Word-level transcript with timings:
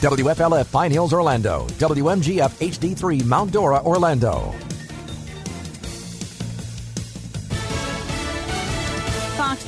WFLF 0.00 0.70
Pine 0.70 0.92
Hills, 0.92 1.12
Orlando. 1.12 1.66
WMGF 1.78 2.52
HD3 2.60 3.24
Mount 3.24 3.50
Dora, 3.50 3.82
Orlando. 3.84 4.67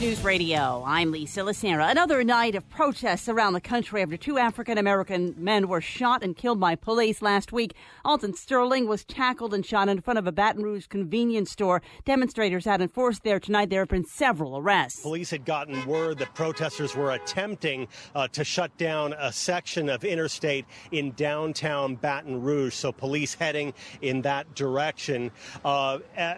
News 0.01 0.25
Radio. 0.25 0.83
I'm 0.87 1.11
Lisa 1.11 1.41
Lacera. 1.41 1.91
Another 1.91 2.25
night 2.25 2.55
of 2.55 2.67
protests 2.71 3.29
around 3.29 3.53
the 3.53 3.61
country 3.61 4.01
after 4.01 4.17
two 4.17 4.39
African 4.39 4.79
American 4.79 5.35
men 5.37 5.69
were 5.69 5.83
shot 5.83 6.25
and 6.25 6.35
killed 6.35 6.59
by 6.59 6.75
police 6.75 7.21
last 7.21 7.53
week. 7.53 7.75
Alton 8.03 8.33
Sterling 8.33 8.89
was 8.89 9.05
tackled 9.05 9.53
and 9.53 9.65
shot 9.65 9.91
in 9.91 10.01
front 10.01 10.19
of 10.19 10.27
a 10.27 10.33
Baton 10.33 10.63
Rouge 10.63 10.87
convenience 10.87 11.51
store. 11.51 11.83
Demonstrators 12.07 12.67
out 12.67 12.81
in 12.81 12.89
force 12.89 13.19
there 13.19 13.39
tonight. 13.39 13.69
There 13.69 13.83
have 13.83 13.91
been 13.91 14.07
several 14.07 14.57
arrests. 14.57 15.03
Police 15.03 15.29
had 15.29 15.45
gotten 15.45 15.85
word 15.85 16.19
that 16.21 16.35
protesters 16.35 16.97
were 16.97 17.11
attempting 17.11 17.87
uh, 18.15 18.27
to 18.29 18.43
shut 18.43 18.75
down 18.79 19.13
a 19.19 19.31
section 19.31 19.91
of 19.91 20.03
interstate 20.03 20.65
in 20.93 21.13
downtown 21.13 21.97
Baton 21.97 22.41
Rouge. 22.41 22.73
So 22.73 22.91
police 22.91 23.35
heading 23.35 23.75
in 24.01 24.23
that 24.23 24.55
direction. 24.55 25.31
Uh, 25.63 25.99
uh 26.17 26.37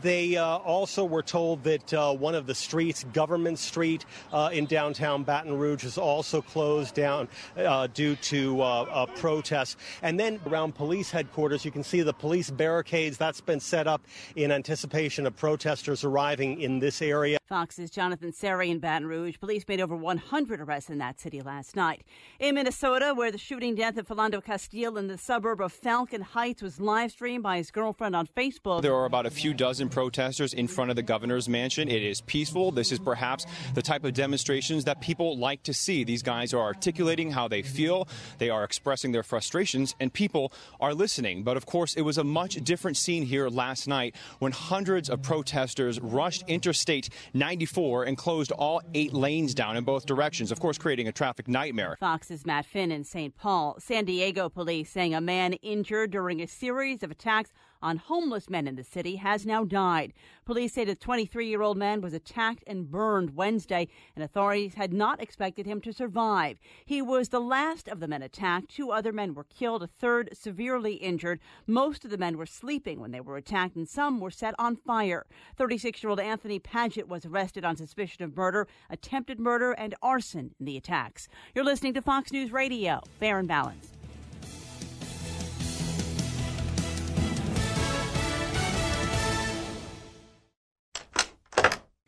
they 0.00 0.36
uh, 0.36 0.58
also 0.58 1.04
were 1.04 1.24
told 1.24 1.64
that 1.64 1.92
uh, 1.92 2.14
one 2.14 2.36
of 2.36 2.46
the 2.46 2.54
streets, 2.54 2.99
Government 3.04 3.58
Street 3.58 4.04
uh, 4.32 4.50
in 4.52 4.66
downtown 4.66 5.22
Baton 5.22 5.56
Rouge, 5.56 5.84
is 5.84 5.98
also 5.98 6.42
closed 6.42 6.94
down 6.94 7.28
uh, 7.56 7.86
due 7.88 8.16
to 8.16 8.60
uh, 8.60 8.82
uh, 8.82 9.06
protests. 9.06 9.76
And 10.02 10.18
then 10.18 10.40
around 10.46 10.74
police 10.74 11.10
headquarters, 11.10 11.64
you 11.64 11.70
can 11.70 11.82
see 11.82 12.02
the 12.02 12.12
police 12.12 12.50
barricades 12.50 13.16
that's 13.16 13.40
been 13.40 13.60
set 13.60 13.86
up 13.86 14.02
in 14.36 14.52
anticipation 14.52 15.26
of 15.26 15.36
protesters 15.36 16.04
arriving 16.04 16.60
in 16.60 16.78
this 16.78 17.02
area. 17.02 17.38
Fox's 17.48 17.90
Jonathan 17.90 18.30
Serrie 18.30 18.68
in 18.68 18.78
Baton 18.78 19.08
Rouge. 19.08 19.36
Police 19.40 19.64
made 19.66 19.80
over 19.80 19.96
100 19.96 20.60
arrests 20.60 20.90
in 20.90 20.98
that 20.98 21.20
city 21.20 21.40
last 21.40 21.74
night. 21.74 22.02
In 22.38 22.54
Minnesota, 22.54 23.12
where 23.14 23.32
the 23.32 23.38
shooting 23.38 23.74
death 23.74 23.96
of 23.96 24.06
Philando 24.06 24.44
Castile 24.44 24.96
in 24.96 25.08
the 25.08 25.18
suburb 25.18 25.60
of 25.60 25.72
Falcon 25.72 26.20
Heights 26.20 26.62
was 26.62 26.80
live 26.80 27.10
streamed 27.10 27.42
by 27.42 27.56
his 27.56 27.70
girlfriend 27.70 28.14
on 28.14 28.28
Facebook. 28.28 28.82
There 28.82 28.94
are 28.94 29.06
about 29.06 29.26
a 29.26 29.30
few 29.30 29.52
dozen 29.52 29.88
protesters 29.88 30.54
in 30.54 30.68
front 30.68 30.90
of 30.90 30.96
the 30.96 31.02
governor's 31.02 31.48
mansion. 31.48 31.88
It 31.88 32.02
is 32.02 32.20
peaceful 32.20 32.40
peaceful. 32.40 32.72
Is 32.92 32.98
perhaps 32.98 33.46
the 33.74 33.82
type 33.82 34.04
of 34.04 34.14
demonstrations 34.14 34.84
that 34.84 35.00
people 35.00 35.36
like 35.38 35.62
to 35.64 35.74
see. 35.74 36.04
These 36.04 36.22
guys 36.22 36.52
are 36.54 36.60
articulating 36.60 37.30
how 37.30 37.48
they 37.48 37.62
feel, 37.62 38.08
they 38.38 38.50
are 38.50 38.64
expressing 38.64 39.12
their 39.12 39.22
frustrations, 39.22 39.94
and 40.00 40.12
people 40.12 40.52
are 40.80 40.94
listening. 40.94 41.42
But 41.42 41.56
of 41.56 41.66
course, 41.66 41.94
it 41.94 42.02
was 42.02 42.18
a 42.18 42.24
much 42.24 42.54
different 42.64 42.96
scene 42.96 43.24
here 43.24 43.48
last 43.48 43.86
night 43.86 44.16
when 44.38 44.52
hundreds 44.52 45.08
of 45.08 45.22
protesters 45.22 46.00
rushed 46.00 46.44
Interstate 46.48 47.10
94 47.34 48.04
and 48.04 48.16
closed 48.16 48.52
all 48.52 48.80
eight 48.94 49.12
lanes 49.12 49.54
down 49.54 49.76
in 49.76 49.84
both 49.84 50.06
directions, 50.06 50.50
of 50.50 50.60
course, 50.60 50.78
creating 50.78 51.08
a 51.08 51.12
traffic 51.12 51.48
nightmare. 51.48 51.96
Fox's 52.00 52.46
Matt 52.46 52.66
Finn 52.66 52.90
in 52.90 53.04
St. 53.04 53.36
Paul. 53.36 53.76
San 53.78 54.04
Diego 54.04 54.48
police 54.48 54.90
saying 54.90 55.14
a 55.14 55.20
man 55.20 55.54
injured 55.54 56.10
during 56.10 56.40
a 56.40 56.46
series 56.46 57.02
of 57.02 57.10
attacks 57.10 57.52
on 57.82 57.96
homeless 57.96 58.50
men 58.50 58.66
in 58.66 58.76
the 58.76 58.84
city 58.84 59.16
has 59.16 59.46
now 59.46 59.64
died. 59.64 60.12
Police 60.44 60.74
say 60.74 60.84
the 60.84 60.94
23 60.94 61.46
year 61.46 61.62
old 61.62 61.76
man 61.76 62.00
was 62.00 62.12
attacked 62.12 62.64
and 62.66 62.90
burned 62.90 63.36
Wednesday, 63.36 63.88
and 64.14 64.24
authorities 64.24 64.74
had 64.74 64.92
not 64.92 65.22
expected 65.22 65.66
him 65.66 65.80
to 65.82 65.92
survive. 65.92 66.58
He 66.84 67.00
was 67.00 67.28
the 67.28 67.40
last 67.40 67.88
of 67.88 68.00
the 68.00 68.08
men 68.08 68.22
attacked. 68.22 68.70
Two 68.70 68.90
other 68.90 69.12
men 69.12 69.34
were 69.34 69.44
killed, 69.44 69.82
a 69.82 69.86
third 69.86 70.30
severely 70.32 70.94
injured. 70.94 71.40
Most 71.66 72.04
of 72.04 72.10
the 72.10 72.18
men 72.18 72.36
were 72.36 72.46
sleeping 72.46 73.00
when 73.00 73.10
they 73.10 73.20
were 73.20 73.36
attacked, 73.36 73.76
and 73.76 73.88
some 73.88 74.20
were 74.20 74.30
set 74.30 74.54
on 74.58 74.76
fire. 74.76 75.26
36 75.56 76.02
year 76.02 76.10
old 76.10 76.20
Anthony 76.20 76.58
Padgett 76.58 77.08
was 77.08 77.24
arrested 77.24 77.64
on 77.64 77.76
suspicion 77.76 78.24
of 78.24 78.36
murder, 78.36 78.66
attempted 78.88 79.38
murder, 79.38 79.72
and 79.72 79.94
arson 80.02 80.54
in 80.58 80.66
the 80.66 80.76
attacks. 80.76 81.28
You're 81.54 81.64
listening 81.64 81.94
to 81.94 82.02
Fox 82.02 82.32
News 82.32 82.52
Radio. 82.52 83.00
Fair 83.18 83.38
and 83.38 83.48
balanced. 83.48 83.99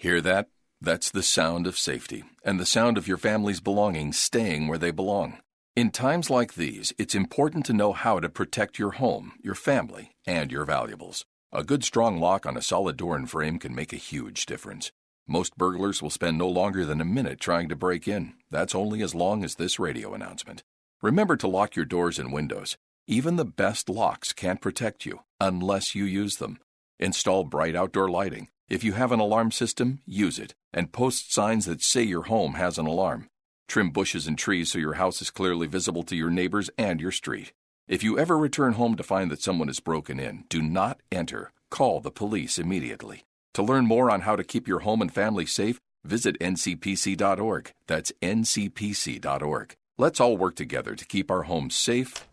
Hear 0.03 0.21
that? 0.23 0.49
That's 0.81 1.13
the 1.13 1.23
sound 1.23 1.65
of 1.65 1.79
safety 1.79 2.25
and 2.45 2.59
the 2.59 2.67
sound 2.67 2.99
of 2.99 3.07
your 3.07 3.19
family's 3.19 3.61
belongings 3.61 4.19
staying 4.19 4.67
where 4.67 4.77
they 4.77 4.91
belong. 4.91 5.39
In 5.77 5.93
times 5.93 6.29
like 6.29 6.55
these, 6.55 6.93
it's 6.99 7.15
important 7.15 7.65
to 7.67 7.73
know 7.73 7.93
how 7.93 8.19
to 8.19 8.29
protect 8.29 8.81
your 8.81 8.91
home, 8.91 9.35
your 9.45 9.55
family, 9.55 10.17
and 10.27 10.51
your 10.51 10.65
valuables. 10.65 11.25
A 11.53 11.63
good 11.63 11.85
strong 11.85 12.19
lock 12.19 12.47
on 12.47 12.57
a 12.57 12.63
solid 12.63 12.97
door 12.97 13.15
and 13.15 13.31
frame 13.31 13.61
can 13.61 13.77
make 13.77 13.93
a 13.93 14.09
huge 14.11 14.45
difference. 14.45 14.91
Most 15.29 15.57
burglars 15.57 16.03
will 16.03 16.11
spend 16.11 16.37
no 16.37 16.49
longer 16.49 16.84
than 16.84 17.01
a 17.01 17.05
minute 17.05 17.39
trying 17.39 17.69
to 17.69 17.77
break 17.77 18.09
in. 18.09 18.34
That's 18.51 18.75
only 18.75 19.03
as 19.03 19.15
long 19.15 19.45
as 19.45 19.55
this 19.55 19.79
radio 19.79 20.15
announcement. 20.15 20.65
Remember 21.01 21.37
to 21.37 21.47
lock 21.47 21.77
your 21.77 21.84
doors 21.84 22.19
and 22.19 22.33
windows. 22.33 22.77
Even 23.07 23.37
the 23.37 23.45
best 23.45 23.89
locks 23.89 24.33
can't 24.33 24.61
protect 24.61 25.07
you 25.07 25.21
unless 25.41 25.95
you 25.95 26.05
use 26.05 26.39
them. 26.39 26.59
Install 26.99 27.45
bright 27.45 27.77
outdoor 27.77 28.09
lighting 28.09 28.49
if 28.72 28.83
you 28.83 28.94
have 28.94 29.12
an 29.12 29.21
alarm 29.21 29.50
system, 29.50 30.00
use 30.06 30.38
it 30.38 30.55
and 30.72 30.93
post 30.93 31.31
signs 31.31 31.66
that 31.66 31.83
say 31.83 32.03
your 32.03 32.22
home 32.22 32.55
has 32.55 32.78
an 32.78 32.87
alarm. 32.87 33.28
Trim 33.69 33.91
bushes 33.91 34.27
and 34.27 34.38
trees 34.38 34.72
so 34.72 34.78
your 34.78 34.94
house 34.94 35.21
is 35.21 35.31
clearly 35.31 35.66
visible 35.66 36.03
to 36.05 36.16
your 36.16 36.31
neighbors 36.31 36.71
and 36.78 36.99
your 36.99 37.10
street. 37.10 37.53
If 37.87 38.03
you 38.03 38.19
ever 38.19 38.38
return 38.38 38.72
home 38.72 38.97
to 38.97 39.03
find 39.03 39.31
that 39.31 39.43
someone 39.43 39.69
has 39.69 39.78
broken 39.81 40.19
in, 40.19 40.44
do 40.49 40.62
not 40.62 41.00
enter. 41.12 41.53
Call 41.71 42.00
the 42.00 42.10
police 42.10 42.59
immediately. 42.59 43.25
To 43.53 43.62
learn 43.62 43.84
more 43.84 44.10
on 44.10 44.22
how 44.22 44.37
to 44.37 44.44
keep 44.44 44.66
your 44.66 44.81
home 44.81 45.03
and 45.03 45.12
family 45.12 45.44
safe, 45.44 45.78
visit 46.03 46.39
ncpc.org. 46.41 47.72
That's 47.87 48.12
ncpc.org. 48.22 49.77
Let's 49.99 50.19
all 50.19 50.39
work 50.39 50.56
together 50.56 50.94
to 50.94 51.04
keep 51.04 51.31
our 51.31 51.43
homes 51.43 51.75
safe 51.75 52.27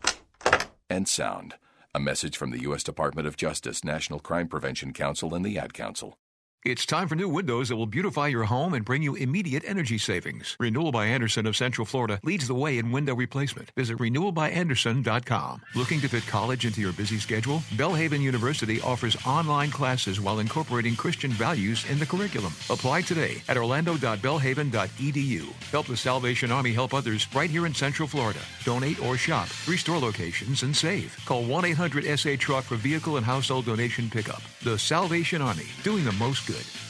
and 0.88 1.06
sound. 1.06 1.56
A 1.94 2.00
message 2.00 2.38
from 2.38 2.50
the 2.50 2.62
U.S. 2.62 2.82
Department 2.82 3.28
of 3.28 3.36
Justice, 3.36 3.84
National 3.84 4.20
Crime 4.20 4.48
Prevention 4.48 4.94
Council, 4.94 5.34
and 5.34 5.44
the 5.44 5.58
Ad 5.58 5.74
Council. 5.74 6.16
It's 6.62 6.84
time 6.84 7.08
for 7.08 7.14
new 7.14 7.30
windows 7.30 7.70
that 7.70 7.76
will 7.76 7.86
beautify 7.86 8.26
your 8.26 8.44
home 8.44 8.74
and 8.74 8.84
bring 8.84 9.02
you 9.02 9.14
immediate 9.14 9.62
energy 9.66 9.96
savings. 9.96 10.58
Renewal 10.60 10.92
by 10.92 11.06
Andersen 11.06 11.46
of 11.46 11.56
Central 11.56 11.86
Florida 11.86 12.20
leads 12.22 12.46
the 12.46 12.54
way 12.54 12.76
in 12.76 12.92
window 12.92 13.14
replacement. 13.14 13.70
Visit 13.76 13.96
renewalbyandersen.com. 13.96 15.62
Looking 15.74 16.02
to 16.02 16.08
fit 16.10 16.26
college 16.26 16.66
into 16.66 16.82
your 16.82 16.92
busy 16.92 17.18
schedule? 17.18 17.62
Belhaven 17.76 18.20
University 18.20 18.78
offers 18.82 19.16
online 19.24 19.70
classes 19.70 20.20
while 20.20 20.40
incorporating 20.40 20.96
Christian 20.96 21.30
values 21.30 21.86
in 21.88 21.98
the 21.98 22.04
curriculum. 22.04 22.52
Apply 22.68 23.00
today 23.00 23.40
at 23.48 23.56
orlando.belhaven.edu. 23.56 25.44
Help 25.70 25.86
the 25.86 25.96
Salvation 25.96 26.52
Army 26.52 26.74
help 26.74 26.92
others 26.92 27.26
right 27.34 27.48
here 27.48 27.64
in 27.64 27.72
Central 27.72 28.06
Florida. 28.06 28.40
Donate 28.64 29.02
or 29.02 29.16
shop. 29.16 29.48
Three 29.48 29.78
store 29.78 29.98
locations 29.98 30.62
and 30.62 30.76
save. 30.76 31.16
Call 31.24 31.42
1 31.44 31.64
800 31.64 32.18
SA 32.18 32.36
Truck 32.38 32.64
for 32.64 32.76
vehicle 32.76 33.16
and 33.16 33.24
household 33.24 33.64
donation 33.64 34.10
pickup. 34.10 34.42
The 34.62 34.78
Salvation 34.78 35.40
Army, 35.40 35.64
doing 35.82 36.04
the 36.04 36.12
most 36.12 36.49
good. 36.50 36.89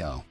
Radio. 0.00 0.29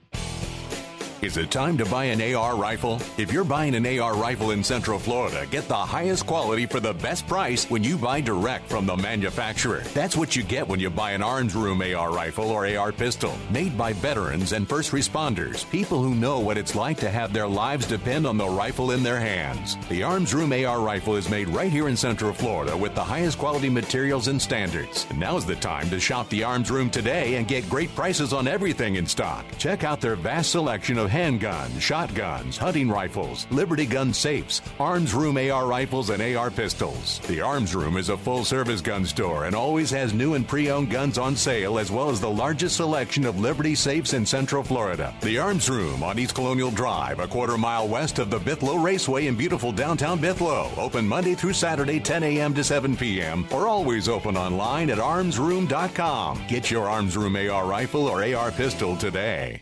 Is 1.22 1.36
it 1.36 1.52
time 1.52 1.78
to 1.78 1.86
buy 1.86 2.06
an 2.06 2.34
AR 2.34 2.56
rifle? 2.56 2.98
If 3.18 3.34
you're 3.34 3.44
buying 3.44 3.76
an 3.76 3.86
AR 4.00 4.16
rifle 4.16 4.52
in 4.52 4.64
Central 4.64 4.98
Florida, 4.98 5.46
get 5.52 5.68
the 5.68 5.76
highest 5.76 6.26
quality 6.26 6.66
for 6.66 6.80
the 6.80 6.94
best 6.94 7.28
price 7.28 7.70
when 7.70 7.84
you 7.84 7.98
buy 7.98 8.22
direct 8.22 8.70
from 8.70 8.86
the 8.86 8.96
manufacturer. 8.96 9.82
That's 9.94 10.16
what 10.16 10.38
you 10.38 10.44
get 10.44 10.66
when 10.66 10.80
you 10.80 10.90
buy 10.90 11.12
an 11.12 11.22
Arms 11.22 11.56
Room 11.56 11.82
AR 11.82 12.14
rifle 12.14 12.52
or 12.52 12.66
AR 12.66 12.94
pistol, 12.94 13.38
made 13.52 13.78
by 13.78 13.92
veterans 13.92 14.54
and 14.54 14.66
first 14.66 14.94
responders, 14.94 15.70
people 15.70 16.02
who 16.02 16.16
know 16.16 16.40
what 16.40 16.58
it's 16.58 16.74
like 16.74 16.96
to 17.00 17.10
have 17.10 17.34
their 17.34 17.50
lives 17.50 17.86
depend 17.86 18.26
on 18.26 18.38
the 18.38 18.48
rifle 18.48 18.92
in 18.92 19.04
their 19.04 19.20
hands. 19.20 19.76
The 19.90 20.04
Arms 20.04 20.34
Room 20.34 20.54
AR 20.54 20.80
rifle 20.80 21.18
is 21.18 21.30
made 21.30 21.50
right 21.50 21.72
here 21.72 21.90
in 21.90 21.98
Central 21.98 22.32
Florida 22.32 22.78
with 22.78 22.96
the 22.96 23.04
highest 23.04 23.40
quality 23.40 23.68
materials 23.68 24.30
and 24.30 24.42
standards. 24.42 25.06
now's 25.18 25.46
the 25.46 25.58
time 25.58 25.90
to 25.90 26.00
shop 26.00 26.30
the 26.30 26.46
Arms 26.46 26.72
Room 26.72 26.90
today 26.90 27.36
and 27.36 27.46
get 27.46 27.70
great 27.70 27.94
prices 27.94 28.32
on 28.32 28.48
everything 28.48 28.96
in 28.96 29.06
stock. 29.06 29.46
Check 29.58 29.84
out 29.84 30.00
their 30.00 30.16
vast 30.16 30.52
selection 30.52 30.98
of 30.98 31.09
handguns, 31.10 31.82
shotguns, 31.82 32.58
hunting 32.58 32.90
rifles, 32.90 33.48
Liberty 33.52 33.86
gun 33.86 34.14
safes, 34.14 34.62
Arms 34.80 35.14
Room 35.14 35.38
AR 35.38 35.68
rifles, 35.68 36.10
and 36.10 36.22
AR 36.22 36.52
pistols. 36.52 37.20
The 37.28 37.42
Arms 37.42 37.76
Room 37.76 37.98
is 37.98 38.10
a 38.10 38.18
full 38.18 38.46
service 38.46 38.82
gun 38.82 39.06
store 39.06 39.46
and 39.46 39.56
always 39.56 39.90
has 39.92 40.14
new 40.14 40.36
and 40.36 40.48
pre 40.48 40.70
owned 40.70 40.90
guns 40.90 41.18
on 41.18 41.36
sale, 41.36 41.80
as 41.80 41.92
well 41.92 42.10
as 42.10 42.22
the 42.22 42.30
largest 42.30 42.76
selection 42.78 43.26
of 43.26 43.40
Liberty 43.40 43.76
safes 43.76 44.14
in 44.14 44.26
Central 44.26 44.64
Florida. 44.64 45.14
The 45.22 45.40
Arms 45.40 45.70
Room 45.70 46.04
on 46.04 46.20
East 46.20 46.36
Colonial 46.36 46.72
Drive, 46.72 47.20
a 47.20 47.28
quarter 47.28 47.58
mile 47.58 47.88
west 47.88 48.20
of 48.20 48.30
the 48.30 48.40
Bithlo 48.40 48.82
Raceway 48.84 49.28
in 49.28 49.36
beautiful 49.36 49.72
downtown 49.72 50.20
Bithlo. 50.20 50.78
Open 50.78 51.08
Monday 51.08 51.36
through 51.36 51.54
Saturday, 51.54 52.00
10 52.00 52.24
a.m. 52.24 52.54
to 52.54 52.64
7 52.64 52.96
p.m., 52.96 53.46
or 53.52 53.68
always 53.68 54.08
open 54.08 54.38
online 54.38 54.90
at 54.90 54.98
armsroom.com. 54.98 56.44
Get 56.48 56.70
your 56.72 56.88
Arms 56.88 57.18
Room 57.18 57.36
AR 57.36 57.66
rifle 57.66 58.08
or 58.08 58.24
AR 58.24 58.52
pistol 58.52 58.96
today. 58.96 59.62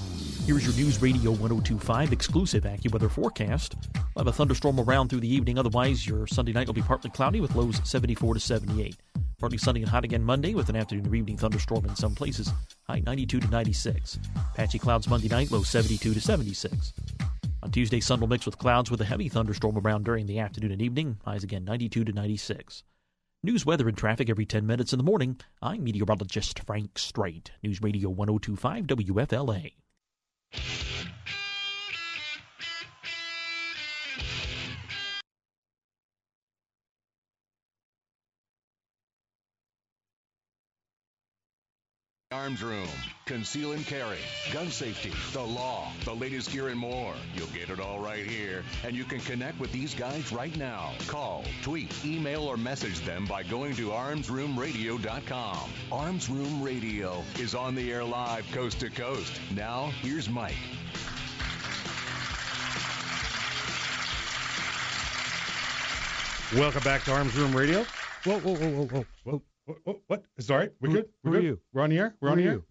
Here's 0.45 0.65
your 0.65 0.75
News 0.75 0.99
Radio 1.03 1.29
1025 1.31 2.11
exclusive 2.11 2.63
AccuWeather 2.63 3.11
forecast. 3.11 3.75
We'll 3.93 4.25
have 4.25 4.27
a 4.27 4.31
thunderstorm 4.31 4.79
around 4.79 5.09
through 5.09 5.19
the 5.19 5.31
evening. 5.33 5.59
Otherwise, 5.59 6.05
your 6.07 6.25
Sunday 6.25 6.51
night 6.51 6.65
will 6.65 6.73
be 6.73 6.81
partly 6.81 7.11
cloudy 7.11 7.39
with 7.39 7.55
lows 7.55 7.79
74 7.87 8.33
to 8.33 8.39
78. 8.39 8.97
Partly 9.39 9.59
sunny 9.59 9.81
and 9.81 9.89
hot 9.89 10.03
again 10.03 10.23
Monday 10.23 10.55
with 10.55 10.67
an 10.69 10.75
afternoon 10.75 11.07
or 11.07 11.15
evening 11.15 11.37
thunderstorm 11.37 11.85
in 11.85 11.95
some 11.95 12.15
places. 12.15 12.51
High 12.89 13.01
92 13.05 13.39
to 13.39 13.47
96. 13.49 14.17
Patchy 14.55 14.79
clouds 14.79 15.07
Monday 15.07 15.27
night, 15.27 15.51
low 15.51 15.61
72 15.61 16.11
to 16.11 16.19
76. 16.19 16.93
On 17.61 17.69
Tuesday, 17.69 17.99
sun 17.99 18.19
will 18.19 18.27
mix 18.27 18.47
with 18.47 18.57
clouds 18.57 18.89
with 18.89 18.99
a 19.01 19.05
heavy 19.05 19.29
thunderstorm 19.29 19.77
around 19.77 20.05
during 20.05 20.25
the 20.25 20.39
afternoon 20.39 20.71
and 20.71 20.81
evening. 20.81 21.17
Highs 21.23 21.43
again 21.43 21.63
92 21.65 22.03
to 22.05 22.13
96. 22.13 22.83
News, 23.43 23.63
weather, 23.63 23.87
and 23.87 23.97
traffic 23.97 24.29
every 24.29 24.47
10 24.47 24.65
minutes 24.65 24.91
in 24.91 24.97
the 24.97 25.03
morning. 25.03 25.39
I'm 25.61 25.83
meteorologist 25.83 26.63
Frank 26.65 26.97
Strait. 26.97 27.51
News 27.63 27.81
Radio 27.81 28.09
1025 28.09 28.85
WFLA 28.87 29.73
you 30.53 30.90
Arms 42.31 42.63
Room. 42.63 42.87
Conceal 43.25 43.73
and 43.73 43.85
carry, 43.85 44.17
gun 44.53 44.69
safety, 44.69 45.11
the 45.33 45.41
law, 45.41 45.91
the 46.05 46.13
latest 46.13 46.49
gear, 46.51 46.69
and 46.69 46.79
more. 46.79 47.13
You'll 47.35 47.47
get 47.47 47.69
it 47.69 47.81
all 47.81 47.99
right 47.99 48.25
here. 48.25 48.63
And 48.85 48.95
you 48.95 49.03
can 49.03 49.19
connect 49.19 49.59
with 49.59 49.71
these 49.73 49.93
guys 49.93 50.31
right 50.31 50.55
now. 50.55 50.93
Call, 51.07 51.43
tweet, 51.61 51.93
email, 52.05 52.43
or 52.43 52.55
message 52.55 53.01
them 53.01 53.25
by 53.25 53.43
going 53.43 53.75
to 53.75 53.89
armsroomradio.com. 53.89 55.71
Arms 55.91 56.29
Room 56.29 56.63
Radio 56.63 57.21
is 57.37 57.53
on 57.53 57.75
the 57.75 57.91
air 57.91 58.03
live 58.03 58.49
coast 58.53 58.79
to 58.79 58.89
coast. 58.89 59.33
Now, 59.53 59.91
here's 60.01 60.29
Mike. 60.29 60.55
Welcome 66.55 66.83
back 66.83 67.03
to 67.05 67.11
Arms 67.11 67.35
Room 67.35 67.53
Radio. 67.53 67.85
Whoa, 68.23 68.39
whoa, 68.39 68.55
whoa, 68.55 68.69
whoa, 68.69 68.85
whoa, 68.85 69.05
whoa. 69.23 69.41
What? 69.65 69.77
what, 69.83 69.97
what? 70.07 70.23
Is 70.37 70.49
it 70.49 70.53
all 70.53 70.59
right? 70.59 70.71
We 70.79 70.89
Who- 70.89 70.95
good? 70.95 71.09
We're 71.23 71.31
who 71.31 71.37
are 71.37 71.41
good? 71.41 71.45
you? 71.47 71.59
We're 71.73 71.81
on 71.83 71.89
the 71.89 71.97
air. 71.99 72.15
We're 72.19 72.29
Who 72.29 72.31
on 72.33 72.37
the 72.39 72.43
air. 72.45 72.51
you? 72.53 72.63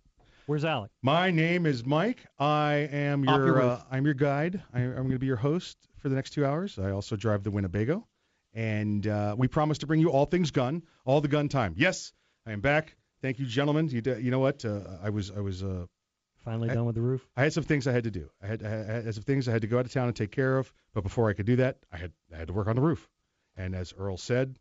Where's 0.46 0.64
Alec? 0.64 0.90
My 1.02 1.30
name 1.30 1.64
is 1.66 1.84
Mike. 1.86 2.18
I 2.38 2.88
am 2.90 3.24
your, 3.24 3.46
your 3.46 3.62
uh. 3.62 3.82
I'm 3.90 4.04
your 4.04 4.14
guide. 4.14 4.60
I, 4.74 4.80
I'm 4.80 4.94
going 4.94 5.10
to 5.12 5.18
be 5.18 5.26
your 5.26 5.36
host 5.36 5.78
for 5.98 6.08
the 6.08 6.16
next 6.16 6.30
two 6.30 6.44
hours. 6.44 6.78
I 6.78 6.90
also 6.90 7.14
drive 7.14 7.44
the 7.44 7.52
Winnebago, 7.52 8.06
and 8.52 9.06
uh, 9.06 9.36
we 9.38 9.46
promise 9.46 9.78
to 9.78 9.86
bring 9.86 10.00
you 10.00 10.10
all 10.10 10.26
things 10.26 10.50
gun, 10.50 10.82
all 11.04 11.20
the 11.20 11.28
gun 11.28 11.48
time. 11.48 11.74
Yes, 11.76 12.12
I 12.46 12.52
am 12.52 12.60
back. 12.60 12.96
Thank 13.22 13.38
you, 13.38 13.46
gentlemen. 13.46 13.88
You, 13.90 14.00
d- 14.00 14.18
you 14.20 14.30
know 14.32 14.40
what? 14.40 14.64
Uh, 14.64 14.80
I 15.02 15.10
was 15.10 15.30
I 15.30 15.40
was 15.40 15.62
uh, 15.62 15.86
Finally 16.44 16.70
I- 16.70 16.74
done 16.74 16.86
with 16.86 16.96
the 16.96 17.02
roof? 17.02 17.24
I 17.36 17.42
had 17.44 17.52
some 17.52 17.62
things 17.64 17.86
I 17.86 17.92
had 17.92 18.04
to 18.04 18.10
do. 18.10 18.28
I 18.42 18.46
had, 18.48 18.64
I 18.64 18.68
had 18.68 18.90
I 18.90 18.92
had 19.02 19.14
some 19.14 19.22
things 19.24 19.46
I 19.46 19.52
had 19.52 19.60
to 19.62 19.68
go 19.68 19.78
out 19.78 19.84
of 19.86 19.92
town 19.92 20.08
and 20.08 20.16
take 20.16 20.32
care 20.32 20.58
of. 20.58 20.72
But 20.94 21.02
before 21.04 21.28
I 21.30 21.34
could 21.34 21.46
do 21.46 21.56
that, 21.56 21.78
I 21.92 21.96
had 21.98 22.12
I 22.34 22.38
had 22.38 22.48
to 22.48 22.52
work 22.52 22.66
on 22.66 22.74
the 22.74 22.82
roof. 22.82 23.08
And 23.56 23.76
as 23.76 23.94
Earl 23.96 24.16
said, 24.16 24.58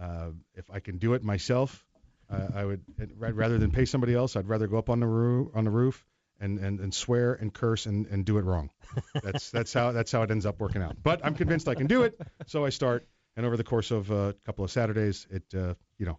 uh, 0.00 0.30
if 0.54 0.70
I 0.70 0.80
can 0.80 0.98
do 0.98 1.14
it 1.14 1.22
myself, 1.22 1.84
uh, 2.30 2.48
I 2.54 2.64
would 2.64 2.82
rather 3.18 3.58
than 3.58 3.70
pay 3.70 3.84
somebody 3.84 4.14
else. 4.14 4.36
I'd 4.36 4.48
rather 4.48 4.66
go 4.66 4.78
up 4.78 4.88
on 4.88 5.00
the 5.00 5.06
roof 5.06 5.48
on 5.54 5.64
the 5.64 5.70
roof 5.70 6.04
and, 6.40 6.58
and, 6.58 6.80
and 6.80 6.94
swear 6.94 7.34
and 7.34 7.52
curse 7.52 7.86
and, 7.86 8.06
and 8.06 8.24
do 8.24 8.38
it 8.38 8.42
wrong. 8.42 8.70
That's 9.22 9.50
that's 9.50 9.72
how 9.72 9.92
that's 9.92 10.10
how 10.10 10.22
it 10.22 10.30
ends 10.30 10.46
up 10.46 10.58
working 10.58 10.82
out. 10.82 10.96
But 11.00 11.20
I'm 11.24 11.34
convinced 11.34 11.68
I 11.68 11.74
can 11.74 11.86
do 11.86 12.02
it, 12.02 12.20
so 12.46 12.64
I 12.64 12.70
start. 12.70 13.06
And 13.36 13.46
over 13.46 13.56
the 13.56 13.64
course 13.64 13.92
of 13.92 14.10
uh, 14.10 14.14
a 14.14 14.32
couple 14.44 14.64
of 14.64 14.72
Saturdays, 14.72 15.26
it 15.30 15.44
uh, 15.54 15.74
you 15.98 16.06
know. 16.06 16.18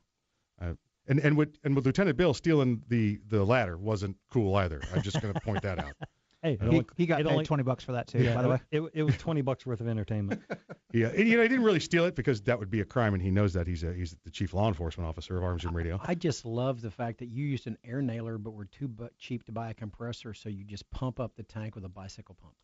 Uh, 0.61 0.73
and 1.07 1.19
and 1.19 1.35
with 1.35 1.57
and 1.65 1.75
with 1.75 1.85
Lieutenant 1.85 2.15
Bill 2.15 2.33
stealing 2.33 2.83
the 2.87 3.19
the 3.27 3.43
ladder 3.43 3.77
wasn't 3.77 4.15
cool 4.31 4.55
either. 4.55 4.81
I'm 4.93 5.01
just 5.01 5.21
going 5.21 5.33
to 5.33 5.39
point 5.41 5.63
that 5.63 5.79
out. 5.79 5.93
Hey, 6.41 6.57
He- 6.59 6.65
only- 6.67 6.85
he 6.97 7.05
got 7.05 7.17
paid 7.17 7.27
only- 7.27 7.45
20 7.45 7.63
bucks 7.63 7.83
for 7.83 7.91
that 7.93 8.07
too, 8.07 8.23
Yeah, 8.23 8.33
by 8.35 8.41
the 8.41 8.49
way. 8.49 8.59
It, 8.71 8.81
it 8.93 9.03
was 9.03 9.15
20 9.17 9.41
bucks 9.41 9.65
worth 9.65 9.79
of 9.81 9.87
entertainment. 9.87 10.41
Yeah, 10.93 11.07
and, 11.07 11.25
you 11.25 11.37
know, 11.37 11.43
he 11.43 11.47
didn't 11.47 11.63
really 11.63 11.79
steal 11.79 12.03
it 12.03 12.15
because 12.17 12.41
that 12.41 12.59
would 12.59 12.69
be 12.69 12.81
a 12.81 12.85
crime, 12.85 13.13
and 13.13 13.23
he 13.23 13.31
knows 13.31 13.53
that. 13.53 13.65
He's 13.65 13.81
a, 13.81 13.93
he's 13.93 14.13
the 14.25 14.29
chief 14.29 14.53
law 14.53 14.67
enforcement 14.67 15.07
officer 15.07 15.37
of 15.37 15.43
Arms 15.45 15.63
and 15.63 15.73
Radio. 15.73 15.97
I 16.03 16.15
just 16.15 16.43
love 16.43 16.81
the 16.81 16.91
fact 16.91 17.19
that 17.19 17.27
you 17.27 17.45
used 17.45 17.65
an 17.65 17.77
air 17.85 18.01
nailer, 18.01 18.37
but 18.37 18.51
were 18.51 18.65
too 18.65 18.89
bu- 18.89 19.07
cheap 19.17 19.45
to 19.45 19.53
buy 19.53 19.69
a 19.69 19.73
compressor, 19.73 20.33
so 20.33 20.49
you 20.49 20.65
just 20.65 20.83
pump 20.91 21.21
up 21.21 21.37
the 21.37 21.43
tank 21.43 21.75
with 21.75 21.85
a 21.85 21.87
bicycle 21.87 22.35
pump. 22.41 22.55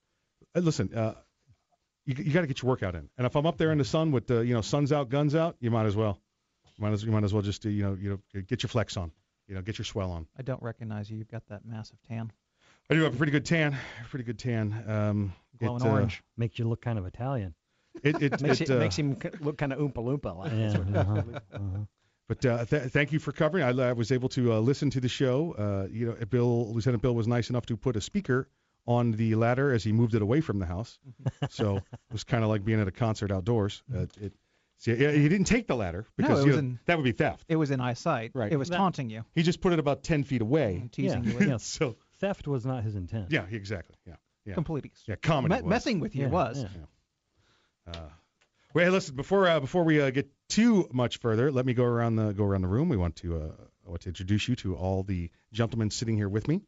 Uh, 0.53 0.59
listen, 0.59 0.93
uh, 0.93 1.13
you, 2.05 2.15
you 2.21 2.33
got 2.33 2.41
to 2.41 2.47
get 2.47 2.61
your 2.61 2.67
workout 2.67 2.95
in, 2.95 3.07
and 3.17 3.25
if 3.25 3.33
I'm 3.37 3.45
up 3.45 3.57
there 3.57 3.71
in 3.71 3.77
the 3.77 3.85
sun 3.85 4.11
with 4.11 4.27
the 4.27 4.39
you 4.41 4.53
know 4.53 4.59
sun's 4.61 4.91
out, 4.91 5.07
guns 5.07 5.33
out, 5.33 5.55
you 5.61 5.71
might 5.71 5.85
as 5.85 5.95
well, 5.95 6.19
you 6.77 6.83
might 6.83 6.91
as 6.91 7.05
you 7.05 7.11
might 7.13 7.23
as 7.23 7.33
well 7.33 7.43
just 7.43 7.65
uh, 7.65 7.69
you 7.69 7.83
know 7.83 7.97
you 7.97 8.09
know 8.33 8.41
get 8.41 8.61
your 8.61 8.67
flex 8.67 8.97
on, 8.97 9.09
you 9.47 9.55
know 9.55 9.61
get 9.61 9.77
your 9.77 9.85
swell 9.85 10.11
on. 10.11 10.27
I 10.37 10.41
don't 10.41 10.61
recognize 10.61 11.09
you. 11.09 11.17
You've 11.17 11.31
got 11.31 11.47
that 11.47 11.63
massive 11.65 11.97
tan. 12.09 12.29
I 12.89 12.93
do 12.93 13.03
have 13.03 13.13
a 13.13 13.17
pretty 13.17 13.31
good 13.31 13.45
tan, 13.45 13.77
pretty 14.09 14.23
good 14.23 14.39
tan. 14.39 14.83
Um, 14.87 15.33
Glowing 15.59 15.81
it, 15.81 15.87
uh, 15.87 15.91
orange. 15.91 16.23
Makes 16.37 16.59
you 16.59 16.65
look 16.67 16.81
kind 16.81 16.97
of 16.97 17.05
Italian. 17.05 17.53
It 18.03 18.21
it, 18.21 18.41
makes, 18.41 18.61
it, 18.61 18.69
it, 18.69 18.73
uh, 18.73 18.79
makes 18.79 18.95
him 18.95 19.17
look 19.41 19.57
kind 19.57 19.73
of 19.73 19.79
oompa 19.79 19.95
loompa. 19.95 20.37
Like 20.37 20.51
Yeah, 20.53 20.99
uh-huh, 21.01 21.21
uh-huh. 21.53 21.77
But 22.27 22.45
uh, 22.45 22.65
th- 22.65 22.83
thank 22.91 23.11
you 23.11 23.19
for 23.19 23.31
covering. 23.31 23.63
I, 23.63 23.89
I 23.89 23.93
was 23.93 24.11
able 24.11 24.29
to 24.29 24.53
uh, 24.53 24.59
listen 24.59 24.89
to 24.91 24.99
the 24.99 25.07
show. 25.09 25.53
Uh, 25.57 25.87
you 25.89 26.07
know, 26.07 26.25
Bill, 26.25 26.73
Lieutenant 26.73 27.01
Bill 27.01 27.15
was 27.15 27.27
nice 27.27 27.49
enough 27.49 27.65
to 27.67 27.77
put 27.77 27.95
a 27.95 28.01
speaker 28.01 28.49
on 28.85 29.11
the 29.13 29.35
ladder 29.35 29.73
as 29.73 29.83
he 29.83 29.91
moved 29.91 30.13
it 30.13 30.21
away 30.21 30.41
from 30.41 30.59
the 30.59 30.65
house. 30.65 30.99
so 31.49 31.77
it 31.77 31.83
was 32.11 32.23
kind 32.23 32.43
of 32.43 32.49
like 32.49 32.63
being 32.65 32.79
at 32.81 32.87
a 32.87 32.91
concert 32.91 33.31
outdoors. 33.31 33.81
Uh, 33.93 34.05
it, 34.19 34.33
see, 34.77 34.93
yeah, 34.93 35.11
he 35.11 35.27
didn't 35.29 35.47
take 35.47 35.67
the 35.67 35.75
ladder 35.75 36.05
because 36.17 36.41
it 36.41 36.47
you 36.47 36.51
know, 36.53 36.59
in- 36.59 36.79
that 36.85 36.97
would 36.97 37.03
be 37.05 37.13
theft. 37.13 37.45
It 37.47 37.55
was 37.55 37.71
in 37.71 37.79
eyesight. 37.79 38.31
Right. 38.33 38.51
It 38.51 38.57
was 38.57 38.69
That- 38.69 38.77
taunting 38.77 39.09
you, 39.09 39.23
He 39.33 39.43
just 39.43 39.61
put 39.61 39.71
it 39.73 39.79
about 39.79 40.03
10 40.03 40.23
feet 40.23 40.41
away. 40.41 40.89
teasing 40.91 41.23
yeah, 41.23 41.29
you. 41.31 41.37
With 41.37 41.47
yeah. 41.47 41.57
So 41.61 41.95
Theft 42.19 42.47
was 42.47 42.65
not 42.65 42.83
his 42.83 42.95
intent. 42.95 43.27
yeah, 43.31 43.45
exactly. 43.51 43.95
Yeah, 44.05 44.15
yeah, 44.45 44.53
Complete. 44.55 44.91
yeah. 45.07 45.15
Comedy 45.15 45.55
Me- 45.55 45.61
was. 45.61 45.69
messing 45.69 45.99
with 45.99 46.15
you 46.15 46.23
Yeah, 46.23 46.29
was. 46.29 46.63
yeah. 46.63 47.93
Uh, 47.93 48.09
well, 48.73 48.85
hey, 48.85 48.91
listen. 48.91 49.15
Before 49.15 49.47
uh, 49.47 49.59
before 49.59 49.83
we 49.83 50.01
uh, 50.01 50.09
get 50.09 50.29
too 50.49 50.87
much 50.91 51.17
further, 51.17 51.51
let 51.51 51.65
me 51.65 51.73
go 51.73 51.83
around 51.85 52.15
the 52.17 52.33
go 52.33 52.43
around 52.43 52.61
the 52.61 52.67
room. 52.67 52.89
We 52.89 52.97
want 52.97 53.15
to 53.17 53.35
uh, 53.35 53.51
I 53.85 53.89
want 53.89 54.01
to 54.01 54.09
introduce 54.09 54.47
you 54.47 54.55
to 54.57 54.75
all 54.75 55.03
the 55.03 55.29
gentlemen 55.53 55.89
sitting 55.89 56.15
here 56.17 56.29
with 56.29 56.47
me. 56.47 56.61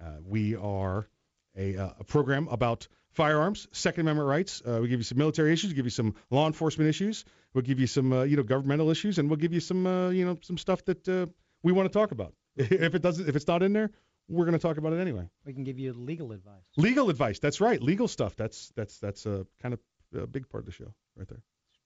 Uh, 0.00 0.16
we 0.24 0.54
are 0.56 1.08
a, 1.56 1.76
uh, 1.76 1.90
a 2.00 2.04
program 2.04 2.48
about 2.48 2.86
firearms, 3.12 3.66
Second 3.72 4.02
Amendment 4.02 4.28
rights. 4.28 4.60
Uh, 4.66 4.80
we 4.82 4.88
give 4.88 5.00
you 5.00 5.04
some 5.04 5.16
military 5.16 5.52
issues, 5.54 5.72
give 5.72 5.86
you 5.86 5.90
some 5.90 6.14
law 6.30 6.46
enforcement 6.46 6.90
issues. 6.90 7.24
We'll 7.54 7.62
give 7.62 7.80
you 7.80 7.86
some 7.86 8.12
uh, 8.12 8.24
you 8.24 8.36
know 8.36 8.42
governmental 8.42 8.90
issues, 8.90 9.18
and 9.18 9.30
we'll 9.30 9.38
give 9.38 9.54
you 9.54 9.60
some 9.60 9.86
uh, 9.86 10.10
you 10.10 10.26
know 10.26 10.36
some 10.42 10.58
stuff 10.58 10.84
that 10.84 11.08
uh, 11.08 11.26
we 11.62 11.72
want 11.72 11.90
to 11.90 11.98
talk 11.98 12.10
about. 12.12 12.34
if 12.56 12.94
it 12.94 13.00
doesn't, 13.02 13.28
if 13.28 13.34
it's 13.36 13.46
not 13.48 13.62
in 13.62 13.72
there, 13.72 13.90
we're 14.28 14.44
going 14.44 14.52
to 14.58 14.58
talk 14.58 14.76
about 14.76 14.92
it 14.92 14.98
anyway. 15.00 15.28
We 15.44 15.52
can 15.52 15.64
give 15.64 15.78
you 15.78 15.92
legal 15.92 16.32
advice. 16.32 16.62
Legal 16.76 17.10
advice. 17.10 17.38
That's 17.38 17.60
right. 17.60 17.82
Legal 17.82 18.08
stuff. 18.08 18.34
That's 18.36 18.72
that's 18.76 18.98
that's 18.98 19.26
a 19.26 19.46
kind 19.62 19.74
of 19.74 19.80
a 20.22 20.26
big 20.26 20.48
part 20.48 20.62
of 20.62 20.66
the 20.66 20.72
show 20.72 20.92
right 21.16 21.28
there. 21.28 21.42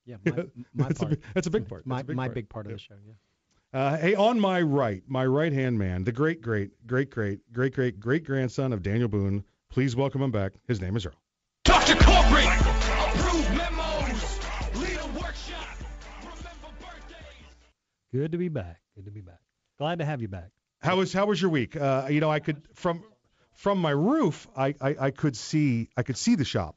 Yeah, 0.07 0.17
my, 0.25 0.33
my 0.75 0.89
that's, 0.89 1.01
a, 1.01 1.05
part. 1.05 1.11
big- 1.11 1.23
that's 1.35 1.47
a 1.47 1.51
big 1.51 1.69
part. 1.69 1.87
My, 1.87 2.03
big 2.03 2.17
my 2.17 2.27
part. 2.27 2.35
big 2.35 2.49
part 2.49 2.67
of 2.67 2.71
Yeah. 2.73 2.77
the 2.77 2.81
show. 2.81 2.95
Yeah. 3.07 3.15
Uh, 3.73 3.97
hey, 3.99 4.15
on 4.17 4.41
my 4.41 4.61
right, 4.63 5.03
my 5.07 5.25
right 5.25 5.53
hand 5.53 5.79
man, 5.79 6.03
the 6.05 6.11
great, 6.13 6.41
great, 6.43 6.71
great, 6.87 7.11
great, 7.11 7.41
great, 7.53 7.73
great, 7.75 8.01
great 8.01 8.25
grandson 8.25 8.73
of 8.73 8.83
Daniel 8.83 9.07
Boone. 9.09 9.45
Please 9.71 9.95
welcome 9.95 10.21
him 10.23 10.33
back. 10.33 10.53
His 10.67 10.81
name 10.81 10.97
is 10.97 11.07
Earl. 11.07 11.13
Dr. 11.65 11.95
Corporate! 11.95 12.47
Approve 12.47 13.49
memos! 13.57 14.41
Lead 14.75 14.99
a 14.99 15.07
workshop! 15.21 15.69
Remember 16.21 16.69
birthdays! 16.81 17.47
Good 18.13 18.33
to 18.33 18.39
be 18.39 18.49
back. 18.49 18.81
Good 18.97 19.05
to 19.05 19.13
be 19.13 19.21
back. 19.21 19.39
Glad 19.79 20.01
to 20.01 20.05
have 20.05 20.21
you 20.21 20.27
back. 20.29 20.51
How 20.81 20.97
was 20.97 21.13
how 21.13 21.27
was 21.27 21.41
your 21.41 21.51
week? 21.51 21.77
Uh, 21.77 22.07
you 22.11 22.21
know, 22.21 22.31
I 22.31 22.41
could 22.41 22.63
from 22.75 23.03
from 23.53 23.79
my 23.79 23.91
roof, 23.91 24.49
I, 24.57 24.75
I, 24.81 24.97
I 24.99 25.11
could 25.11 25.37
see 25.37 25.89
I 25.97 26.03
could 26.03 26.17
see 26.17 26.35
the 26.35 26.45
shop, 26.45 26.77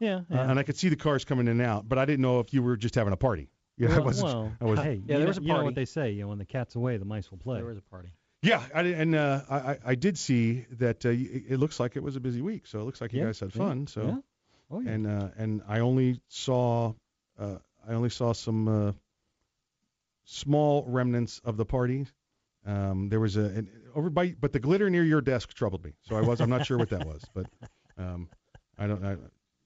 Yeah. 0.00 0.20
uh, 0.30 0.34
and 0.36 0.58
I 0.58 0.62
could 0.62 0.76
see 0.78 0.88
the 0.88 0.96
cars 0.96 1.24
coming 1.24 1.46
in 1.46 1.60
and 1.60 1.62
out. 1.62 1.86
But 1.88 1.98
I 1.98 2.06
didn't 2.06 2.22
know 2.22 2.40
if 2.40 2.54
you 2.54 2.62
were 2.62 2.76
just 2.76 2.94
having 2.94 3.12
a 3.12 3.16
party. 3.18 3.48
Yeah, 3.78 3.96
I 3.96 3.98
wasn't. 4.00 4.26
well, 4.26 4.52
I 4.60 4.64
was, 4.66 4.78
hey, 4.80 5.02
Yeah, 5.06 5.18
there 5.18 5.26
was 5.26 5.38
a 5.38 5.40
party. 5.40 5.46
you 5.46 5.48
know 5.48 5.54
party. 5.54 5.64
what 5.64 5.74
they 5.74 5.84
say. 5.86 6.10
You 6.12 6.22
know, 6.22 6.28
when 6.28 6.38
the 6.38 6.44
cat's 6.44 6.74
away, 6.76 6.98
the 6.98 7.06
mice 7.06 7.30
will 7.30 7.38
play. 7.38 7.56
There 7.56 7.64
was 7.66 7.78
a 7.78 7.82
party. 7.82 8.10
Yeah, 8.42 8.62
I, 8.74 8.82
and 8.82 9.14
uh, 9.14 9.40
I, 9.48 9.56
I- 9.56 9.78
I 9.86 9.94
did 9.94 10.18
see 10.18 10.66
that 10.78 11.04
uh, 11.06 11.08
it 11.10 11.58
looks 11.58 11.80
like 11.80 11.96
it 11.96 12.02
was 12.02 12.14
a 12.14 12.20
busy 12.20 12.42
week. 12.42 12.66
So 12.66 12.80
it 12.80 12.84
looks 12.84 13.00
like 13.00 13.12
you 13.14 13.20
Yeah, 13.20 13.26
guys 13.26 13.40
had 13.40 13.54
yeah, 13.54 13.58
fun. 13.66 13.86
So 13.86 14.02
yeah. 14.02 14.16
Oh 14.70 14.80
yeah. 14.80 14.90
and 14.90 15.06
uh, 15.06 15.28
and 15.38 15.62
I 15.66 15.80
only 15.80 16.20
saw 16.28 16.92
uh, 17.38 17.56
I 17.88 17.92
only 17.94 18.10
saw 18.10 18.34
some 18.34 18.68
uh, 18.68 18.92
small 20.24 20.84
remnants 20.86 21.40
of 21.44 21.56
the 21.56 21.64
party. 21.64 22.06
Um, 22.64 23.08
there 23.08 23.20
was 23.20 23.36
a 23.36 23.44
an, 23.44 23.68
over 23.94 24.10
by, 24.10 24.34
but 24.40 24.52
the 24.52 24.60
glitter 24.60 24.88
near 24.88 25.04
your 25.04 25.20
desk 25.20 25.52
troubled 25.54 25.84
me. 25.84 25.92
So 26.02 26.16
I 26.16 26.20
was 26.20 26.40
I'm 26.40 26.50
not 26.50 26.66
sure 26.66 26.78
what 26.78 26.90
that 26.90 27.06
was, 27.06 27.24
but 27.34 27.46
um, 27.98 28.28
I 28.78 28.86
don't. 28.86 29.04
I, 29.04 29.16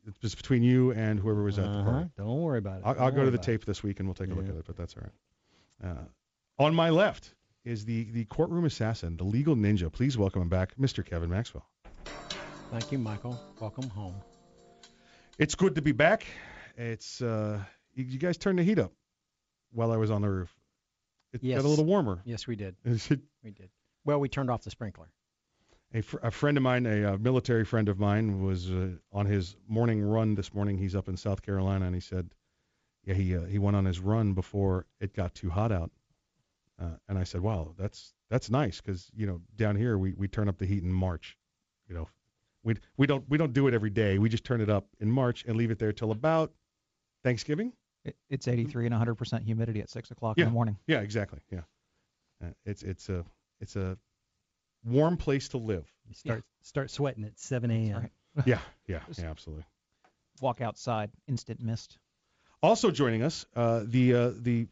it's 0.07 0.19
just 0.19 0.37
between 0.37 0.63
you 0.63 0.93
and 0.93 1.19
whoever 1.19 1.43
was 1.43 1.59
at 1.59 1.65
the 1.65 1.71
uh-huh. 1.71 1.91
party. 1.91 2.11
Don't 2.17 2.41
worry 2.41 2.59
about 2.59 2.79
it. 2.79 2.83
I'll, 2.87 3.05
I'll 3.05 3.11
go 3.11 3.25
to 3.25 3.31
the 3.31 3.39
tape 3.39 3.65
this 3.65 3.83
week 3.83 3.99
and 3.99 4.09
we'll 4.09 4.15
take 4.15 4.31
a 4.31 4.35
look 4.35 4.49
at 4.49 4.55
it, 4.55 4.65
but 4.65 4.77
that's 4.77 4.95
all 4.97 5.03
right. 5.03 5.91
Uh, 5.91 6.05
on 6.63 6.75
my 6.75 6.91
left 6.91 7.35
is 7.65 7.85
the 7.85 8.05
the 8.13 8.25
courtroom 8.27 8.65
assassin, 8.65 9.17
the 9.17 9.25
legal 9.25 9.57
ninja. 9.57 9.93
Please 9.93 10.17
welcome 10.17 10.43
him 10.43 10.49
back, 10.49 10.77
Mr. 10.77 11.05
Kevin 11.05 11.29
Maxwell. 11.29 11.67
Thank 12.71 12.93
you, 12.93 12.99
Michael. 12.99 13.41
Welcome 13.61 13.91
home. 13.91 14.15
It's 15.39 15.55
good 15.55 15.75
to 15.75 15.83
be 15.83 15.93
back. 15.93 16.27
It's 16.77 17.21
uh, 17.21 17.61
you, 17.95 18.05
you 18.05 18.19
guys 18.19 18.39
turned 18.39 18.59
the 18.59 18.63
heat 18.63 18.79
up 18.79 18.93
while 19.73 19.93
I 19.93 19.97
was 19.97 20.11
on 20.11 20.23
the 20.23 20.31
roof. 20.31 20.56
It 21.37 21.45
Yes. 21.49 21.63
got 21.63 21.67
a 21.67 21.69
little 21.69 21.85
warmer. 21.85 22.23
Yes, 22.25 22.47
we 22.47 22.57
did. 22.57 22.77
We 23.43 23.51
did. 23.53 23.71
Well, 24.05 24.19
we 24.21 24.29
turned 24.29 24.51
off 24.51 24.63
the 24.63 24.71
sprinkler. 24.71 25.09
A, 25.95 26.01
fr- 26.03 26.19
a 26.23 26.31
friend 26.31 26.57
of 26.57 26.63
mine, 26.63 26.85
a 26.87 27.15
uh, 27.15 27.17
military 27.19 27.65
friend 27.65 27.89
of 27.89 27.99
mine, 27.99 28.43
was 28.43 28.71
uh, 28.71 28.89
on 29.13 29.27
his 29.27 29.57
morning 29.69 30.03
run 30.03 30.35
this 30.35 30.53
morning. 30.53 30.79
He's 30.79 30.97
up 30.97 31.09
in 31.09 31.17
South 31.17 31.43
Carolina, 31.43 31.87
and 31.87 31.95
he 31.95 32.01
said, 32.01 32.35
"Yeah, 33.05 33.15
he 33.15 33.37
uh, 33.37 33.45
he 33.45 33.59
went 33.59 33.77
on 33.77 33.85
his 33.85 34.01
run 34.01 34.33
before 34.33 34.87
it 35.01 35.15
got 35.15 35.35
too 35.35 35.49
hot 35.49 35.71
out." 35.71 35.93
Uh, 36.81 36.97
and 37.09 37.17
I 37.19 37.25
said, 37.25 37.41
"Wow, 37.41 37.75
that's 37.79 38.15
that's 38.29 38.51
nice 38.51 38.81
because 38.81 39.11
you 39.15 39.27
know 39.27 39.41
down 39.55 39.77
here 39.77 39.97
we, 39.97 40.13
we 40.15 40.27
turn 40.29 40.49
up 40.49 40.59
the 40.59 40.67
heat 40.67 40.83
in 40.83 40.93
March. 40.93 41.37
You 41.89 41.95
know, 41.95 42.09
we 42.65 42.75
we 42.97 43.07
don't 43.07 43.25
we 43.29 43.39
don't 43.39 43.53
do 43.53 43.69
it 43.69 43.75
every 43.75 43.91
day. 43.91 44.19
We 44.19 44.29
just 44.29 44.45
turn 44.45 44.61
it 44.61 44.69
up 44.69 44.89
in 44.99 45.11
March 45.11 45.45
and 45.47 45.57
leave 45.57 45.71
it 45.71 45.79
there 45.79 45.93
till 45.93 46.11
about 46.11 46.53
Thanksgiving. 47.23 47.73
It, 48.07 48.17
it's 48.31 48.49
83 48.49 48.87
and 48.87 48.95
100% 48.95 49.43
humidity 49.45 49.81
at 49.81 49.91
6 49.91 50.11
o'clock 50.11 50.37
Yeah. 50.39 50.45
in 50.45 50.51
the 50.51 50.55
morning. 50.55 50.79
Yeah, 50.87 51.01
exactly. 51.01 51.41
Yeah, 51.51 51.61
uh, 52.45 52.49
it's 52.65 52.83
it's 52.83 53.09
a 53.09 53.25
it's 53.61 53.77
a 53.77 53.97
warm 54.85 55.17
place 55.17 55.49
to 55.49 55.59
live. 55.59 55.85
You 56.09 56.15
start 56.15 56.45
start 56.63 56.91
sweating 56.91 57.25
at 57.25 57.39
7 57.39 57.71
a.m. 57.71 58.01
right. 58.03 58.13
Yeah, 58.47 58.59
yeah, 58.87 59.01
yeah, 59.19 59.31
absolutely." 59.31 59.65
Walk 60.41 60.61
outside, 60.61 61.11
instant 61.27 61.61
mist. 61.61 61.99
Also 62.63 62.91
joining 62.91 63.23
us, 63.23 63.47
uh, 63.55 63.83
the 63.85 64.15
uh, 64.15 64.31
the 64.39 64.67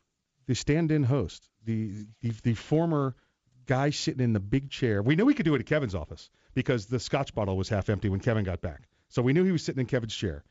the 0.47 0.55
stand-in 0.55 1.03
host, 1.03 1.49
the, 1.65 2.07
the 2.21 2.31
the 2.43 2.55
former 2.55 3.15
guy 3.67 3.91
sitting 3.91 4.23
in 4.23 4.33
the 4.35 4.41
big 4.41 4.71
chair. 4.71 5.03
We 5.03 5.17
knew 5.17 5.25
we 5.25 5.35
could 5.35 5.47
do 5.47 5.55
it 5.55 5.61
at 5.61 5.67
Kevin's 5.67 5.95
office 5.95 6.29
because 6.55 6.87
the 6.87 7.01
scotch 7.01 7.35
bottle 7.35 7.57
was 7.57 7.69
half 7.71 7.89
empty 7.89 8.11
when 8.11 8.21
Kevin 8.21 8.45
got 8.45 8.61
back. 8.61 8.83
So 9.09 9.23
we 9.23 9.33
knew 9.33 9.43
he 9.45 9.53
was 9.53 9.63
sitting 9.65 9.81
in 9.81 9.87
Kevin's 9.87 10.15
chair. 10.15 10.45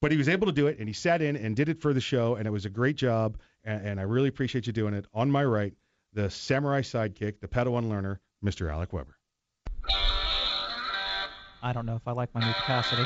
But 0.00 0.12
he 0.12 0.16
was 0.16 0.28
able 0.28 0.46
to 0.46 0.52
do 0.52 0.68
it, 0.68 0.78
and 0.78 0.88
he 0.88 0.92
sat 0.92 1.22
in 1.22 1.36
and 1.36 1.56
did 1.56 1.68
it 1.68 1.80
for 1.80 1.92
the 1.92 2.00
show, 2.00 2.36
and 2.36 2.46
it 2.46 2.50
was 2.50 2.64
a 2.64 2.70
great 2.70 2.96
job. 2.96 3.38
And, 3.64 3.84
and 3.86 4.00
I 4.00 4.04
really 4.04 4.28
appreciate 4.28 4.66
you 4.66 4.72
doing 4.72 4.94
it. 4.94 5.06
On 5.12 5.30
my 5.30 5.44
right, 5.44 5.74
the 6.12 6.30
samurai 6.30 6.82
sidekick, 6.82 7.40
the 7.40 7.48
Padawan 7.48 7.88
learner, 7.88 8.20
Mr. 8.44 8.72
Alec 8.72 8.92
Weber. 8.92 9.16
I 11.60 11.72
don't 11.72 11.86
know 11.86 11.96
if 11.96 12.06
I 12.06 12.12
like 12.12 12.32
my 12.34 12.40
new 12.40 12.52
capacity. 12.52 13.02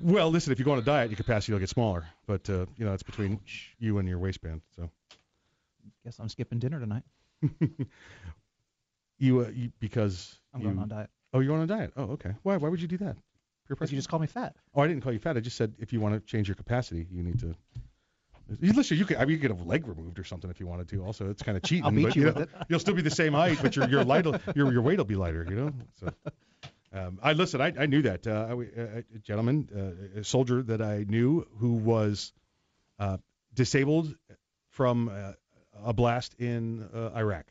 Well, 0.00 0.30
listen, 0.30 0.52
if 0.52 0.58
you 0.58 0.64
go 0.64 0.72
on 0.72 0.78
a 0.78 0.82
diet, 0.82 1.10
your 1.10 1.16
capacity 1.16 1.52
will 1.52 1.60
get 1.60 1.68
smaller, 1.68 2.06
but 2.26 2.48
uh, 2.48 2.64
you 2.76 2.86
know 2.86 2.94
it's 2.94 3.02
between 3.02 3.40
you 3.78 3.98
and 3.98 4.08
your 4.08 4.18
waistband. 4.18 4.62
So. 4.74 4.88
Guess 6.04 6.18
I'm 6.20 6.28
skipping 6.28 6.58
dinner 6.58 6.80
tonight. 6.80 7.02
You, 9.18 9.40
uh, 9.40 9.48
you 9.52 9.72
because 9.80 10.38
I'm 10.54 10.60
you, 10.60 10.68
going 10.68 10.78
on 10.78 10.88
diet. 10.88 11.10
Oh, 11.34 11.40
you're 11.40 11.54
on 11.54 11.62
a 11.62 11.66
diet. 11.66 11.92
Oh, 11.96 12.04
okay. 12.04 12.34
Why? 12.42 12.56
Why 12.56 12.68
would 12.68 12.80
you 12.80 12.88
do 12.88 12.98
that? 12.98 13.16
Because 13.68 13.92
you 13.92 13.98
just 13.98 14.08
call 14.08 14.18
me 14.18 14.26
fat. 14.26 14.56
Oh, 14.74 14.80
I 14.80 14.86
didn't 14.86 15.02
call 15.02 15.12
you 15.12 15.18
fat. 15.18 15.36
I 15.36 15.40
just 15.40 15.56
said 15.56 15.74
if 15.78 15.92
you 15.92 16.00
want 16.00 16.14
to 16.14 16.20
change 16.20 16.48
your 16.48 16.54
capacity, 16.54 17.06
you 17.10 17.22
need 17.22 17.40
to. 17.40 17.54
You 18.60 18.72
listen, 18.72 18.96
you 18.96 19.04
could. 19.04 19.18
I 19.18 19.26
mean, 19.26 19.32
you 19.32 19.38
could 19.38 19.50
have 19.50 19.60
a 19.60 19.64
leg 19.68 19.86
removed 19.86 20.18
or 20.18 20.24
something 20.24 20.48
if 20.50 20.58
you 20.58 20.66
wanted 20.66 20.88
to. 20.88 21.04
Also, 21.04 21.28
it's 21.28 21.42
kind 21.42 21.56
of 21.58 21.62
cheating. 21.62 21.84
I'll 21.84 21.90
beat 21.90 22.04
but, 22.04 22.16
you 22.16 22.24
know, 22.24 22.32
with 22.32 22.42
it. 22.44 22.50
You'll 22.68 22.80
still 22.80 22.94
be 22.94 23.02
the 23.02 23.10
same 23.10 23.34
height, 23.34 23.58
but 23.60 23.76
your 23.76 23.88
your 23.90 24.04
light 24.04 24.24
your 24.54 24.72
your 24.72 24.80
weight 24.80 24.96
will 24.96 25.04
be 25.04 25.16
lighter. 25.16 25.46
You 25.48 25.56
know. 25.56 25.72
So, 26.00 26.14
um, 26.94 27.18
I 27.22 27.34
listen. 27.34 27.60
I, 27.60 27.74
I 27.78 27.84
knew 27.84 28.00
that. 28.02 28.26
Uh, 28.26 28.46
I, 28.48 28.52
uh, 28.52 29.02
a 29.14 29.18
gentleman, 29.18 29.68
uh, 30.16 30.20
a 30.20 30.24
soldier 30.24 30.62
that 30.62 30.80
I 30.80 31.04
knew 31.06 31.46
who 31.58 31.74
was 31.74 32.32
uh, 32.98 33.18
disabled 33.52 34.14
from 34.70 35.10
uh, 35.10 35.32
a 35.84 35.92
blast 35.92 36.34
in 36.38 36.88
uh, 36.94 37.10
Iraq, 37.14 37.44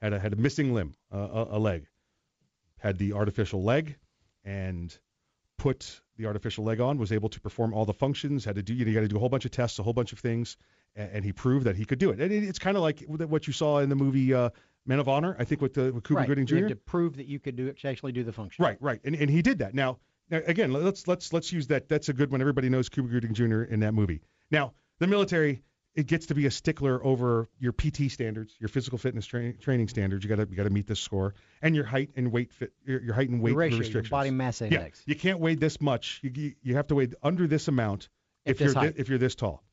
had 0.00 0.14
a 0.14 0.18
had 0.18 0.32
a 0.32 0.36
missing 0.36 0.72
limb, 0.72 0.94
uh, 1.12 1.18
a, 1.18 1.56
a 1.56 1.58
leg, 1.58 1.86
had 2.78 2.96
the 2.96 3.12
artificial 3.12 3.62
leg, 3.62 3.96
and 4.46 4.96
put 5.58 6.00
the 6.16 6.26
artificial 6.26 6.64
leg 6.64 6.80
on, 6.80 6.98
was 6.98 7.12
able 7.12 7.28
to 7.28 7.40
perform 7.40 7.74
all 7.74 7.84
the 7.84 7.92
functions, 7.92 8.44
had 8.44 8.56
to 8.56 8.62
do, 8.62 8.72
you, 8.74 8.84
know, 8.84 8.88
you 8.90 8.94
got 8.94 9.02
to 9.02 9.08
do 9.08 9.16
a 9.16 9.20
whole 9.20 9.28
bunch 9.28 9.44
of 9.44 9.50
tests, 9.50 9.78
a 9.78 9.82
whole 9.82 9.92
bunch 9.92 10.12
of 10.12 10.18
things, 10.18 10.56
and, 10.96 11.10
and 11.12 11.24
he 11.24 11.32
proved 11.32 11.66
that 11.66 11.76
he 11.76 11.84
could 11.84 11.98
do 11.98 12.10
it. 12.10 12.20
And 12.20 12.32
it, 12.32 12.44
it's 12.44 12.58
kind 12.58 12.76
of 12.76 12.82
like 12.82 13.04
what 13.06 13.46
you 13.46 13.52
saw 13.52 13.78
in 13.78 13.88
the 13.88 13.96
movie 13.96 14.32
uh, 14.32 14.50
Men 14.86 14.98
of 14.98 15.08
Honor, 15.08 15.36
I 15.38 15.44
think 15.44 15.60
with, 15.60 15.74
the, 15.74 15.92
with 15.92 16.04
Cuba 16.04 16.20
right. 16.20 16.28
Gooding 16.28 16.46
Jr. 16.46 16.54
You 16.54 16.62
have 16.62 16.70
to 16.70 16.76
prove 16.76 17.16
that 17.16 17.26
you 17.26 17.38
could 17.38 17.56
do 17.56 17.66
it, 17.66 17.84
actually 17.84 18.12
do 18.12 18.24
the 18.24 18.32
function. 18.32 18.64
Right, 18.64 18.78
right, 18.80 19.00
and 19.04 19.14
and 19.14 19.28
he 19.28 19.42
did 19.42 19.58
that. 19.58 19.74
Now, 19.74 19.98
now 20.30 20.40
again, 20.46 20.72
let's 20.72 21.06
let's 21.06 21.32
let's 21.32 21.52
use 21.52 21.66
that. 21.66 21.88
That's 21.88 22.08
a 22.08 22.14
good 22.14 22.30
one. 22.30 22.40
Everybody 22.40 22.70
knows 22.70 22.88
Cuba 22.88 23.08
Gooding 23.08 23.34
Jr. 23.34 23.62
in 23.62 23.80
that 23.80 23.92
movie. 23.92 24.22
Now, 24.50 24.72
the 24.98 25.06
military, 25.06 25.62
it 25.98 26.06
gets 26.06 26.26
to 26.26 26.34
be 26.34 26.46
a 26.46 26.50
stickler 26.50 27.04
over 27.04 27.48
your 27.58 27.72
PT 27.72 28.08
standards, 28.08 28.54
your 28.60 28.68
physical 28.68 28.98
fitness 28.98 29.26
tra- 29.26 29.52
training 29.54 29.88
standards. 29.88 30.22
You 30.24 30.28
got 30.28 30.36
to 30.36 30.48
you 30.48 30.56
got 30.56 30.62
to 30.62 30.70
meet 30.70 30.86
this 30.86 31.00
score, 31.00 31.34
and 31.60 31.74
your 31.74 31.84
height 31.84 32.10
and 32.14 32.30
weight 32.30 32.52
fit, 32.52 32.72
your, 32.86 33.02
your 33.02 33.14
height 33.14 33.28
and 33.30 33.42
weight 33.42 33.50
Your 33.50 33.58
ratio, 33.58 33.74
your 33.76 33.80
restrictions. 33.80 34.10
body 34.10 34.30
mass 34.30 34.62
index. 34.62 35.02
Yeah, 35.04 35.12
you 35.14 35.18
can't 35.18 35.40
weigh 35.40 35.56
this 35.56 35.80
much. 35.80 36.20
You 36.22 36.30
you, 36.32 36.54
you 36.62 36.76
have 36.76 36.86
to 36.86 36.94
weigh 36.94 37.08
under 37.24 37.48
this 37.48 37.66
amount 37.66 38.08
At 38.46 38.52
if 38.52 38.58
this 38.58 38.74
you're 38.74 38.80
height. 38.80 38.94
if 38.96 39.08
you're 39.08 39.18
this 39.18 39.34
tall. 39.34 39.64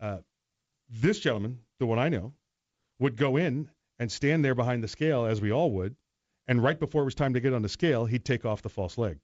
Uh, 0.00 0.18
this 0.88 1.18
gentleman, 1.18 1.58
the 1.80 1.86
one 1.86 1.98
I 1.98 2.08
know, 2.08 2.34
would 3.00 3.16
go 3.16 3.36
in 3.36 3.68
and 3.98 4.12
stand 4.12 4.44
there 4.44 4.54
behind 4.54 4.84
the 4.84 4.88
scale 4.88 5.24
as 5.24 5.40
we 5.40 5.50
all 5.50 5.72
would, 5.72 5.96
and 6.46 6.62
right 6.62 6.78
before 6.78 7.02
it 7.02 7.06
was 7.06 7.16
time 7.16 7.34
to 7.34 7.40
get 7.40 7.52
on 7.52 7.62
the 7.62 7.68
scale, 7.68 8.06
he'd 8.06 8.24
take 8.24 8.44
off 8.44 8.62
the 8.62 8.68
false 8.68 8.96
leg, 8.96 9.18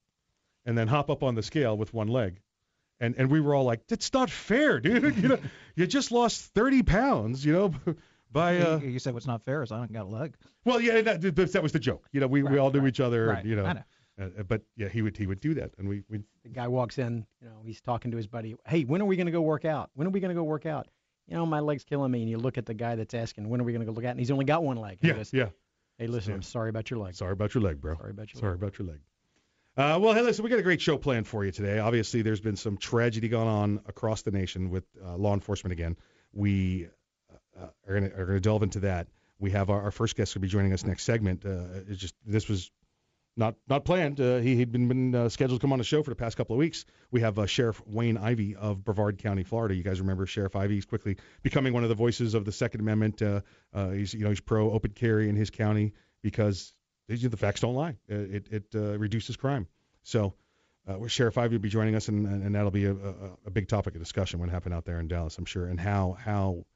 and 0.67 0.77
then 0.77 0.89
hop 0.89 1.11
up 1.11 1.23
on 1.23 1.37
the 1.37 1.45
scale 1.45 1.77
with 1.77 1.95
one 1.95 2.09
leg, 2.09 2.41
and 3.05 3.15
and 3.19 3.31
we 3.31 3.41
were 3.41 3.55
all 3.55 3.65
like, 3.65 3.87
"That's 3.87 4.13
not 4.13 4.31
fair, 4.31 4.81
dude. 4.87 5.17
You 5.17 5.29
know, 5.29 5.39
you 5.77 5.87
just 5.87 6.13
lost 6.13 6.43
30 6.55 6.83
pounds, 6.83 7.45
you 7.45 7.53
know, 7.53 7.75
by 8.33 8.59
uh." 8.59 8.79
you, 8.79 8.91
you 8.91 8.99
said 8.99 9.15
what's 9.15 9.27
not 9.27 9.43
fair 9.45 9.63
is 9.63 9.73
I 9.73 9.79
don't 9.79 9.93
got 9.93 10.07
a 10.07 10.09
leg. 10.09 10.35
Well, 10.65 10.81
yeah, 10.81 11.01
that, 11.03 11.21
that, 11.21 11.53
that 11.53 11.63
was 11.63 11.73
the 11.73 11.79
joke. 11.79 12.09
You 12.13 12.21
know, 12.21 12.27
we, 12.27 12.43
we 12.43 12.59
all 12.59 12.71
knew 12.71 12.81
right, 12.81 12.89
each 12.89 13.01
other, 13.01 13.27
right. 13.27 13.45
you 13.45 13.57
know. 13.57 13.73
Know. 13.73 13.83
Uh, 14.21 14.45
but 14.45 14.63
yeah, 14.77 14.89
he 14.89 15.03
would 15.03 15.17
he 15.17 15.27
would 15.27 15.41
do 15.41 15.55
that, 15.55 15.73
and 15.79 15.89
we 15.89 16.03
we 16.09 16.21
The 16.45 16.51
guy 16.51 16.69
walks 16.69 16.99
in, 16.99 17.27
you 17.43 17.49
know, 17.49 17.63
he's 17.65 17.81
talking 17.81 18.11
to 18.13 18.17
his 18.17 18.27
buddy. 18.27 18.55
Hey, 18.67 18.85
when 18.85 19.03
are 19.03 19.07
we 19.07 19.17
going 19.17 19.27
to 19.27 19.33
go 19.33 19.43
work 19.43 19.65
out? 19.65 19.91
When 19.95 20.07
are 20.07 20.11
we 20.11 20.21
going 20.21 20.29
to 20.31 20.35
go 20.35 20.45
work 20.45 20.67
out? 20.67 20.87
You 21.27 21.37
know, 21.37 21.47
my 21.47 21.61
leg's 21.61 21.85
killing 21.85 22.11
me. 22.11 22.21
And 22.21 22.31
you 22.31 22.39
look 22.39 22.59
at 22.59 22.67
the 22.67 22.75
guy 22.75 22.97
that's 22.97 23.15
asking, 23.15 23.49
when 23.49 23.61
are 23.61 23.65
we 23.65 23.73
going 23.73 23.81
to 23.81 23.87
go 23.87 23.93
look 23.93 24.05
at? 24.05 24.11
And 24.11 24.19
he's 24.19 24.31
only 24.31 24.45
got 24.45 24.63
one 24.63 24.77
leg. 24.77 24.99
And 25.01 25.01
he 25.01 25.09
yeah 25.09 25.15
goes, 25.15 25.33
yeah. 25.33 25.49
Hey, 25.99 26.07
listen, 26.07 26.31
Yeah. 26.31 26.37
I'm 26.37 26.43
sorry 26.43 26.71
about 26.71 26.91
your 26.91 27.01
leg. 27.01 27.15
Sorry 27.15 27.33
about 27.33 27.55
your 27.55 27.63
leg, 27.63 27.81
bro. 27.81 27.97
Sorry 27.97 28.11
about 28.11 28.33
your 28.33 28.41
Sorry 28.41 28.53
leg. 28.53 28.63
about 28.63 28.79
your 28.79 28.89
leg. 28.89 29.01
Uh, 29.77 29.99
well, 30.01 30.15
hey, 30.15 30.23
listen, 30.23 30.45
we 30.45 30.51
got 30.51 30.61
a 30.61 30.63
great 30.63 30.81
show 30.81 30.97
planned 30.97 31.27
for 31.27 31.45
you 31.45 31.51
today. 31.51 31.81
Obviously, 31.81 32.23
there's 32.23 32.41
been 32.41 32.55
some 32.57 32.77
tragedy 32.77 33.29
going 33.29 33.49
on 33.49 33.81
across 33.87 34.23
the 34.23 34.31
nation 34.31 34.71
with 34.71 34.85
uh, 35.05 35.17
law 35.17 35.35
enforcement 35.35 35.73
again. 35.73 35.97
We 36.33 36.89
uh, 37.61 37.67
are 37.89 38.01
going 38.01 38.11
to 38.11 38.41
delve 38.41 38.63
into 38.63 38.81
that. 38.81 39.09
We 39.41 39.51
have 39.51 39.71
our, 39.71 39.83
our 39.83 39.91
first 39.91 40.15
guest 40.15 40.35
will 40.35 40.43
be 40.43 40.49
joining 40.49 40.73
us 40.73 40.85
next 40.85 41.03
segment. 41.03 41.45
Uh, 41.45 41.83
it's 41.89 42.01
just 42.01 42.15
this 42.25 42.49
was 42.49 42.71
not 43.37 43.57
not 43.69 43.85
planned. 43.85 44.21
Uh, 44.21 44.39
he 44.39 44.57
had 44.61 44.71
been, 44.71 44.87
been 44.87 45.13
uh, 45.13 45.29
scheduled 45.29 45.61
to 45.61 45.65
come 45.65 45.73
on 45.73 45.79
the 45.79 45.85
show 45.85 46.05
for 46.05 46.11
the 46.11 46.17
past 46.17 46.37
couple 46.37 46.55
of 46.55 46.59
weeks. 46.59 46.85
We 47.11 47.23
have 47.23 47.37
uh, 47.37 47.47
Sheriff 47.47 47.83
Wayne 47.85 48.17
Ivey 48.17 48.55
of 48.55 48.85
Brevard 48.85 49.19
County, 49.19 49.43
Florida. 49.43 49.75
You 49.75 49.83
guys 49.83 50.01
remember 50.01 50.25
Sheriff 50.27 50.55
Ivey? 50.55 50.77
He's 50.77 50.85
quickly 50.85 51.17
becoming 51.43 51.73
one 51.73 51.83
of 51.83 51.89
the 51.89 51.97
voices 51.97 52.35
of 52.35 52.45
the 52.45 52.53
Second 52.53 52.81
Amendment. 52.81 53.23
Uh, 53.23 53.41
uh, 53.73 53.91
he's 53.91 54.15
you 54.15 54.23
know 54.23 54.31
he's 54.31 54.41
pro 54.41 54.71
open 54.71 54.93
carry 54.93 55.29
in 55.29 55.35
his 55.35 55.51
county 55.51 55.95
because 56.23 56.73
the 57.09 57.37
facts 57.37 57.61
don't 57.61 57.75
lie. 57.75 57.97
Uh, 58.11 58.15
It 58.15 58.49
it 58.51 58.65
uh, 58.75 58.99
reduces 58.99 59.37
crime. 59.37 59.67
So. 60.03 60.35
Uh, 60.87 61.09
Sheriff 61.09 61.39
Ivey 61.39 61.57
will 61.57 61.63
be 61.63 61.71
joining 61.71 61.95
us, 61.95 62.09
and, 62.09 62.27
and, 62.27 62.43
and 62.45 62.55
that'll 62.55 62.71
be 62.71 62.85
a, 62.85 62.93
a, 62.93 63.15
a 63.47 63.51
big 63.51 63.69
topic 63.69 63.95
of 63.95 64.03
discussion 64.03 64.39
when 64.39 64.51
it 64.51 64.53
happened 64.53 64.75
out 64.75 64.85
there 64.85 65.01
in 65.01 65.09
Dallas, 65.09 65.39
I'm 65.39 65.47
sure, 65.47 65.65
and 65.67 65.81
how 65.81 66.15
how 66.23 66.67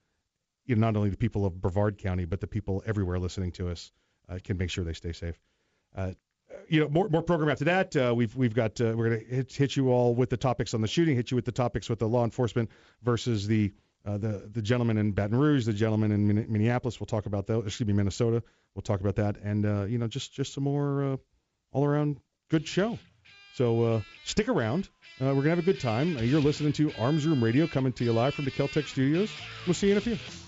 you 0.65 0.77
know, 0.77 0.81
not 0.81 0.97
only 0.97 1.11
the 1.11 1.17
people 1.19 1.45
of 1.45 1.61
Brevard 1.61 1.99
County, 1.99 2.25
but 2.25 2.41
the 2.41 2.47
people 2.47 2.83
everywhere 2.87 3.19
listening 3.19 3.53
to 3.53 3.69
us 3.69 3.93
uh, 4.29 4.39
can 4.43 4.57
make 4.57 4.71
sure 4.71 4.83
they 4.83 4.95
stay 4.95 5.13
safe. 5.13 5.39
Uh, 5.95 6.13
you 6.69 6.81
know, 6.81 6.89
more 6.89 7.09
more 7.11 7.23
program 7.23 7.51
after 7.51 7.65
that. 7.65 7.97
Uh, 7.97 8.15
we've 8.17 8.35
we've 8.37 8.55
got 8.55 8.81
uh, 8.81 8.95
we're 8.97 9.11
gonna 9.11 9.21
hit, 9.21 9.53
hit 9.53 9.77
you 9.77 9.91
all 9.91 10.15
with 10.15 10.31
the 10.31 10.37
topics 10.37 10.75
on 10.75 10.81
the 10.81 10.89
shooting, 10.89 11.17
hit 11.17 11.31
you 11.31 11.35
with 11.35 11.45
the 11.45 11.53
topics 11.53 11.91
with 11.91 11.99
the 11.99 12.09
law 12.09 12.25
enforcement 12.25 12.71
versus 13.03 13.47
the 13.47 13.73
uh, 14.07 14.19
the 14.19 14.49
the 14.53 14.63
gentleman 14.63 14.99
in 14.99 15.13
Baton 15.13 15.37
Rouge, 15.37 15.67
the 15.67 15.73
gentleman 15.73 16.13
in 16.13 16.27
Minneapolis. 16.51 17.01
We'll 17.01 17.07
talk 17.07 17.27
about 17.27 17.47
that. 17.49 17.61
Excuse 17.61 17.87
me, 17.87 17.93
Minnesota. 17.93 18.43
We'll 18.75 18.83
talk 18.83 19.01
about 19.01 19.17
that, 19.17 19.37
and 19.43 19.67
uh, 19.67 19.85
you 19.85 19.99
know, 19.99 20.09
just 20.09 20.33
just 20.33 20.55
some 20.55 20.65
more 20.65 21.05
uh, 21.05 21.17
all 21.73 21.85
around 21.85 22.21
good 22.51 22.67
show. 22.67 22.99
So 23.55 23.85
uh, 23.85 24.01
stick 24.25 24.49
around. 24.49 24.89
Uh, 25.21 25.27
we're 25.27 25.43
gonna 25.43 25.51
have 25.51 25.59
a 25.59 25.63
good 25.63 25.81
time. 25.81 26.17
You're 26.19 26.41
listening 26.41 26.73
to 26.75 26.93
Arms 26.99 27.27
Room 27.27 27.43
Radio 27.43 27.67
coming 27.67 27.93
to 27.95 28.05
you 28.05 28.13
live 28.13 28.35
from 28.35 28.45
the 28.45 28.53
Keltec 28.53 28.87
studios. 28.87 29.31
We'll 29.67 29.75
see 29.75 29.89
you 29.89 29.93
in 29.93 29.99
a 29.99 30.01
few. 30.01 30.48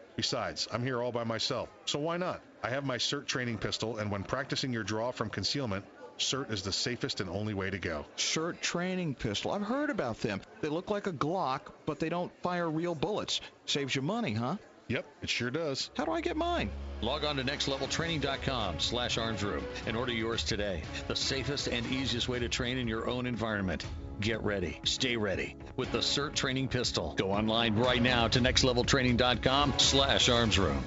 Besides, 0.21 0.67
I'm 0.71 0.83
here 0.83 1.01
all 1.01 1.11
by 1.11 1.23
myself, 1.23 1.67
so 1.85 1.97
why 1.97 2.17
not? 2.17 2.43
I 2.61 2.69
have 2.69 2.85
my 2.85 2.97
SIRT 2.97 3.25
training 3.25 3.57
pistol, 3.57 3.97
and 3.97 4.11
when 4.11 4.21
practicing 4.21 4.71
your 4.71 4.83
draw 4.83 5.09
from 5.09 5.31
concealment, 5.31 5.83
SIRT 6.19 6.51
is 6.51 6.61
the 6.61 6.71
safest 6.71 7.21
and 7.21 7.27
only 7.27 7.55
way 7.55 7.71
to 7.71 7.79
go. 7.79 8.05
SIRT 8.17 8.61
training 8.61 9.15
pistol. 9.15 9.51
I've 9.51 9.63
heard 9.63 9.89
about 9.89 10.19
them. 10.19 10.41
They 10.61 10.69
look 10.69 10.91
like 10.91 11.07
a 11.07 11.11
Glock, 11.11 11.61
but 11.87 11.99
they 11.99 12.09
don't 12.09 12.31
fire 12.43 12.69
real 12.69 12.93
bullets. 12.93 13.41
Saves 13.65 13.95
you 13.95 14.03
money, 14.03 14.33
huh? 14.33 14.57
Yep, 14.91 15.05
it 15.21 15.29
sure 15.29 15.49
does. 15.49 15.89
How 15.95 16.03
do 16.03 16.11
I 16.11 16.19
get 16.19 16.35
mine? 16.35 16.69
Log 16.99 17.23
on 17.23 17.37
to 17.37 17.45
nextleveltraining.com 17.45 18.81
slash 18.81 19.17
armsroom 19.17 19.63
and 19.85 19.95
order 19.95 20.11
yours 20.11 20.43
today. 20.43 20.83
The 21.07 21.15
safest 21.15 21.67
and 21.69 21.89
easiest 21.89 22.27
way 22.27 22.39
to 22.39 22.49
train 22.49 22.77
in 22.77 22.89
your 22.89 23.09
own 23.09 23.25
environment. 23.25 23.85
Get 24.19 24.43
ready. 24.43 24.81
Stay 24.83 25.15
ready 25.15 25.55
with 25.77 25.93
the 25.93 25.99
SIRT 25.99 26.35
training 26.35 26.67
pistol. 26.67 27.13
Go 27.15 27.31
online 27.31 27.77
right 27.77 28.01
now 28.01 28.27
to 28.27 28.39
nextleveltraining.com 28.39 29.75
slash 29.77 30.27
armsroom. 30.27 30.81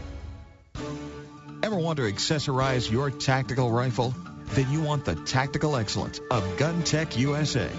Ever 1.62 1.76
want 1.76 1.96
to 1.96 2.02
accessorize 2.02 2.92
your 2.92 3.10
tactical 3.10 3.70
rifle? 3.70 4.14
Then 4.48 4.70
you 4.70 4.82
want 4.82 5.06
the 5.06 5.14
tactical 5.14 5.76
excellence 5.76 6.20
of 6.30 6.58
Gun 6.58 6.82
Tech 6.82 7.16
USA. 7.16 7.70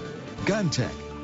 GunTech, 0.44 0.90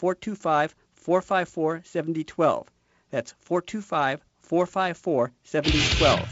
425 0.00 0.74
454 0.94 1.82
7012. 1.84 2.66
That's 3.10 3.32
425 3.40 4.24
454 4.40 5.32
7012. 5.44 6.28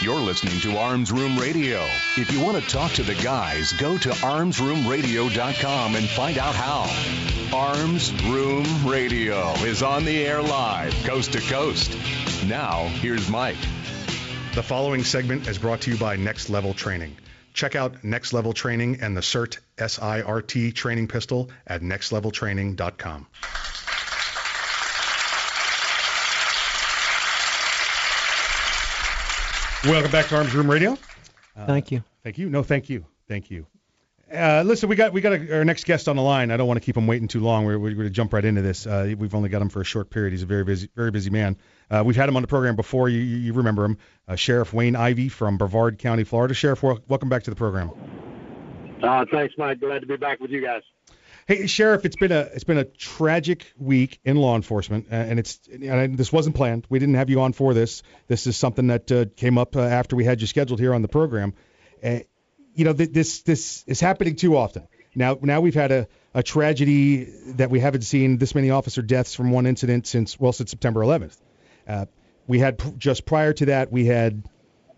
You're 0.00 0.20
listening 0.20 0.58
to 0.60 0.78
Arms 0.78 1.12
Room 1.12 1.36
Radio. 1.36 1.84
If 2.16 2.32
you 2.32 2.40
want 2.40 2.62
to 2.62 2.66
talk 2.66 2.92
to 2.92 3.02
the 3.02 3.14
guys, 3.16 3.74
go 3.74 3.98
to 3.98 4.08
armsroomradio.com 4.08 5.96
and 5.96 6.08
find 6.08 6.38
out 6.38 6.54
how. 6.54 6.86
Arms 7.54 8.14
Room 8.22 8.64
Radio 8.86 9.52
is 9.64 9.82
on 9.82 10.06
the 10.06 10.24
air 10.24 10.40
live, 10.40 10.94
coast 11.04 11.34
to 11.34 11.40
coast. 11.42 11.94
Now, 12.46 12.86
here's 12.86 13.28
Mike. 13.28 13.58
The 14.56 14.62
following 14.62 15.04
segment 15.04 15.48
is 15.48 15.58
brought 15.58 15.82
to 15.82 15.90
you 15.90 15.98
by 15.98 16.16
Next 16.16 16.48
Level 16.48 16.72
Training. 16.72 17.14
check 17.52 17.76
out 17.76 18.02
Next 18.02 18.32
Level 18.32 18.54
Training 18.54 19.02
and 19.02 19.14
the 19.14 19.20
SIRT 19.20 19.58
S-I-R-T 19.76 20.72
training 20.72 21.08
pistol 21.08 21.50
at 21.66 21.82
nextleveltraining.com. 21.82 23.26
Welcome 29.84 30.10
back 30.10 30.28
to 30.28 30.36
Arms 30.36 30.54
Room 30.54 30.70
Radio. 30.70 30.96
Thank 31.66 31.92
you. 31.92 32.02
Thank 32.24 32.38
you. 32.38 32.48
No, 32.48 32.62
thank 32.62 32.88
you. 32.88 33.04
Thank 33.28 33.50
you. 33.50 33.66
Uh, 34.34 34.62
listen, 34.64 34.88
we 34.88 34.96
got 34.96 35.12
we 35.12 35.20
got 35.20 35.34
a, 35.34 35.58
our 35.58 35.64
next 35.66 35.84
guest 35.84 36.08
on 36.08 36.16
the 36.16 36.22
line. 36.22 36.50
I 36.50 36.56
don't 36.56 36.66
want 36.66 36.80
to 36.80 36.84
keep 36.84 36.96
him 36.96 37.06
waiting 37.06 37.28
too 37.28 37.40
long. 37.40 37.66
We're, 37.66 37.78
we're 37.78 37.92
going 37.92 38.06
to 38.06 38.10
jump 38.10 38.32
right 38.32 38.44
into 38.44 38.62
this. 38.62 38.86
Uh, 38.86 39.14
we've 39.18 39.34
only 39.34 39.50
got 39.50 39.60
him 39.60 39.68
for 39.68 39.82
a 39.82 39.84
short 39.84 40.08
period. 40.08 40.32
He's 40.32 40.42
a 40.42 40.46
very 40.46 40.64
busy 40.64 40.88
very 40.96 41.10
busy 41.10 41.28
man. 41.28 41.58
Uh, 41.90 42.02
we've 42.04 42.16
had 42.16 42.28
him 42.28 42.36
on 42.36 42.42
the 42.42 42.48
program 42.48 42.76
before. 42.76 43.08
You, 43.08 43.20
you 43.20 43.52
remember 43.52 43.84
him, 43.84 43.98
uh, 44.26 44.36
Sheriff 44.36 44.72
Wayne 44.72 44.96
Ivey 44.96 45.28
from 45.28 45.56
Brevard 45.56 45.98
County, 45.98 46.24
Florida. 46.24 46.54
Sheriff, 46.54 46.82
welcome 46.82 47.28
back 47.28 47.44
to 47.44 47.50
the 47.50 47.56
program. 47.56 47.90
Uh, 49.02 49.24
thanks, 49.30 49.54
Mike. 49.58 49.80
Glad 49.80 50.00
to 50.00 50.06
be 50.06 50.16
back 50.16 50.40
with 50.40 50.50
you 50.50 50.62
guys. 50.62 50.82
Hey, 51.46 51.68
Sheriff, 51.68 52.04
it's 52.04 52.16
been 52.16 52.32
a 52.32 52.40
it's 52.40 52.64
been 52.64 52.78
a 52.78 52.84
tragic 52.84 53.72
week 53.78 54.18
in 54.24 54.36
law 54.36 54.56
enforcement, 54.56 55.06
and 55.10 55.38
it's 55.38 55.60
and 55.70 56.18
this 56.18 56.32
wasn't 56.32 56.56
planned. 56.56 56.86
We 56.88 56.98
didn't 56.98 57.14
have 57.14 57.30
you 57.30 57.40
on 57.40 57.52
for 57.52 57.72
this. 57.72 58.02
This 58.26 58.48
is 58.48 58.56
something 58.56 58.88
that 58.88 59.12
uh, 59.12 59.26
came 59.36 59.56
up 59.56 59.76
uh, 59.76 59.80
after 59.80 60.16
we 60.16 60.24
had 60.24 60.40
you 60.40 60.48
scheduled 60.48 60.80
here 60.80 60.92
on 60.92 61.02
the 61.02 61.08
program. 61.08 61.54
Uh, 62.02 62.20
you 62.74 62.84
know, 62.84 62.92
th- 62.92 63.12
this 63.12 63.42
this 63.42 63.84
is 63.86 64.00
happening 64.00 64.34
too 64.34 64.56
often. 64.56 64.88
Now 65.14 65.38
now 65.40 65.60
we've 65.60 65.74
had 65.74 65.92
a, 65.92 66.08
a 66.34 66.42
tragedy 66.42 67.24
that 67.52 67.70
we 67.70 67.78
haven't 67.78 68.02
seen 68.02 68.38
this 68.38 68.56
many 68.56 68.70
officer 68.70 69.00
deaths 69.00 69.32
from 69.36 69.52
one 69.52 69.66
incident 69.66 70.08
since 70.08 70.40
well 70.40 70.52
since 70.52 70.70
September 70.70 71.00
11th. 71.02 71.36
Uh, 71.86 72.06
we 72.46 72.58
had 72.58 72.80
just 72.98 73.24
prior 73.24 73.52
to 73.52 73.66
that 73.66 73.90
we 73.92 74.06
had 74.06 74.42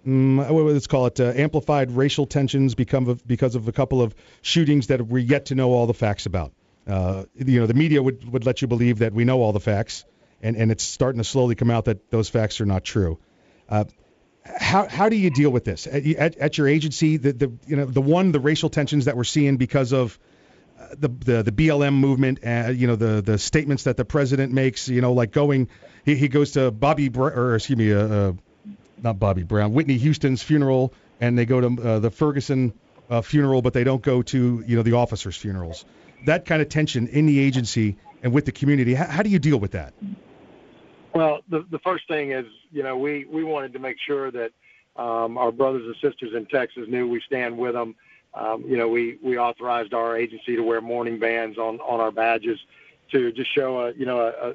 what- 0.04 0.64
let's 0.64 0.86
call 0.86 1.06
it 1.06 1.20
uh, 1.20 1.32
amplified 1.36 1.90
racial 1.90 2.26
tensions 2.26 2.74
become 2.74 3.08
of, 3.08 3.26
because 3.26 3.54
of 3.54 3.68
a 3.68 3.72
couple 3.72 4.00
of 4.00 4.14
shootings 4.42 4.86
that 4.86 5.02
we're 5.06 5.18
yet 5.18 5.46
to 5.46 5.54
know 5.54 5.70
all 5.72 5.86
the 5.86 5.94
facts 5.94 6.26
about. 6.26 6.52
Uh, 6.86 7.24
you 7.34 7.60
know, 7.60 7.66
the 7.66 7.74
media 7.74 8.02
would, 8.02 8.30
would 8.32 8.46
let 8.46 8.62
you 8.62 8.68
believe 8.68 9.00
that 9.00 9.12
we 9.12 9.24
know 9.24 9.42
all 9.42 9.52
the 9.52 9.60
facts, 9.60 10.04
and, 10.42 10.56
and 10.56 10.70
it's 10.70 10.82
starting 10.84 11.18
to 11.18 11.24
slowly 11.24 11.54
come 11.54 11.70
out 11.70 11.84
that 11.84 12.10
those 12.10 12.30
facts 12.30 12.60
are 12.60 12.66
not 12.66 12.84
true. 12.84 13.18
Uh, 13.68 13.84
how 14.44 14.88
how 14.88 15.10
do 15.10 15.16
you 15.16 15.28
deal 15.28 15.50
with 15.50 15.64
this 15.64 15.86
at, 15.86 16.06
at, 16.06 16.36
at 16.38 16.56
your 16.56 16.68
agency? 16.68 17.18
The, 17.18 17.32
the 17.34 17.52
you 17.66 17.76
know 17.76 17.84
the 17.84 18.00
one 18.00 18.32
the 18.32 18.40
racial 18.40 18.70
tensions 18.70 19.04
that 19.04 19.14
we're 19.14 19.24
seeing 19.24 19.58
because 19.58 19.92
of 19.92 20.18
the 20.96 21.08
the 21.08 21.42
the 21.42 21.52
BLM 21.52 21.94
movement, 21.94 22.40
uh, 22.44 22.70
you 22.70 22.86
know 22.86 22.96
the 22.96 23.22
the 23.22 23.38
statements 23.38 23.84
that 23.84 23.96
the 23.96 24.04
president 24.04 24.52
makes, 24.52 24.88
you 24.88 25.00
know, 25.00 25.12
like 25.12 25.32
going, 25.32 25.68
he, 26.04 26.14
he 26.14 26.28
goes 26.28 26.52
to 26.52 26.70
Bobby 26.70 27.08
Br- 27.08 27.28
or 27.28 27.54
excuse 27.56 27.78
me, 27.78 27.92
uh, 27.92 27.98
uh, 27.98 28.32
not 29.02 29.18
Bobby 29.18 29.42
Brown, 29.42 29.72
Whitney 29.72 29.98
Houston's 29.98 30.42
funeral, 30.42 30.92
and 31.20 31.38
they 31.38 31.46
go 31.46 31.60
to 31.60 31.82
uh, 31.82 31.98
the 31.98 32.10
Ferguson 32.10 32.72
uh, 33.10 33.22
funeral, 33.22 33.62
but 33.62 33.72
they 33.72 33.84
don't 33.84 34.02
go 34.02 34.22
to 34.22 34.64
you 34.66 34.76
know 34.76 34.82
the 34.82 34.94
officers' 34.94 35.36
funerals. 35.36 35.84
That 36.26 36.46
kind 36.46 36.60
of 36.60 36.68
tension 36.68 37.06
in 37.08 37.26
the 37.26 37.38
agency 37.38 37.96
and 38.22 38.32
with 38.32 38.44
the 38.44 38.52
community. 38.52 38.94
How, 38.94 39.06
how 39.06 39.22
do 39.22 39.30
you 39.30 39.38
deal 39.38 39.58
with 39.58 39.72
that? 39.72 39.94
Well, 41.14 41.40
the 41.48 41.64
the 41.70 41.78
first 41.80 42.06
thing 42.08 42.32
is, 42.32 42.46
you 42.70 42.82
know, 42.82 42.96
we 42.96 43.24
we 43.24 43.44
wanted 43.44 43.72
to 43.74 43.78
make 43.78 43.96
sure 44.06 44.30
that 44.30 44.50
um, 44.96 45.38
our 45.38 45.52
brothers 45.52 45.84
and 45.84 45.94
sisters 45.94 46.34
in 46.34 46.46
Texas 46.46 46.84
knew 46.88 47.08
we 47.08 47.20
stand 47.26 47.56
with 47.56 47.74
them. 47.74 47.94
Um, 48.38 48.64
you 48.66 48.76
know, 48.76 48.88
we 48.88 49.18
we 49.22 49.36
authorized 49.36 49.92
our 49.92 50.16
agency 50.16 50.54
to 50.54 50.62
wear 50.62 50.80
mourning 50.80 51.18
bands 51.18 51.58
on 51.58 51.80
on 51.80 52.00
our 52.00 52.12
badges 52.12 52.58
to 53.10 53.32
just 53.32 53.52
show 53.52 53.80
a 53.80 53.92
you 53.94 54.06
know 54.06 54.20
a, 54.20 54.50
a, 54.50 54.54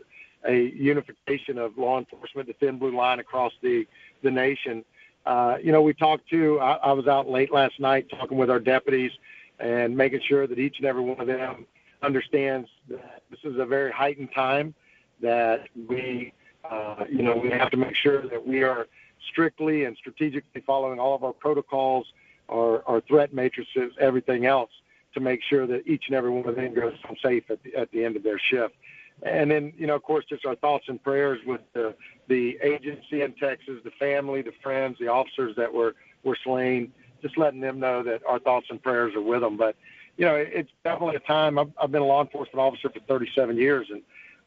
a 0.54 0.70
unification 0.72 1.58
of 1.58 1.78
law 1.78 2.00
enforcement, 2.00 2.48
the 2.48 2.54
thin 2.54 2.80
blue 2.80 2.96
line 2.96 3.20
across 3.20 3.52
the 3.62 3.86
the 4.24 4.32
nation. 4.32 4.86
Uh, 5.26 5.58
you 5.62 5.72
know, 5.72 5.82
we 5.82 5.94
talked 5.94 6.30
to. 6.30 6.60
I, 6.60 6.74
I 6.76 6.92
was 6.94 7.08
out 7.08 7.30
late 7.30 7.52
last 7.52 7.80
night 7.80 8.10
talking 8.10 8.38
with 8.38 8.50
our 8.50 8.60
deputies 8.60 9.12
and 9.60 9.96
making 9.96 10.22
sure 10.28 10.48
that 10.48 10.60
each 10.60 10.78
and 10.78 10.86
every 10.86 11.02
one 11.02 11.20
of 11.20 11.28
them 11.28 11.66
understands 12.02 12.70
that 12.90 13.24
this 13.30 13.40
is 13.44 13.60
a 13.60 13.66
very 13.66 13.92
heightened 13.92 14.30
time. 14.34 14.74
That 15.22 15.68
we, 15.90 16.34
uh, 16.70 17.06
you 17.10 17.22
know, 17.22 17.36
we 17.36 17.50
have 17.52 17.70
to 17.72 17.78
make 17.78 17.96
sure 17.96 18.28
that 18.28 18.46
we 18.46 18.64
are 18.64 18.88
strictly 19.32 19.86
and 19.86 19.96
strategically 19.98 20.62
following 20.66 21.00
all 21.00 21.16
of 21.16 21.24
our 21.24 21.34
protocols, 21.34 22.06
our, 22.50 22.84
our 22.88 23.02
threat 23.02 23.34
matrices, 23.34 23.94
everything 24.00 24.46
else, 24.46 24.72
to 25.14 25.20
make 25.20 25.42
sure 25.44 25.68
that 25.68 25.88
each 25.88 26.06
and 26.08 26.16
every 26.16 26.30
one 26.30 26.48
of 26.48 26.56
them 26.56 26.74
goes 26.74 26.94
home 27.06 27.16
safe 27.24 27.44
at 27.50 27.62
the, 27.64 27.76
at 27.76 27.92
the 27.92 28.04
end 28.04 28.16
of 28.16 28.24
their 28.24 28.40
shift. 28.40 28.76
And 29.22 29.52
then, 29.52 29.74
you 29.78 29.88
know, 29.88 29.96
of 29.96 30.04
course, 30.04 30.26
just 30.26 30.46
our 30.46 30.56
thoughts 30.56 30.86
and 30.88 31.02
prayers 31.02 31.40
with 31.46 31.62
the, 31.74 31.94
the 32.28 32.58
agency 32.64 33.22
in 33.22 33.34
Texas, 33.34 33.76
the 33.84 33.92
family, 33.92 34.42
the 34.42 34.54
friends, 34.62 34.98
the 35.00 35.08
officers 35.08 35.56
that 35.56 35.72
were, 35.72 35.96
were 36.24 36.38
slain, 36.44 36.92
just 37.22 37.38
letting 37.38 37.62
them 37.62 37.80
know 37.80 38.04
that 38.04 38.22
our 38.28 38.40
thoughts 38.40 38.68
and 38.70 38.82
prayers 38.82 39.16
are 39.16 39.22
with 39.22 39.42
them. 39.42 39.56
But, 39.56 39.76
you 40.18 40.26
know, 40.26 40.36
it's 40.36 40.72
definitely 40.84 41.16
a 41.16 41.20
time. 41.20 41.60
I've, 41.60 41.72
I've 41.82 41.92
been 41.92 42.02
a 42.02 42.06
law 42.06 42.22
enforcement 42.22 42.60
officer 42.60 42.90
for 42.90 43.00
37 43.02 43.56
years, 43.56 43.88
and 43.92 44.02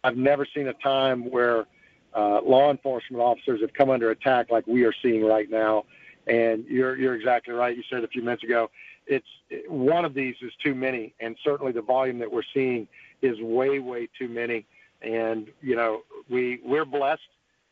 I've 0.05 0.17
never 0.17 0.47
seen 0.53 0.69
a 0.69 0.75
time 0.75 1.31
where 1.31 1.67
uh, 2.15 2.41
law 2.43 2.71
enforcement 2.71 3.23
officers 3.23 3.61
have 3.61 3.73
come 3.73 3.91
under 3.91 4.11
attack 4.11 4.51
like 4.51 4.67
we 4.67 4.85
are 4.85 4.95
seeing 5.03 5.25
right 5.25 5.51
now. 5.51 5.85
And 6.27 6.65
you're 6.67 6.97
you're 6.97 7.15
exactly 7.15 7.55
right. 7.55 7.77
You 7.77 7.83
said 7.89 8.03
a 8.03 8.09
few 8.09 8.23
minutes 8.23 8.43
ago, 8.43 8.71
it's 9.07 9.27
one 9.69 10.05
of 10.05 10.15
these 10.15 10.35
is 10.43 10.53
too 10.63 10.75
many, 10.75 11.15
and 11.21 11.37
certainly 11.45 11.73
the 11.73 11.83
volume 11.83 12.19
that 12.19 12.31
we're 12.31 12.43
seeing 12.53 12.89
is 13.23 13.41
way 13.41 13.79
way 13.79 14.09
too 14.19 14.29
many. 14.29 14.67
And 15.03 15.49
you 15.63 15.77
know 15.77 16.03
we 16.29 16.61
we're 16.65 16.85
blessed 16.85 17.29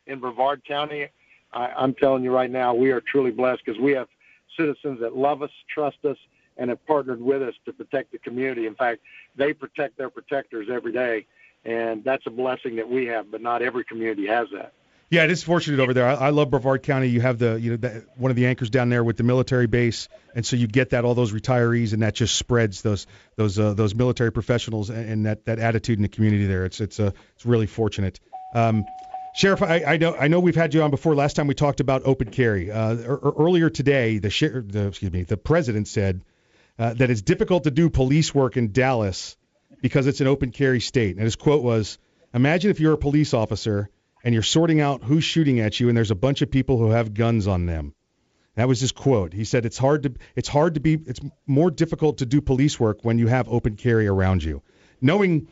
in 0.06 0.20
Brevard 0.20 0.62
County. 0.64 1.08
I, 1.52 1.66
I'm 1.76 1.94
telling 1.94 2.22
you 2.22 2.32
right 2.32 2.50
now, 2.50 2.74
we 2.74 2.90
are 2.90 3.00
truly 3.00 3.30
blessed 3.30 3.62
because 3.64 3.80
we 3.80 3.92
have 3.92 4.08
citizens 4.56 5.00
that 5.00 5.16
love 5.16 5.42
us, 5.42 5.50
trust 5.72 6.04
us, 6.04 6.16
and 6.56 6.70
have 6.70 6.84
partnered 6.86 7.20
with 7.20 7.42
us 7.42 7.54
to 7.64 7.72
protect 7.72 8.12
the 8.12 8.18
community. 8.18 8.66
In 8.66 8.74
fact, 8.74 9.00
they 9.36 9.52
protect 9.52 9.98
their 9.98 10.10
protectors 10.10 10.68
every 10.70 10.92
day, 10.92 11.26
and 11.64 12.04
that's 12.04 12.26
a 12.26 12.30
blessing 12.30 12.76
that 12.76 12.88
we 12.88 13.06
have. 13.06 13.30
But 13.30 13.40
not 13.40 13.62
every 13.62 13.84
community 13.84 14.26
has 14.26 14.48
that. 14.52 14.72
Yeah, 15.10 15.24
it 15.24 15.30
is 15.30 15.42
fortunate 15.42 15.80
over 15.80 15.94
there. 15.94 16.06
I, 16.06 16.14
I 16.14 16.30
love 16.30 16.50
Brevard 16.50 16.82
County. 16.82 17.08
You 17.08 17.20
have 17.20 17.38
the 17.38 17.60
you 17.60 17.72
know 17.72 17.76
the, 17.76 18.06
one 18.16 18.30
of 18.30 18.36
the 18.36 18.46
anchors 18.46 18.70
down 18.70 18.88
there 18.88 19.04
with 19.04 19.16
the 19.16 19.22
military 19.22 19.66
base, 19.66 20.08
and 20.34 20.44
so 20.44 20.56
you 20.56 20.66
get 20.66 20.90
that 20.90 21.04
all 21.04 21.14
those 21.14 21.32
retirees, 21.32 21.92
and 21.92 22.02
that 22.02 22.14
just 22.14 22.34
spreads 22.36 22.82
those 22.82 23.06
those 23.36 23.58
uh, 23.58 23.74
those 23.74 23.94
military 23.94 24.32
professionals 24.32 24.90
and, 24.90 25.08
and 25.08 25.26
that 25.26 25.44
that 25.44 25.58
attitude 25.58 25.98
in 25.98 26.02
the 26.02 26.08
community 26.08 26.46
there. 26.46 26.64
It's 26.64 26.80
it's 26.80 26.98
uh, 26.98 27.12
it's 27.36 27.46
really 27.46 27.66
fortunate. 27.66 28.18
Um, 28.54 28.84
Sheriff, 29.36 29.62
I, 29.62 29.82
I 29.84 29.96
know 29.98 30.16
I 30.16 30.28
know 30.28 30.40
we've 30.40 30.54
had 30.54 30.74
you 30.74 30.82
on 30.82 30.90
before. 30.90 31.14
Last 31.14 31.34
time 31.34 31.48
we 31.48 31.54
talked 31.54 31.80
about 31.80 32.02
open 32.04 32.30
carry. 32.30 32.70
Uh, 32.70 32.94
er, 32.94 33.20
er- 33.22 33.32
earlier 33.38 33.68
today, 33.68 34.18
the, 34.18 34.30
sher- 34.30 34.64
the 34.66 34.88
excuse 34.88 35.12
me, 35.12 35.24
the 35.24 35.36
president 35.36 35.88
said 35.88 36.22
uh, 36.78 36.94
that 36.94 37.10
it's 37.10 37.22
difficult 37.22 37.64
to 37.64 37.70
do 37.70 37.90
police 37.90 38.34
work 38.34 38.56
in 38.56 38.72
Dallas 38.72 39.36
because 39.82 40.06
it's 40.06 40.20
an 40.20 40.28
open 40.28 40.50
carry 40.50 40.80
state. 40.80 41.16
And 41.16 41.24
his 41.24 41.36
quote 41.36 41.62
was, 41.62 41.98
"Imagine 42.32 42.70
if 42.70 42.80
you're 42.80 42.94
a 42.94 42.98
police 42.98 43.34
officer 43.34 43.90
and 44.24 44.34
you're 44.34 44.42
sorting 44.42 44.80
out 44.80 45.04
who's 45.04 45.22
shooting 45.22 45.60
at 45.60 45.78
you, 45.78 45.88
and 45.88 45.96
there's 45.96 46.10
a 46.10 46.16
bunch 46.16 46.42
of 46.42 46.50
people 46.50 46.78
who 46.78 46.90
have 46.90 47.14
guns 47.14 47.46
on 47.46 47.66
them." 47.66 47.94
That 48.56 48.68
was 48.68 48.80
his 48.80 48.92
quote. 48.92 49.32
He 49.32 49.44
said, 49.44 49.64
"It's 49.66 49.78
hard 49.78 50.04
to 50.04 50.14
it's 50.34 50.48
hard 50.48 50.74
to 50.74 50.80
be 50.80 50.94
it's 50.94 51.20
more 51.46 51.70
difficult 51.70 52.18
to 52.18 52.26
do 52.26 52.40
police 52.40 52.80
work 52.80 53.04
when 53.04 53.18
you 53.18 53.26
have 53.28 53.48
open 53.48 53.76
carry 53.76 54.06
around 54.06 54.42
you." 54.42 54.62
Knowing 55.00 55.48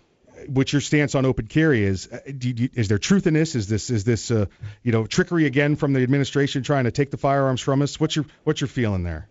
what 0.47 0.73
your 0.73 0.81
stance 0.81 1.15
on 1.15 1.25
open 1.25 1.47
carry 1.47 1.85
is, 1.85 2.09
uh, 2.09 2.19
you, 2.41 2.69
is 2.75 2.89
there 2.89 2.99
truth 2.99 3.27
in 3.27 3.35
this? 3.35 3.55
Is 3.55 3.69
this 3.69 3.91
is 3.91 4.05
this 4.05 4.31
uh, 4.31 4.47
you 4.83 4.93
know 4.93 5.07
trickery 5.07 5.47
again 5.47 5.77
from 5.77 5.93
the 5.93 6.03
administration 6.03 6.63
trying 6.63 6.85
to 6.85 6.91
take 6.91 7.11
the 7.11 7.17
firearms 7.17 7.61
from 7.61 7.83
us? 7.83 7.99
What's 8.01 8.17
your 8.17 8.25
what's 8.45 8.61
your 8.61 8.69
feeling 8.69 9.03
there? 9.03 9.29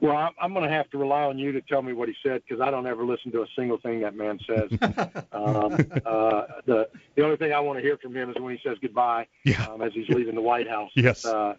Well, 0.00 0.16
I'm, 0.16 0.32
I'm 0.40 0.52
going 0.54 0.68
to 0.68 0.74
have 0.74 0.88
to 0.90 0.98
rely 0.98 1.22
on 1.24 1.38
you 1.38 1.52
to 1.52 1.60
tell 1.60 1.82
me 1.82 1.92
what 1.92 2.08
he 2.08 2.14
said 2.22 2.42
because 2.46 2.60
I 2.60 2.70
don't 2.70 2.86
ever 2.86 3.04
listen 3.04 3.30
to 3.32 3.42
a 3.42 3.46
single 3.54 3.78
thing 3.78 4.00
that 4.00 4.14
man 4.16 4.38
says. 4.46 4.70
um, 5.32 5.74
uh, 6.06 6.42
the 6.66 6.88
the 7.16 7.22
only 7.24 7.36
thing 7.36 7.52
I 7.52 7.60
want 7.60 7.78
to 7.78 7.82
hear 7.82 7.96
from 7.98 8.14
him 8.16 8.30
is 8.30 8.36
when 8.40 8.56
he 8.56 8.60
says 8.66 8.78
goodbye 8.80 9.26
Yeah. 9.44 9.66
um, 9.66 9.82
as 9.82 9.92
he's 9.92 10.08
leaving 10.08 10.34
the 10.34 10.40
White 10.42 10.68
House. 10.68 10.90
Yes. 10.94 11.24
Uh, 11.24 11.54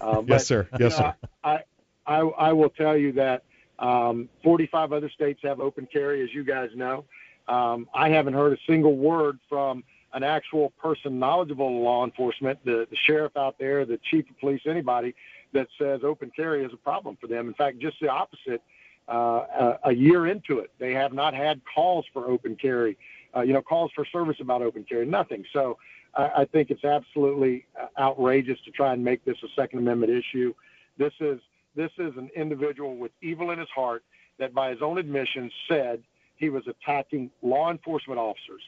uh, 0.00 0.14
but, 0.22 0.28
Yes, 0.28 0.46
sir. 0.46 0.68
you 0.78 0.86
Yes, 0.86 0.98
know, 0.98 1.12
sir. 1.22 1.28
I, 1.44 1.58
I 2.06 2.18
I 2.20 2.52
will 2.52 2.70
tell 2.70 2.96
you 2.96 3.12
that 3.12 3.44
um, 3.78 4.28
45 4.42 4.92
other 4.92 5.08
states 5.10 5.40
have 5.44 5.60
open 5.60 5.86
carry, 5.92 6.22
as 6.22 6.32
you 6.34 6.44
guys 6.44 6.70
know. 6.74 7.04
Um, 7.48 7.88
I 7.94 8.08
haven't 8.08 8.34
heard 8.34 8.52
a 8.54 8.58
single 8.66 8.96
word 8.96 9.38
from 9.48 9.84
an 10.12 10.22
actual 10.22 10.70
person 10.80 11.18
knowledgeable 11.18 11.66
in 11.68 11.80
law 11.80 12.04
enforcement, 12.04 12.58
the, 12.64 12.86
the 12.88 12.96
sheriff 12.96 13.36
out 13.36 13.56
there, 13.58 13.84
the 13.84 13.98
chief 14.10 14.28
of 14.30 14.38
police, 14.38 14.60
anybody 14.64 15.14
that 15.54 15.68
says 15.78 16.00
open 16.04 16.30
carry 16.34 16.64
is 16.64 16.72
a 16.72 16.76
problem 16.76 17.16
for 17.20 17.26
them. 17.26 17.48
In 17.48 17.54
fact, 17.54 17.78
just 17.78 17.98
the 18.00 18.08
opposite. 18.08 18.62
Uh, 19.06 19.76
a, 19.84 19.90
a 19.90 19.92
year 19.92 20.28
into 20.28 20.60
it, 20.60 20.70
they 20.78 20.94
have 20.94 21.12
not 21.12 21.34
had 21.34 21.60
calls 21.74 22.06
for 22.10 22.26
open 22.26 22.56
carry, 22.56 22.96
uh, 23.36 23.42
you 23.42 23.52
know, 23.52 23.60
calls 23.60 23.90
for 23.94 24.02
service 24.06 24.38
about 24.40 24.62
open 24.62 24.82
carry, 24.82 25.04
nothing. 25.04 25.44
So 25.52 25.76
I, 26.14 26.30
I 26.38 26.44
think 26.46 26.70
it's 26.70 26.84
absolutely 26.84 27.66
uh, 27.78 27.88
outrageous 28.00 28.58
to 28.64 28.70
try 28.70 28.94
and 28.94 29.04
make 29.04 29.22
this 29.26 29.36
a 29.44 29.48
Second 29.54 29.80
Amendment 29.80 30.10
issue. 30.10 30.54
This 30.96 31.12
is 31.20 31.38
this 31.76 31.90
is 31.98 32.16
an 32.16 32.30
individual 32.34 32.96
with 32.96 33.12
evil 33.20 33.50
in 33.50 33.58
his 33.58 33.68
heart 33.74 34.04
that, 34.38 34.54
by 34.54 34.70
his 34.70 34.80
own 34.80 34.96
admission, 34.96 35.50
said 35.68 36.02
he 36.36 36.48
was 36.48 36.62
attacking 36.66 37.30
law 37.42 37.70
enforcement 37.70 38.18
officers. 38.18 38.62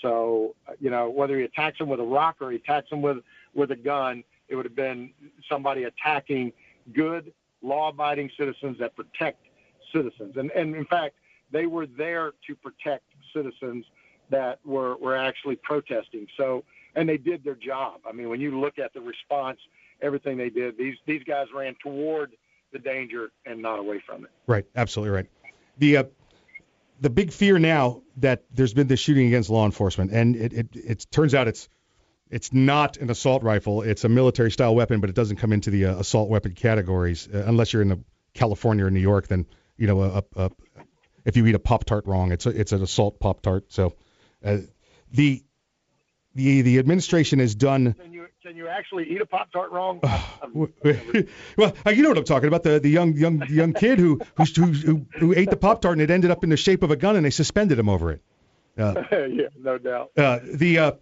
So, 0.00 0.54
uh, 0.66 0.72
you 0.80 0.88
know, 0.88 1.10
whether 1.10 1.36
he 1.36 1.44
attacks 1.44 1.78
them 1.78 1.90
with 1.90 2.00
a 2.00 2.04
rock 2.04 2.36
or 2.40 2.50
he 2.50 2.56
attacks 2.56 2.88
them 2.88 3.02
with 3.02 3.18
with 3.52 3.72
a 3.72 3.76
gun, 3.76 4.24
it 4.52 4.56
would 4.56 4.66
have 4.66 4.76
been 4.76 5.10
somebody 5.48 5.84
attacking 5.84 6.52
good 6.92 7.32
law-abiding 7.62 8.30
citizens 8.38 8.78
that 8.78 8.94
protect 8.94 9.40
citizens. 9.94 10.36
And, 10.36 10.50
and 10.50 10.76
in 10.76 10.84
fact, 10.84 11.14
they 11.50 11.66
were 11.66 11.86
there 11.86 12.32
to 12.46 12.54
protect 12.54 13.04
citizens 13.34 13.86
that 14.28 14.58
were, 14.64 14.96
were 14.96 15.16
actually 15.16 15.56
protesting. 15.56 16.26
So, 16.36 16.64
and 16.94 17.08
they 17.08 17.16
did 17.16 17.42
their 17.42 17.54
job. 17.54 18.00
I 18.06 18.12
mean, 18.12 18.28
when 18.28 18.40
you 18.40 18.60
look 18.60 18.78
at 18.78 18.92
the 18.92 19.00
response, 19.00 19.58
everything 20.02 20.36
they 20.36 20.50
did, 20.50 20.76
these 20.76 20.96
these 21.06 21.22
guys 21.24 21.46
ran 21.54 21.74
toward 21.82 22.32
the 22.72 22.78
danger 22.78 23.30
and 23.46 23.62
not 23.62 23.78
away 23.78 24.02
from 24.06 24.24
it. 24.24 24.30
Right, 24.46 24.66
absolutely 24.76 25.14
right. 25.14 25.26
The 25.78 25.96
uh, 25.98 26.04
the 27.00 27.10
big 27.10 27.32
fear 27.32 27.58
now 27.58 28.02
that 28.18 28.44
there's 28.52 28.74
been 28.74 28.86
this 28.86 29.00
shooting 29.00 29.26
against 29.28 29.48
law 29.48 29.64
enforcement, 29.64 30.12
and 30.12 30.36
it, 30.36 30.52
it 30.52 30.68
it 30.74 31.06
turns 31.10 31.34
out 31.34 31.48
it's 31.48 31.68
it's 32.32 32.52
not 32.52 32.96
an 32.96 33.10
assault 33.10 33.42
rifle. 33.42 33.82
It's 33.82 34.04
a 34.04 34.08
military 34.08 34.50
style 34.50 34.74
weapon, 34.74 35.00
but 35.00 35.10
it 35.10 35.14
doesn't 35.14 35.36
come 35.36 35.52
into 35.52 35.70
the 35.70 35.84
uh, 35.84 35.96
assault 35.96 36.30
weapon 36.30 36.52
categories 36.54 37.28
uh, 37.32 37.44
unless 37.46 37.72
you're 37.72 37.82
in 37.82 37.88
the 37.88 38.00
California 38.32 38.86
or 38.86 38.90
New 38.90 39.00
York. 39.00 39.28
Then 39.28 39.46
you 39.76 39.86
know, 39.86 40.02
a, 40.02 40.24
a, 40.36 40.50
if 41.26 41.36
you 41.36 41.46
eat 41.46 41.54
a 41.54 41.58
pop 41.58 41.84
tart 41.84 42.06
wrong, 42.06 42.32
it's 42.32 42.46
a, 42.46 42.48
it's 42.48 42.72
an 42.72 42.82
assault 42.82 43.20
pop 43.20 43.42
tart. 43.42 43.66
So 43.68 43.94
uh, 44.42 44.58
the 45.12 45.42
the 46.34 46.62
the 46.62 46.78
administration 46.78 47.38
has 47.38 47.54
done. 47.54 47.92
Can 47.92 48.14
you 48.14 48.26
can 48.42 48.56
you 48.56 48.66
actually 48.66 49.10
eat 49.10 49.20
a 49.20 49.26
pop 49.26 49.52
tart 49.52 49.70
wrong? 49.70 50.00
well, 50.54 51.74
uh, 51.86 51.90
you 51.90 52.02
know 52.02 52.08
what 52.08 52.18
I'm 52.18 52.24
talking 52.24 52.48
about 52.48 52.62
the 52.62 52.80
the 52.80 52.88
young 52.88 53.14
young 53.14 53.42
young 53.50 53.74
kid 53.74 53.98
who 53.98 54.20
who 54.38 54.44
who, 54.44 55.06
who 55.18 55.34
ate 55.34 55.50
the 55.50 55.56
pop 55.56 55.82
tart 55.82 55.92
and 55.98 56.02
it 56.02 56.10
ended 56.10 56.30
up 56.30 56.42
in 56.44 56.48
the 56.48 56.56
shape 56.56 56.82
of 56.82 56.90
a 56.90 56.96
gun 56.96 57.16
and 57.16 57.26
they 57.26 57.30
suspended 57.30 57.78
him 57.78 57.90
over 57.90 58.10
it. 58.12 58.22
Uh, 58.78 58.94
yeah, 59.12 59.48
no 59.58 59.76
doubt. 59.76 60.12
uh, 60.16 60.38
the 60.54 60.78
uh, 60.78 60.92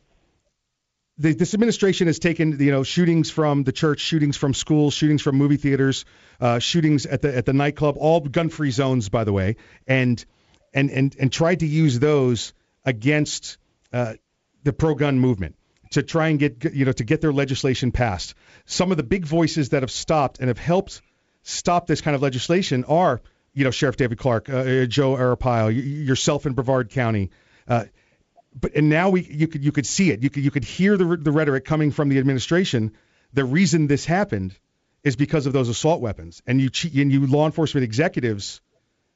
the, 1.20 1.34
this 1.34 1.52
administration 1.52 2.06
has 2.06 2.18
taken 2.18 2.58
you 2.58 2.70
know 2.70 2.82
shootings 2.82 3.30
from 3.30 3.62
the 3.62 3.72
church, 3.72 4.00
shootings 4.00 4.36
from 4.36 4.54
schools, 4.54 4.94
shootings 4.94 5.20
from 5.20 5.36
movie 5.36 5.58
theaters, 5.58 6.06
uh, 6.40 6.58
shootings 6.58 7.04
at 7.04 7.20
the 7.20 7.36
at 7.36 7.44
the 7.44 7.52
nightclub, 7.52 7.96
all 7.98 8.20
gun-free 8.20 8.70
zones, 8.70 9.10
by 9.10 9.24
the 9.24 9.32
way, 9.32 9.56
and 9.86 10.24
and 10.72 10.90
and 10.90 11.14
and 11.20 11.30
tried 11.30 11.60
to 11.60 11.66
use 11.66 11.98
those 11.98 12.54
against 12.86 13.58
uh, 13.92 14.14
the 14.64 14.72
pro-gun 14.72 15.20
movement 15.20 15.56
to 15.90 16.02
try 16.02 16.28
and 16.28 16.38
get 16.38 16.64
you 16.72 16.86
know 16.86 16.92
to 16.92 17.04
get 17.04 17.20
their 17.20 17.32
legislation 17.32 17.92
passed. 17.92 18.34
Some 18.64 18.90
of 18.90 18.96
the 18.96 19.02
big 19.02 19.26
voices 19.26 19.70
that 19.70 19.82
have 19.82 19.90
stopped 19.90 20.38
and 20.38 20.48
have 20.48 20.58
helped 20.58 21.02
stop 21.42 21.86
this 21.86 22.00
kind 22.00 22.14
of 22.14 22.22
legislation 22.22 22.84
are 22.84 23.20
you 23.52 23.64
know 23.64 23.70
Sheriff 23.70 23.96
David 23.96 24.16
Clarke, 24.16 24.48
uh, 24.48 24.86
Joe 24.86 25.16
Arpaio, 25.16 25.68
yourself 25.68 26.46
in 26.46 26.54
Brevard 26.54 26.88
County. 26.88 27.30
Uh, 27.68 27.84
but 28.54 28.74
and 28.74 28.88
now 28.88 29.10
we 29.10 29.22
you 29.22 29.46
could 29.46 29.64
you 29.64 29.72
could 29.72 29.86
see 29.86 30.10
it. 30.10 30.22
You 30.22 30.30
could 30.30 30.44
you 30.44 30.50
could 30.50 30.64
hear 30.64 30.96
the 30.96 31.16
the 31.16 31.32
rhetoric 31.32 31.64
coming 31.64 31.90
from 31.90 32.08
the 32.08 32.18
administration. 32.18 32.92
The 33.32 33.44
reason 33.44 33.86
this 33.86 34.04
happened 34.04 34.56
is 35.04 35.16
because 35.16 35.46
of 35.46 35.52
those 35.52 35.68
assault 35.68 36.00
weapons, 36.00 36.42
and 36.46 36.60
you 36.60 36.70
and 37.00 37.12
you 37.12 37.26
law 37.26 37.46
enforcement 37.46 37.84
executives 37.84 38.60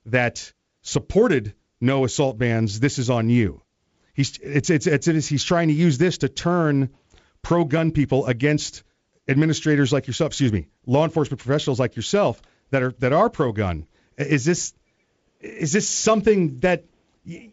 that 0.06 0.52
supported 0.82 1.54
no 1.80 2.04
assault 2.04 2.38
bans. 2.38 2.80
This 2.80 2.98
is 2.98 3.10
on 3.10 3.28
you. 3.28 3.62
He's 4.14 4.38
it's 4.38 4.70
it's 4.70 4.86
it's, 4.86 5.08
it's 5.08 5.26
he's 5.26 5.44
trying 5.44 5.68
to 5.68 5.74
use 5.74 5.98
this 5.98 6.18
to 6.18 6.28
turn 6.28 6.90
pro 7.42 7.64
gun 7.64 7.90
people 7.90 8.26
against 8.26 8.84
administrators 9.26 9.92
like 9.92 10.06
yourself. 10.06 10.30
Excuse 10.30 10.52
me, 10.52 10.68
law 10.86 11.04
enforcement 11.04 11.40
professionals 11.40 11.80
like 11.80 11.96
yourself 11.96 12.40
that 12.70 12.82
are 12.82 12.92
that 13.00 13.12
are 13.12 13.28
pro 13.28 13.52
gun. 13.52 13.86
Is 14.16 14.44
this 14.44 14.72
is 15.40 15.72
this 15.72 15.88
something 15.88 16.60
that 16.60 16.84
you 17.24 17.50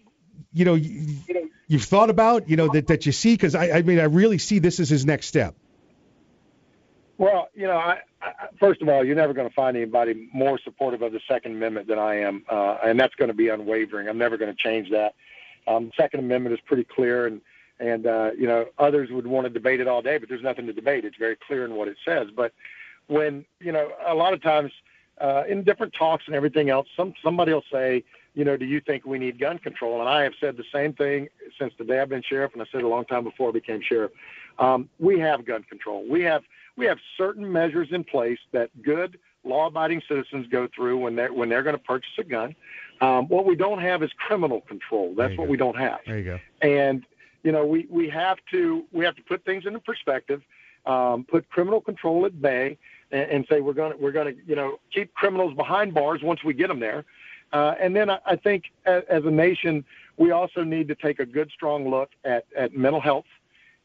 know 0.53 0.75
you've 1.71 1.83
thought 1.83 2.09
about? 2.09 2.49
You 2.49 2.57
know 2.57 2.67
that 2.69 2.87
that 2.87 3.05
you 3.05 3.11
see 3.11 3.33
because 3.33 3.55
I 3.55 3.71
I 3.71 3.81
mean 3.81 3.99
I 3.99 4.03
really 4.03 4.37
see 4.37 4.59
this 4.59 4.79
as 4.79 4.89
his 4.89 5.05
next 5.05 5.27
step. 5.27 5.55
Well, 7.17 7.49
you 7.53 7.67
know, 7.67 7.77
I, 7.77 7.99
I, 8.21 8.31
first 8.59 8.81
of 8.81 8.89
all, 8.89 9.05
you're 9.05 9.15
never 9.15 9.33
going 9.33 9.47
to 9.47 9.53
find 9.53 9.77
anybody 9.77 10.27
more 10.33 10.59
supportive 10.63 11.03
of 11.03 11.11
the 11.11 11.19
Second 11.27 11.51
Amendment 11.51 11.87
than 11.87 11.99
I 11.99 12.15
am, 12.15 12.43
uh, 12.49 12.77
and 12.83 12.99
that's 12.99 13.13
going 13.13 13.27
to 13.27 13.35
be 13.35 13.49
unwavering. 13.49 14.07
I'm 14.09 14.17
never 14.17 14.37
going 14.37 14.51
to 14.51 14.57
change 14.57 14.89
that. 14.89 15.13
Um, 15.67 15.91
Second 15.95 16.21
Amendment 16.21 16.53
is 16.53 16.59
pretty 16.65 16.83
clear, 16.83 17.27
and 17.27 17.41
and 17.79 18.07
uh, 18.07 18.31
you 18.37 18.47
know, 18.47 18.65
others 18.77 19.09
would 19.11 19.27
want 19.27 19.45
to 19.45 19.49
debate 19.49 19.79
it 19.79 19.87
all 19.87 20.01
day, 20.01 20.17
but 20.17 20.29
there's 20.29 20.43
nothing 20.43 20.65
to 20.67 20.73
debate. 20.73 21.05
It's 21.05 21.17
very 21.17 21.35
clear 21.47 21.63
in 21.63 21.75
what 21.75 21.87
it 21.87 21.97
says. 22.03 22.27
But 22.35 22.53
when 23.07 23.45
you 23.59 23.71
know, 23.71 23.91
a 24.05 24.15
lot 24.15 24.33
of 24.33 24.41
times 24.41 24.71
uh, 25.19 25.43
in 25.47 25.63
different 25.63 25.93
talks 25.93 26.23
and 26.25 26.35
everything 26.35 26.69
else, 26.69 26.87
some 26.97 27.13
somebody 27.23 27.53
will 27.53 27.63
say, 27.71 28.03
you 28.33 28.45
know, 28.45 28.55
do 28.55 28.65
you 28.65 28.79
think 28.79 29.05
we 29.05 29.19
need 29.19 29.39
gun 29.39 29.57
control? 29.59 29.99
And 29.99 30.09
I 30.09 30.23
have 30.23 30.33
said 30.39 30.55
the 30.57 30.63
same 30.73 30.93
thing 30.93 31.27
since 31.59 31.73
the 31.77 31.83
day 31.83 31.99
I've 31.99 32.09
been 32.09 32.23
sheriff, 32.27 32.53
and 32.53 32.61
I 32.61 32.65
said 32.71 32.81
a 32.81 32.87
long 32.87 33.05
time 33.05 33.23
before 33.23 33.49
I 33.49 33.51
became 33.51 33.81
sheriff. 33.81 34.11
Um, 34.59 34.89
we 34.99 35.19
have 35.19 35.45
gun 35.45 35.63
control. 35.63 36.07
We 36.09 36.21
have 36.23 36.43
we 36.77 36.85
have 36.85 36.97
certain 37.17 37.51
measures 37.51 37.89
in 37.91 38.03
place 38.03 38.39
that 38.53 38.69
good 38.81 39.17
law-abiding 39.43 40.01
citizens 40.07 40.45
go 40.51 40.67
through 40.73 40.97
when 40.97 41.15
they're 41.15 41.33
when 41.33 41.49
they're 41.49 41.63
going 41.63 41.75
to 41.75 41.83
purchase 41.83 42.11
a 42.19 42.23
gun. 42.23 42.55
Um, 43.01 43.27
what 43.27 43.45
we 43.45 43.55
don't 43.55 43.81
have 43.81 44.03
is 44.03 44.11
criminal 44.27 44.61
control. 44.61 45.13
That's 45.15 45.37
what 45.37 45.47
we 45.47 45.57
don't 45.57 45.77
have. 45.77 45.99
There 46.05 46.19
you 46.19 46.23
go. 46.23 46.39
And 46.61 47.03
you 47.43 47.51
know, 47.51 47.65
we 47.65 47.87
we 47.89 48.07
have 48.09 48.37
to 48.51 48.85
we 48.91 49.03
have 49.03 49.15
to 49.15 49.23
put 49.23 49.43
things 49.43 49.65
into 49.65 49.79
perspective, 49.79 50.41
um, 50.85 51.25
put 51.29 51.49
criminal 51.49 51.81
control 51.81 52.25
at 52.25 52.39
bay, 52.41 52.77
and, 53.11 53.31
and 53.31 53.45
say 53.49 53.61
we're 53.61 53.73
going 53.73 53.91
to 53.91 53.97
we're 53.97 54.11
going 54.11 54.35
to 54.35 54.41
you 54.45 54.55
know 54.55 54.79
keep 54.93 55.13
criminals 55.15 55.53
behind 55.55 55.93
bars 55.93 56.21
once 56.23 56.43
we 56.43 56.53
get 56.53 56.67
them 56.67 56.79
there. 56.79 57.03
Uh, 57.53 57.75
and 57.79 57.95
then 57.95 58.09
I, 58.09 58.19
I 58.25 58.35
think 58.35 58.65
as, 58.85 59.03
as 59.09 59.25
a 59.25 59.31
nation, 59.31 59.83
we 60.17 60.31
also 60.31 60.63
need 60.63 60.87
to 60.87 60.95
take 60.95 61.19
a 61.19 61.25
good, 61.25 61.49
strong 61.51 61.89
look 61.89 62.11
at, 62.23 62.45
at 62.55 62.75
mental 62.75 63.01
health, 63.01 63.25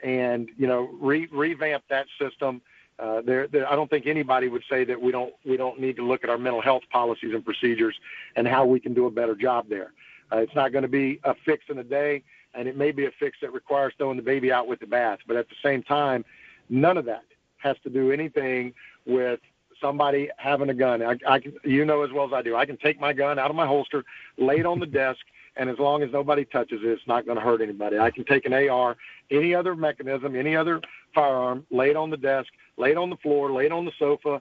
and 0.03 0.49
you 0.59 0.67
know 0.67 0.91
re, 1.01 1.27
revamp 1.33 1.85
that 1.89 2.07
system. 2.21 2.61
Uh, 2.99 3.21
there, 3.23 3.47
there, 3.47 3.71
I 3.71 3.77
don't 3.77 3.91
think 3.91 4.07
anybody 4.07 4.49
would 4.49 4.63
say 4.71 4.85
that 4.85 5.01
we 5.01 5.13
don't 5.13 5.35
we 5.45 5.57
don't 5.57 5.81
need 5.81 5.97
to 5.97 6.07
look 6.07 6.25
at 6.25 6.31
our 6.31 6.39
mental 6.39 6.63
health 6.63 6.83
policies 6.91 7.35
and 7.35 7.45
procedures 7.45 7.95
and 8.37 8.47
how 8.47 8.65
we 8.65 8.81
can 8.81 8.95
do 8.95 9.07
a 9.07 9.11
better 9.11 9.35
job 9.35 9.69
there. 9.69 9.93
Uh, 10.33 10.39
it's 10.39 10.55
not 10.55 10.73
going 10.73 10.83
to 10.83 10.89
be 10.89 11.21
a 11.25 11.35
fix 11.45 11.65
in 11.69 11.79
a 11.79 11.85
day, 11.85 12.23
and 12.55 12.69
it 12.69 12.77
may 12.77 12.91
be 12.91 13.07
a 13.07 13.11
fix 13.19 13.39
that 13.41 13.53
requires 13.53 13.93
throwing 13.99 14.17
the 14.17 14.23
baby 14.23 14.51
out 14.51 14.67
with 14.67 14.81
the 14.81 14.87
bath. 14.87 15.19
But 15.27 15.37
at 15.37 15.49
the 15.49 15.55
same 15.63 15.83
time, 15.83 16.25
none 16.69 16.97
of 16.97 17.05
that 17.05 17.25
has 17.59 17.77
to 17.85 17.91
do 17.91 18.13
anything 18.13 18.73
with 19.07 19.41
somebody 19.81 20.31
having 20.37 20.69
a 20.71 20.75
gun. 20.75 21.03
I, 21.03 21.17
I 21.27 21.39
can, 21.41 21.55
you 21.65 21.85
know 21.85 22.03
as 22.03 22.13
well 22.13 22.27
as 22.27 22.33
I 22.33 22.43
do. 22.43 22.57
I 22.57 22.67
can 22.67 22.77
take 22.77 23.01
my 23.01 23.13
gun 23.13 23.39
out 23.39 23.51
of 23.51 23.57
my 23.57 23.67
holster, 23.67 24.05
lay 24.39 24.59
it 24.59 24.67
on 24.67 24.81
the 24.81 24.87
desk, 24.87 25.21
and 25.57 25.71
as 25.71 25.79
long 25.79 26.03
as 26.03 26.13
nobody 26.13 26.45
touches 26.45 26.81
it, 26.83 26.89
it's 26.89 27.07
not 27.07 27.25
going 27.25 27.37
to 27.37 27.45
hurt 27.45 27.61
anybody. 27.61 27.99
I 27.99 28.11
can 28.11 28.25
take 28.25 28.45
an 28.47 28.53
AR, 28.53 28.97
any 29.31 29.55
other 29.55 29.75
mechanism, 29.75 30.37
any 30.37 30.55
other 30.55 30.81
firearm, 31.15 31.67
lay 31.71 31.91
it 31.91 31.97
on 31.97 32.11
the 32.11 32.17
desk, 32.17 32.49
lay 32.77 32.91
it 32.91 32.97
on 32.97 33.11
the 33.11 33.17
floor, 33.17 33.53
lay 33.53 33.67
it 33.67 33.73
on 33.73 33.85
the 33.85 33.93
sofa. 33.99 34.41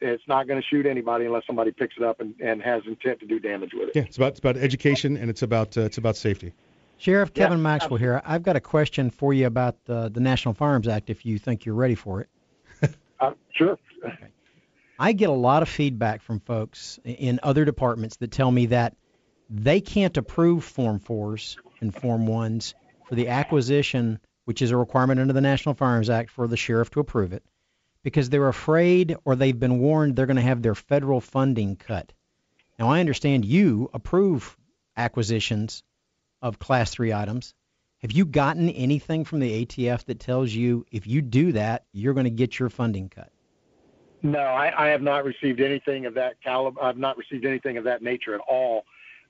It's 0.00 0.22
not 0.28 0.46
going 0.46 0.60
to 0.60 0.66
shoot 0.66 0.86
anybody 0.86 1.24
unless 1.24 1.46
somebody 1.46 1.72
picks 1.72 1.96
it 1.96 2.02
up 2.02 2.20
and, 2.20 2.34
and 2.40 2.62
has 2.62 2.82
intent 2.86 3.18
to 3.20 3.26
do 3.26 3.40
damage 3.40 3.70
with 3.72 3.88
it. 3.88 3.96
Yeah, 3.96 4.02
it's 4.02 4.18
about 4.18 4.32
it's 4.32 4.38
about 4.38 4.56
education 4.56 5.16
and 5.16 5.30
it's 5.30 5.42
about 5.42 5.76
uh, 5.76 5.82
it's 5.82 5.98
about 5.98 6.16
safety. 6.16 6.52
Sheriff 6.98 7.34
Kevin 7.34 7.60
Maxwell 7.60 7.98
here. 7.98 8.22
I've 8.24 8.42
got 8.42 8.56
a 8.56 8.60
question 8.60 9.10
for 9.10 9.34
you 9.34 9.46
about 9.46 9.76
the, 9.84 10.08
the 10.08 10.20
National 10.20 10.54
Firearms 10.54 10.88
Act 10.88 11.10
if 11.10 11.26
you 11.26 11.38
think 11.38 11.66
you're 11.66 11.74
ready 11.74 11.94
for 11.94 12.20
it. 12.20 12.28
Uh, 13.18 13.32
sure. 13.54 13.78
I 14.98 15.12
get 15.12 15.28
a 15.28 15.32
lot 15.32 15.62
of 15.62 15.68
feedback 15.68 16.22
from 16.22 16.40
folks 16.40 16.98
in 17.04 17.40
other 17.42 17.64
departments 17.64 18.16
that 18.16 18.30
tell 18.30 18.50
me 18.50 18.66
that 18.66 18.96
they 19.50 19.80
can't 19.80 20.16
approve 20.16 20.64
Form 20.64 21.00
4s 21.00 21.56
and 21.80 21.94
Form 21.94 22.26
1s 22.26 22.74
for 23.06 23.14
the 23.14 23.28
acquisition, 23.28 24.18
which 24.44 24.62
is 24.62 24.70
a 24.70 24.76
requirement 24.76 25.20
under 25.20 25.32
the 25.32 25.40
National 25.40 25.74
Firearms 25.74 26.10
Act 26.10 26.30
for 26.30 26.48
the 26.48 26.56
sheriff 26.56 26.90
to 26.90 27.00
approve 27.00 27.32
it, 27.32 27.44
because 28.02 28.30
they're 28.30 28.48
afraid 28.48 29.16
or 29.24 29.36
they've 29.36 29.58
been 29.58 29.78
warned 29.78 30.16
they're 30.16 30.26
going 30.26 30.36
to 30.36 30.42
have 30.42 30.62
their 30.62 30.74
federal 30.74 31.20
funding 31.20 31.76
cut. 31.76 32.12
Now, 32.78 32.90
I 32.90 33.00
understand 33.00 33.44
you 33.44 33.90
approve 33.92 34.56
acquisitions 34.96 35.82
of 36.40 36.58
Class 36.58 36.90
3 36.90 37.12
items. 37.12 37.54
Have 37.98 38.12
you 38.12 38.24
gotten 38.24 38.68
anything 38.70 39.24
from 39.24 39.40
the 39.40 39.64
ATF 39.64 40.04
that 40.06 40.20
tells 40.20 40.50
you 40.52 40.86
if 40.90 41.06
you 41.06 41.22
do 41.22 41.52
that, 41.52 41.84
you're 41.92 42.14
going 42.14 42.24
to 42.24 42.30
get 42.30 42.58
your 42.58 42.70
funding 42.70 43.08
cut? 43.08 43.30
No, 44.22 44.40
I, 44.40 44.86
I 44.86 44.88
have 44.88 45.02
not 45.02 45.24
received 45.24 45.60
anything 45.60 46.06
of 46.06 46.14
that 46.14 46.42
caliber. 46.42 46.82
I've 46.82 46.96
not 46.96 47.16
received 47.16 47.44
anything 47.44 47.76
of 47.76 47.84
that 47.84 48.02
nature 48.02 48.34
at 48.34 48.40
all. 48.48 48.84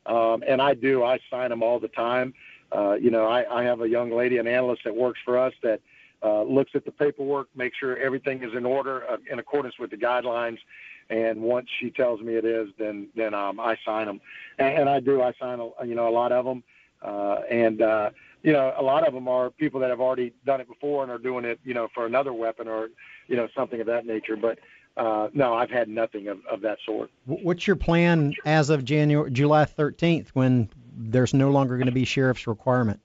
Um, 0.07 0.45
and 0.47 0.63
I 0.63 0.75
do. 0.75 1.05
I 1.05 1.19
sign 1.31 1.51
them 1.51 1.63
all 1.63 1.81
the 1.81 1.89
time. 1.89 2.33
Uh, 2.75 2.95
you 2.95 3.11
know, 3.11 3.27
I, 3.27 3.61
I 3.61 3.65
have 3.65 3.81
a 3.81 3.89
young 3.89 4.11
lady, 4.11 4.39
an 4.39 4.47
analyst 4.47 4.83
that 4.85 4.95
works 4.95 5.21
for 5.25 5.39
us 5.39 5.53
that 5.63 5.81
uh, 6.23 6.43
looks 6.43 6.73
at 6.75 6.85
the 6.85 6.91
paperwork, 6.93 7.49
makes 7.55 7.77
sure 7.79 7.97
everything 7.99 8.43
is 8.43 8.55
in 8.55 8.65
order 8.65 9.09
uh, 9.11 9.17
in 9.31 9.39
accordance 9.39 9.79
with 9.79 9.91
the 9.91 9.97
guidelines. 9.97 10.59
And 11.11 11.41
once 11.41 11.69
she 11.79 11.91
tells 11.91 12.21
me 12.21 12.35
it 12.35 12.45
is, 12.45 12.69
then 12.79 13.09
then 13.15 13.35
um, 13.35 13.61
I 13.61 13.77
sign 13.85 14.07
them. 14.07 14.21
And, 14.59 14.79
and 14.81 14.89
I 14.89 14.99
do. 15.01 15.23
I 15.23 15.33
sign, 15.39 15.61
a, 15.61 15.87
you 15.87 15.95
know, 15.95 16.09
a 16.09 16.11
lot 16.11 16.33
of 16.33 16.45
them. 16.45 16.65
Uh, 17.03 17.41
and 17.51 17.83
uh, 17.83 18.11
you 18.43 18.53
know, 18.53 18.75
a 18.77 18.83
lot 18.83 19.07
of 19.07 19.15
them 19.15 19.29
are 19.29 19.51
people 19.51 19.81
that 19.81 19.91
have 19.91 20.01
already 20.01 20.33
done 20.45 20.61
it 20.61 20.69
before 20.69 21.03
and 21.03 21.13
are 21.13 21.19
doing 21.19 21.45
it, 21.45 21.61
you 21.65 21.75
know, 21.75 21.89
for 21.95 22.07
another 22.07 22.33
weapon 22.33 22.69
or, 22.69 22.89
you 23.29 23.37
know, 23.37 23.49
something 23.57 23.81
of 23.81 23.87
that 23.87 24.07
nature. 24.07 24.37
But 24.37 24.59
uh, 24.97 25.29
no, 25.35 25.55
I've 25.55 25.71
had 25.71 25.89
nothing 25.89 26.29
of, 26.29 26.45
of 26.47 26.61
that 26.63 26.79
sort. 26.85 27.11
What's 27.27 27.67
your 27.67 27.77
plan 27.77 28.35
as 28.45 28.71
of 28.71 28.85
January, 28.85 29.31
July 29.31 29.65
13th, 29.65 30.29
when 30.29 30.71
there's 30.97 31.35
no 31.35 31.51
longer 31.51 31.77
going 31.77 31.87
to 31.87 31.93
be 31.93 32.05
sheriff's 32.05 32.47
requirement? 32.47 33.01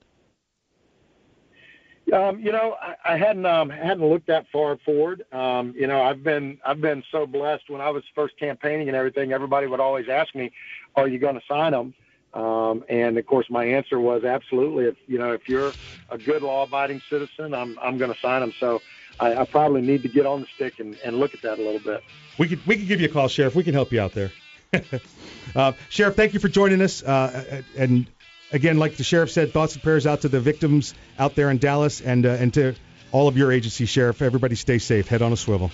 Um, 2.12 2.40
you 2.40 2.52
know, 2.52 2.76
I, 2.80 3.14
I 3.14 3.16
hadn't 3.16 3.46
um, 3.46 3.70
hadn't 3.70 4.06
looked 4.06 4.26
that 4.26 4.46
far 4.52 4.76
forward. 4.84 5.24
Um, 5.32 5.72
you 5.76 5.86
know, 5.86 6.02
I've 6.02 6.22
been 6.22 6.58
I've 6.64 6.80
been 6.80 7.02
so 7.10 7.26
blessed. 7.26 7.70
When 7.70 7.80
I 7.80 7.88
was 7.90 8.02
first 8.14 8.38
campaigning 8.38 8.88
and 8.88 8.96
everything, 8.96 9.32
everybody 9.32 9.66
would 9.66 9.80
always 9.80 10.08
ask 10.10 10.34
me, 10.34 10.50
"Are 10.94 11.08
you 11.08 11.18
going 11.18 11.36
to 11.36 11.42
sign 11.48 11.72
them?" 11.72 11.94
Um, 12.34 12.84
and 12.88 13.16
of 13.16 13.26
course, 13.26 13.46
my 13.48 13.64
answer 13.64 13.98
was 13.98 14.24
absolutely. 14.24 14.86
If 14.86 14.96
you 15.06 15.18
know, 15.18 15.32
if 15.32 15.48
you're 15.48 15.76
a 16.10 16.18
good 16.18 16.42
law-abiding 16.42 17.00
citizen, 17.08 17.54
I'm 17.54 17.78
I'm 17.80 17.96
going 17.96 18.12
to 18.12 18.20
sign 18.20 18.40
them. 18.40 18.52
So 18.60 18.82
I, 19.20 19.34
I 19.34 19.44
probably 19.44 19.82
need 19.82 20.02
to 20.02 20.08
get 20.08 20.26
on 20.26 20.42
the 20.42 20.46
stick 20.54 20.80
and, 20.80 20.96
and 21.04 21.18
look 21.18 21.34
at 21.34 21.42
that 21.42 21.58
a 21.58 21.62
little 21.62 21.80
bit. 21.80 22.02
We 22.38 22.48
could 22.48 22.66
we 22.66 22.76
could 22.76 22.88
give 22.88 23.00
you 23.00 23.08
a 23.08 23.12
call, 23.12 23.28
Sheriff. 23.28 23.54
We 23.54 23.64
can 23.64 23.74
help 23.74 23.92
you 23.92 24.00
out 24.00 24.12
there. 24.12 24.32
uh, 25.54 25.72
Sheriff, 25.88 26.16
thank 26.16 26.34
you 26.34 26.40
for 26.40 26.48
joining 26.48 26.80
us. 26.80 27.02
Uh, 27.02 27.62
and 27.76 28.06
again, 28.52 28.78
like 28.78 28.96
the 28.96 29.04
sheriff 29.04 29.30
said, 29.30 29.52
thoughts 29.52 29.74
and 29.74 29.82
prayers 29.82 30.06
out 30.06 30.22
to 30.22 30.28
the 30.28 30.40
victims 30.40 30.94
out 31.18 31.34
there 31.34 31.50
in 31.50 31.58
Dallas 31.58 32.00
and 32.00 32.24
uh, 32.24 32.30
and 32.30 32.54
to 32.54 32.74
all 33.10 33.28
of 33.28 33.36
your 33.36 33.52
agency, 33.52 33.84
Sheriff. 33.86 34.22
Everybody 34.22 34.54
stay 34.54 34.78
safe. 34.78 35.08
Head 35.08 35.22
on 35.22 35.32
a 35.32 35.36
swivel. 35.36 35.70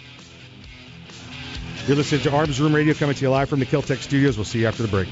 You're 1.86 1.96
listening 1.96 2.20
to 2.22 2.32
Arms 2.32 2.60
Room 2.60 2.74
Radio 2.74 2.92
coming 2.92 3.14
to 3.14 3.22
you 3.22 3.30
live 3.30 3.48
from 3.48 3.60
the 3.60 3.66
Keltec 3.66 3.98
studios. 3.98 4.36
We'll 4.36 4.44
see 4.44 4.60
you 4.60 4.66
after 4.66 4.82
the 4.82 4.88
break. 4.88 5.08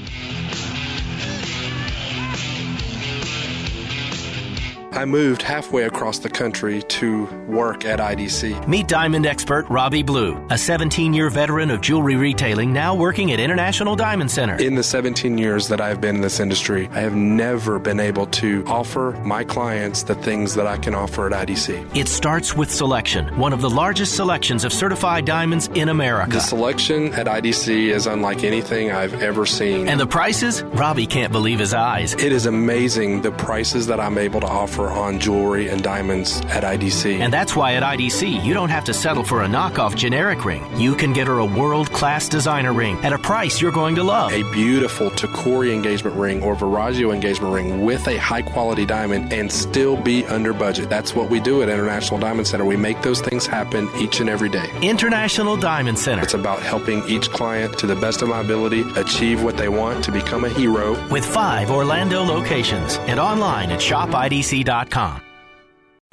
I 4.97 5.05
moved 5.05 5.43
halfway 5.43 5.83
across 5.83 6.17
the 6.17 6.29
country 6.29 6.81
to 6.81 7.25
work 7.47 7.85
at 7.85 7.99
IDC. 7.99 8.67
Meet 8.67 8.87
diamond 8.87 9.27
expert 9.27 9.67
Robbie 9.69 10.01
Blue, 10.01 10.43
a 10.49 10.57
17 10.57 11.13
year 11.13 11.29
veteran 11.29 11.69
of 11.69 11.81
jewelry 11.81 12.15
retailing 12.15 12.73
now 12.73 12.95
working 12.95 13.31
at 13.31 13.39
International 13.39 13.95
Diamond 13.95 14.31
Center. 14.31 14.55
In 14.55 14.73
the 14.73 14.81
17 14.81 15.37
years 15.37 15.67
that 15.67 15.79
I've 15.79 16.01
been 16.01 16.15
in 16.15 16.21
this 16.21 16.39
industry, 16.39 16.89
I 16.93 17.01
have 17.01 17.13
never 17.13 17.77
been 17.77 17.99
able 17.99 18.25
to 18.41 18.63
offer 18.65 19.11
my 19.23 19.43
clients 19.43 20.01
the 20.01 20.15
things 20.15 20.55
that 20.55 20.65
I 20.65 20.77
can 20.77 20.95
offer 20.95 21.31
at 21.31 21.47
IDC. 21.47 21.95
It 21.95 22.07
starts 22.07 22.55
with 22.55 22.71
selection, 22.71 23.37
one 23.37 23.53
of 23.53 23.61
the 23.61 23.69
largest 23.69 24.15
selections 24.15 24.63
of 24.63 24.73
certified 24.73 25.25
diamonds 25.25 25.69
in 25.75 25.89
America. 25.89 26.31
The 26.31 26.39
selection 26.39 27.13
at 27.13 27.27
IDC 27.27 27.89
is 27.89 28.07
unlike 28.07 28.43
anything 28.43 28.91
I've 28.91 29.21
ever 29.21 29.45
seen. 29.45 29.87
And 29.87 29.99
the 29.99 30.07
prices? 30.07 30.63
Robbie 30.63 31.05
can't 31.05 31.31
believe 31.31 31.59
his 31.59 31.75
eyes. 31.75 32.15
It 32.15 32.31
is 32.31 32.47
amazing 32.47 33.21
the 33.21 33.31
prices 33.31 33.85
that 33.85 33.99
I'm 33.99 34.17
able 34.17 34.39
to 34.39 34.47
offer 34.47 34.86
on 34.91 35.19
jewelry 35.19 35.67
and 35.67 35.83
diamonds 35.83 36.41
at 36.47 36.63
IDC. 36.63 37.19
And 37.19 37.33
that's 37.33 37.55
why 37.55 37.73
at 37.73 37.83
IDC, 37.83 38.43
you 38.43 38.53
don't 38.53 38.69
have 38.69 38.85
to 38.85 38.93
settle 38.93 39.23
for 39.23 39.43
a 39.43 39.47
knockoff 39.47 39.95
generic 39.95 40.45
ring. 40.45 40.65
You 40.79 40.95
can 40.95 41.13
get 41.13 41.27
her 41.27 41.39
a 41.39 41.45
world 41.45 41.91
class 41.91 42.29
designer 42.29 42.73
ring 42.73 42.97
at 43.03 43.11
a 43.11 43.17
price 43.17 43.61
you're 43.61 43.71
going 43.71 43.95
to 43.95 44.03
love. 44.03 44.31
A 44.31 44.43
beautiful 44.51 45.09
Tacori 45.11 45.73
engagement 45.73 46.15
ring 46.15 46.41
or 46.41 46.55
Verragio 46.55 47.13
engagement 47.13 47.53
ring 47.53 47.83
with 47.83 48.07
a 48.07 48.17
high 48.17 48.41
quality 48.41 48.85
diamond 48.85 49.33
and 49.33 49.51
still 49.51 49.97
be 49.97 50.25
under 50.25 50.53
budget. 50.53 50.89
That's 50.89 51.13
what 51.13 51.29
we 51.29 51.39
do 51.39 51.61
at 51.61 51.69
International 51.69 52.19
Diamond 52.19 52.47
Center. 52.47 52.63
We 52.63 52.77
make 52.77 53.01
those 53.01 53.19
things 53.21 53.45
happen 53.45 53.89
each 53.97 54.21
and 54.21 54.29
every 54.29 54.49
day. 54.49 54.69
International 54.81 55.57
Diamond 55.57 55.99
Center. 55.99 56.23
It's 56.23 56.33
about 56.33 56.61
helping 56.61 57.03
each 57.09 57.29
client 57.29 57.77
to 57.79 57.87
the 57.87 57.95
best 57.95 58.21
of 58.21 58.29
my 58.29 58.41
ability 58.41 58.85
achieve 58.95 59.43
what 59.43 59.57
they 59.57 59.69
want 59.69 60.03
to 60.05 60.11
become 60.11 60.45
a 60.45 60.49
hero. 60.49 60.95
With 61.09 61.25
five 61.25 61.69
Orlando 61.71 62.23
locations 62.23 62.97
and 63.07 63.19
online 63.19 63.71
at 63.71 63.79
shopidc.com. 63.79 64.76
Inc.com. 64.77 65.26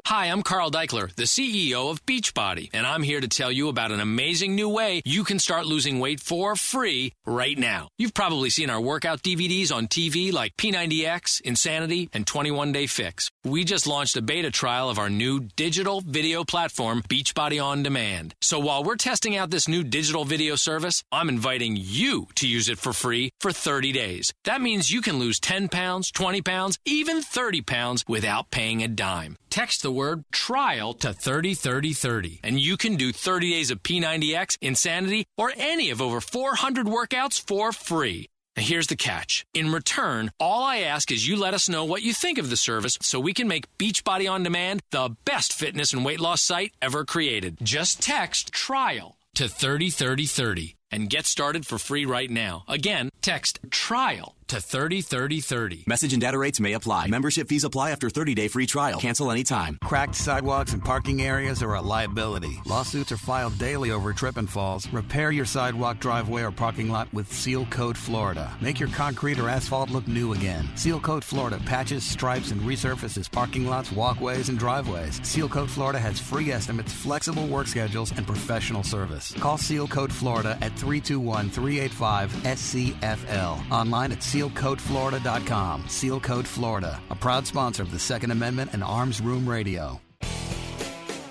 Hi, 0.07 0.27
I'm 0.27 0.43
Carl 0.43 0.69
Daikeler, 0.69 1.11
the 1.15 1.23
CEO 1.23 1.89
of 1.89 2.05
Beachbody, 2.05 2.69
and 2.73 2.85
I'm 2.85 3.01
here 3.01 3.19
to 3.19 3.27
tell 3.27 3.51
you 3.51 3.69
about 3.69 3.91
an 3.91 3.99
amazing 3.99 4.53
new 4.53 4.69
way 4.69 5.01
you 5.03 5.23
can 5.23 5.39
start 5.39 5.65
losing 5.65 5.99
weight 5.99 6.19
for 6.19 6.55
free 6.55 7.11
right 7.25 7.57
now. 7.57 7.87
You've 7.97 8.13
probably 8.13 8.51
seen 8.51 8.69
our 8.69 8.79
workout 8.79 9.23
DVDs 9.23 9.73
on 9.73 9.87
TV 9.87 10.31
like 10.31 10.55
P90X, 10.57 11.41
Insanity, 11.41 12.07
and 12.13 12.27
21 12.27 12.71
Day 12.71 12.85
Fix. 12.85 13.31
We 13.43 13.63
just 13.63 13.87
launched 13.87 14.15
a 14.15 14.21
beta 14.21 14.51
trial 14.51 14.91
of 14.91 14.99
our 14.99 15.09
new 15.09 15.39
digital 15.55 16.01
video 16.01 16.43
platform, 16.43 17.01
Beachbody 17.09 17.59
On 17.59 17.81
Demand. 17.81 18.35
So 18.41 18.59
while 18.59 18.83
we're 18.83 18.97
testing 18.97 19.35
out 19.35 19.49
this 19.49 19.67
new 19.67 19.83
digital 19.83 20.23
video 20.23 20.55
service, 20.55 21.03
I'm 21.11 21.29
inviting 21.29 21.77
you 21.79 22.27
to 22.35 22.47
use 22.47 22.69
it 22.69 22.77
for 22.77 22.93
free 22.93 23.31
for 23.39 23.51
30 23.51 23.91
days. 23.91 24.31
That 24.43 24.61
means 24.61 24.91
you 24.91 25.01
can 25.01 25.17
lose 25.17 25.39
10 25.39 25.67
pounds, 25.67 26.11
20 26.11 26.43
pounds, 26.43 26.77
even 26.85 27.23
30 27.23 27.63
pounds 27.63 28.05
without 28.07 28.51
paying 28.51 28.83
a 28.83 28.87
dime. 28.87 29.37
Text 29.49 29.81
the 29.83 29.94
word 29.95 30.23
trial 30.31 30.93
to 30.93 31.13
303030 31.13 32.41
and 32.43 32.59
you 32.59 32.77
can 32.77 32.95
do 32.95 33.11
30 33.11 33.49
days 33.49 33.71
of 33.71 33.81
P90X, 33.81 34.57
Insanity, 34.61 35.25
or 35.37 35.51
any 35.57 35.89
of 35.89 36.01
over 36.01 36.21
400 36.21 36.85
workouts 36.85 37.41
for 37.41 37.71
free. 37.71 38.27
Now 38.55 38.63
here's 38.63 38.87
the 38.87 38.95
catch. 38.95 39.45
In 39.53 39.71
return, 39.71 40.31
all 40.39 40.63
I 40.63 40.79
ask 40.79 41.11
is 41.11 41.27
you 41.27 41.35
let 41.35 41.53
us 41.53 41.67
know 41.67 41.85
what 41.85 42.03
you 42.03 42.13
think 42.13 42.37
of 42.37 42.49
the 42.49 42.57
service 42.57 42.97
so 43.01 43.19
we 43.19 43.33
can 43.33 43.47
make 43.47 43.65
Beachbody 43.77 44.29
On 44.29 44.43
Demand 44.43 44.81
the 44.91 45.15
best 45.25 45.53
fitness 45.53 45.93
and 45.93 46.05
weight 46.05 46.19
loss 46.19 46.41
site 46.41 46.73
ever 46.81 47.05
created. 47.05 47.57
Just 47.63 48.01
text 48.01 48.51
trial 48.51 49.17
to 49.35 49.47
303030 49.47 50.75
and 50.91 51.09
get 51.09 51.25
started 51.25 51.65
for 51.65 51.77
free 51.77 52.05
right 52.05 52.29
now. 52.29 52.63
Again, 52.67 53.09
text 53.21 53.59
trial 53.69 54.35
to 54.47 54.61
303030. 54.61 55.85
Message 55.87 56.13
and 56.13 56.21
data 56.21 56.37
rates 56.37 56.59
may 56.59 56.73
apply. 56.73 57.07
Membership 57.07 57.47
fees 57.47 57.63
apply 57.63 57.89
after 57.91 58.09
30-day 58.09 58.47
free 58.47 58.67
trial. 58.67 58.99
Cancel 58.99 59.31
anytime. 59.31 59.77
Cracked 59.83 60.13
sidewalks 60.13 60.73
and 60.73 60.83
parking 60.83 61.21
areas 61.23 61.63
are 61.63 61.73
a 61.73 61.81
liability. 61.81 62.61
Lawsuits 62.65 63.11
are 63.11 63.17
filed 63.17 63.57
daily 63.57 63.89
over 63.89 64.13
trip 64.13 64.37
and 64.37 64.47
falls. 64.47 64.87
Repair 64.93 65.31
your 65.31 65.45
sidewalk, 65.45 65.99
driveway, 65.99 66.43
or 66.43 66.51
parking 66.51 66.89
lot 66.89 67.11
with 67.11 67.31
Seal 67.31 67.65
Coat 67.67 67.97
Florida. 67.97 68.55
Make 68.61 68.79
your 68.79 68.89
concrete 68.89 69.39
or 69.39 69.49
asphalt 69.49 69.89
look 69.89 70.07
new 70.07 70.33
again. 70.33 70.69
Seal 70.75 70.99
Coat 70.99 71.23
Florida 71.23 71.59
patches, 71.65 72.03
stripes, 72.03 72.51
and 72.51 72.61
resurfaces 72.61 73.31
parking 73.31 73.65
lots, 73.65 73.91
walkways, 73.91 74.49
and 74.49 74.59
driveways. 74.59 75.19
Seal 75.23 75.49
Coat 75.49 75.69
Florida 75.69 75.97
has 75.97 76.19
free 76.19 76.51
estimates, 76.51 76.93
flexible 76.93 77.47
work 77.47 77.65
schedules, 77.65 78.11
and 78.11 78.27
professional 78.27 78.83
service. 78.83 79.33
Call 79.39 79.57
Seal 79.57 79.87
Coat 79.87 80.11
Florida 80.11 80.55
at 80.61 80.74
321-385-SCFL. 80.75 83.71
Online 83.71 84.11
at 84.11 84.19
sealcoatflorida.com. 84.19 85.87
Seal 85.87 86.19
Coat 86.19 86.47
Florida, 86.47 87.01
a 87.09 87.15
proud 87.15 87.47
sponsor 87.47 87.83
of 87.83 87.91
the 87.91 87.99
Second 87.99 88.31
Amendment 88.31 88.71
and 88.73 88.83
Arms 88.83 89.21
Room 89.21 89.49
Radio. 89.49 90.01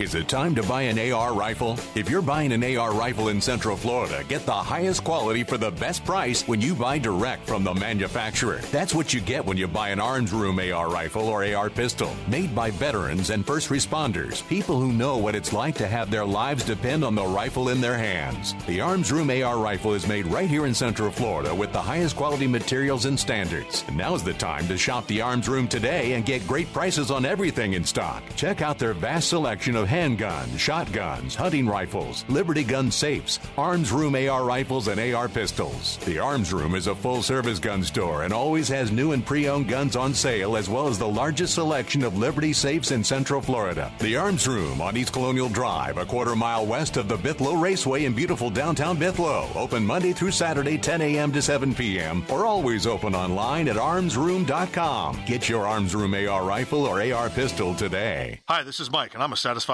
Is 0.04 0.14
it 0.14 0.28
time 0.28 0.54
to 0.56 0.62
buy 0.64 0.82
an 0.82 1.12
AR 1.12 1.32
rifle? 1.32 1.78
If 1.94 2.10
you're 2.10 2.20
buying 2.20 2.52
an 2.52 2.62
AR 2.76 2.92
rifle 2.92 3.30
in 3.30 3.40
Central 3.40 3.74
Florida, 3.74 4.22
get 4.28 4.44
the 4.44 4.52
highest 4.52 5.02
quality 5.02 5.44
for 5.44 5.56
the 5.56 5.70
best 5.70 6.04
price 6.04 6.46
when 6.46 6.60
you 6.60 6.74
buy 6.74 6.98
direct 6.98 7.46
from 7.46 7.64
the 7.64 7.72
manufacturer. 7.72 8.60
That's 8.70 8.94
what 8.94 9.14
you 9.14 9.22
get 9.22 9.46
when 9.46 9.56
you 9.56 9.66
buy 9.66 9.88
an 9.88 10.00
Arms 10.00 10.30
Room 10.30 10.58
AR 10.58 10.90
rifle 10.90 11.26
or 11.26 11.42
AR 11.42 11.70
pistol, 11.70 12.14
made 12.28 12.54
by 12.54 12.70
veterans 12.70 13.30
and 13.30 13.46
first 13.46 13.70
responders, 13.70 14.46
people 14.46 14.78
who 14.78 14.92
know 14.92 15.16
what 15.16 15.34
it's 15.34 15.54
like 15.54 15.74
to 15.76 15.88
have 15.88 16.10
their 16.10 16.26
lives 16.26 16.66
depend 16.66 17.02
on 17.02 17.14
the 17.14 17.24
rifle 17.24 17.70
in 17.70 17.80
their 17.80 17.96
hands. 17.96 18.54
The 18.66 18.82
Arms 18.82 19.10
Room 19.10 19.30
AR 19.30 19.56
rifle 19.56 19.94
is 19.94 20.06
made 20.06 20.26
right 20.26 20.50
here 20.50 20.66
in 20.66 20.74
Central 20.74 21.10
Florida 21.10 21.54
with 21.54 21.72
the 21.72 21.80
highest 21.80 22.14
quality 22.14 22.46
materials 22.46 23.06
and 23.06 23.18
standards. 23.18 23.86
And 23.88 23.96
now's 23.96 24.22
the 24.22 24.34
time 24.34 24.68
to 24.68 24.76
shop 24.76 25.06
the 25.06 25.22
Arms 25.22 25.48
Room 25.48 25.66
today 25.66 26.12
and 26.12 26.26
get 26.26 26.46
great 26.46 26.70
prices 26.74 27.10
on 27.10 27.24
everything 27.24 27.72
in 27.72 27.84
stock. 27.84 28.22
Check 28.36 28.60
out 28.60 28.78
their 28.78 28.92
vast 28.92 29.30
selection 29.30 29.76
of 29.76 29.88
handguns, 29.94 30.58
shotguns, 30.58 31.36
hunting 31.36 31.68
rifles, 31.68 32.24
Liberty 32.28 32.64
gun 32.64 32.90
safes, 32.90 33.38
Arms 33.56 33.92
Room 33.92 34.16
AR 34.16 34.44
rifles, 34.44 34.88
and 34.88 34.98
AR 34.98 35.28
pistols. 35.28 35.98
The 35.98 36.18
Arms 36.18 36.52
Room 36.52 36.74
is 36.74 36.88
a 36.88 36.96
full 36.96 37.22
service 37.22 37.60
gun 37.60 37.84
store 37.84 38.24
and 38.24 38.32
always 38.32 38.66
has 38.68 38.90
new 38.90 39.12
and 39.12 39.24
pre 39.24 39.48
owned 39.48 39.68
guns 39.68 39.94
on 39.94 40.12
sale, 40.12 40.56
as 40.56 40.68
well 40.68 40.88
as 40.88 40.98
the 40.98 41.06
largest 41.06 41.54
selection 41.54 42.02
of 42.02 42.18
Liberty 42.18 42.52
safes 42.52 42.90
in 42.90 43.04
Central 43.04 43.40
Florida. 43.40 43.92
The 44.00 44.16
Arms 44.16 44.48
Room 44.48 44.80
on 44.80 44.96
East 44.96 45.12
Colonial 45.12 45.48
Drive, 45.48 45.98
a 45.98 46.04
quarter 46.04 46.34
mile 46.34 46.66
west 46.66 46.96
of 46.96 47.06
the 47.06 47.16
Bithlo 47.16 47.60
Raceway 47.60 48.04
in 48.04 48.14
beautiful 48.14 48.50
downtown 48.50 48.96
Bithlo. 48.96 49.54
Open 49.54 49.86
Monday 49.86 50.12
through 50.12 50.32
Saturday, 50.32 50.76
10 50.76 51.02
a.m. 51.02 51.32
to 51.32 51.40
7 51.40 51.72
p.m., 51.72 52.24
or 52.30 52.46
always 52.46 52.86
open 52.86 53.14
online 53.14 53.68
at 53.68 53.76
armsroom.com. 53.76 55.20
Get 55.26 55.48
your 55.48 55.66
Arms 55.66 55.94
Room 55.94 56.14
AR 56.14 56.44
rifle 56.44 56.84
or 56.84 57.00
AR 57.00 57.30
pistol 57.30 57.74
today. 57.76 58.40
Hi, 58.48 58.64
this 58.64 58.80
is 58.80 58.90
Mike, 58.90 59.14
and 59.14 59.22
I'm 59.22 59.32
a 59.32 59.36
satisfied 59.36 59.73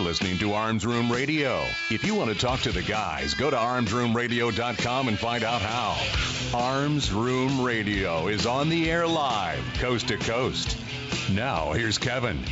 You're 0.00 0.08
listening 0.08 0.38
to 0.38 0.54
Arms 0.54 0.86
Room 0.86 1.12
Radio. 1.12 1.62
If 1.90 2.04
you 2.04 2.14
want 2.14 2.32
to 2.32 2.38
talk 2.38 2.60
to 2.60 2.72
the 2.72 2.80
guys, 2.80 3.34
go 3.34 3.50
to 3.50 3.56
armsroomradio.com 3.56 5.08
and 5.08 5.18
find 5.18 5.44
out 5.44 5.60
how. 5.60 6.58
Arms 6.58 7.12
Room 7.12 7.60
Radio 7.60 8.28
is 8.28 8.46
on 8.46 8.70
the 8.70 8.90
air 8.90 9.06
live, 9.06 9.62
coast 9.74 10.08
to 10.08 10.16
coast. 10.16 10.78
Now, 11.30 11.72
here's 11.72 11.98
Kevin. 11.98 12.42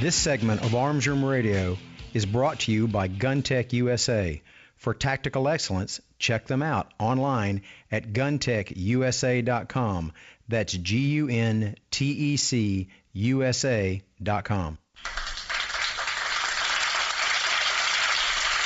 This 0.00 0.16
segment 0.16 0.64
of 0.64 0.74
Arms 0.74 1.06
Room 1.06 1.22
Radio 1.22 1.76
is 2.14 2.24
brought 2.24 2.60
to 2.60 2.72
you 2.72 2.88
by 2.88 3.08
GunTec 3.08 3.74
USA. 3.74 4.40
For 4.76 4.94
tactical 4.94 5.48
excellence, 5.48 6.00
check 6.18 6.46
them 6.46 6.62
out 6.62 6.90
online 6.98 7.60
at 7.92 8.14
guntecusa.com. 8.14 10.12
That's 10.48 10.72
G 10.72 10.96
U 10.96 11.28
N 11.28 11.74
T 11.90 12.06
E 12.06 12.36
C 12.38 12.88
USA.com. 13.12 14.78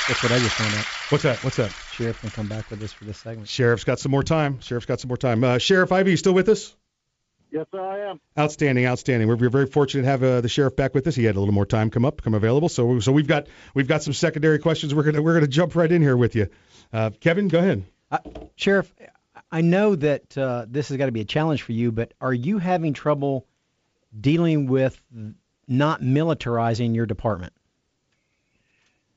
That's 0.07 0.21
what 0.21 0.31
I 0.31 0.37
just 0.37 0.53
found 0.53 0.75
out. 0.75 0.85
What's 1.09 1.23
that? 1.23 1.43
What's 1.43 1.55
that? 1.57 1.71
Sheriff 1.93 2.21
can 2.21 2.29
come 2.29 2.47
back 2.47 2.69
with 2.69 2.83
us 2.83 2.93
for 2.93 3.05
this 3.05 3.17
segment. 3.17 3.47
Sheriff's 3.49 3.85
got 3.85 3.99
some 3.99 4.11
more 4.11 4.21
time. 4.21 4.59
Sheriff's 4.59 4.85
got 4.85 4.99
some 4.99 5.07
more 5.07 5.17
time. 5.17 5.43
Uh, 5.43 5.57
Sheriff 5.57 5.91
Ivey, 5.91 6.11
you 6.11 6.17
still 6.17 6.33
with 6.33 6.47
us? 6.47 6.75
Yes, 7.51 7.65
sir, 7.71 7.81
I 7.81 8.11
am. 8.11 8.19
Outstanding, 8.37 8.85
outstanding. 8.85 9.27
We're, 9.27 9.37
we're 9.37 9.49
very 9.49 9.65
fortunate 9.65 10.03
to 10.03 10.07
have 10.09 10.23
uh, 10.23 10.41
the 10.41 10.49
sheriff 10.49 10.75
back 10.75 10.93
with 10.93 11.07
us. 11.07 11.15
He 11.15 11.23
had 11.23 11.37
a 11.37 11.39
little 11.39 11.53
more 11.53 11.65
time 11.65 11.89
come 11.89 12.05
up, 12.05 12.21
come 12.21 12.35
available. 12.35 12.69
So, 12.69 12.99
so 12.99 13.11
we've 13.11 13.27
got 13.27 13.47
we've 13.73 13.87
got 13.87 14.03
some 14.03 14.13
secondary 14.13 14.59
questions. 14.59 14.93
We're 14.93 15.03
gonna 15.03 15.21
we're 15.21 15.33
gonna 15.35 15.47
jump 15.47 15.75
right 15.75 15.91
in 15.91 16.01
here 16.01 16.17
with 16.17 16.35
you. 16.35 16.49
Uh, 16.93 17.11
Kevin, 17.19 17.47
go 17.47 17.59
ahead. 17.59 17.85
Uh, 18.11 18.19
Sheriff, 18.55 18.93
I 19.51 19.61
know 19.61 19.95
that 19.95 20.37
uh, 20.37 20.65
this 20.67 20.89
has 20.89 20.97
got 20.97 21.05
to 21.05 21.11
be 21.11 21.21
a 21.21 21.25
challenge 21.25 21.61
for 21.61 21.71
you, 21.71 21.91
but 21.91 22.13
are 22.19 22.33
you 22.33 22.57
having 22.57 22.93
trouble 22.93 23.47
dealing 24.19 24.67
with 24.67 25.01
not 25.67 26.01
militarizing 26.01 26.93
your 26.93 27.05
department? 27.05 27.53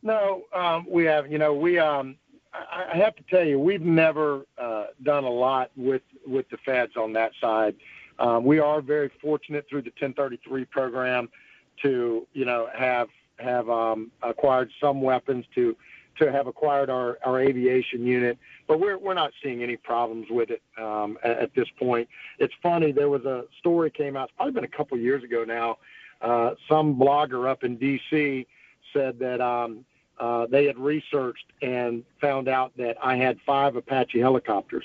No, 0.02 0.42
um, 0.54 0.86
we 0.88 1.04
haven't. 1.04 1.32
You 1.32 1.38
know, 1.38 1.54
we 1.54 1.78
um, 1.78 2.16
I, 2.52 2.92
I 2.92 2.96
have 2.96 3.16
to 3.16 3.22
tell 3.30 3.44
you, 3.44 3.58
we've 3.58 3.82
never 3.82 4.46
uh, 4.56 4.86
done 5.02 5.24
a 5.24 5.30
lot 5.30 5.70
with 5.76 6.02
with 6.26 6.48
the 6.50 6.56
feds 6.58 6.96
on 6.96 7.12
that 7.14 7.32
side. 7.40 7.74
Um, 8.18 8.44
we 8.44 8.58
are 8.58 8.80
very 8.80 9.10
fortunate 9.20 9.66
through 9.68 9.82
the 9.82 9.90
1033 9.90 10.64
program 10.64 11.28
to, 11.82 12.26
you 12.32 12.44
know, 12.44 12.68
have 12.76 13.08
have 13.38 13.70
um, 13.70 14.10
acquired 14.22 14.70
some 14.80 15.00
weapons 15.00 15.44
to 15.54 15.76
to 16.18 16.32
have 16.32 16.48
acquired 16.48 16.90
our, 16.90 17.16
our 17.24 17.40
aviation 17.40 18.04
unit, 18.04 18.38
but 18.66 18.80
we're 18.80 18.98
we're 18.98 19.14
not 19.14 19.32
seeing 19.42 19.62
any 19.62 19.76
problems 19.76 20.26
with 20.30 20.50
it 20.50 20.62
um, 20.76 21.16
at, 21.22 21.38
at 21.38 21.54
this 21.54 21.68
point. 21.78 22.08
It's 22.38 22.54
funny. 22.62 22.90
There 22.92 23.08
was 23.08 23.24
a 23.24 23.44
story 23.60 23.90
came 23.90 24.16
out. 24.16 24.24
It's 24.24 24.32
probably 24.36 24.52
been 24.52 24.64
a 24.64 24.76
couple 24.76 24.98
years 24.98 25.22
ago 25.22 25.44
now. 25.44 25.78
Uh, 26.20 26.54
some 26.68 26.96
blogger 26.96 27.48
up 27.48 27.62
in 27.62 27.76
D.C. 27.76 28.44
said 28.92 29.18
that 29.18 29.40
um, 29.40 29.84
uh, 30.18 30.46
they 30.46 30.66
had 30.66 30.78
researched 30.78 31.46
and 31.62 32.04
found 32.20 32.48
out 32.48 32.76
that 32.76 32.96
I 33.02 33.16
had 33.16 33.38
five 33.46 33.76
Apache 33.76 34.20
helicopters, 34.20 34.84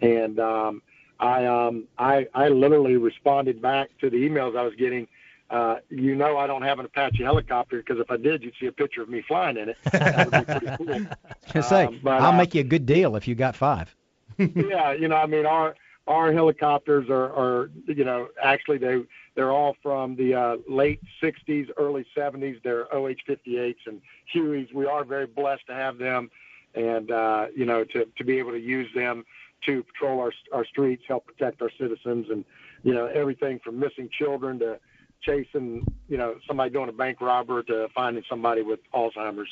and 0.00 0.38
um, 0.38 0.82
I 1.20 1.46
um, 1.46 1.84
I 1.98 2.26
I 2.34 2.48
literally 2.48 2.96
responded 2.96 3.60
back 3.60 3.90
to 4.00 4.10
the 4.10 4.16
emails 4.16 4.56
I 4.56 4.62
was 4.62 4.74
getting. 4.74 5.06
Uh, 5.50 5.76
you 5.88 6.14
know 6.14 6.36
I 6.36 6.46
don't 6.46 6.60
have 6.60 6.78
an 6.78 6.84
Apache 6.84 7.22
helicopter 7.24 7.78
because 7.78 7.98
if 7.98 8.10
I 8.10 8.18
did, 8.18 8.42
you'd 8.42 8.52
see 8.60 8.66
a 8.66 8.72
picture 8.72 9.00
of 9.00 9.08
me 9.08 9.22
flying 9.26 9.56
in 9.56 9.70
it. 9.70 9.76
That 9.92 10.30
would 10.30 10.46
be 10.46 10.52
pretty 10.52 10.76
cool. 10.76 11.06
I 11.54 11.58
was 11.58 11.66
say, 11.66 11.84
um, 11.86 12.00
I'll 12.04 12.34
uh, 12.34 12.36
make 12.36 12.54
you 12.54 12.60
a 12.60 12.64
good 12.64 12.84
deal 12.84 13.16
if 13.16 13.26
you 13.26 13.34
got 13.34 13.56
five. 13.56 13.94
yeah, 14.38 14.92
you 14.92 15.08
know, 15.08 15.16
I 15.16 15.24
mean, 15.24 15.46
our 15.46 15.74
our 16.08 16.32
helicopters 16.32 17.08
are, 17.10 17.30
are 17.34 17.70
you 17.86 18.04
know, 18.04 18.28
actually 18.42 18.78
they 18.78 19.02
they're 19.34 19.52
all 19.52 19.76
from 19.82 20.16
the 20.16 20.34
uh, 20.34 20.56
late 20.68 21.00
'60s, 21.22 21.68
early 21.76 22.04
'70s. 22.16 22.60
They're 22.64 22.92
OH-58s 22.92 23.76
and 23.86 24.00
Hueys. 24.34 24.72
We 24.72 24.86
are 24.86 25.04
very 25.04 25.26
blessed 25.26 25.66
to 25.68 25.74
have 25.74 25.98
them, 25.98 26.30
and 26.74 27.10
uh, 27.10 27.46
you 27.54 27.66
know, 27.66 27.84
to 27.84 28.06
to 28.06 28.24
be 28.24 28.38
able 28.38 28.52
to 28.52 28.58
use 28.58 28.88
them 28.94 29.24
to 29.66 29.84
patrol 29.84 30.18
our 30.20 30.32
our 30.52 30.64
streets, 30.64 31.04
help 31.06 31.26
protect 31.26 31.60
our 31.60 31.70
citizens, 31.78 32.26
and 32.30 32.44
you 32.82 32.94
know, 32.94 33.06
everything 33.06 33.60
from 33.62 33.78
missing 33.78 34.08
children 34.18 34.58
to 34.60 34.80
chasing, 35.20 35.84
you 36.08 36.16
know, 36.16 36.36
somebody 36.46 36.70
doing 36.70 36.88
a 36.88 36.92
bank 36.92 37.20
robber 37.20 37.62
to 37.64 37.88
finding 37.94 38.24
somebody 38.28 38.62
with 38.62 38.80
Alzheimer's. 38.94 39.50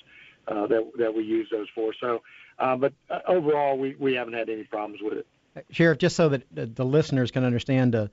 Uh, 0.49 0.65
that 0.65 0.89
that 0.97 1.13
we 1.13 1.25
use 1.25 1.49
those 1.51 1.67
for. 1.75 1.93
So, 2.01 2.23
uh, 2.61 2.77
but 2.77 2.93
uh, 3.11 3.19
overall, 3.27 3.77
we 3.77 3.97
we 3.99 4.15
haven't 4.15 4.35
had 4.35 4.49
any 4.49 4.63
problems 4.63 5.01
with 5.03 5.15
it. 5.15 5.27
Sheriff, 5.71 5.99
just 5.99 6.17
so 6.17 6.31
that 6.31 6.43
uh, 6.57 6.67
the 6.73 6.85
listeners 6.85 7.31
can 7.31 7.45
understand, 7.45 7.95
the 7.95 8.11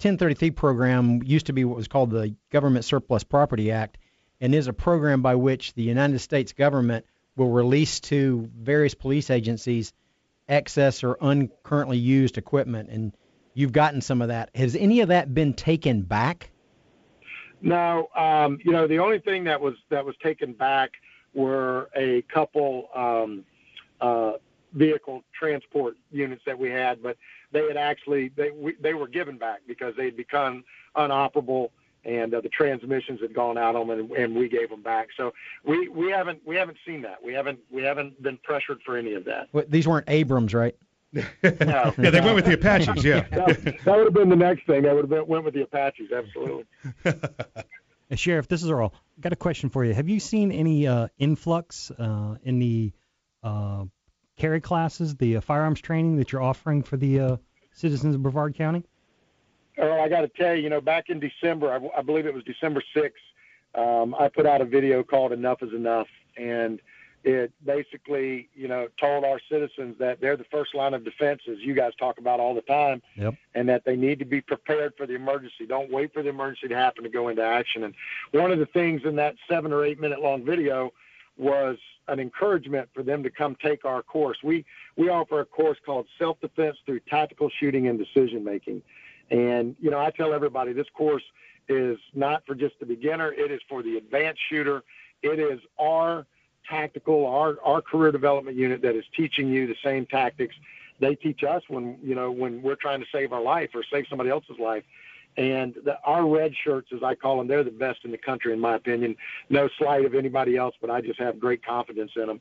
1033 0.00 0.50
program 0.52 1.22
used 1.24 1.46
to 1.46 1.52
be 1.52 1.64
what 1.64 1.76
was 1.76 1.88
called 1.88 2.10
the 2.10 2.34
Government 2.50 2.84
Surplus 2.84 3.24
Property 3.24 3.72
Act, 3.72 3.98
and 4.40 4.54
is 4.54 4.68
a 4.68 4.72
program 4.72 5.22
by 5.22 5.34
which 5.34 5.74
the 5.74 5.82
United 5.82 6.18
States 6.20 6.52
government 6.52 7.04
will 7.36 7.50
release 7.50 8.00
to 8.00 8.48
various 8.56 8.94
police 8.94 9.30
agencies 9.30 9.92
excess 10.48 11.04
or 11.04 11.18
uncurrently 11.20 11.98
used 11.98 12.38
equipment. 12.38 12.90
And 12.90 13.12
you've 13.54 13.72
gotten 13.72 14.00
some 14.00 14.22
of 14.22 14.28
that. 14.28 14.50
Has 14.54 14.76
any 14.76 15.00
of 15.00 15.08
that 15.08 15.34
been 15.34 15.54
taken 15.54 16.02
back? 16.02 16.50
No, 17.60 18.08
um, 18.16 18.58
you 18.64 18.70
know, 18.70 18.86
the 18.86 19.00
only 19.00 19.18
thing 19.18 19.44
that 19.44 19.60
was 19.60 19.74
that 19.90 20.04
was 20.04 20.14
taken 20.22 20.52
back 20.52 20.92
were 21.34 21.90
a 21.96 22.22
couple 22.32 22.88
um, 22.94 23.44
uh, 24.00 24.34
vehicle 24.78 25.22
transport 25.38 25.96
units 26.10 26.42
that 26.46 26.58
we 26.58 26.70
had, 26.70 27.02
but 27.02 27.16
they 27.52 27.66
had 27.66 27.76
actually 27.76 28.28
they 28.36 28.50
we, 28.50 28.74
they 28.80 28.94
were 28.94 29.08
given 29.08 29.36
back 29.38 29.60
because 29.66 29.94
they 29.96 30.06
had 30.06 30.16
become 30.16 30.64
unoperable 30.96 31.70
and 32.04 32.32
uh, 32.32 32.40
the 32.40 32.48
transmissions 32.48 33.20
had 33.20 33.34
gone 33.34 33.58
out 33.58 33.76
on 33.76 33.88
them, 33.88 33.98
and, 33.98 34.10
and 34.12 34.34
we 34.34 34.48
gave 34.48 34.70
them 34.70 34.82
back. 34.82 35.08
So 35.16 35.32
we 35.64 35.88
we 35.88 36.10
haven't 36.10 36.40
we 36.46 36.56
haven't 36.56 36.78
seen 36.86 37.02
that. 37.02 37.22
We 37.22 37.32
haven't 37.34 37.58
we 37.70 37.82
haven't 37.82 38.22
been 38.22 38.38
pressured 38.38 38.80
for 38.84 38.96
any 38.96 39.14
of 39.14 39.24
that. 39.26 39.48
What, 39.52 39.70
these 39.70 39.86
weren't 39.86 40.08
Abrams, 40.08 40.54
right? 40.54 40.76
No. 41.12 41.22
Yeah, 41.42 42.10
they 42.10 42.20
went 42.20 42.34
with 42.34 42.44
the 42.44 42.54
Apaches. 42.54 43.04
Yeah. 43.04 43.20
that, 43.30 43.62
that 43.84 43.96
would 43.96 44.04
have 44.04 44.14
been 44.14 44.28
the 44.28 44.36
next 44.36 44.66
thing. 44.66 44.86
I 44.86 44.92
would 44.92 45.04
have 45.04 45.10
been, 45.10 45.26
went 45.26 45.44
with 45.44 45.54
the 45.54 45.62
Apaches, 45.62 46.12
absolutely. 46.12 46.66
Sheriff, 48.14 48.48
this 48.48 48.62
is 48.62 48.70
Earl. 48.70 48.92
Got 49.20 49.32
a 49.32 49.36
question 49.36 49.70
for 49.70 49.84
you. 49.84 49.94
Have 49.94 50.08
you 50.08 50.20
seen 50.20 50.52
any 50.52 50.86
uh, 50.86 51.08
influx 51.18 51.90
uh, 51.90 52.36
in 52.42 52.58
the 52.58 52.92
uh, 53.42 53.84
carry 54.38 54.60
classes, 54.60 55.16
the 55.16 55.36
uh, 55.36 55.40
firearms 55.40 55.80
training 55.80 56.16
that 56.16 56.32
you're 56.32 56.42
offering 56.42 56.82
for 56.82 56.96
the 56.96 57.20
uh, 57.20 57.36
citizens 57.72 58.14
of 58.14 58.22
Brevard 58.22 58.54
County? 58.54 58.84
Earl, 59.76 60.00
I 60.00 60.08
got 60.08 60.22
to 60.22 60.28
tell 60.28 60.54
you, 60.54 60.62
you 60.62 60.70
know, 60.70 60.80
back 60.80 61.08
in 61.08 61.20
December, 61.20 61.72
I, 61.72 61.98
I 61.98 62.02
believe 62.02 62.26
it 62.26 62.34
was 62.34 62.44
December 62.44 62.82
6th, 62.96 63.12
um, 63.74 64.14
I 64.18 64.28
put 64.28 64.46
out 64.46 64.60
a 64.60 64.64
video 64.64 65.02
called 65.02 65.32
Enough 65.32 65.62
is 65.62 65.72
Enough. 65.72 66.08
And 66.36 66.80
it 67.24 67.52
basically, 67.64 68.48
you 68.54 68.68
know, 68.68 68.88
told 69.00 69.24
our 69.24 69.40
citizens 69.50 69.96
that 69.98 70.20
they're 70.20 70.36
the 70.36 70.46
first 70.50 70.74
line 70.74 70.94
of 70.94 71.04
defense, 71.04 71.42
as 71.50 71.58
you 71.58 71.74
guys 71.74 71.92
talk 71.98 72.18
about 72.18 72.40
all 72.40 72.54
the 72.54 72.62
time, 72.62 73.02
Yep. 73.16 73.34
and 73.54 73.68
that 73.68 73.84
they 73.84 73.96
need 73.96 74.18
to 74.20 74.24
be 74.24 74.40
prepared 74.40 74.94
for 74.96 75.06
the 75.06 75.14
emergency. 75.14 75.66
Don't 75.66 75.90
wait 75.90 76.12
for 76.12 76.22
the 76.22 76.28
emergency 76.28 76.68
to 76.68 76.76
happen 76.76 77.02
to 77.04 77.10
go 77.10 77.28
into 77.28 77.42
action. 77.42 77.84
And 77.84 77.94
one 78.32 78.52
of 78.52 78.58
the 78.58 78.66
things 78.66 79.02
in 79.04 79.16
that 79.16 79.34
seven 79.48 79.72
or 79.72 79.84
eight 79.84 80.00
minute 80.00 80.20
long 80.20 80.44
video 80.44 80.92
was 81.38 81.76
an 82.08 82.20
encouragement 82.20 82.88
for 82.94 83.02
them 83.02 83.22
to 83.22 83.30
come 83.30 83.56
take 83.62 83.84
our 83.84 84.02
course. 84.02 84.38
We 84.42 84.64
we 84.96 85.08
offer 85.08 85.40
a 85.40 85.44
course 85.44 85.78
called 85.84 86.06
Self 86.18 86.40
Defense 86.40 86.76
through 86.84 87.00
Tactical 87.00 87.50
Shooting 87.60 87.88
and 87.88 87.98
Decision 87.98 88.44
Making. 88.44 88.82
And 89.30 89.76
you 89.80 89.90
know, 89.90 89.98
I 89.98 90.10
tell 90.10 90.32
everybody 90.32 90.72
this 90.72 90.88
course 90.94 91.24
is 91.68 91.98
not 92.14 92.44
for 92.46 92.54
just 92.54 92.78
the 92.80 92.86
beginner, 92.86 93.32
it 93.32 93.50
is 93.50 93.60
for 93.68 93.82
the 93.82 93.96
advanced 93.96 94.40
shooter. 94.48 94.82
It 95.22 95.38
is 95.38 95.60
our 95.78 96.26
tactical, 96.68 97.26
our 97.26 97.56
our 97.64 97.80
career 97.80 98.12
development 98.12 98.56
unit 98.56 98.82
that 98.82 98.96
is 98.96 99.04
teaching 99.16 99.48
you 99.48 99.66
the 99.66 99.76
same 99.82 100.06
tactics 100.06 100.54
they 101.00 101.14
teach 101.14 101.42
us 101.44 101.62
when 101.68 101.98
you 102.02 102.14
know 102.14 102.30
when 102.30 102.62
we're 102.62 102.76
trying 102.76 103.00
to 103.00 103.06
save 103.12 103.32
our 103.32 103.42
life 103.42 103.70
or 103.74 103.82
save 103.90 104.06
somebody 104.08 104.30
else's 104.30 104.58
life. 104.58 104.84
And 105.38 105.74
the, 105.84 105.96
our 106.04 106.26
red 106.26 106.52
shirts, 106.64 106.88
as 106.92 107.04
I 107.04 107.14
call 107.14 107.38
them, 107.38 107.46
they're 107.46 107.62
the 107.62 107.70
best 107.70 108.00
in 108.04 108.10
the 108.10 108.18
country, 108.18 108.52
in 108.52 108.58
my 108.58 108.74
opinion. 108.74 109.16
No 109.48 109.68
slight 109.78 110.04
of 110.04 110.14
anybody 110.14 110.56
else, 110.56 110.74
but 110.80 110.90
I 110.90 111.00
just 111.00 111.20
have 111.20 111.38
great 111.38 111.64
confidence 111.64 112.10
in 112.16 112.26
them. 112.26 112.40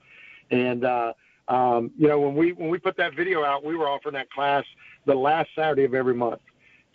And 0.50 0.84
uh, 0.84 1.14
um, 1.48 1.92
you 1.96 2.08
know, 2.08 2.20
when 2.20 2.34
we 2.34 2.54
when 2.54 2.70
we 2.70 2.80
put 2.80 2.98
that 2.98 3.16
video 3.16 3.44
out, 3.44 3.64
we 3.64 3.76
were 3.76 3.88
offering 3.88 4.16
that 4.16 4.32
class 4.32 4.66
the 5.06 5.14
last 5.14 5.50
Saturday 5.56 5.84
of 5.84 5.94
every 5.94 6.16
month. 6.16 6.42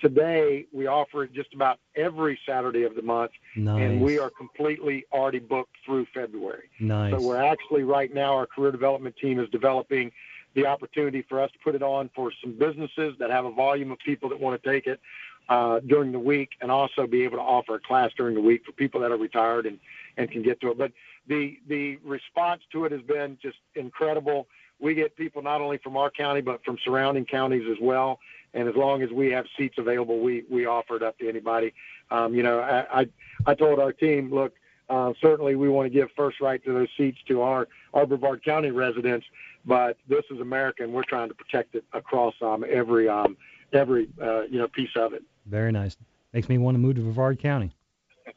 Today, 0.01 0.67
we 0.73 0.89
offer 0.89 1.23
it 1.23 1.33
just 1.33 1.55
about 1.55 1.79
every 1.95 2.37
Saturday 2.45 2.83
of 2.83 2.97
the 2.97 3.03
month, 3.03 3.31
and 3.55 4.01
we 4.01 4.19
are 4.19 4.31
completely 4.31 5.07
already 5.13 5.39
booked 5.39 5.77
through 5.87 6.07
February. 6.13 6.69
Nice. 6.81 7.13
So 7.13 7.21
we're 7.25 7.41
actually 7.41 7.85
right 7.85 8.13
now 8.13 8.35
our 8.35 8.47
career 8.47 8.73
development 8.73 9.15
team 9.23 9.39
is 9.39 9.49
developing 9.51 10.11
the 10.55 10.67
opportunity 10.67 11.25
for 11.29 11.41
us 11.41 11.51
to 11.53 11.59
put 11.63 11.77
it 11.77 11.83
on 11.83 12.11
for 12.15 12.33
some 12.43 12.59
businesses 12.59 13.15
that 13.21 13.31
have 13.31 13.45
a 13.45 13.53
volume 13.53 13.93
of 13.93 13.99
people 14.01 14.29
that 14.29 14.41
want 14.41 14.61
to 14.61 14.69
take 14.69 14.87
it 14.87 15.01
uh, 15.49 15.81
during 15.81 16.13
the 16.13 16.19
week, 16.19 16.51
and 16.61 16.71
also 16.71 17.07
be 17.07 17.25
able 17.25 17.39
to 17.39 17.43
offer 17.43 17.75
a 17.77 17.81
class 17.81 18.11
during 18.17 18.35
the 18.35 18.41
week 18.41 18.65
for 18.65 18.73
people 18.73 19.01
that 19.01 19.11
are 19.11 19.17
retired 19.17 19.67
and 19.67 19.79
and 20.17 20.31
can 20.31 20.43
get 20.43 20.61
to 20.61 20.71
it. 20.71 20.79
But 20.79 20.93
the 21.27 21.59
the 21.69 21.97
response 22.05 22.63
to 22.73 22.85
it 22.85 22.93
has 22.93 23.03
been 23.03 23.39
just 23.43 23.59
incredible. 23.75 24.47
We 24.81 24.95
get 24.95 25.17
people 25.17 25.43
not 25.43 25.61
only 25.61 25.79
from 25.79 25.97
our 25.97 26.11
county 26.11 26.41
but 26.41 26.65
from 26.65 26.79
surrounding 26.85 27.25
counties 27.25 27.69
as 27.71 27.79
well. 27.81 28.19
And 28.55 28.69
as 28.69 28.75
long 28.77 29.03
as 29.03 29.11
we 29.11 29.31
have 29.31 29.47
seats 29.57 29.77
available, 29.79 30.21
we 30.21 30.45
we 30.51 30.67
offer 30.67 30.97
it 30.97 31.03
up 31.03 31.19
to 31.19 31.29
anybody. 31.29 31.73
Um, 32.11 32.35
you 32.35 32.43
know, 32.43 32.61
I, 32.61 33.01
I 33.01 33.07
I 33.47 33.55
told 33.55 33.79
our 33.79 33.93
team, 33.93 34.33
look, 34.33 34.53
uh, 34.91 35.13
certainly 35.23 35.55
we 35.55 35.71
want 35.71 35.87
to 35.87 35.91
give 35.91 36.09
first 36.15 36.41
right 36.41 36.63
to 36.65 36.73
those 36.73 36.89
seats 36.99 37.19
to 37.29 37.41
our 37.41 37.69
our 37.95 38.05
Brevard 38.05 38.45
County 38.45 38.71
residents, 38.71 39.25
but 39.65 39.97
this 40.09 40.25
is 40.31 40.41
America, 40.41 40.83
and 40.83 40.93
we're 40.93 41.05
trying 41.05 41.29
to 41.29 41.35
protect 41.35 41.75
it 41.75 41.85
across 41.95 42.35
um, 42.43 42.65
every 42.71 43.09
um, 43.09 43.37
every 43.73 44.09
uh, 44.21 44.43
you 44.43 44.59
know 44.59 44.69
piece 44.69 44.95
of 44.97 45.15
it. 45.15 45.23
Very 45.47 45.73
nice. 45.73 45.97
Makes 46.33 46.49
me 46.49 46.59
want 46.59 46.75
to 46.75 46.79
move 46.79 46.97
to 46.97 47.03
Brevard 47.03 47.39
County. 47.39 47.73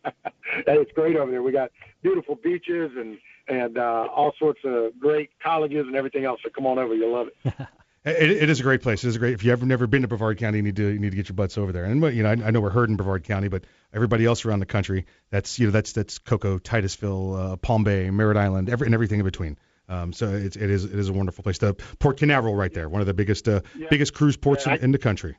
Hey, 0.66 0.78
it's 0.78 0.92
great 0.94 1.18
over 1.18 1.30
there. 1.32 1.44
We 1.44 1.52
got 1.52 1.70
beautiful 2.02 2.36
beaches 2.36 2.92
and 2.98 3.18
and 3.50 3.78
uh, 3.78 4.08
all 4.16 4.32
sorts 4.40 4.62
of 4.64 4.98
great 4.98 5.30
colleges 5.44 5.86
and 5.86 5.96
everything 5.98 6.24
else. 6.24 6.40
So 6.44 6.50
come 6.50 6.66
on 6.66 6.80
over, 6.80 6.94
you'll 6.96 7.14
love 7.14 7.28
it. 7.28 7.54
It, 8.08 8.30
it 8.44 8.50
is 8.52 8.60
a 8.60 8.64
great 8.64 8.84
place. 8.84 9.04
It 9.04 9.08
is 9.08 9.16
a 9.16 9.20
great. 9.20 9.34
If 9.34 9.44
you 9.44 9.52
ever 9.52 9.66
never 9.66 9.88
been 9.88 10.04
to 10.04 10.08
Brevard 10.08 10.38
County, 10.38 10.58
you 10.60 10.62
need 10.64 10.76
to 10.76 10.88
you 10.90 11.00
need 11.00 11.10
to 11.10 11.16
get 11.16 11.28
your 11.28 11.36
butts 11.36 11.58
over 11.58 11.72
there. 11.72 11.86
And 11.86 12.02
you 12.16 12.22
know, 12.22 12.30
I, 12.30 12.34
I 12.34 12.52
know 12.52 12.62
we're 12.62 12.70
heard 12.70 12.88
in 12.92 12.96
Brevard 12.98 13.24
County, 13.24 13.48
but 13.48 13.64
everybody 13.96 14.26
else 14.26 14.46
around 14.46 14.60
the 14.60 14.68
country, 14.68 15.08
that's 15.32 15.58
you 15.58 15.66
know, 15.66 15.72
that's 15.72 15.92
that's 15.92 16.20
Cocoa, 16.20 16.60
Titusville, 16.60 17.36
uh, 17.36 17.56
Palm 17.56 17.84
Bay, 17.84 18.12
Merritt 18.12 18.38
Island, 18.38 18.70
every, 18.70 18.86
and 18.86 18.94
everything 18.94 19.20
in 19.22 19.26
between. 19.26 19.58
Um, 19.90 20.14
so 20.14 20.30
it's 20.32 20.56
it 20.56 20.70
is 20.70 20.86
it 20.86 20.94
is 21.00 21.10
a 21.10 21.14
wonderful 21.14 21.42
place. 21.44 21.58
The 21.58 21.74
Port 21.98 22.18
Canaveral 22.18 22.54
right 22.56 22.72
there, 22.72 22.88
one 22.88 23.02
of 23.02 23.08
the 23.08 23.16
biggest 23.16 23.48
uh, 23.50 23.62
Yeah. 23.76 23.88
biggest 23.90 24.14
cruise 24.14 24.38
ports 24.38 24.68
Yeah, 24.68 24.74
I- 24.74 24.76
in, 24.76 24.84
in 24.84 24.92
the 24.92 25.00
country. 25.00 25.38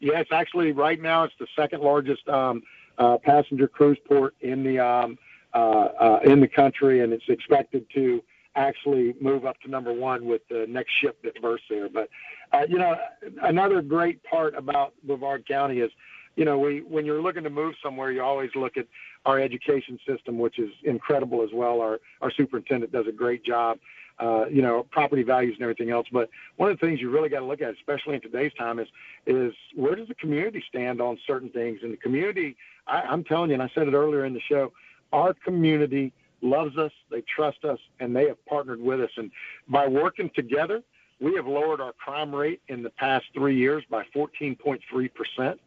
It's 0.00 0.32
actually 0.32 0.72
right 0.72 1.00
now 1.00 1.24
it's 1.24 1.34
the 1.38 1.46
second 1.56 1.82
largest 1.82 2.28
um, 2.28 2.62
uh, 2.98 3.18
passenger 3.18 3.68
cruise 3.68 3.98
port 4.06 4.34
in 4.40 4.62
the 4.62 4.78
um, 4.78 5.18
uh, 5.54 5.58
uh, 5.58 6.20
in 6.24 6.40
the 6.40 6.48
country, 6.48 7.00
and 7.00 7.12
it's 7.12 7.28
expected 7.28 7.86
to 7.94 8.22
actually 8.56 9.14
move 9.20 9.44
up 9.44 9.60
to 9.60 9.68
number 9.68 9.92
one 9.92 10.26
with 10.26 10.42
the 10.48 10.66
next 10.68 10.92
ship 11.00 11.18
that 11.22 11.40
berths 11.40 11.62
there. 11.68 11.88
But 11.88 12.08
uh, 12.52 12.66
you 12.68 12.78
know, 12.78 12.96
another 13.42 13.82
great 13.82 14.22
part 14.24 14.54
about 14.56 14.94
Brevard 15.04 15.46
County 15.46 15.80
is, 15.80 15.90
you 16.36 16.44
know, 16.44 16.58
we 16.58 16.80
when 16.80 17.04
you're 17.06 17.22
looking 17.22 17.44
to 17.44 17.50
move 17.50 17.74
somewhere, 17.82 18.10
you 18.12 18.22
always 18.22 18.50
look 18.54 18.76
at 18.76 18.86
our 19.24 19.40
education 19.40 19.98
system, 20.06 20.38
which 20.38 20.58
is 20.58 20.70
incredible 20.84 21.42
as 21.42 21.50
well. 21.52 21.80
Our 21.80 22.00
our 22.20 22.30
superintendent 22.30 22.92
does 22.92 23.06
a 23.08 23.12
great 23.12 23.44
job. 23.44 23.78
Uh, 24.18 24.46
you 24.50 24.62
know, 24.62 24.86
property 24.90 25.22
values 25.22 25.54
and 25.56 25.62
everything 25.62 25.90
else. 25.90 26.06
But 26.10 26.30
one 26.56 26.70
of 26.70 26.80
the 26.80 26.86
things 26.86 27.00
you 27.02 27.10
really 27.10 27.28
got 27.28 27.40
to 27.40 27.44
look 27.44 27.60
at, 27.60 27.74
especially 27.74 28.14
in 28.14 28.22
today's 28.22 28.52
time, 28.54 28.78
is 28.78 28.88
is 29.26 29.52
where 29.74 29.94
does 29.94 30.08
the 30.08 30.14
community 30.14 30.64
stand 30.68 31.00
on 31.00 31.18
certain 31.26 31.50
things? 31.50 31.80
And 31.82 31.92
the 31.92 31.98
community, 31.98 32.56
I, 32.86 33.02
I'm 33.02 33.24
telling 33.24 33.50
you, 33.50 33.54
and 33.54 33.62
I 33.62 33.70
said 33.74 33.88
it 33.88 33.94
earlier 33.94 34.24
in 34.24 34.32
the 34.32 34.40
show, 34.40 34.72
our 35.12 35.34
community 35.34 36.12
loves 36.40 36.76
us, 36.78 36.92
they 37.10 37.22
trust 37.22 37.64
us, 37.64 37.78
and 38.00 38.14
they 38.14 38.26
have 38.28 38.42
partnered 38.46 38.80
with 38.80 39.00
us. 39.00 39.10
And 39.16 39.30
by 39.68 39.86
working 39.86 40.30
together, 40.34 40.82
we 41.20 41.34
have 41.34 41.46
lowered 41.46 41.80
our 41.80 41.92
crime 41.92 42.34
rate 42.34 42.60
in 42.68 42.82
the 42.82 42.90
past 42.90 43.26
three 43.34 43.56
years 43.56 43.84
by 43.90 44.04
14.3 44.14 44.80
percent. 45.14 45.60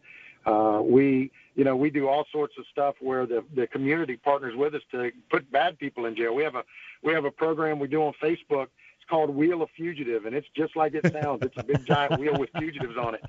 Uh, 0.49 0.81
we, 0.81 1.31
you 1.55 1.63
know, 1.63 1.75
we 1.75 1.89
do 1.91 2.07
all 2.07 2.25
sorts 2.31 2.55
of 2.57 2.65
stuff 2.71 2.95
where 2.99 3.25
the 3.27 3.43
the 3.55 3.67
community 3.67 4.17
partners 4.17 4.55
with 4.55 4.73
us 4.73 4.81
to 4.91 5.11
put 5.29 5.49
bad 5.51 5.77
people 5.77 6.05
in 6.05 6.15
jail. 6.15 6.33
We 6.33 6.43
have 6.43 6.55
a 6.55 6.63
we 7.03 7.13
have 7.13 7.25
a 7.25 7.31
program 7.31 7.77
we 7.77 7.87
do 7.87 8.01
on 8.01 8.13
Facebook. 8.21 8.67
It's 8.97 9.07
called 9.09 9.29
Wheel 9.29 9.61
of 9.61 9.69
Fugitive, 9.75 10.25
and 10.25 10.35
it's 10.35 10.47
just 10.55 10.75
like 10.75 10.95
it 10.95 11.11
sounds. 11.11 11.43
It's 11.43 11.57
a 11.57 11.63
big 11.63 11.85
giant 11.85 12.19
wheel 12.19 12.37
with 12.39 12.49
fugitives 12.57 12.97
on 12.97 13.13
it, 13.15 13.23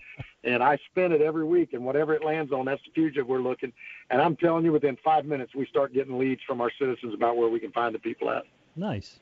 and 0.45 0.63
I 0.63 0.79
spin 0.91 1.13
it 1.13 1.21
every 1.21 1.45
week, 1.45 1.75
and 1.75 1.85
whatever 1.85 2.15
it 2.15 2.25
lands 2.25 2.53
on, 2.53 2.65
that's 2.65 2.83
the 2.85 2.93
fugitive 2.95 3.27
we're 3.27 3.39
looking. 3.41 3.73
And 4.09 4.23
I'm 4.23 4.37
telling 4.37 4.65
you, 4.65 4.73
within 4.73 4.97
five 5.05 5.27
minutes, 5.27 5.55
we 5.55 5.67
start 5.67 5.93
getting 5.93 6.19
leads 6.19 6.41
from 6.47 6.63
our 6.63 6.71
citizens 6.79 7.13
about 7.13 7.37
where 7.37 7.51
we 7.51 7.61
can 7.61 7.73
find 7.73 7.95
the 7.95 7.99
people 7.99 8.31
at. 8.31 8.45
Nice. 8.77 9.21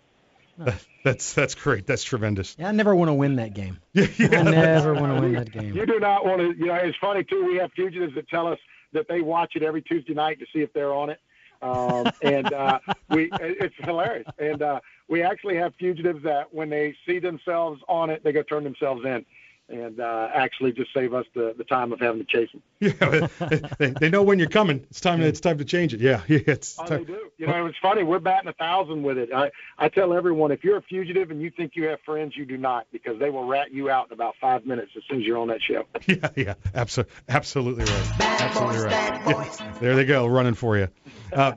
That's 1.04 1.32
that's 1.32 1.54
great. 1.54 1.86
That's 1.86 2.02
tremendous. 2.02 2.56
Yeah, 2.58 2.68
I 2.68 2.72
never 2.72 2.94
want 2.94 3.08
to 3.08 3.14
win 3.14 3.36
that 3.36 3.54
game. 3.54 3.78
yeah, 3.92 4.06
yeah. 4.18 4.40
I 4.40 4.42
never 4.42 4.94
want 4.94 5.14
to 5.14 5.20
win 5.20 5.32
that 5.34 5.52
game. 5.52 5.74
You 5.74 5.86
do 5.86 6.00
not 6.00 6.24
want 6.24 6.40
to. 6.40 6.56
You 6.58 6.66
know, 6.66 6.74
it's 6.74 6.98
funny 6.98 7.24
too. 7.24 7.44
We 7.46 7.56
have 7.56 7.72
fugitives 7.72 8.14
that 8.16 8.28
tell 8.28 8.46
us 8.46 8.58
that 8.92 9.06
they 9.08 9.20
watch 9.20 9.52
it 9.54 9.62
every 9.62 9.82
Tuesday 9.82 10.14
night 10.14 10.38
to 10.40 10.46
see 10.52 10.60
if 10.60 10.72
they're 10.72 10.92
on 10.92 11.10
it, 11.10 11.20
um, 11.62 12.10
and 12.22 12.52
uh, 12.52 12.80
we 13.10 13.30
it's 13.40 13.74
hilarious. 13.78 14.26
And 14.38 14.60
uh, 14.62 14.80
we 15.08 15.22
actually 15.22 15.56
have 15.56 15.74
fugitives 15.78 16.22
that 16.24 16.52
when 16.52 16.68
they 16.68 16.94
see 17.06 17.18
themselves 17.18 17.80
on 17.88 18.10
it, 18.10 18.24
they 18.24 18.32
go 18.32 18.42
turn 18.42 18.64
themselves 18.64 19.04
in, 19.04 19.24
and 19.68 20.00
uh, 20.00 20.28
actually 20.32 20.72
just 20.72 20.92
save 20.94 21.12
us 21.12 21.26
the, 21.34 21.54
the 21.58 21.64
time 21.64 21.92
of 21.92 22.00
having 22.00 22.24
to 22.24 22.26
chase 22.26 22.48
them. 22.52 22.62
Yeah, 22.80 23.26
they, 23.78 23.90
they 23.90 24.08
know 24.08 24.22
when 24.22 24.38
you're 24.38 24.48
coming. 24.48 24.86
It's 24.90 25.00
time. 25.00 25.20
It's 25.20 25.40
time 25.40 25.58
to 25.58 25.64
change 25.64 25.92
it. 25.92 26.00
Yeah, 26.00 26.22
yeah. 26.28 26.38
It's 26.46 26.78
Oh, 26.78 26.86
time. 26.86 26.98
they 27.00 27.04
do. 27.12 27.30
You 27.38 27.46
know, 27.46 27.66
it's 27.66 27.76
funny. 27.82 28.02
We're 28.02 28.18
batting 28.18 28.48
a 28.48 28.52
thousand 28.52 29.02
with 29.02 29.18
it. 29.18 29.30
I 29.32 29.50
I 29.78 29.88
tell 29.88 30.12
everyone 30.14 30.50
if 30.52 30.64
you're 30.64 30.76
a 30.78 30.82
fugitive 30.82 31.30
and 31.30 31.40
you 31.42 31.50
think 31.50 31.72
you 31.74 31.84
have 31.88 32.00
friends, 32.00 32.36
you 32.36 32.44
do 32.46 32.56
not, 32.56 32.86
because 32.92 33.18
they 33.18 33.30
will 33.30 33.44
rat 33.44 33.72
you 33.72 33.90
out 33.90 34.06
in 34.08 34.12
about 34.12 34.34
five 34.40 34.64
minutes 34.64 34.92
as 34.96 35.02
soon 35.08 35.20
as 35.20 35.26
you're 35.26 35.38
on 35.38 35.48
that 35.48 35.60
show. 35.62 35.84
Yeah, 36.06 36.28
yeah, 36.36 36.54
absolutely, 36.74 37.12
absolutely 37.28 37.84
right. 37.84 38.20
absolutely 38.40 38.78
right. 38.78 39.20
Yeah, 39.60 39.74
there 39.80 39.96
they 39.96 40.04
go, 40.06 40.26
running 40.26 40.54
for 40.54 40.78
you. 40.78 40.88
Uh, 41.32 41.52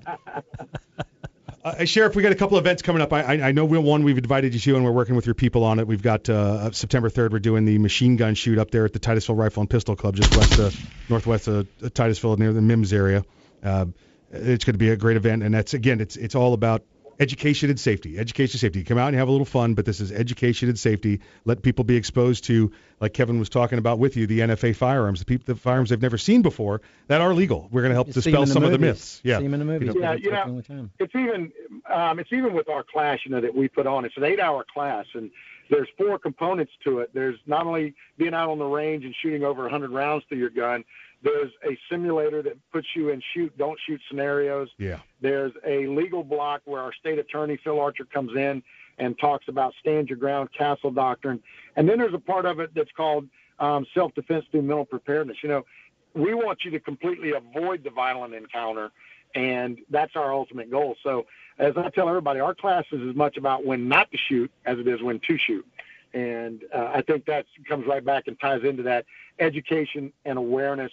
uh, 1.64 1.86
Sheriff, 1.86 2.16
we 2.16 2.24
got 2.24 2.32
a 2.32 2.36
couple 2.36 2.58
events 2.58 2.82
coming 2.82 3.02
up. 3.02 3.14
I, 3.14 3.22
I, 3.22 3.34
I 3.48 3.52
know 3.52 3.66
we 3.66 3.78
one 3.78 4.04
we've 4.04 4.18
invited 4.18 4.54
you 4.54 4.60
to, 4.60 4.76
and 4.76 4.86
we're 4.86 4.92
working 4.92 5.16
with 5.16 5.26
your 5.26 5.36
people 5.36 5.64
on 5.64 5.80
it. 5.80 5.88
We've 5.88 6.02
got 6.02 6.30
uh, 6.30 6.72
September 6.72 7.10
3rd. 7.10 7.32
We're 7.32 7.40
doing 7.40 7.66
the 7.66 7.78
machine 7.78 8.16
gun 8.16 8.36
shoot 8.36 8.58
up 8.58 8.72
there 8.72 8.86
at 8.86 8.94
the 8.94 9.00
Titusville 9.00 9.36
Rifle 9.36 9.62
and 9.62 9.70
Pistol 9.70 9.96
Club, 9.96 10.16
just 10.16 10.36
west 10.36 10.60
of 10.60 11.10
northwest 11.10 11.48
of 11.48 11.68
Titusville, 11.94 12.38
near 12.38 12.54
the 12.54 12.62
Mims 12.62 12.94
area. 12.94 13.24
Uh, 13.64 13.86
it's 14.32 14.66
going 14.66 14.74
to 14.74 14.80
be 14.80 14.90
a 14.90 14.96
great 14.96 15.18
event, 15.18 15.44
and 15.44 15.54
that's 15.54 15.74
again, 15.74 16.00
it's 16.02 16.16
it's 16.16 16.36
all 16.36 16.54
about 16.54 16.84
education 17.22 17.70
and 17.70 17.80
safety. 17.80 18.18
Education 18.18 18.56
and 18.56 18.60
safety. 18.60 18.84
Come 18.84 18.98
out 18.98 19.10
and 19.10 19.16
have 19.16 19.28
a 19.28 19.32
little 19.32 19.46
fun, 19.46 19.76
but 19.76 19.86
this 19.86 20.02
is 20.02 20.12
education 20.12 20.68
and 20.68 20.78
safety. 20.78 21.22
Let 21.46 21.62
people 21.62 21.84
be 21.86 21.96
exposed 21.96 22.46
to, 22.46 22.72
like 23.00 23.14
Kevin 23.14 23.38
was 23.40 23.48
talking 23.48 23.78
about 23.78 24.00
with 24.00 24.18
you, 24.18 24.26
the 24.26 24.40
NFA 24.40 24.76
firearms, 24.76 25.20
the, 25.20 25.26
people, 25.26 25.54
the 25.54 25.60
firearms 25.60 25.92
they've 25.92 26.02
never 26.02 26.18
seen 26.18 26.42
before 26.42 26.82
that 27.08 27.22
are 27.22 27.34
legal. 27.34 27.70
We're 27.72 27.82
going 27.82 27.92
to 27.92 27.96
help 27.96 28.08
You 28.08 28.14
dispel 28.14 28.42
in 28.42 28.50
the 28.50 28.54
some 28.54 28.64
of 28.64 28.72
the 28.72 28.80
myths. 28.80 29.22
Yeah. 29.24 29.38
See 29.38 29.46
'em 29.46 29.54
in 29.54 29.60
the 29.60 29.66
movies. 29.66 29.94
Yeah, 29.96 30.14
you 30.14 30.32
know, 30.32 30.44
all 30.44 30.56
the 30.56 30.64
time. 30.64 30.92
it's 31.00 31.16
even 31.16 31.52
um, 31.94 32.20
it's 32.20 32.34
even 32.34 32.54
with 32.54 32.68
our 32.68 32.84
class, 32.84 33.20
you 33.24 33.32
know, 33.32 33.42
that 33.42 33.56
we 33.56 33.68
put 33.68 33.86
on. 33.86 34.04
It's 34.04 34.18
an 34.18 34.24
eight-hour 34.24 34.66
class, 34.74 35.06
and 35.14 35.30
there's 35.70 35.88
four 35.98 36.18
components 36.18 36.72
to 36.84 37.00
it. 37.00 37.12
There's 37.14 37.38
not 37.46 37.68
only 37.68 37.94
being 38.18 38.34
out 38.34 38.50
on 38.50 38.58
the 38.58 38.66
range 38.66 39.06
and 39.06 39.16
shooting 39.22 39.44
over 39.44 39.62
100 39.64 39.92
rounds 39.92 40.24
through 40.28 40.40
your 40.40 40.50
gun. 40.50 40.84
There's 41.24 41.52
a 41.64 41.78
simulator 41.90 42.42
that 42.42 42.58
puts 42.72 42.88
you 42.96 43.10
in 43.10 43.22
shoot, 43.34 43.56
don't 43.58 43.80
shoot 43.86 44.02
scenarios. 44.08 44.70
Yeah. 44.78 45.00
There's 45.22 45.52
a 45.66 45.88
legal 45.88 46.24
block 46.24 46.62
where 46.66 46.82
our 46.82 46.94
state 46.94 47.20
attorney 47.20 47.60
Phil 47.64 47.80
Archer 47.80 48.06
comes 48.06 48.36
in 48.36 48.64
and 48.98 49.18
talks 49.20 49.48
about 49.48 49.74
stand 49.80 50.10
your 50.10 50.18
ground, 50.18 50.50
castle 50.58 50.92
doctrine, 50.92 51.42
and 51.76 51.88
then 51.88 52.00
there's 52.00 52.14
a 52.14 52.20
part 52.20 52.46
of 52.46 52.60
it 52.60 52.74
that's 52.74 52.92
called 52.92 53.28
um, 53.60 53.86
self-defense 53.94 54.46
through 54.52 54.64
mental 54.64 54.86
preparedness. 54.86 55.38
You 55.44 55.50
know, 55.50 55.66
we 56.14 56.34
want 56.34 56.66
you 56.66 56.72
to 56.72 56.80
completely 56.80 57.32
avoid 57.32 57.84
the 57.84 57.90
violent 57.92 58.34
encounter, 58.34 58.92
and 59.36 59.80
that's 59.90 60.16
our 60.16 60.34
ultimate 60.34 60.70
goal. 60.70 60.96
So, 61.04 61.26
as 61.60 61.74
I 61.78 61.90
tell 61.90 62.10
everybody, 62.10 62.40
our 62.40 62.56
class 62.56 62.86
is 62.92 63.08
as 63.08 63.16
much 63.16 63.38
about 63.38 63.66
when 63.66 63.88
not 63.88 64.12
to 64.12 64.18
shoot 64.18 64.52
as 64.66 64.80
it 64.80 64.88
is 64.88 65.02
when 65.02 65.20
to 65.20 65.38
shoot. 65.38 65.66
And 66.14 66.64
uh, 66.74 66.92
I 66.94 67.02
think 67.02 67.26
that 67.26 67.46
comes 67.68 67.86
right 67.86 68.04
back 68.04 68.28
and 68.28 68.40
ties 68.40 68.64
into 68.64 68.84
that 68.84 69.06
education 69.40 70.12
and 70.26 70.38
awareness. 70.38 70.92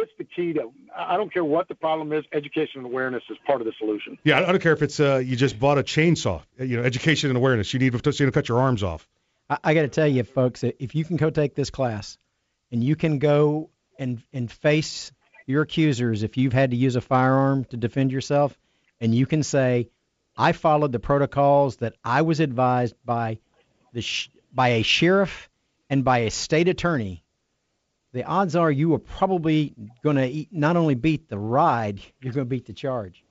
It's 0.00 0.12
the 0.16 0.24
key 0.24 0.52
to. 0.54 0.70
I 0.96 1.16
don't 1.16 1.32
care 1.32 1.44
what 1.44 1.68
the 1.68 1.74
problem 1.74 2.12
is. 2.12 2.24
Education 2.32 2.78
and 2.78 2.86
awareness 2.86 3.22
is 3.30 3.36
part 3.46 3.60
of 3.60 3.66
the 3.66 3.72
solution. 3.78 4.16
Yeah, 4.24 4.38
I 4.38 4.48
I 4.48 4.52
don't 4.52 4.62
care 4.62 4.72
if 4.72 4.82
it's 4.82 5.00
uh, 5.00 5.16
you 5.16 5.34
just 5.36 5.58
bought 5.58 5.78
a 5.78 5.82
chainsaw. 5.82 6.42
Uh, 6.60 6.64
You 6.64 6.76
know, 6.78 6.84
education 6.84 7.30
and 7.30 7.36
awareness. 7.36 7.72
You 7.72 7.80
need 7.80 7.92
to 7.92 8.12
you 8.12 8.26
know, 8.26 8.32
cut 8.32 8.48
your 8.48 8.60
arms 8.60 8.82
off. 8.82 9.08
I, 9.50 9.58
I 9.64 9.74
got 9.74 9.82
to 9.82 9.88
tell 9.88 10.06
you, 10.06 10.22
folks, 10.22 10.62
if 10.62 10.94
you 10.94 11.04
can 11.04 11.16
go 11.16 11.30
take 11.30 11.54
this 11.54 11.70
class, 11.70 12.16
and 12.70 12.82
you 12.82 12.96
can 12.96 13.18
go 13.18 13.70
and 13.98 14.22
and 14.32 14.50
face 14.50 15.10
your 15.46 15.62
accusers 15.62 16.22
if 16.22 16.36
you've 16.36 16.52
had 16.52 16.70
to 16.70 16.76
use 16.76 16.94
a 16.96 17.00
firearm 17.00 17.64
to 17.66 17.76
defend 17.76 18.12
yourself, 18.12 18.56
and 19.00 19.14
you 19.14 19.26
can 19.26 19.42
say, 19.42 19.88
I 20.36 20.52
followed 20.52 20.92
the 20.92 21.00
protocols 21.00 21.76
that 21.78 21.94
I 22.04 22.22
was 22.22 22.40
advised 22.40 22.94
by 23.04 23.38
the 23.92 24.02
sh- 24.02 24.28
by 24.52 24.68
a 24.68 24.82
sheriff 24.82 25.48
and 25.90 26.04
by 26.04 26.18
a 26.18 26.30
state 26.30 26.68
attorney. 26.68 27.24
The 28.12 28.24
odds 28.24 28.56
are 28.56 28.70
you 28.70 28.94
are 28.94 28.98
probably 28.98 29.74
going 30.02 30.16
to 30.16 30.46
not 30.50 30.76
only 30.76 30.94
beat 30.94 31.28
the 31.28 31.38
ride, 31.38 32.00
you're 32.20 32.32
going 32.32 32.46
to 32.46 32.48
beat 32.48 32.66
the 32.66 32.72
charge. 32.72 33.22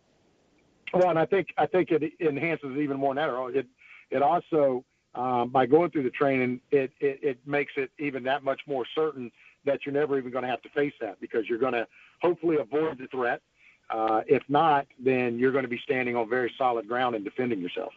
Well, 0.94 1.10
and 1.10 1.20
I 1.20 1.26
think 1.26 1.48
I 1.58 1.66
think 1.66 1.90
it 1.92 2.04
enhances 2.20 2.76
it 2.76 2.80
even 2.80 2.98
more 2.98 3.14
than 3.14 3.28
that. 3.28 3.60
It 3.60 3.68
it 4.12 4.22
also 4.22 4.86
um, 5.16 5.50
by 5.50 5.66
going 5.66 5.92
through 5.92 6.04
the 6.04 6.12
training, 6.12 6.62
it, 6.72 6.92
it 7.00 7.20
it 7.22 7.40
makes 7.46 7.74
it 7.76 7.92
even 8.00 8.24
that 8.24 8.44
much 8.44 8.62
more 8.68 8.86
certain 8.96 9.32
that 9.66 9.80
you're 9.86 9.94
never 9.94 10.18
even 10.18 10.32
going 10.32 10.44
to 10.44 10.50
have 10.50 10.62
to 10.62 10.70
face 10.70 10.94
that 11.02 11.20
because 11.20 11.50
you're 11.50 11.60
going 11.60 11.74
to 11.74 11.86
hopefully 12.22 12.58
avoid 12.58 13.00
the 13.00 13.08
threat. 13.08 13.42
Uh, 13.90 14.22
if 14.28 14.44
not, 14.48 14.86
then 15.04 15.40
you're 15.40 15.52
going 15.52 15.64
to 15.64 15.70
be 15.70 15.80
standing 15.84 16.16
on 16.16 16.30
very 16.30 16.52
solid 16.58 16.88
ground 16.88 17.16
and 17.16 17.24
defending 17.26 17.60
yourself. 17.60 17.92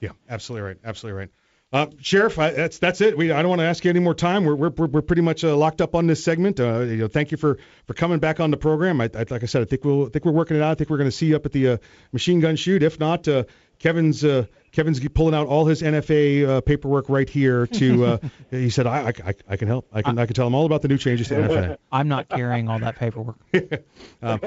Yeah, 0.00 0.10
absolutely 0.28 0.68
right. 0.68 0.78
Absolutely 0.84 1.18
right. 1.18 1.30
Uh, 1.76 1.90
Sheriff, 2.00 2.38
I, 2.38 2.52
that's 2.52 2.78
that's 2.78 3.02
it. 3.02 3.18
We 3.18 3.30
I 3.30 3.42
don't 3.42 3.50
want 3.50 3.60
to 3.60 3.66
ask 3.66 3.84
you 3.84 3.90
any 3.90 4.00
more 4.00 4.14
time. 4.14 4.46
We're 4.46 4.54
we're 4.54 4.70
we're 4.70 5.02
pretty 5.02 5.20
much 5.20 5.44
uh, 5.44 5.54
locked 5.54 5.82
up 5.82 5.94
on 5.94 6.06
this 6.06 6.24
segment. 6.24 6.58
Uh, 6.58 6.80
you 6.80 6.96
know, 6.96 7.06
thank 7.06 7.30
you 7.30 7.36
for 7.36 7.58
for 7.86 7.92
coming 7.92 8.18
back 8.18 8.40
on 8.40 8.50
the 8.50 8.56
program. 8.56 8.98
I, 8.98 9.10
I 9.14 9.26
like 9.28 9.42
I 9.42 9.46
said, 9.46 9.60
I 9.60 9.66
think 9.66 9.84
we'll 9.84 10.06
I 10.06 10.08
think 10.08 10.24
we're 10.24 10.32
working 10.32 10.56
it 10.56 10.62
out. 10.62 10.70
I 10.70 10.74
think 10.74 10.88
we're 10.88 10.96
going 10.96 11.10
to 11.10 11.16
see 11.16 11.26
you 11.26 11.36
up 11.36 11.44
at 11.44 11.52
the 11.52 11.68
uh, 11.68 11.76
machine 12.12 12.40
gun 12.40 12.56
shoot. 12.56 12.82
If 12.82 12.98
not, 12.98 13.28
uh, 13.28 13.44
Kevin's 13.78 14.24
uh, 14.24 14.46
Kevin's 14.76 15.00
pulling 15.08 15.34
out 15.34 15.46
all 15.46 15.64
his 15.64 15.80
NFA 15.80 16.46
uh, 16.46 16.60
paperwork 16.60 17.08
right 17.08 17.26
here. 17.28 17.66
To 17.66 18.04
uh, 18.04 18.18
he 18.50 18.68
said, 18.68 18.86
I, 18.86 19.08
I, 19.24 19.34
I 19.48 19.56
can 19.56 19.68
help. 19.68 19.88
I 19.90 20.02
can 20.02 20.18
I 20.18 20.26
can 20.26 20.34
tell 20.34 20.46
him 20.46 20.54
all 20.54 20.66
about 20.66 20.82
the 20.82 20.88
new 20.88 20.98
changes 20.98 21.28
to 21.28 21.34
NFA. 21.34 21.78
I'm 21.90 22.08
not 22.08 22.28
carrying 22.28 22.68
all 22.68 22.78
that 22.78 22.96
paperwork. 22.96 23.36
Um, 24.22 24.40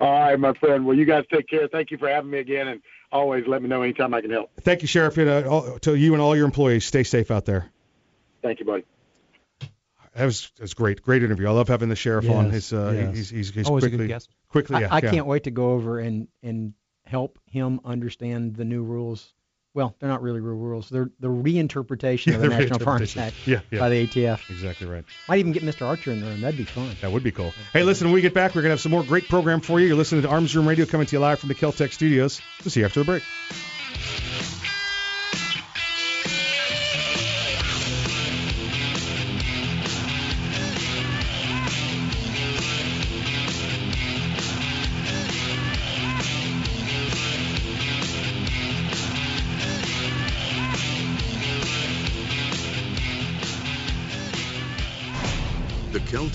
All 0.00 0.20
right, 0.20 0.38
my 0.38 0.52
friend. 0.54 0.84
Well, 0.86 0.96
you 0.96 1.04
guys 1.04 1.24
take 1.32 1.48
care. 1.48 1.66
Thank 1.68 1.90
you 1.90 1.98
for 1.98 2.08
having 2.08 2.30
me 2.30 2.38
again, 2.38 2.68
and 2.68 2.80
always 3.10 3.46
let 3.46 3.62
me 3.62 3.68
know 3.68 3.82
anytime 3.82 4.12
I 4.14 4.20
can 4.20 4.30
help. 4.30 4.50
thank 4.60 4.82
you, 4.82 4.88
Sheriff, 4.88 5.16
and 5.16 5.28
uh, 5.28 5.48
all, 5.48 5.78
to 5.80 5.94
you 5.94 6.12
and 6.12 6.22
all 6.22 6.36
your 6.36 6.44
employees. 6.44 6.84
Stay 6.84 7.02
safe 7.02 7.30
out 7.30 7.44
there. 7.46 7.70
Thank 8.42 8.60
you, 8.60 8.66
buddy. 8.66 8.84
That 10.14 10.24
was 10.24 10.50
that's 10.58 10.74
great, 10.74 11.02
great 11.02 11.22
interview. 11.22 11.48
I 11.48 11.52
love 11.52 11.68
having 11.68 11.88
the 11.88 11.96
sheriff 11.96 12.28
on. 12.28 12.46
Yes, 12.46 12.54
His 12.54 12.72
uh, 12.72 12.92
yes. 12.94 13.16
he's, 13.16 13.30
he's 13.30 13.50
he's 13.50 13.66
Always 13.68 13.84
a 13.84 13.90
good 13.90 13.96
quickly 13.96 14.08
guest. 14.08 14.30
quickly. 14.48 14.76
I, 14.76 14.80
Yeah, 14.80 14.88
I 14.90 14.98
yeah. 14.98 15.10
can't 15.10 15.26
wait 15.26 15.44
to 15.44 15.50
go 15.50 15.70
over 15.72 15.98
and 15.98 16.28
and 16.42 16.74
help 17.10 17.38
him 17.46 17.80
understand 17.84 18.54
the 18.56 18.64
new 18.64 18.82
rules. 18.82 19.32
Well, 19.72 19.94
they're 20.00 20.08
not 20.08 20.22
really 20.22 20.40
real 20.40 20.56
rules. 20.56 20.88
They're 20.88 21.10
the 21.20 21.28
reinterpretation 21.28 22.34
of 22.34 22.40
the 22.40 22.48
The 22.48 22.58
National 22.58 22.78
reinterpretation. 22.80 23.18
Act 23.18 23.36
Yeah, 23.46 23.60
yeah. 23.70 23.78
by 23.78 23.88
the 23.88 24.06
ATF. 24.06 24.50
Exactly 24.50 24.88
right. 24.88 25.04
Might 25.28 25.38
even 25.38 25.52
get 25.52 25.62
Mr. 25.62 25.86
Archer 25.86 26.10
in 26.10 26.20
there, 26.20 26.32
and 26.32 26.42
that'd 26.42 26.58
be 26.58 26.64
fun. 26.64 26.90
That 27.02 27.12
would 27.12 27.22
be 27.22 27.30
cool. 27.30 27.52
Hey, 27.72 27.84
listen, 27.84 28.08
when 28.08 28.14
we 28.14 28.20
get 28.20 28.34
back, 28.34 28.54
we're 28.54 28.62
going 28.62 28.70
to 28.70 28.74
have 28.74 28.80
some 28.80 28.90
more 28.90 29.04
great 29.04 29.28
program 29.28 29.60
for 29.60 29.78
you. 29.78 29.86
You're 29.86 29.96
listening 29.96 30.22
to 30.22 30.28
Arms 30.28 30.56
Room 30.56 30.66
Radio 30.68 30.86
coming 30.86 31.06
to 31.06 31.16
you 31.16 31.20
live 31.20 31.38
from 31.38 31.48
the 31.50 31.54
Keltec 31.54 31.92
studios. 31.92 32.40
We'll 32.64 32.70
see 32.72 32.80
you 32.80 32.86
after 32.86 33.00
the 33.00 33.04
break. 33.06 33.22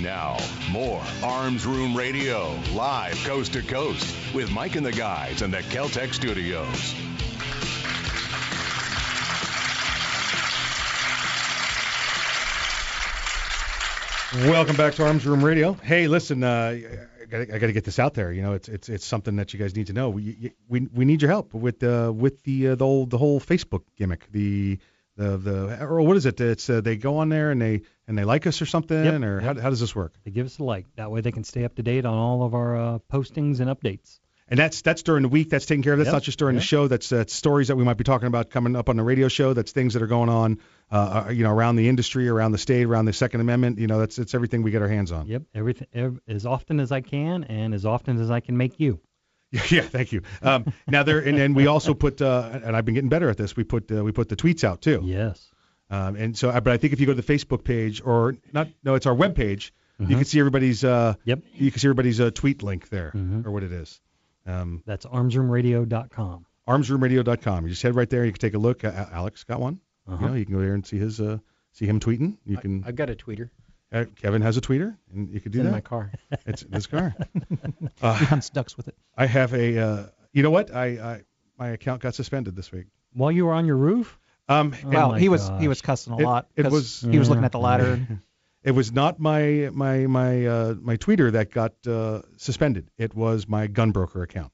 Now, 0.00 0.38
more 0.70 1.02
Arms 1.22 1.66
Room 1.66 1.96
Radio, 1.96 2.58
live 2.72 3.14
coast 3.24 3.52
to 3.52 3.62
coast, 3.62 4.34
with 4.34 4.50
Mike 4.50 4.74
and 4.76 4.84
the 4.84 4.92
guys 4.92 5.42
in 5.42 5.50
the 5.50 5.58
Keltec 5.58 6.14
studios. 6.14 6.94
Welcome 14.50 14.76
back 14.76 14.94
to 14.94 15.04
Arms 15.04 15.26
Room 15.26 15.44
Radio. 15.44 15.74
Hey, 15.74 16.08
listen, 16.08 16.42
uh, 16.42 16.78
I 17.32 17.44
got 17.44 17.66
to 17.66 17.72
get 17.72 17.84
this 17.84 17.98
out 17.98 18.14
there. 18.14 18.32
You 18.32 18.42
know, 18.42 18.54
it's 18.54 18.68
it's 18.68 18.88
it's 18.88 19.04
something 19.04 19.36
that 19.36 19.52
you 19.52 19.58
guys 19.58 19.76
need 19.76 19.88
to 19.88 19.92
know. 19.92 20.08
We 20.08 20.54
we 20.68 20.88
we 20.92 21.04
need 21.04 21.20
your 21.20 21.30
help 21.30 21.52
with 21.52 21.82
uh, 21.82 22.12
with 22.14 22.42
the 22.44 22.68
uh, 22.68 22.74
the 22.74 22.84
whole 22.84 23.06
the 23.06 23.18
whole 23.18 23.40
Facebook 23.40 23.82
gimmick. 23.96 24.30
The 24.30 24.78
the 25.16 25.36
the 25.36 25.82
or 25.84 26.00
what 26.02 26.16
is 26.16 26.26
it? 26.26 26.40
It's 26.40 26.68
uh, 26.70 26.80
they 26.80 26.96
go 26.96 27.18
on 27.18 27.28
there 27.28 27.50
and 27.50 27.60
they 27.60 27.82
and 28.12 28.18
they 28.18 28.24
like 28.24 28.46
us 28.46 28.60
or 28.60 28.66
something, 28.66 29.04
Yep, 29.04 29.22
or 29.22 29.40
yep. 29.40 29.56
how, 29.56 29.62
how 29.62 29.70
does 29.70 29.80
this 29.80 29.96
work? 29.96 30.12
They 30.24 30.30
give 30.30 30.44
us 30.46 30.58
a 30.58 30.64
like. 30.64 30.86
That 30.96 31.10
way 31.10 31.22
they 31.22 31.32
can 31.32 31.44
stay 31.44 31.64
up 31.64 31.74
to 31.76 31.82
date 31.82 32.04
on 32.04 32.14
all 32.14 32.42
of 32.42 32.54
our 32.54 32.76
uh, 32.76 32.98
postings 33.10 33.60
and 33.60 33.70
updates. 33.70 34.20
And 34.48 34.58
that's 34.58 34.82
that's 34.82 35.02
during 35.02 35.22
the 35.22 35.28
week. 35.30 35.48
That's 35.48 35.64
taken 35.64 35.82
care 35.82 35.94
of. 35.94 35.98
That's 35.98 36.08
Yep, 36.08 36.12
not 36.14 36.22
just 36.24 36.38
during 36.38 36.56
the 36.56 36.60
show. 36.62 36.86
That's 36.86 37.08
that's 37.08 37.32
stories 37.32 37.68
that 37.68 37.76
we 37.76 37.84
might 37.84 37.96
be 37.96 38.04
talking 38.04 38.26
about 38.26 38.50
coming 38.50 38.76
up 38.76 38.90
on 38.90 38.96
the 38.96 39.02
radio 39.02 39.28
show. 39.28 39.54
That's 39.54 39.72
things 39.72 39.94
that 39.94 40.02
are 40.02 40.06
going 40.08 40.28
on, 40.28 40.58
uh, 40.90 41.24
uh, 41.28 41.30
you 41.30 41.42
know, 41.42 41.52
around 41.52 41.76
the 41.76 41.88
industry, 41.88 42.28
around 42.28 42.52
the 42.52 42.58
state, 42.58 42.84
around 42.84 43.06
the 43.06 43.14
Second 43.14 43.40
Amendment. 43.40 43.78
You 43.78 43.86
know, 43.86 43.98
that's 43.98 44.18
it's 44.18 44.34
everything 44.34 44.62
we 44.62 44.70
get 44.70 44.82
our 44.82 44.88
hands 44.88 45.10
on. 45.10 45.26
Yep, 45.26 45.42
everything 45.54 45.88
ev- 45.94 46.20
as 46.28 46.44
often 46.44 46.80
as 46.80 46.92
I 46.92 47.00
can 47.00 47.44
and 47.44 47.72
as 47.72 47.86
often 47.86 48.20
as 48.20 48.30
I 48.30 48.40
can 48.40 48.56
make 48.58 48.78
you. 48.78 49.00
Yeah, 49.70 49.82
thank 49.82 50.12
you. 50.12 50.22
Um, 50.42 50.72
now 50.86 51.02
there, 51.02 51.18
and 51.18 51.36
then 51.36 51.52
we 51.52 51.66
also 51.66 51.92
put, 51.92 52.22
uh, 52.22 52.60
and 52.64 52.74
I've 52.74 52.86
been 52.86 52.94
getting 52.94 53.10
better 53.10 53.28
at 53.28 53.36
this. 53.36 53.54
We 53.54 53.64
put 53.64 53.90
uh, 53.92 54.02
we 54.02 54.10
put 54.12 54.28
the 54.30 54.36
tweets 54.36 54.64
out 54.64 54.80
too. 54.82 55.02
Yes. 55.04 55.51
Um, 55.92 56.16
and 56.16 56.36
so, 56.36 56.50
but 56.52 56.68
I 56.68 56.76
think 56.78 56.92
if 56.94 57.00
you 57.00 57.06
go 57.06 57.12
to 57.14 57.20
the 57.20 57.32
Facebook 57.34 57.64
page 57.64 58.00
or 58.04 58.34
not, 58.52 58.68
no, 58.82 58.94
it's 58.94 59.06
our 59.06 59.14
web 59.14 59.34
page. 59.36 59.72
You 59.98 60.06
Mhm. 60.06 60.10
can 60.16 60.24
see 60.24 60.38
everybody's. 60.40 60.82
Uh, 60.82 61.14
Yep. 61.24 61.42
You 61.54 61.70
can 61.70 61.78
see 61.80 61.86
everybody's 61.86 62.18
uh, 62.20 62.30
tweet 62.32 62.62
link 62.62 62.88
there, 62.88 63.12
Mhm. 63.14 63.46
or 63.46 63.50
what 63.52 63.62
it 63.62 63.70
is. 63.72 64.00
Um, 64.46 64.82
That's 64.86 65.04
armsroomradio.com. 65.06 66.46
armsroomradio.com. 66.66 67.64
You 67.64 67.70
just 67.70 67.82
head 67.82 67.94
right 67.94 68.08
there. 68.08 68.24
You 68.24 68.32
can 68.32 68.40
take 68.40 68.54
a 68.54 68.58
look. 68.58 68.84
Uh, 68.84 69.06
Alex 69.12 69.44
got 69.44 69.60
one. 69.60 69.80
Uh-huh. 70.08 70.24
You 70.24 70.30
know, 70.30 70.34
you 70.36 70.44
can 70.44 70.54
go 70.54 70.60
there 70.60 70.74
and 70.74 70.84
see 70.84 70.98
his, 70.98 71.20
uh, 71.20 71.38
see 71.72 71.86
him 71.86 72.00
tweeting. 72.00 72.36
You 72.44 72.56
can. 72.56 72.82
I've 72.84 72.96
got 72.96 73.10
a 73.10 73.14
tweeter. 73.14 73.50
Uh, 73.92 74.06
Kevin 74.16 74.40
has 74.42 74.56
a 74.56 74.60
tweeter, 74.62 74.96
and 75.12 75.28
you 75.30 75.40
could 75.40 75.52
do 75.52 75.58
It's 75.60 75.66
in 75.66 75.66
that. 75.66 75.72
my 75.72 75.80
car. 75.82 76.10
It's 76.46 76.62
in 76.62 76.72
his 76.72 76.86
car. 76.86 77.14
he 78.00 78.24
hunts 78.24 78.48
ducks 78.50 78.76
with 78.76 78.88
it. 78.88 78.96
I 79.16 79.26
have 79.26 79.52
a. 79.54 79.78
Uh, 79.78 80.06
you 80.32 80.42
know 80.42 80.50
what? 80.50 80.74
I, 80.74 80.86
I 80.86 81.20
my 81.58 81.68
account 81.68 82.00
got 82.00 82.14
suspended 82.14 82.56
this 82.56 82.72
week. 82.72 82.86
While 83.12 83.30
you 83.30 83.44
were 83.44 83.52
on 83.52 83.66
your 83.66 83.76
roof? 83.76 84.18
Um, 84.48 84.74
Oh 84.84 84.88
well, 84.88 85.08
my 85.10 85.18
he 85.20 85.28
was 85.28 85.50
he 85.60 85.68
was 85.68 85.80
cussing 85.80 86.12
a 86.14 86.18
It- 86.18 86.24
lot. 86.24 86.48
it 86.56 86.62
'cause 86.64 86.72
was- 86.72 87.00
he 87.00 87.18
was 87.18 87.28
looking 87.28 87.44
at 87.44 87.52
the 87.52 87.58
ladder. 87.60 88.00
It 88.64 88.70
was 88.76 88.92
not 88.92 89.18
my 89.18 89.70
my 89.72 90.06
my 90.06 90.46
uh, 90.46 90.74
my 90.80 90.96
tweeter 90.96 91.32
that 91.32 91.50
got 91.50 91.72
uh, 91.84 92.22
suspended. 92.36 92.92
It 92.96 93.12
was 93.12 93.48
my 93.48 93.66
gun 93.66 93.90
broker 93.90 94.22
account, 94.22 94.52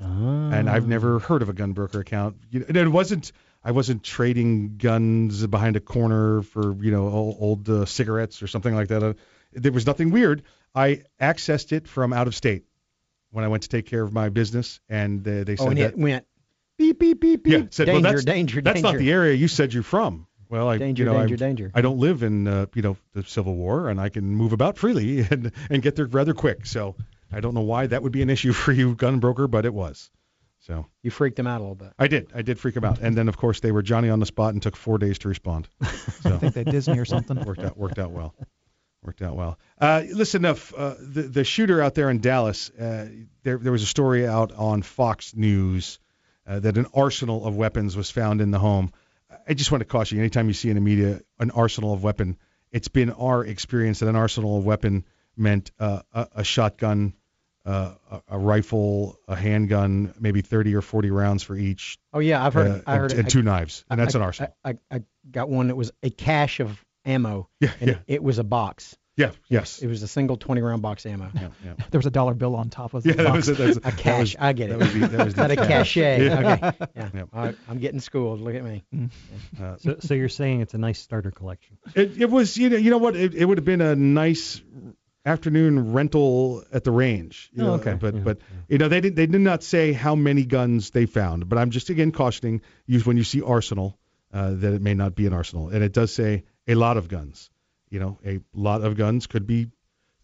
and 0.00 0.70
I've 0.70 0.86
never 0.86 1.18
heard 1.18 1.42
of 1.42 1.48
a 1.48 1.52
gun 1.52 1.72
broker 1.72 1.98
account. 1.98 2.36
You 2.50 2.64
know, 2.68 2.80
it 2.82 2.88
wasn't. 2.88 3.32
I 3.64 3.72
wasn't 3.72 4.04
trading 4.04 4.76
guns 4.76 5.44
behind 5.46 5.74
a 5.74 5.80
corner 5.80 6.42
for 6.42 6.74
you 6.84 6.92
know 6.92 7.08
old, 7.08 7.36
old 7.40 7.68
uh, 7.68 7.84
cigarettes 7.84 8.42
or 8.44 8.46
something 8.46 8.76
like 8.76 8.88
that. 8.88 9.02
Uh, 9.02 9.14
there 9.52 9.72
was 9.72 9.86
nothing 9.86 10.10
weird. 10.12 10.44
I 10.72 11.02
accessed 11.20 11.72
it 11.72 11.88
from 11.88 12.12
out 12.12 12.28
of 12.28 12.36
state 12.36 12.64
when 13.30 13.44
I 13.44 13.48
went 13.48 13.64
to 13.64 13.68
take 13.68 13.86
care 13.86 14.02
of 14.02 14.12
my 14.12 14.28
business, 14.28 14.80
and 14.88 15.26
uh, 15.26 15.42
they 15.42 15.54
Oh, 15.54 15.56
said 15.56 15.68
and 15.68 15.78
that. 15.78 15.92
it 15.94 15.98
went 15.98 16.26
beep 16.82 16.98
beep 16.98 17.20
beep 17.20 17.44
beep. 17.44 17.52
Yeah, 17.52 17.66
said, 17.70 17.86
danger, 17.86 18.02
well, 18.02 18.12
that's, 18.12 18.24
danger, 18.24 18.60
that's 18.60 18.74
danger. 18.82 18.92
not 18.92 18.98
the 18.98 19.10
area 19.10 19.34
you 19.34 19.48
said 19.48 19.72
you're 19.72 19.82
from. 19.82 20.26
Well, 20.48 20.68
I, 20.68 20.76
Danger, 20.76 21.04
you 21.04 21.10
know, 21.10 21.18
danger, 21.18 21.34
I, 21.34 21.38
danger. 21.38 21.70
I 21.74 21.80
don't 21.80 21.98
live 21.98 22.22
in, 22.22 22.46
uh, 22.46 22.66
you 22.74 22.82
know, 22.82 22.98
the 23.14 23.22
Civil 23.22 23.54
War, 23.54 23.88
and 23.88 23.98
I 23.98 24.10
can 24.10 24.24
move 24.24 24.52
about 24.52 24.76
freely 24.76 25.20
and 25.30 25.52
and 25.70 25.82
get 25.82 25.96
there 25.96 26.06
rather 26.06 26.34
quick. 26.34 26.66
So 26.66 26.94
I 27.32 27.40
don't 27.40 27.54
know 27.54 27.62
why 27.62 27.86
that 27.86 28.02
would 28.02 28.12
be 28.12 28.20
an 28.22 28.28
issue 28.30 28.52
for 28.62 28.72
you, 28.72 28.94
gun 28.94 29.18
broker, 29.18 29.48
but 29.48 29.64
it 29.64 29.72
was. 29.72 30.10
So 30.60 30.86
You 31.02 31.10
freaked 31.10 31.36
them 31.36 31.46
out 31.46 31.58
a 31.58 31.62
little 31.62 31.74
bit. 31.74 31.92
I 31.98 32.06
did, 32.06 32.30
I 32.34 32.42
did 32.42 32.58
freak 32.60 32.74
them 32.74 32.84
out, 32.84 33.00
and 33.00 33.16
then 33.16 33.28
of 33.28 33.36
course 33.36 33.60
they 33.60 33.72
were 33.72 33.82
Johnny 33.82 34.10
on 34.10 34.20
the 34.20 34.26
spot 34.26 34.52
and 34.52 34.62
took 34.62 34.76
four 34.76 34.98
days 34.98 35.18
to 35.20 35.28
respond. 35.28 35.68
So 36.22 36.34
I 36.34 36.38
think 36.38 36.54
they 36.54 36.64
Disney 36.64 36.98
or 37.00 37.04
something. 37.04 37.36
worked 37.44 37.62
out 37.62 37.76
worked 37.76 37.98
out 37.98 38.12
well. 38.12 38.34
Worked 39.02 39.22
out 39.22 39.34
well. 39.34 39.58
Uh, 39.80 40.04
listen, 40.12 40.44
enough. 40.44 40.72
Uh, 40.72 40.94
the 41.00 41.22
the 41.22 41.44
shooter 41.44 41.82
out 41.82 41.94
there 41.94 42.10
in 42.10 42.20
Dallas. 42.20 42.70
Uh, 42.70 43.08
there 43.42 43.58
there 43.58 43.72
was 43.72 43.82
a 43.82 43.86
story 43.86 44.24
out 44.26 44.52
on 44.52 44.82
Fox 44.82 45.34
News 45.34 45.98
uh, 46.46 46.60
that 46.60 46.76
an 46.76 46.86
arsenal 46.94 47.46
of 47.46 47.56
weapons 47.56 47.96
was 47.96 48.10
found 48.10 48.40
in 48.40 48.50
the 48.50 48.58
home. 48.58 48.92
I 49.48 49.54
just 49.54 49.70
want 49.72 49.80
to 49.80 49.86
caution 49.86 50.18
you. 50.18 50.22
Anytime 50.24 50.48
you 50.48 50.54
see 50.54 50.68
in 50.68 50.74
the 50.74 50.80
media 50.80 51.20
an 51.38 51.50
arsenal 51.50 51.92
of 51.94 52.02
weapon, 52.02 52.36
it's 52.70 52.88
been 52.88 53.10
our 53.10 53.44
experience 53.44 54.00
that 54.00 54.08
an 54.08 54.16
arsenal 54.16 54.58
of 54.58 54.64
weapon 54.64 55.04
meant 55.36 55.70
uh, 55.80 56.02
a, 56.12 56.28
a 56.36 56.44
shotgun, 56.44 57.14
uh, 57.64 57.94
a, 58.10 58.22
a 58.28 58.38
rifle, 58.38 59.18
a 59.28 59.34
handgun, 59.36 60.12
maybe 60.20 60.42
30 60.42 60.74
or 60.74 60.82
40 60.82 61.10
rounds 61.10 61.42
for 61.42 61.56
each. 61.56 61.98
Oh 62.12 62.18
yeah, 62.18 62.44
I've 62.44 62.54
heard. 62.54 62.70
uh. 62.70 62.80
I 62.86 62.96
heard 62.96 63.10
and, 63.12 63.12
it. 63.12 63.18
and 63.18 63.26
I- 63.26 63.30
two 63.30 63.42
knives, 63.42 63.84
and 63.90 63.98
that's 64.00 64.14
I, 64.14 64.18
an 64.18 64.24
arsenal. 64.24 64.56
I, 64.64 64.70
I, 64.70 64.74
I 64.90 65.02
got 65.30 65.48
one 65.48 65.68
that 65.68 65.76
was 65.76 65.92
a 66.02 66.10
cache 66.10 66.60
of 66.60 66.84
ammo. 67.04 67.48
Yeah, 67.60 67.72
and 67.80 67.90
yeah. 67.90 67.98
It 68.06 68.22
was 68.22 68.38
a 68.38 68.44
box. 68.44 68.96
Yeah, 69.16 69.32
yes. 69.48 69.82
It 69.82 69.88
was 69.88 70.02
a 70.02 70.08
single 70.08 70.36
20 70.38 70.62
round 70.62 70.80
box 70.80 71.04
ammo. 71.04 71.30
Yeah, 71.34 71.48
yeah. 71.64 71.74
There 71.90 71.98
was 71.98 72.06
a 72.06 72.10
dollar 72.10 72.32
bill 72.34 72.56
on 72.56 72.70
top 72.70 72.94
of 72.94 73.04
Yeah, 73.04 73.12
the 73.12 73.22
that 73.24 73.28
box. 73.32 73.48
was 73.48 73.60
a, 73.60 73.62
that's, 73.64 73.76
A 73.76 73.80
that 73.80 73.96
cache. 73.98 74.20
was- 74.20 74.36
I 74.40 74.52
get 74.54 74.70
it. 74.70 74.78
That 74.78 74.78
was 74.78 74.92
the, 74.94 75.06
that 75.08 75.24
was 75.26 75.34
the 75.36 75.52
a 75.52 75.56
cache? 75.56 75.96
Yeah. 75.96 76.12
Okay. 76.72 76.86
Yeah. 76.96 77.08
Yep. 77.14 77.28
All 77.34 77.44
right. 77.44 77.56
I'm 77.68 77.78
getting 77.78 78.00
schooled. 78.00 78.40
Look 78.40 78.54
at 78.54 78.64
me. 78.64 78.82
Uh, 79.60 79.76
So, 79.76 79.96
so 80.00 80.14
you're 80.14 80.30
saying 80.30 80.62
it's 80.62 80.72
a 80.74 80.78
nice 80.78 80.98
starter 80.98 81.30
collection? 81.30 81.76
It, 81.94 82.22
it 82.22 82.30
was, 82.30 82.56
you 82.56 82.70
know, 82.70 82.76
you 82.78 82.90
know 82.90 82.98
what? 82.98 83.14
It, 83.16 83.34
it 83.34 83.44
would 83.44 83.58
have 83.58 83.66
been 83.66 83.82
a 83.82 83.94
nice 83.94 84.62
afternoon 85.24 85.92
rental 85.92 86.64
at 86.72 86.84
the 86.84 86.90
range. 86.90 87.50
You 87.52 87.66
Oh, 87.66 87.72
okay. 87.74 87.94
But, 87.94 88.14
Yeah, 88.14 88.20
but 88.22 88.38
you 88.68 88.78
know, 88.78 88.88
they 88.88 89.00
did, 89.00 89.14
they 89.16 89.26
did 89.26 89.40
not 89.40 89.62
say 89.62 89.92
how 89.92 90.14
many 90.14 90.44
guns 90.44 90.90
they 90.90 91.06
found. 91.06 91.48
But 91.48 91.58
I'm 91.58 91.70
just 91.70 91.90
again 91.90 92.12
cautioning 92.12 92.62
you 92.86 93.00
when 93.00 93.16
you 93.16 93.24
see 93.24 93.42
arsenal 93.42 93.98
uh, 94.32 94.50
that 94.52 94.72
it 94.74 94.82
may 94.82 94.94
not 94.94 95.14
be 95.14 95.26
an 95.26 95.32
arsenal, 95.34 95.68
and 95.68 95.84
it 95.84 95.92
does 95.92 96.12
say 96.12 96.44
a 96.66 96.74
lot 96.74 96.96
of 96.96 97.08
guns. 97.08 97.50
You 97.92 98.00
know, 98.00 98.18
a 98.24 98.40
lot 98.54 98.80
of 98.80 98.96
guns 98.96 99.26
could 99.26 99.46
be 99.46 99.68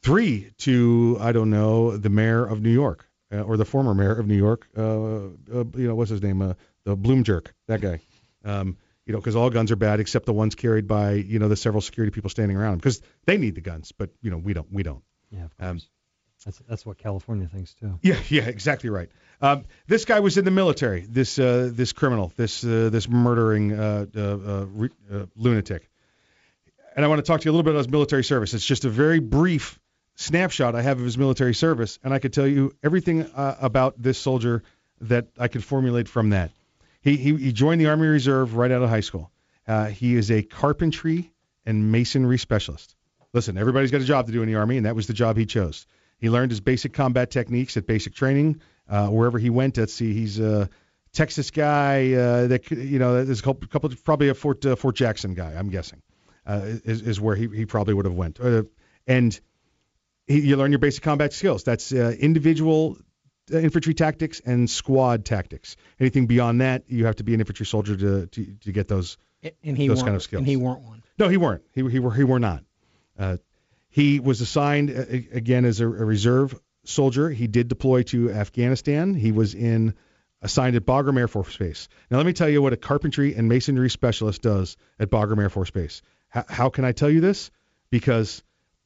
three 0.01 0.51
to 0.59 1.19
I 1.21 1.33
don't 1.33 1.51
know 1.51 1.97
the 1.97 2.09
mayor 2.09 2.45
of 2.45 2.63
New 2.63 2.73
York 2.73 3.07
uh, 3.31 3.43
or 3.43 3.59
the 3.59 3.67
former 3.67 3.95
mayor 3.95 4.15
of 4.15 4.27
New 4.27 4.37
York. 4.37 4.67
Uh, 4.77 4.83
uh, 4.83 5.65
you 5.77 5.87
know, 5.87 5.95
what's 5.95 6.11
his 6.11 6.23
name? 6.23 6.41
Uh, 6.41 6.55
the 6.85 6.97
Bloom 6.97 7.25
jerk, 7.25 7.55
that 7.67 7.83
guy. 7.83 8.01
Um, 8.43 8.79
you 9.05 9.13
know, 9.13 9.21
because 9.21 9.37
all 9.37 9.51
guns 9.51 9.71
are 9.71 9.77
bad 9.77 10.01
except 10.01 10.25
the 10.25 10.33
ones 10.33 10.55
carried 10.55 10.87
by 10.87 11.13
you 11.13 11.39
know 11.39 11.49
the 11.49 11.57
several 11.57 11.83
security 11.83 12.11
people 12.11 12.31
standing 12.31 12.57
around 12.57 12.79
because 12.79 13.03
they 13.27 13.37
need 13.37 13.55
the 13.55 13.61
guns, 13.61 13.93
but 13.93 14.11
you 14.23 14.31
know 14.31 14.39
we 14.39 14.55
don't. 14.55 14.73
We 14.73 14.83
don't. 14.83 15.03
Yeah, 15.31 15.45
of 15.45 15.57
course. 15.59 15.71
Um, 15.71 15.81
that's 16.45 16.59
that's 16.69 16.87
what 16.87 16.97
California 16.97 17.49
thinks 17.49 17.75
too. 17.75 17.99
Yeah, 18.03 18.19
yeah, 18.29 18.45
exactly 18.45 18.89
right. 18.89 19.11
Um, 19.43 19.65
this 19.87 20.05
guy 20.05 20.21
was 20.21 20.39
in 20.39 20.45
the 20.45 20.51
military. 20.51 21.01
This 21.01 21.39
uh, 21.39 21.71
this 21.71 21.93
criminal, 21.93 22.33
this 22.37 22.65
uh, 22.65 22.89
this 22.91 23.09
murdering 23.09 23.79
uh, 23.79 24.07
uh, 24.17 24.21
uh, 24.21 24.67
re- 24.71 24.91
uh, 25.13 25.27
lunatic. 25.37 25.91
And 26.99 27.05
I 27.05 27.09
want 27.09 27.21
to 27.21 27.23
talk 27.23 27.43
to 27.43 27.45
you 27.45 27.53
a 27.53 27.55
little 27.55 27.63
bit 27.63 27.75
about 27.75 27.79
his 27.79 27.91
military 27.91 28.25
service. 28.25 28.55
It's 28.55 28.67
just 28.67 28.85
a 28.85 28.89
very 28.89 29.21
brief 29.21 29.79
snapshot 30.17 30.75
I 30.75 30.83
have 30.83 30.99
of 30.99 31.05
his 31.05 31.17
military 31.17 31.55
service, 31.55 31.97
and 32.03 32.13
I 32.13 32.19
could 32.19 32.33
tell 32.33 32.45
you 32.45 32.75
everything 32.83 33.23
uh, 33.23 33.55
about 33.61 34.03
this 34.03 34.19
soldier 34.19 34.65
that 35.03 35.29
I 35.39 35.47
could 35.47 35.63
formulate 35.63 36.09
from 36.09 36.31
that. 36.31 36.51
He, 37.01 37.17
he 37.17 37.37
he 37.37 37.53
joined 37.53 37.81
the 37.81 37.87
Army 37.87 38.09
Reserve 38.09 38.57
right 38.57 38.73
out 38.73 38.83
of 38.83 38.91
high 38.91 38.99
school. 38.99 39.31
Uh, 39.65 39.85
he 39.85 40.17
is 40.17 40.33
a 40.33 40.43
carpentry 40.43 41.31
and 41.65 41.93
masonry 41.93 42.37
specialist. 42.37 42.97
Listen, 43.33 43.57
everybody's 43.59 43.93
got 43.93 44.01
a 44.01 44.05
job 44.05 44.27
to 44.27 44.33
do 44.33 44.43
in 44.43 44.49
the 44.49 44.57
Army, 44.57 44.77
and 44.77 44.85
that 44.85 44.97
was 44.97 45.07
the 45.07 45.13
job 45.13 45.37
he 45.37 45.47
chose. 45.47 45.87
He 46.19 46.29
learned 46.31 46.51
his 46.51 46.59
basic 46.59 46.95
combat 46.95 47.31
techniques 47.31 47.77
at 47.77 47.87
basic 47.87 48.13
training 48.13 48.61
uh, 48.89 49.07
wherever 49.07 49.39
he 49.39 49.51
went. 49.51 49.77
Let's 49.77 49.95
see, 49.95 50.15
he's 50.15 50.41
a 50.41 50.69
Texas 51.13 51.53
guy. 51.53 52.13
Uh, 52.15 52.47
that 52.49 52.69
you 52.73 52.99
know, 52.99 53.25
there's 53.25 53.39
a 53.39 53.45
couple, 53.45 53.93
probably 54.03 54.31
a 54.31 54.35
Fort 54.35 54.67
uh, 54.67 54.75
Fort 54.75 54.97
Jackson 54.97 55.35
guy. 55.35 55.53
I'm 55.53 55.71
guessing 55.71 56.03
uh, 56.49 56.63
is, 56.85 57.03
is 57.03 57.21
where 57.21 57.37
he, 57.37 57.47
he 57.55 57.67
probably 57.67 57.95
would 57.95 58.07
have 58.07 58.15
went. 58.15 58.41
Uh, 58.41 58.63
and 59.07 59.39
he, 60.27 60.41
you 60.41 60.57
learn 60.57 60.73
your 60.73 60.79
basic 60.79 61.05
combat 61.05 61.33
skills. 61.33 61.63
That's 61.63 61.93
uh, 61.93 62.15
individual 62.19 62.97
uh, 63.53 63.59
infantry 63.59 63.95
tactics 63.95 64.41
and 64.45 64.69
squad 64.69 65.25
tactics. 65.25 65.77
Anything 66.01 66.27
beyond 66.27 66.63
that, 66.63 66.85
you 66.89 67.07
have 67.07 67.17
to 67.17 67.25
be 67.25 67.35
an 67.35 67.41
infantry 67.41 67.67
soldier 67.67 67.97
to 67.97 68.27
to, 68.27 68.45
to 68.65 68.73
get 68.73 68.89
those 68.89 69.19
And 69.63 69.77
he 69.77 69.89
those 69.89 70.03
kind 70.03 70.17
of 70.17 70.23
skills. 70.23 70.41
And 70.41 70.47
he 70.49 70.57
weren't 70.57 70.81
one. 70.81 71.03
No, 71.19 71.29
he 71.29 71.37
weren't. 71.37 71.63
He 71.75 71.89
he 71.89 71.99
were 71.99 72.13
he 72.13 72.25
were 72.25 72.41
not. 72.41 72.65
Uh, 73.19 73.37
he 73.91 74.21
was 74.21 74.41
assigned 74.41 74.91
again 74.91 75.65
as 75.65 75.81
a, 75.81 75.87
a 75.87 75.89
reserve 75.89 76.59
soldier. 76.85 77.31
He 77.31 77.47
did 77.47 77.69
deploy 77.69 78.03
to 78.05 78.31
Afghanistan. 78.31 79.15
He 79.15 79.33
was 79.33 79.55
in 79.55 79.95
assigned 80.41 80.77
at 80.77 80.85
Bagram 80.85 81.19
Air 81.19 81.29
Force 81.29 81.57
Base. 81.57 81.89
Now 82.11 82.19
let 82.19 82.27
me 82.27 82.33
tell 82.33 82.49
you 82.49 82.63
what 82.63 82.73
a 82.73 82.77
carpentry 82.77 83.35
and 83.35 83.49
masonry 83.49 83.91
specialist 83.91 84.43
does 84.43 84.77
at 84.99 85.11
Bagram 85.11 85.41
Air 85.41 85.51
Force 85.51 85.71
Base. 85.71 86.03
H- 86.35 86.45
how 86.49 86.69
can 86.71 86.85
I 86.85 86.93
tell 86.93 87.11
you 87.11 87.21
this? 87.21 87.51
Because 87.91 88.43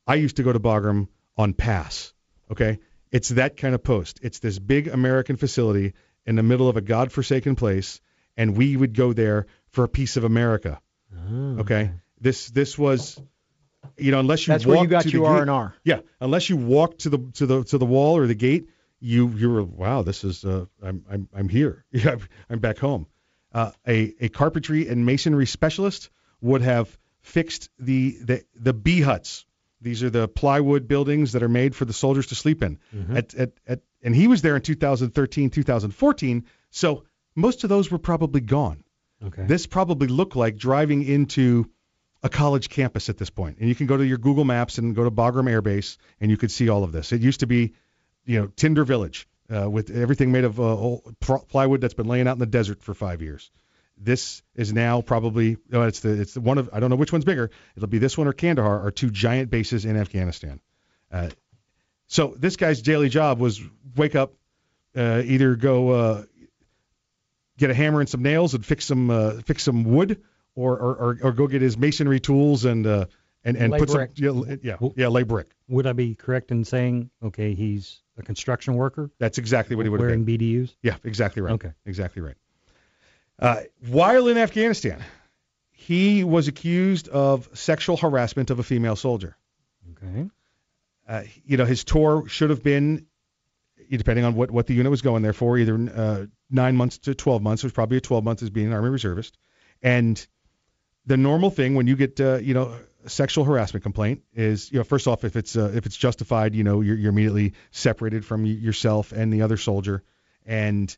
I 0.07 0.15
used 0.17 0.37
to 0.37 0.43
go 0.43 0.53
to 0.53 0.61
Bagram 0.61 1.09
on 1.37 1.55
pass. 1.55 2.13
Okay, 2.51 2.79
it's 3.11 3.31
that 3.31 3.57
kind 3.57 3.75
of 3.75 3.83
post. 3.83 4.21
It's 4.23 4.39
this 4.41 4.59
big 4.59 4.89
American 4.89 5.37
facility 5.37 5.95
in 6.27 6.37
the 6.37 6.43
middle 6.43 6.69
of 6.69 6.77
a 6.77 6.81
godforsaken 6.81 7.57
place, 7.57 8.01
and 8.37 8.57
we 8.57 8.77
would 8.77 8.95
go 8.95 9.13
there 9.13 9.47
for 9.71 9.85
a 9.85 9.89
piece 9.89 10.17
of 10.17 10.25
America. 10.25 10.81
Okay. 11.61 11.91
This 12.21 12.49
this 12.51 12.79
was, 12.79 13.21
you 13.97 14.11
know, 14.13 14.21
unless 14.21 14.47
you 14.47 14.53
That's 14.53 14.65
where 14.67 14.77
you 14.77 14.81
walked 14.83 14.91
got 14.91 15.03
to 15.05 15.09
the 15.09 15.13
your 15.19 15.27
R&R. 15.27 15.75
Yeah, 15.85 16.01
unless 16.21 16.49
you 16.49 16.57
walked 16.57 17.01
to 17.01 17.11
the 17.11 17.19
to 17.35 17.47
the 17.47 17.65
to 17.65 17.79
the 17.79 17.87
wall 17.87 18.17
or 18.17 18.27
the 18.27 18.35
gate, 18.35 18.69
you 19.01 19.29
you 19.31 19.51
were 19.51 19.65
wow, 19.65 20.03
this 20.03 20.23
is 20.25 20.45
uh, 20.45 20.67
I'm 20.83 21.05
I'm 21.11 21.29
I'm 21.35 21.49
here. 21.49 21.85
Yeah, 21.93 22.11
I'm- 22.11 22.21
I'm 22.51 22.59
back 22.61 22.79
home. 22.79 23.07
Uh, 23.53 23.73
a 23.87 24.15
a 24.21 24.29
carpentry 24.29 24.89
and 24.89 25.05
masonry 25.05 25.47
specialist 25.47 26.11
would 26.41 26.63
have 26.63 26.97
fixed 27.23 27.71
the 27.79 28.17
the 28.23 28.45
the 28.55 28.73
B 28.73 29.01
huts. 29.01 29.47
These 29.81 30.03
are 30.05 30.11
the 30.11 30.29
plywood 30.29 30.87
buildings 30.87 31.33
that 31.33 31.43
are 31.43 31.49
made 31.49 31.75
for 31.75 31.85
the 31.85 31.93
soldiers 31.93 32.29
to 32.29 32.37
sleep 32.37 32.63
in. 32.63 32.79
Mhm. 32.95 33.17
At, 33.17 33.35
at, 33.35 33.53
at, 33.67 33.81
and 34.01 34.15
he 34.15 34.29
was 34.29 34.41
there 34.41 34.55
in 34.55 34.63
2013, 34.63 35.51
2014. 35.51 36.45
So 36.71 37.05
most 37.35 37.65
of 37.65 37.69
those 37.69 37.91
were 37.91 37.99
probably 37.99 38.41
gone. 38.41 38.85
Okay. 39.25 39.45
This 39.45 39.67
probably 39.67 40.07
looked 40.07 40.37
like 40.37 40.57
driving 40.57 41.03
into 41.03 41.69
a 42.23 42.29
college 42.29 42.69
campus 42.69 43.09
at 43.09 43.19
this 43.19 43.31
point. 43.31 43.59
And 43.59 43.69
you 43.69 43.75
can 43.75 43.87
go 43.89 43.97
to 43.97 44.07
your 44.07 44.19
Google 44.19 44.45
Maps 44.45 44.79
and 44.79 44.95
go 44.95 45.03
to 45.03 45.11
Bagram 45.11 45.51
Air 45.51 45.63
Base, 45.63 45.99
and 46.21 46.31
you 46.31 46.37
could 46.37 46.53
see 46.53 46.69
all 46.69 46.85
of 46.85 46.93
this. 46.93 47.13
It 47.13 47.21
used 47.21 47.41
to 47.41 47.47
be, 47.49 47.73
you 48.25 48.41
know, 48.41 48.47
Tinder 48.47 48.85
Village 48.85 49.27
uh, 49.53 49.69
with 49.69 49.91
everything 49.91 50.31
made 50.31 50.45
of 50.45 50.61
uh, 50.61 50.63
old 50.63 51.17
plywood 51.21 51.81
that's 51.81 51.95
been 51.95 52.07
laying 52.07 52.29
out 52.29 52.35
in 52.35 52.39
the 52.39 52.47
desert 52.47 52.83
for 52.83 52.95
five 52.95 53.21
years. 53.21 53.51
This 54.05 54.43
is 54.55 54.73
now 54.73 55.01
probably 55.01 55.59
oh, 55.73 55.83
it's 55.83 56.01
the 56.01 56.21
it's 56.21 56.35
the 56.35 56.41
one 56.41 56.59
of 56.59 56.71
I 56.73 56.81
don't 56.81 56.91
know 56.91 56.97
which 56.97 57.13
one's 57.13 57.25
bigger. 57.25 57.51
It'll 57.77 57.89
be 57.89 57.99
this 57.99 58.19
one 58.19 58.27
or 58.27 58.33
Kandahar 58.33 58.87
are 58.87 58.91
two 58.91 59.11
giant 59.11 59.51
bases 59.51 59.85
in 59.85 59.97
Afghanistan. 59.97 60.61
Uh, 61.11 61.31
so 62.07 62.35
this 62.37 62.57
guy's 62.57 62.83
daily 62.83 63.09
job 63.09 63.39
was 63.39 63.61
wake 63.97 64.15
up, 64.15 64.35
uh, 64.97 65.23
either 65.25 65.55
go 65.55 65.91
uh, 65.91 66.25
get 67.59 67.71
a 67.71 67.75
hammer 67.75 68.01
and 68.01 68.09
some 68.09 68.23
nails 68.23 68.55
and 68.55 68.67
fix 68.67 68.85
some 68.85 69.11
uh, 69.11 69.33
fix 69.45 69.63
some 69.63 69.85
wood, 69.85 70.21
or, 70.55 70.77
or 70.79 70.95
or 70.95 71.19
or 71.23 71.33
go 71.33 71.47
get 71.47 71.63
his 71.63 71.79
masonry 71.79 72.21
tools 72.21 72.65
and 72.65 72.87
uh, 72.87 73.07
and 73.45 73.57
and 73.57 73.73
Lay 73.73 73.79
put 73.79 73.91
brick. 73.91 74.11
some 74.17 74.47
yeah 74.63 74.77
yeah, 74.81 74.89
yeah 74.97 75.09
lay 75.09 75.23
brick. 75.23 75.49
Would 75.69 75.87
I 75.87 75.93
be 75.93 76.15
correct 76.15 76.51
in 76.51 76.65
saying, 76.65 77.11
okay, 77.23 77.55
he's 77.55 78.01
a 78.19 78.23
construction 78.23 78.75
worker? 78.75 79.11
That's 79.19 79.39
exactly 79.39 79.77
what 79.77 79.87
he 79.87 79.91
would 79.91 80.01
have 80.01 80.09
wearing 80.09 80.25
been. 80.25 80.39
BDUs. 80.39 80.75
Yeah, 80.83 80.97
exactly 81.05 81.43
right. 81.43 81.53
Okay. 81.53 81.73
Exactly 81.87 82.23
right. 82.23 82.37
Uh, 83.39 83.61
while 83.89 84.29
in 84.29 84.39
Afghanistan, 84.39 85.03
he 85.71 86.23
was 86.23 86.49
accused 86.49 87.09
of 87.09 87.49
sexual 87.55 87.97
harassment 87.97 88.51
of 88.51 88.59
a 88.59 88.63
female 88.63 88.97
soldier. 88.97 89.37
Okay. 89.93 90.29
Uh, 91.09 91.23
you 91.45 91.57
know, 91.57 91.65
his 91.65 91.85
tour 91.85 92.29
should 92.29 92.51
have 92.51 92.63
been, 92.63 93.07
depending 93.91 94.25
on 94.25 94.35
what, 94.35 94.51
what 94.51 94.67
the 94.67 94.75
unit 94.75 94.91
was 94.91 95.03
going 95.03 95.23
there 95.23 95.33
for, 95.33 95.59
either 95.59 95.75
uh, 95.95 96.27
nine 96.51 96.77
months 96.77 96.99
to 96.99 97.15
12 97.15 97.43
months. 97.43 97.65
It 97.65 97.67
was 97.67 97.73
probably 97.73 97.97
a 97.97 98.01
12 98.01 98.23
months 98.23 98.43
as 98.43 98.51
being 98.51 98.69
an 98.69 98.73
Army 98.73 98.91
reservist. 98.91 99.37
And 99.83 100.25
the 101.07 101.17
normal 101.17 101.51
thing 101.51 101.75
when 101.75 101.89
you 101.89 101.97
get, 101.97 102.21
uh, 102.21 102.37
you 102.37 102.55
know, 102.55 102.77
a 103.05 103.11
sexual 103.11 103.45
harassment 103.45 103.83
complaint 103.83 104.23
is, 104.35 104.71
you 104.71 104.79
know, 104.79 104.85
first 104.85 105.09
off, 105.09 105.25
if 105.25 105.35
it's 105.35 105.57
uh, 105.57 105.73
if 105.75 105.87
it's 105.87 105.97
justified, 105.97 106.55
you 106.55 106.63
know, 106.63 106.81
you're, 106.81 106.97
you're 106.97 107.11
immediately 107.11 107.55
separated 107.73 108.25
from 108.25 108.47
yourself 108.47 109.11
and 109.11 109.33
the 109.33 109.43
other 109.43 109.57
soldier, 109.57 110.05
and 110.47 110.97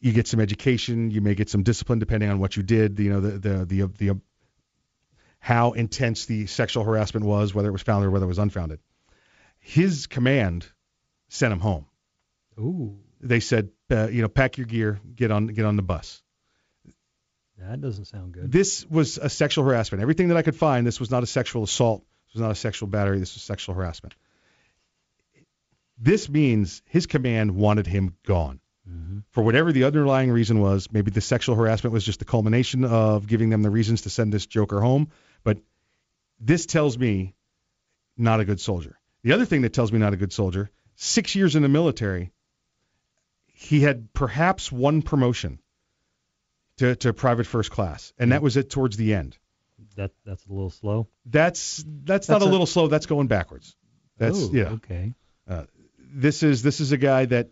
you 0.00 0.12
get 0.12 0.26
some 0.26 0.40
education. 0.40 1.10
You 1.10 1.20
may 1.20 1.34
get 1.34 1.48
some 1.48 1.62
discipline 1.62 1.98
depending 1.98 2.28
on 2.30 2.38
what 2.38 2.56
you 2.56 2.62
did. 2.62 2.98
You 2.98 3.10
know, 3.10 3.20
the 3.20 3.30
the 3.38 3.64
the, 3.64 3.86
the 3.98 4.20
how 5.38 5.72
intense 5.72 6.26
the 6.26 6.46
sexual 6.46 6.84
harassment 6.84 7.24
was, 7.24 7.54
whether 7.54 7.68
it 7.68 7.72
was 7.72 7.82
founded 7.82 8.08
or 8.08 8.10
whether 8.10 8.24
it 8.24 8.28
was 8.28 8.38
unfounded. 8.38 8.80
His 9.58 10.06
command 10.06 10.66
sent 11.28 11.52
him 11.52 11.60
home. 11.60 11.86
Ooh, 12.58 12.98
They 13.20 13.40
said, 13.40 13.70
uh, 13.90 14.08
you 14.08 14.22
know, 14.22 14.28
pack 14.28 14.58
your 14.58 14.66
gear, 14.66 15.00
get 15.14 15.30
on 15.30 15.46
get 15.48 15.64
on 15.64 15.76
the 15.76 15.82
bus. 15.82 16.22
that 17.58 17.80
doesn't 17.80 18.06
sound 18.06 18.32
good. 18.32 18.50
This 18.50 18.84
was 18.88 19.18
a 19.18 19.28
sexual 19.28 19.64
harassment. 19.64 20.02
Everything 20.02 20.28
that 20.28 20.36
I 20.36 20.42
could 20.42 20.56
find, 20.56 20.86
this 20.86 21.00
was 21.00 21.10
not 21.10 21.22
a 21.22 21.26
sexual 21.26 21.62
assault. 21.62 22.04
This 22.26 22.34
was 22.34 22.42
not 22.42 22.50
a 22.50 22.54
sexual 22.56 22.88
battery. 22.88 23.18
This 23.18 23.34
was 23.34 23.42
sexual 23.42 23.74
harassment. 23.74 24.14
This 25.98 26.28
means 26.28 26.82
his 26.86 27.06
command 27.06 27.52
wanted 27.52 27.86
him 27.86 28.16
gone. 28.26 28.60
For 29.30 29.42
whatever 29.42 29.72
the 29.72 29.84
underlying 29.84 30.30
reason 30.30 30.60
was, 30.60 30.88
maybe 30.92 31.10
the 31.10 31.20
sexual 31.20 31.56
harassment 31.56 31.92
was 31.92 32.04
just 32.04 32.20
the 32.20 32.24
culmination 32.24 32.84
of 32.84 33.26
giving 33.26 33.50
them 33.50 33.62
the 33.62 33.70
reasons 33.70 34.02
to 34.02 34.10
send 34.10 34.32
this 34.32 34.46
joker 34.46 34.80
home. 34.80 35.10
But 35.44 35.58
this 36.40 36.66
tells 36.66 36.96
me 36.96 37.34
not 38.16 38.40
a 38.40 38.44
good 38.44 38.60
soldier. 38.60 38.98
The 39.22 39.32
other 39.32 39.44
thing 39.44 39.62
that 39.62 39.72
tells 39.72 39.92
me 39.92 39.98
not 39.98 40.12
a 40.14 40.16
good 40.16 40.32
soldier, 40.32 40.70
six 40.94 41.34
years 41.34 41.56
in 41.56 41.62
the 41.62 41.68
military, 41.68 42.30
he 43.46 43.80
had 43.80 44.12
perhaps 44.12 44.70
one 44.70 45.02
promotion 45.02 45.58
to, 46.78 46.94
to 46.96 47.12
private 47.12 47.46
first 47.46 47.70
class, 47.70 48.12
and 48.18 48.32
that 48.32 48.42
was 48.42 48.56
it 48.56 48.70
towards 48.70 48.96
the 48.96 49.14
end. 49.14 49.36
That 49.96 50.12
that's 50.24 50.44
a 50.46 50.52
little 50.52 50.70
slow. 50.70 51.08
That's 51.24 51.82
that's, 52.04 52.26
That's 52.26 52.28
not 52.28 52.42
a, 52.42 52.44
a- 52.44 52.52
little 52.52 52.66
slow. 52.66 52.88
That's 52.88 53.06
going 53.06 53.26
backwards. 53.26 53.74
That's 54.18 54.38
Oh, 54.44 54.50
yeah. 54.52 54.68
Okay. 54.72 55.14
Uh, 55.48 55.64
this 55.98 56.42
is 56.42 56.62
this 56.62 56.80
is 56.80 56.92
a 56.92 56.96
guy 56.96 57.26
that, 57.26 57.50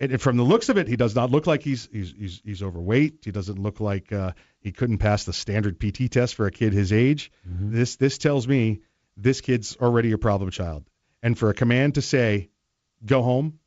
and 0.00 0.20
from 0.20 0.36
the 0.36 0.44
looks 0.44 0.68
of 0.68 0.78
it, 0.78 0.88
he 0.88 0.96
does 0.96 1.14
not 1.14 1.30
look 1.30 1.46
like 1.46 1.62
he's 1.62 1.88
he's 1.92 2.12
he's, 2.16 2.40
he's 2.44 2.62
overweight. 2.62 3.20
He 3.24 3.30
doesn't 3.30 3.58
look 3.58 3.80
like 3.80 4.12
uh, 4.12 4.32
he 4.60 4.72
couldn't 4.72 4.98
pass 4.98 5.24
the 5.24 5.32
standard 5.32 5.78
PT 5.80 6.10
test 6.10 6.34
for 6.34 6.46
a 6.46 6.50
kid 6.50 6.72
his 6.72 6.92
age. 6.92 7.32
This 7.44 7.96
this 7.96 8.18
tells 8.18 8.46
me 8.46 8.80
this 9.16 9.40
kid's 9.40 9.76
already 9.76 10.12
a 10.12 10.18
problem 10.18 10.50
child. 10.50 10.84
And 11.22 11.36
for 11.36 11.50
a 11.50 11.54
command 11.54 11.96
to 11.96 12.02
say, 12.02 12.50
go 13.04 13.22
home, 13.22 13.58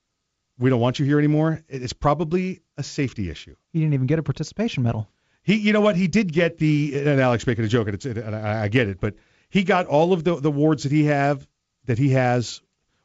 we 0.57 0.69
don't 0.69 0.79
want 0.79 0.99
you 0.99 1.05
here 1.05 1.19
anymore, 1.19 1.61
it's 1.67 1.93
probably 1.93 2.61
a 2.77 2.83
safety 2.83 3.29
issue. 3.29 3.55
He 3.73 3.79
didn't 3.79 3.93
even 3.93 4.07
get 4.07 4.19
a 4.19 4.23
participation 4.23 4.83
medal. 4.83 5.09
He, 5.43 5.55
you 5.55 5.73
know 5.73 5.81
what? 5.81 5.95
He 5.95 6.07
did 6.07 6.31
get 6.31 6.57
the, 6.57 6.93
and 6.95 7.19
Alex 7.19 7.47
making 7.47 7.65
a 7.65 7.67
joke, 7.67 7.87
and, 7.87 7.95
it's, 7.95 8.05
and 8.05 8.35
I, 8.35 8.63
I 8.63 8.67
get 8.67 8.87
it, 8.87 9.01
but 9.01 9.15
he 9.49 9.63
got 9.63 9.87
all 9.87 10.13
of 10.13 10.23
the, 10.23 10.35
the 10.35 10.49
awards 10.49 10.83
that 10.83 10.91
he 10.91 11.05
have, 11.05 11.45
that 11.85 11.97
he 11.97 12.09
has, 12.09 12.61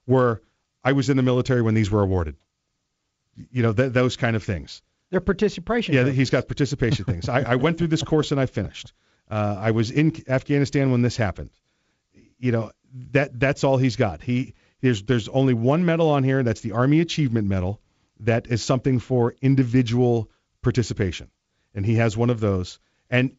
were 0.07 0.43
I 0.85 0.93
was 0.93 1.11
in 1.11 1.17
the 1.17 1.23
military 1.23 1.63
when 1.63 1.75
these 1.75 1.91
were 1.91 2.03
awarded. 2.03 2.37
You 3.51 3.63
know, 3.63 3.73
th- 3.73 3.93
those 3.93 4.17
kind 4.17 4.37
of 4.37 4.43
things. 4.43 4.83
They're 5.11 5.21
participation. 5.21 5.95
Yeah, 5.95 6.09
he's 6.09 6.31
got 6.31 6.49
participation 6.49 7.05
things. 7.05 7.29
I, 7.29 7.43
I 7.43 7.55
went 7.57 7.79
through 7.79 7.89
this 7.89 8.03
course 8.03 8.33
and 8.33 8.41
I 8.41 8.47
finished. 8.47 8.93
Uh, 9.31 9.57
I 9.59 9.71
was 9.71 9.91
in 9.91 10.13
Afghanistan 10.29 10.91
when 10.91 11.03
this 11.03 11.17
happened. 11.17 11.51
You 12.39 12.53
know, 12.53 12.73
that 13.13 13.39
that's 13.39 13.65
all 13.65 13.77
he's 13.77 13.97
got. 13.97 14.23
He 14.23 14.55
there's 14.81 15.03
there's 15.03 15.29
only 15.29 15.55
one 15.55 15.85
medal 15.85 16.11
on 16.11 16.23
here. 16.25 16.43
That's 16.43 16.61
the 16.61 16.73
Army 16.73 17.01
Achievement 17.01 17.49
Medal. 17.49 17.81
That 18.21 18.47
is 18.49 18.63
something 18.63 18.99
for 18.99 19.35
individual 19.43 20.31
participation, 20.63 21.31
and 21.75 21.85
he 21.85 21.97
has 21.97 22.17
one 22.17 22.31
of 22.31 22.41
those. 22.41 22.79
And 23.11 23.37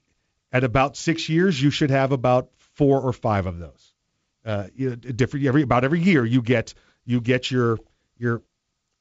at 0.52 0.64
about 0.64 0.96
six 0.98 1.30
years, 1.30 1.62
you 1.62 1.72
should 1.72 1.90
have 1.90 2.12
about 2.12 2.50
four 2.58 3.02
or 3.02 3.14
five 3.14 3.46
of 3.46 3.60
those. 3.60 3.94
Uh, 4.46 4.68
you 4.76 4.90
know, 4.90 4.96
different 4.96 5.46
every 5.46 5.62
about 5.64 5.84
every 5.84 6.00
year 6.00 6.26
you 6.26 6.42
get 6.42 6.74
you 7.06 7.20
get 7.20 7.52
your 7.52 7.78
your 8.18 8.42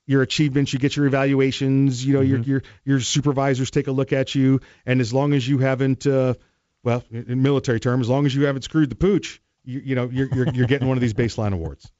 your 0.06 0.22
achievements, 0.22 0.72
you 0.72 0.78
get 0.78 0.96
your 0.96 1.06
evaluations, 1.06 2.04
you 2.04 2.14
know, 2.14 2.20
your 2.20 2.38
your 2.40 2.62
your 2.84 3.00
supervisors 3.00 3.70
take 3.70 3.88
a 3.88 3.92
look 3.92 4.12
at 4.12 4.34
you, 4.34 4.60
and 4.84 5.00
as 5.00 5.12
long 5.12 5.32
as 5.34 5.46
you 5.46 5.58
haven't, 5.58 6.06
uh, 6.06 6.34
well, 6.82 7.04
in 7.10 7.42
military 7.42 7.80
terms, 7.80 8.06
as 8.06 8.10
long 8.10 8.26
as 8.26 8.34
you 8.34 8.46
haven't 8.46 8.62
screwed 8.62 8.90
the 8.90 8.96
pooch, 8.96 9.40
you, 9.64 9.80
you 9.80 9.94
know, 9.94 10.08
you're, 10.10 10.28
you're 10.34 10.48
you're 10.54 10.66
getting 10.66 10.88
one 10.88 10.96
of 10.96 11.00
these 11.00 11.14
baseline 11.14 11.52
awards. 11.52 11.90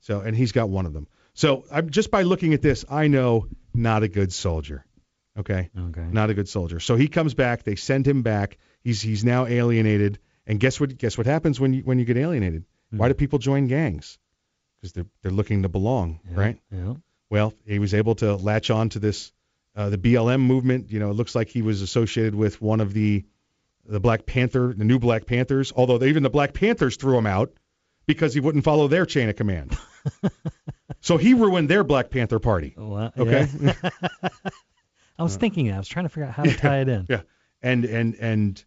So, 0.00 0.20
and 0.20 0.36
he's 0.36 0.52
got 0.52 0.68
one 0.68 0.86
of 0.86 0.92
them. 0.92 1.08
So, 1.34 1.64
I'm 1.70 1.90
just 1.90 2.10
by 2.10 2.22
looking 2.22 2.54
at 2.54 2.62
this, 2.62 2.84
I 2.88 3.08
know 3.08 3.48
not 3.74 4.02
a 4.04 4.08
good 4.08 4.32
soldier. 4.32 4.84
Okay. 5.38 5.70
Okay. 5.78 6.06
Not 6.10 6.30
a 6.30 6.34
good 6.34 6.48
soldier. 6.48 6.80
So 6.80 6.96
he 6.96 7.08
comes 7.08 7.34
back. 7.34 7.62
They 7.62 7.76
send 7.76 8.06
him 8.06 8.22
back. 8.22 8.56
He's 8.80 9.02
he's 9.02 9.24
now 9.24 9.46
alienated. 9.46 10.18
And 10.46 10.60
guess 10.60 10.80
what? 10.80 10.96
Guess 10.96 11.18
what 11.18 11.26
happens 11.26 11.60
when 11.60 11.74
you 11.74 11.82
when 11.82 11.98
you 11.98 12.04
get 12.04 12.16
alienated? 12.16 12.64
Why 12.90 13.08
do 13.08 13.14
people 13.14 13.38
join 13.38 13.66
gangs? 13.66 14.18
Because 14.76 14.92
they're 14.92 15.06
they're 15.22 15.32
looking 15.32 15.62
to 15.64 15.68
belong, 15.68 16.20
right? 16.30 16.58
Yeah. 16.70 16.94
Well, 17.30 17.54
he 17.66 17.78
was 17.78 17.94
able 17.94 18.14
to 18.16 18.36
latch 18.36 18.70
on 18.70 18.88
to 18.90 18.98
this 18.98 19.32
uh, 19.74 19.90
the 19.90 19.98
BLM 19.98 20.40
movement. 20.40 20.90
You 20.90 21.00
know, 21.00 21.10
it 21.10 21.14
looks 21.14 21.34
like 21.34 21.48
he 21.48 21.62
was 21.62 21.82
associated 21.82 22.34
with 22.34 22.60
one 22.62 22.80
of 22.80 22.92
the 22.92 23.24
the 23.84 24.00
Black 24.00 24.26
Panther, 24.26 24.74
the 24.76 24.84
new 24.84 24.98
Black 24.98 25.26
Panthers. 25.26 25.72
Although 25.74 26.02
even 26.04 26.22
the 26.22 26.30
Black 26.30 26.52
Panthers 26.54 26.96
threw 26.96 27.16
him 27.18 27.26
out 27.26 27.52
because 28.06 28.34
he 28.34 28.40
wouldn't 28.40 28.64
follow 28.64 28.88
their 28.88 29.06
chain 29.06 29.28
of 29.28 29.36
command. 29.36 29.76
so 31.00 31.16
he 31.16 31.34
ruined 31.34 31.68
their 31.68 31.84
Black 31.84 32.10
Panther 32.10 32.38
party. 32.38 32.74
Well, 32.76 33.12
Okay. 33.16 33.46
yeah. 33.60 33.74
I 35.18 35.22
was 35.22 35.36
thinking. 35.36 35.72
I 35.72 35.78
was 35.78 35.88
trying 35.88 36.04
to 36.04 36.08
figure 36.10 36.24
out 36.26 36.34
how 36.34 36.42
to 36.42 36.54
tie 36.54 36.80
it 36.80 36.88
in. 36.88 37.06
Yeah, 37.08 37.22
and 37.62 37.84
and 37.84 38.14
and 38.16 38.64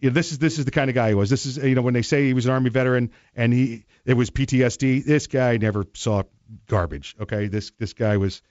you 0.00 0.10
know, 0.10 0.14
this 0.14 0.32
is 0.32 0.38
this 0.38 0.58
is 0.58 0.64
the 0.64 0.72
kind 0.72 0.90
of 0.90 0.94
guy 0.94 1.08
he 1.10 1.14
was. 1.14 1.30
This 1.30 1.46
is 1.46 1.56
you 1.58 1.74
know 1.74 1.82
when 1.82 1.94
they 1.94 2.02
say 2.02 2.26
he 2.26 2.34
was 2.34 2.46
an 2.46 2.52
army 2.52 2.70
veteran 2.70 3.12
and 3.36 3.52
he 3.52 3.84
it 4.04 4.14
was 4.14 4.30
PTSD. 4.30 5.04
This 5.04 5.28
guy 5.28 5.56
never 5.58 5.84
saw 5.94 6.24
garbage. 6.68 7.16
Okay, 7.20 7.48
this 7.48 7.72
this 7.78 7.92
guy 7.92 8.16
was, 8.16 8.42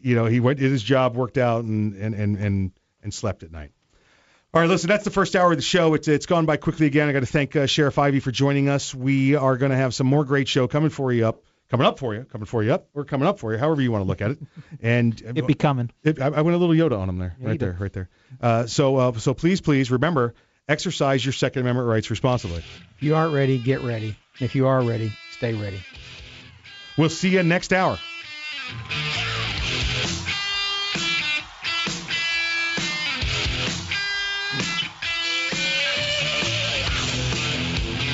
you 0.00 0.14
know, 0.14 0.26
he 0.26 0.40
went 0.40 0.58
did 0.58 0.70
his 0.70 0.82
job, 0.82 1.16
worked 1.16 1.38
out, 1.38 1.64
and 1.64 1.94
and 1.94 2.14
and 2.14 2.36
and, 2.36 2.72
and 3.02 3.14
slept 3.14 3.42
at 3.42 3.52
night. 3.52 3.72
All 4.54 4.60
right, 4.60 4.68
listen, 4.68 4.88
that's 4.88 5.04
the 5.04 5.10
first 5.10 5.34
hour 5.34 5.50
of 5.50 5.56
the 5.56 5.62
show. 5.62 5.94
It's 5.94 6.08
it's 6.08 6.26
gone 6.26 6.44
by 6.44 6.58
quickly 6.58 6.86
again. 6.86 7.08
I 7.08 7.12
got 7.12 7.20
to 7.20 7.26
thank 7.26 7.56
uh, 7.56 7.66
Sheriff 7.66 7.98
Ivey 7.98 8.20
for 8.20 8.30
joining 8.30 8.68
us. 8.68 8.94
We 8.94 9.34
are 9.34 9.56
going 9.56 9.70
to 9.70 9.76
have 9.78 9.94
some 9.94 10.06
more 10.06 10.24
great 10.24 10.46
show 10.46 10.68
coming 10.68 10.90
for 10.90 11.10
you 11.10 11.26
up, 11.26 11.42
coming 11.70 11.86
up 11.86 11.98
for 11.98 12.14
you, 12.14 12.24
coming 12.24 12.44
for 12.44 12.62
you 12.62 12.74
up, 12.74 12.86
or 12.92 13.06
coming 13.06 13.26
up 13.26 13.38
for 13.38 13.52
you, 13.52 13.58
however 13.58 13.80
you 13.80 13.90
want 13.90 14.02
to 14.04 14.08
look 14.08 14.20
at 14.20 14.32
it. 14.32 14.38
And 14.82 15.22
It 15.22 15.46
be 15.46 15.54
coming. 15.54 15.90
it, 16.02 16.20
I, 16.20 16.26
I 16.26 16.40
went 16.42 16.54
a 16.54 16.58
little 16.58 16.74
Yoda 16.74 16.98
on 16.98 17.08
him 17.08 17.16
there, 17.18 17.34
Yeah, 17.40 17.48
right 17.48 17.58
there, 17.58 17.76
right 17.80 17.92
there. 17.92 18.08
Uh, 18.42 18.66
so, 18.66 18.96
uh, 18.96 19.12
so 19.14 19.32
please, 19.32 19.62
please 19.62 19.90
remember, 19.90 20.34
exercise 20.68 21.24
your 21.24 21.32
Second 21.32 21.62
Amendment 21.62 21.88
rights 21.88 22.10
responsibly. 22.10 22.58
If 22.58 23.02
you 23.02 23.14
aren't 23.14 23.32
ready, 23.32 23.56
get 23.56 23.80
ready. 23.80 24.16
If 24.38 24.54
you 24.54 24.66
are 24.66 24.82
ready, 24.82 25.12
stay 25.30 25.54
ready. 25.54 25.80
We'll 26.96 27.08
see 27.08 27.30
you 27.30 27.42
next 27.42 27.72
hour. 27.72 27.98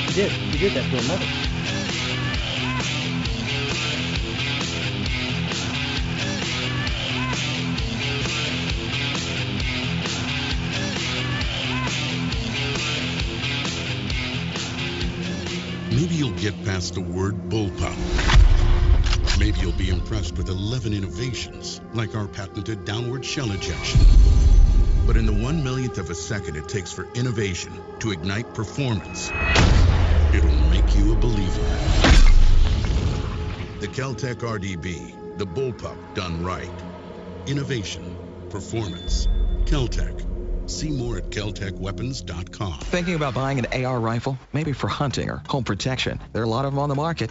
You 0.06 0.14
did. 0.14 0.32
You 0.32 0.58
did 0.58 0.72
that 0.74 0.90
to 0.90 0.98
a 0.98 1.08
mother. 1.08 1.48
get 16.40 16.64
past 16.64 16.94
the 16.94 17.00
word 17.00 17.34
bullpup. 17.50 18.27
Maybe 19.38 19.60
you'll 19.60 19.72
be 19.72 19.90
impressed 19.90 20.36
with 20.36 20.48
11 20.48 20.92
innovations, 20.92 21.80
like 21.94 22.16
our 22.16 22.26
patented 22.26 22.84
downward 22.84 23.24
shell 23.24 23.52
ejection. 23.52 24.00
But 25.06 25.16
in 25.16 25.26
the 25.26 25.32
one 25.32 25.62
millionth 25.62 25.96
of 25.98 26.10
a 26.10 26.14
second 26.14 26.56
it 26.56 26.68
takes 26.68 26.92
for 26.92 27.06
innovation 27.14 27.72
to 28.00 28.10
ignite 28.10 28.52
performance, 28.52 29.30
it'll 30.34 30.50
make 30.70 30.96
you 30.96 31.12
a 31.12 31.16
believer. 31.16 31.62
The 33.78 33.86
Keltec 33.86 34.38
RDB, 34.38 35.38
the 35.38 35.46
bullpup 35.46 35.96
done 36.14 36.42
right. 36.42 36.68
Innovation, 37.46 38.16
performance, 38.50 39.28
Keltec. 39.66 40.24
See 40.68 40.90
more 40.90 41.16
at 41.16 41.30
keltecweapons.com. 41.30 42.80
Thinking 42.80 43.14
about 43.14 43.34
buying 43.34 43.58
an 43.58 43.84
AR 43.84 44.00
rifle? 44.00 44.38
Maybe 44.52 44.72
for 44.72 44.88
hunting 44.88 45.30
or 45.30 45.42
home 45.48 45.64
protection. 45.64 46.20
There 46.32 46.42
are 46.42 46.44
a 46.44 46.48
lot 46.48 46.66
of 46.66 46.72
them 46.72 46.78
on 46.78 46.88
the 46.90 46.94
market. 46.94 47.30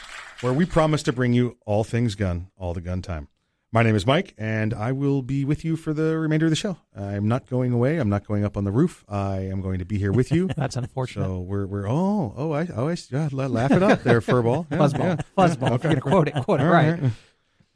where 0.41 0.53
we 0.53 0.65
promise 0.65 1.03
to 1.03 1.13
bring 1.13 1.33
you 1.33 1.57
all 1.65 1.83
things 1.83 2.15
gun, 2.15 2.47
all 2.57 2.73
the 2.73 2.81
gun 2.81 3.01
time. 3.01 3.27
My 3.73 3.83
name 3.83 3.95
is 3.95 4.05
Mike, 4.05 4.33
and 4.37 4.73
I 4.73 4.91
will 4.91 5.21
be 5.21 5.45
with 5.45 5.63
you 5.63 5.77
for 5.77 5.93
the 5.93 6.17
remainder 6.17 6.45
of 6.47 6.49
the 6.49 6.57
show. 6.57 6.75
I'm 6.93 7.29
not 7.29 7.47
going 7.47 7.71
away. 7.71 7.99
I'm 7.99 8.09
not 8.09 8.27
going 8.27 8.43
up 8.43 8.57
on 8.57 8.65
the 8.65 8.71
roof. 8.71 9.05
I 9.07 9.37
am 9.45 9.61
going 9.61 9.79
to 9.79 9.85
be 9.85 9.97
here 9.97 10.11
with 10.11 10.29
you. 10.29 10.47
That's 10.57 10.75
unfortunate. 10.75 11.25
So 11.25 11.39
we're 11.39 11.65
we're 11.65 11.87
oh 11.89 12.33
oh 12.35 12.51
I 12.51 12.67
oh 12.75 12.89
I 12.89 12.97
yeah, 13.09 13.29
laugh 13.31 13.71
it 13.71 13.81
up 13.81 14.03
there, 14.03 14.19
furball. 14.21 14.65
Yeah, 14.69 14.77
Fuzzball. 14.77 14.99
yeah. 14.99 15.15
Fuzzball. 15.37 15.75
If 15.75 15.83
you're 15.83 15.93
gonna 15.93 16.01
quote 16.01 16.27
it, 16.27 16.33
quote 16.43 16.59
it 16.59 16.65
All 16.65 16.69
right. 16.73 16.99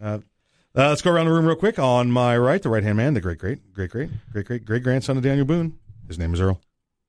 Uh, 0.02 0.20
uh, 0.78 0.90
let's 0.90 1.02
go 1.02 1.12
around 1.14 1.28
the 1.28 1.32
room 1.32 1.46
real 1.46 1.56
quick. 1.56 1.80
On 1.80 2.12
my 2.12 2.38
right, 2.38 2.62
the 2.62 2.68
right 2.68 2.84
hand 2.84 2.98
man, 2.98 3.14
the 3.14 3.22
great 3.22 3.38
great 3.38 3.72
great 3.74 3.90
great 3.90 4.10
great 4.34 4.46
great 4.48 4.66
great 4.66 4.84
grandson 4.84 5.16
of 5.16 5.24
Daniel 5.24 5.46
Boone. 5.46 5.80
His 6.10 6.20
name 6.20 6.34
is 6.34 6.42
Earl. 6.42 6.60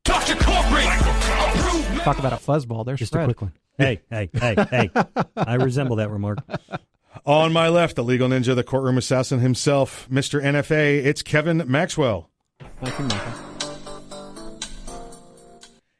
Dr. 0.04 0.36
Corporate, 0.36 0.84
Talk 2.04 2.20
about 2.20 2.32
a 2.32 2.36
fuzzball. 2.36 2.86
There's 2.86 3.00
Just 3.00 3.10
Fred. 3.10 3.24
a 3.24 3.34
quick 3.34 3.42
one. 3.42 3.52
Hey, 3.78 4.00
hey, 4.10 4.30
hey, 4.32 4.54
hey. 4.70 4.90
I 5.36 5.54
resemble 5.54 5.96
that 5.96 6.10
remark. 6.10 6.38
On 7.24 7.52
my 7.52 7.68
left, 7.68 7.96
the 7.96 8.04
legal 8.04 8.28
ninja, 8.28 8.54
the 8.54 8.64
courtroom 8.64 8.98
assassin 8.98 9.40
himself, 9.40 10.08
Mr. 10.10 10.42
NFA. 10.42 11.04
It's 11.04 11.22
Kevin 11.22 11.62
Maxwell. 11.66 12.30
Thank 12.82 12.98
you, 12.98 13.04
Michael. 13.06 13.32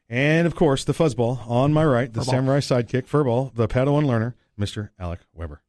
And 0.09 0.47
of 0.47 0.55
course, 0.55 0.85
the 0.85 0.93
fuzzball 0.93 1.47
on 1.49 1.73
my 1.73 1.83
right, 1.83 2.11
the 2.11 2.21
Furball. 2.21 2.25
samurai 2.25 2.59
sidekick, 2.59 3.07
furball, 3.07 3.53
the 3.55 3.67
Padawan 3.67 4.05
learner, 4.05 4.35
Mr. 4.57 4.89
Alec 4.97 5.19
Weber. 5.33 5.61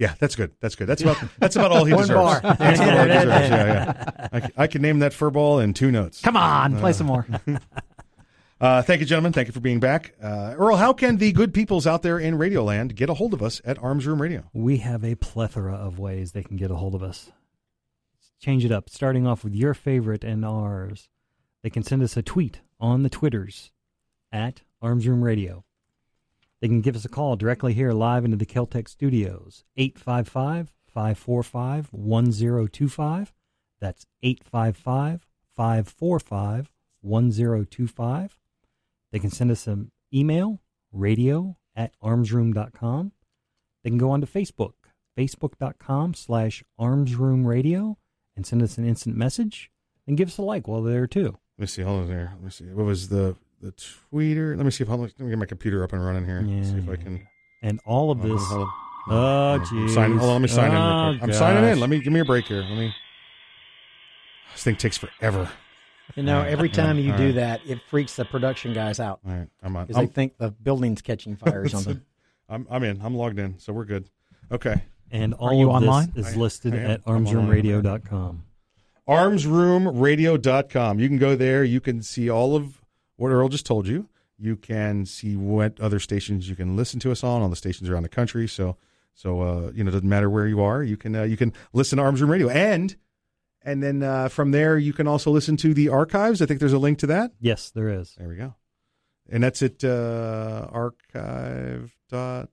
Yeah, 0.00 0.14
that's 0.18 0.34
good. 0.34 0.50
That's 0.60 0.74
good. 0.74 0.88
That's 0.88 1.02
about 1.02 1.18
that's 1.38 1.54
about 1.56 1.70
all 1.70 1.84
he 1.84 1.92
One 1.94 2.08
deserves. 2.08 2.40
bar. 2.40 2.56
That's 2.56 2.80
about 2.80 2.98
all 2.98 3.04
he 3.04 3.12
deserves. 3.12 3.50
Yeah, 3.50 3.66
yeah. 3.66 4.28
I, 4.32 4.40
c- 4.40 4.52
I 4.56 4.66
can 4.66 4.82
name 4.82 4.98
that 5.00 5.12
furball 5.12 5.62
in 5.62 5.74
two 5.74 5.92
notes. 5.92 6.20
Come 6.22 6.36
on, 6.36 6.76
play 6.78 6.90
Uh, 6.90 6.94
some 6.94 7.06
more. 7.06 7.26
Uh, 8.60 8.82
thank 8.82 9.00
you, 9.00 9.06
gentlemen. 9.06 9.32
Thank 9.32 9.48
you 9.48 9.52
for 9.54 9.60
being 9.60 9.80
back. 9.80 10.14
Uh, 10.22 10.54
Earl, 10.54 10.76
how 10.76 10.92
can 10.92 11.16
the 11.16 11.32
good 11.32 11.54
peoples 11.54 11.86
out 11.86 12.02
there 12.02 12.18
in 12.18 12.36
Radioland 12.36 12.94
get 12.94 13.08
a 13.08 13.14
hold 13.14 13.32
of 13.32 13.42
us 13.42 13.62
at 13.64 13.78
Arms 13.82 14.06
Room 14.06 14.20
Radio? 14.20 14.50
We 14.52 14.76
have 14.78 15.02
a 15.02 15.14
plethora 15.14 15.72
of 15.74 15.98
ways 15.98 16.32
they 16.32 16.42
can 16.42 16.58
get 16.58 16.70
a 16.70 16.74
hold 16.74 16.94
of 16.94 17.02
us. 17.02 17.30
Change 18.38 18.66
it 18.66 18.70
up, 18.70 18.90
starting 18.90 19.26
off 19.26 19.44
with 19.44 19.54
your 19.54 19.72
favorite 19.72 20.24
and 20.24 20.44
ours. 20.44 21.08
They 21.62 21.70
can 21.70 21.82
send 21.82 22.02
us 22.02 22.18
a 22.18 22.22
tweet 22.22 22.60
on 22.78 23.02
the 23.02 23.08
Twitters 23.08 23.70
at 24.30 24.60
Arms 24.82 25.08
Room 25.08 25.24
Radio. 25.24 25.64
They 26.60 26.68
can 26.68 26.82
give 26.82 26.96
us 26.96 27.04
a 27.04 27.08
call 27.08 27.36
directly 27.36 27.72
here 27.72 27.92
live 27.92 28.24
into 28.24 28.36
the 28.36 28.46
Keltec 28.46 28.88
studios, 28.88 29.64
855 29.76 30.72
545 30.86 31.88
1025. 31.92 33.32
That's 33.80 34.06
855 34.22 35.26
545 35.56 36.70
1025. 37.00 38.38
They 39.12 39.18
can 39.18 39.30
send 39.30 39.50
us 39.50 39.66
an 39.66 39.90
email, 40.12 40.60
radio 40.92 41.56
at 41.74 41.98
armsroom.com. 42.02 43.12
They 43.82 43.90
can 43.90 43.98
go 43.98 44.10
on 44.10 44.20
to 44.20 44.26
Facebook, 44.26 44.74
facebook.com 45.18 46.14
slash 46.14 46.62
armsroomradio, 46.78 47.96
and 48.36 48.46
send 48.46 48.62
us 48.62 48.76
an 48.76 48.86
instant 48.86 49.16
message 49.16 49.70
and 50.06 50.16
give 50.16 50.28
us 50.28 50.38
a 50.38 50.42
like 50.42 50.68
while 50.68 50.82
they're 50.82 50.92
there 50.92 51.06
too. 51.06 51.38
Let 51.56 51.62
me 51.62 51.66
see. 51.66 51.82
Hold 51.82 52.02
on 52.02 52.08
there. 52.08 52.32
Let 52.34 52.42
me 52.42 52.50
see. 52.50 52.64
What 52.66 52.86
was 52.86 53.08
the 53.08 53.36
the 53.60 53.72
tweeter? 53.72 54.56
Let 54.56 54.64
me 54.64 54.70
see 54.70 54.82
if 54.82 54.88
hold 54.88 55.00
on, 55.00 55.06
let 55.06 55.20
me 55.20 55.28
get 55.30 55.38
my 55.38 55.46
computer 55.46 55.82
up 55.84 55.92
and 55.92 56.04
running 56.04 56.24
here. 56.24 56.42
see 56.64 56.78
if 56.78 56.88
I 56.88 56.96
can. 56.96 57.26
And 57.62 57.80
all 57.84 58.10
of 58.10 58.18
Hold 58.20 58.30
on, 58.30 58.36
this. 58.36 58.46
hold 58.48 58.62
on. 58.62 58.72
Oh, 59.10 59.54
I'm 59.54 59.60
jeez. 59.62 59.90
signing- 59.94 60.18
hold 60.18 60.28
on, 60.30 60.34
let 60.36 60.42
me 60.42 60.48
sign 60.48 60.66
in. 60.70 60.72
Real 60.72 60.82
Oh, 60.82 61.10
quick. 61.18 61.22
I'm 61.22 61.32
signing 61.32 61.64
in. 61.70 61.80
Let 61.80 61.90
me 61.90 62.00
give 62.00 62.12
me 62.12 62.20
a 62.20 62.24
break 62.24 62.46
here. 62.46 62.62
Let 62.62 62.70
me. 62.78 62.94
This 64.52 64.62
thing 64.64 64.76
takes 64.76 64.96
forever. 64.98 65.50
You 66.16 66.22
know, 66.24 66.40
every 66.42 66.68
time 66.68 66.96
right, 66.96 67.04
you 67.04 67.12
all 67.12 67.18
do 67.18 67.26
right. 67.26 67.34
that, 67.36 67.60
it 67.66 67.80
freaks 67.88 68.16
the 68.16 68.24
production 68.24 68.72
guys 68.74 68.98
out. 68.98 69.20
All 69.26 69.32
right, 69.32 69.48
I'm 69.62 69.76
on. 69.76 69.86
Because 69.86 70.00
they 70.00 70.06
think 70.12 70.38
the 70.38 70.50
building's 70.50 71.02
catching 71.02 71.36
fire 71.36 71.62
or 71.62 71.68
something. 71.76 72.00
I'm 72.48 72.66
I'm 72.70 72.82
in. 72.82 73.00
I'm 73.02 73.14
logged 73.14 73.38
in, 73.38 73.58
so 73.58 73.72
we're 73.72 73.84
good. 73.84 74.08
Okay. 74.50 74.82
And 75.12 75.34
Are 75.34 75.52
all 75.52 75.54
you 75.58 75.70
of 75.70 75.80
this 75.82 75.88
online? 75.88 76.12
is 76.16 76.26
I- 76.34 76.36
listed 76.36 76.74
I 76.74 76.78
am. 76.78 76.90
at 76.92 77.04
armsroomradio.com. 77.04 78.42
armsroomradio.com. 79.08 80.98
You 81.00 81.08
can 81.08 81.18
go 81.18 81.36
there. 81.36 81.64
You 81.64 81.80
can 81.80 82.02
see 82.02 82.28
all 82.30 82.56
of 82.56 82.79
what 83.20 83.30
Earl 83.30 83.48
just 83.48 83.66
told 83.66 83.86
you. 83.86 84.08
You 84.38 84.56
can 84.56 85.04
see 85.04 85.36
what 85.36 85.78
other 85.80 85.98
stations 86.00 86.48
you 86.48 86.56
can 86.56 86.74
listen 86.76 86.98
to 87.00 87.12
us 87.12 87.22
on, 87.22 87.42
all 87.42 87.48
the 87.50 87.56
stations 87.56 87.90
around 87.90 88.04
the 88.04 88.08
country. 88.08 88.48
So, 88.48 88.76
so 89.14 89.40
uh, 89.42 89.70
you 89.74 89.84
know, 89.84 89.88
it 89.88 89.92
doesn't 89.92 90.08
matter 90.08 90.30
where 90.30 90.46
you 90.46 90.62
are. 90.62 90.82
You 90.82 90.96
can 90.96 91.14
uh, 91.14 91.22
you 91.24 91.36
can 91.36 91.52
listen 91.74 91.98
to 91.98 92.02
Arms 92.04 92.20
Room 92.22 92.30
Radio, 92.30 92.48
and 92.48 92.96
and 93.62 93.82
then 93.82 94.02
uh, 94.02 94.28
from 94.28 94.52
there 94.52 94.78
you 94.78 94.92
can 94.94 95.06
also 95.06 95.30
listen 95.30 95.56
to 95.58 95.74
the 95.74 95.90
archives. 95.90 96.40
I 96.40 96.46
think 96.46 96.58
there's 96.60 96.72
a 96.72 96.78
link 96.78 96.98
to 97.00 97.06
that. 97.08 97.32
Yes, 97.38 97.70
there 97.70 97.90
is. 97.90 98.14
There 98.16 98.28
we 98.28 98.36
go, 98.36 98.54
and 99.28 99.42
that's 99.42 99.60
at 99.62 99.84
uh, 99.84 100.66
archive 100.72 101.94
dot 102.08 102.48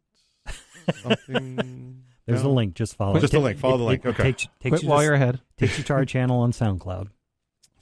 something. 1.01 2.03
There's 2.25 2.43
No? 2.43 2.49
a 2.49 2.51
link. 2.51 2.73
Just 2.75 2.95
follow. 2.97 3.19
Just 3.21 3.33
it. 3.33 3.37
a 3.37 3.39
link. 3.39 3.57
Follow 3.59 3.77
the 3.77 3.83
link. 3.85 4.03
it 4.03 4.09
Okay. 4.09 4.23
Takes, 4.23 4.43
takes 4.59 4.71
Quit 4.71 4.83
you 4.83 4.89
while 4.89 4.99
to- 4.99 5.05
you're 5.05 5.13
ahead. 5.13 5.39
Takes 5.57 5.77
you 5.77 5.83
to 5.85 5.93
our 5.93 6.03
channel 6.05 6.41
on 6.41 6.51
SoundCloud. 6.51 7.07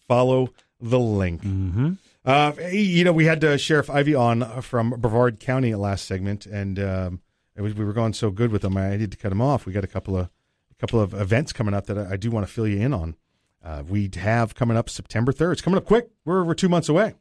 follow 0.07 0.49
the 0.79 0.99
link. 0.99 1.41
Mm-hmm. 1.41 1.93
Uh, 2.25 2.53
you 2.71 3.03
know, 3.03 3.13
we 3.13 3.25
had 3.25 3.43
uh, 3.43 3.55
Sheriff 3.55 3.89
Ivey 3.89 4.15
on 4.15 4.61
from 4.61 4.89
Brevard 4.91 5.39
County 5.39 5.75
last 5.75 6.05
segment, 6.05 6.45
and 6.47 6.79
um, 6.79 7.21
it 7.55 7.61
was, 7.61 7.75
we 7.75 7.85
were 7.85 7.93
going 7.93 8.13
so 8.13 8.31
good 8.31 8.51
with 8.51 8.63
him. 8.63 8.75
I 8.77 8.91
needed 8.91 9.11
to 9.11 9.17
cut 9.17 9.31
him 9.31 9.41
off. 9.41 9.65
We 9.65 9.73
got 9.73 9.83
a 9.83 9.87
couple 9.87 10.17
of 10.17 10.25
a 10.71 10.75
couple 10.79 10.99
of 10.99 11.13
events 11.13 11.53
coming 11.53 11.73
up 11.73 11.85
that 11.85 11.97
I, 11.97 12.13
I 12.13 12.17
do 12.17 12.31
want 12.31 12.45
to 12.47 12.51
fill 12.51 12.67
you 12.67 12.79
in 12.79 12.93
on. 12.93 13.15
Uh, 13.63 13.83
we 13.87 14.09
have 14.15 14.55
coming 14.55 14.75
up 14.75 14.89
September 14.89 15.31
third. 15.31 15.53
It's 15.53 15.61
coming 15.61 15.77
up 15.77 15.85
quick. 15.85 16.09
We're 16.25 16.43
we're 16.43 16.55
two 16.55 16.69
months 16.69 16.89
away. 16.89 17.13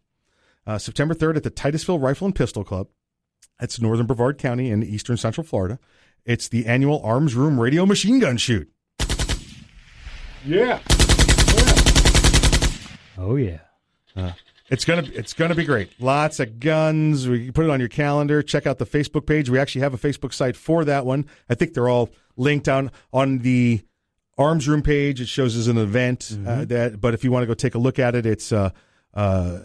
Uh, 0.67 0.79
September 0.79 1.13
third 1.13 1.37
at 1.37 1.43
the 1.43 1.51
Titusville 1.51 1.99
Rifle 1.99 2.27
and 2.27 2.35
Pistol 2.35 2.65
Club. 2.65 2.89
That's 3.61 3.81
Northern 3.81 4.07
Brevard 4.07 4.39
County 4.39 4.71
in 4.71 4.83
eastern 4.83 5.17
Central 5.19 5.47
Florida. 5.47 5.79
It's 6.25 6.49
the 6.49 6.65
annual 6.67 7.03
Arms 7.05 7.35
Room 7.35 7.61
Radio 7.61 7.85
Machine 7.85 8.19
Gun 8.19 8.39
Shoot. 8.39 8.71
Yeah. 10.47 10.81
Oh 13.19 13.37
yeah. 13.37 13.61
Uh, 14.17 14.33
it's 14.71 14.85
gonna 14.85 15.05
it's 15.13 15.33
gonna 15.33 15.55
be 15.55 15.65
great. 15.65 15.91
Lots 16.01 16.41
of 16.41 16.59
guns. 16.61 17.29
We 17.29 17.51
put 17.51 17.65
it 17.65 17.71
on 17.71 17.81
your 17.81 17.89
calendar. 17.89 18.43
Check 18.43 18.67
out 18.67 18.79
the 18.79 18.87
Facebook 18.87 19.27
page. 19.27 19.51
We 19.51 19.59
actually 19.59 19.83
have 19.83 19.95
a 19.95 19.99
Facebook 19.99 20.33
site 20.33 20.57
for 20.57 20.85
that 20.85 21.05
one. 21.07 21.27
I 21.49 21.55
think 21.55 21.75
they're 21.75 21.89
all 21.89 22.11
linked 22.37 22.67
down 22.67 22.91
on 23.13 23.39
the 23.41 23.83
Arms 24.39 24.67
Room 24.67 24.83
page. 24.83 25.21
It 25.21 25.29
shows 25.29 25.55
as 25.57 25.69
an 25.69 25.79
event 25.79 26.31
uh, 26.33 26.35
Mm-hmm. 26.37 26.65
that. 26.65 27.01
But 27.01 27.15
if 27.15 27.23
you 27.25 27.31
want 27.31 27.43
to 27.43 27.47
go 27.47 27.55
take 27.55 27.75
a 27.75 27.79
look 27.79 27.99
at 27.99 28.15
it, 28.15 28.27
it's 28.27 28.51
uh, 28.53 28.71
uh, 29.15 29.59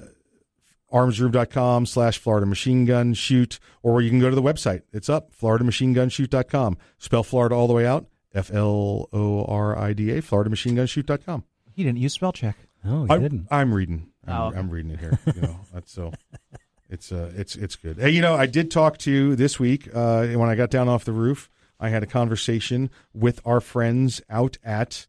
armsroom.com 0.92 1.86
slash 1.86 2.18
Florida 2.18 2.46
Machine 2.46 2.86
Gun 2.86 3.14
Shoot, 3.14 3.60
or 3.84 4.02
you 4.02 4.10
can 4.10 4.20
go 4.20 4.30
to 4.30 4.36
the 4.36 4.42
website. 4.42 4.82
It's 4.92 5.10
up, 5.10 5.32
floridamachinegunshoot.com. 5.36 6.78
Spell 6.98 7.24
Florida 7.24 7.56
all 7.56 7.68
the 7.68 7.74
way 7.74 7.86
out, 7.86 8.06
F 8.34 8.52
L 8.54 9.08
O 9.14 9.46
R 9.46 9.78
I 9.78 9.94
D 9.94 10.12
A, 10.12 10.22
floridamachinegunshoot.com. 10.22 11.44
He 11.74 11.84
didn't 11.84 12.00
use 12.00 12.14
spell 12.14 12.34
check. 12.34 12.56
No, 12.84 13.08
I, 13.10 13.16
I'm 13.60 13.74
reading. 13.74 14.09
I'm, 14.28 14.34
Oh, 14.42 14.48
okay. 14.48 14.58
I'm 14.60 14.70
reading 14.70 14.92
it 14.92 15.00
here. 15.00 15.18
You 15.36 15.42
know, 15.42 15.60
that's 15.74 15.92
so 15.92 16.12
it's 16.90 17.12
uh, 17.12 17.32
it's 17.36 17.56
it's 17.56 17.76
good. 17.76 17.98
Hey, 18.00 18.10
you 18.10 18.22
know, 18.22 18.36
I 18.36 18.46
did 18.46 18.72
talk 18.72 18.98
to 19.00 19.12
you 19.12 19.36
this 19.36 19.60
week 19.60 19.88
uh, 19.94 20.28
when 20.28 20.50
I 20.50 20.56
got 20.56 20.70
down 20.70 20.88
off 20.90 21.06
the 21.06 21.12
roof. 21.14 21.50
I 21.80 21.90
had 21.90 22.04
a 22.04 22.08
conversation 22.08 22.90
with 23.14 23.40
our 23.46 23.62
friends 23.62 24.22
out 24.30 24.58
at 24.64 25.08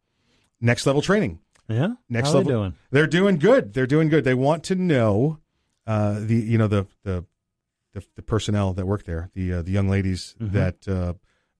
Next 0.60 0.86
Level 0.86 1.02
Training. 1.02 1.40
Yeah, 1.68 1.94
Next 2.08 2.28
How 2.28 2.32
they 2.34 2.38
level. 2.38 2.52
doing? 2.52 2.74
They're 2.90 3.06
doing 3.06 3.38
good. 3.38 3.74
They're 3.74 3.86
doing 3.86 4.08
good. 4.08 4.24
They 4.24 4.34
want 4.34 4.64
to 4.64 4.74
know 4.74 5.38
uh, 5.86 6.18
the 6.20 6.34
you 6.36 6.58
know 6.58 6.68
the 6.68 6.86
the 7.04 7.24
the, 7.92 8.04
the 8.14 8.22
personnel 8.22 8.72
that 8.74 8.86
work 8.86 9.04
there, 9.04 9.30
the 9.34 9.52
uh, 9.54 9.62
the 9.62 9.70
young 9.72 9.88
ladies 9.88 10.36
Mhm. 10.40 10.52
that 10.52 10.86
uh, 10.88 11.14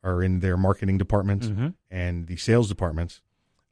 are 0.05 0.23
in 0.23 0.41
their 0.41 0.57
marketing 0.57 0.97
departments 0.99 1.49
Mhm. 1.49 1.75
and 1.91 2.27
the 2.29 2.37
sales 2.37 2.69
departments. 2.69 3.21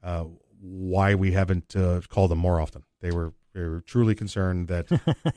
Uh, 0.02 0.24
why 0.60 1.14
we 1.14 1.32
haven't 1.32 1.76
uh, 1.76 2.00
called 2.08 2.30
them 2.32 2.38
more 2.38 2.60
often? 2.60 2.82
They 3.00 3.10
were 3.12 3.32
they 3.54 3.60
were 3.60 3.80
truly 3.80 4.14
concerned 4.14 4.68
that 4.68 4.88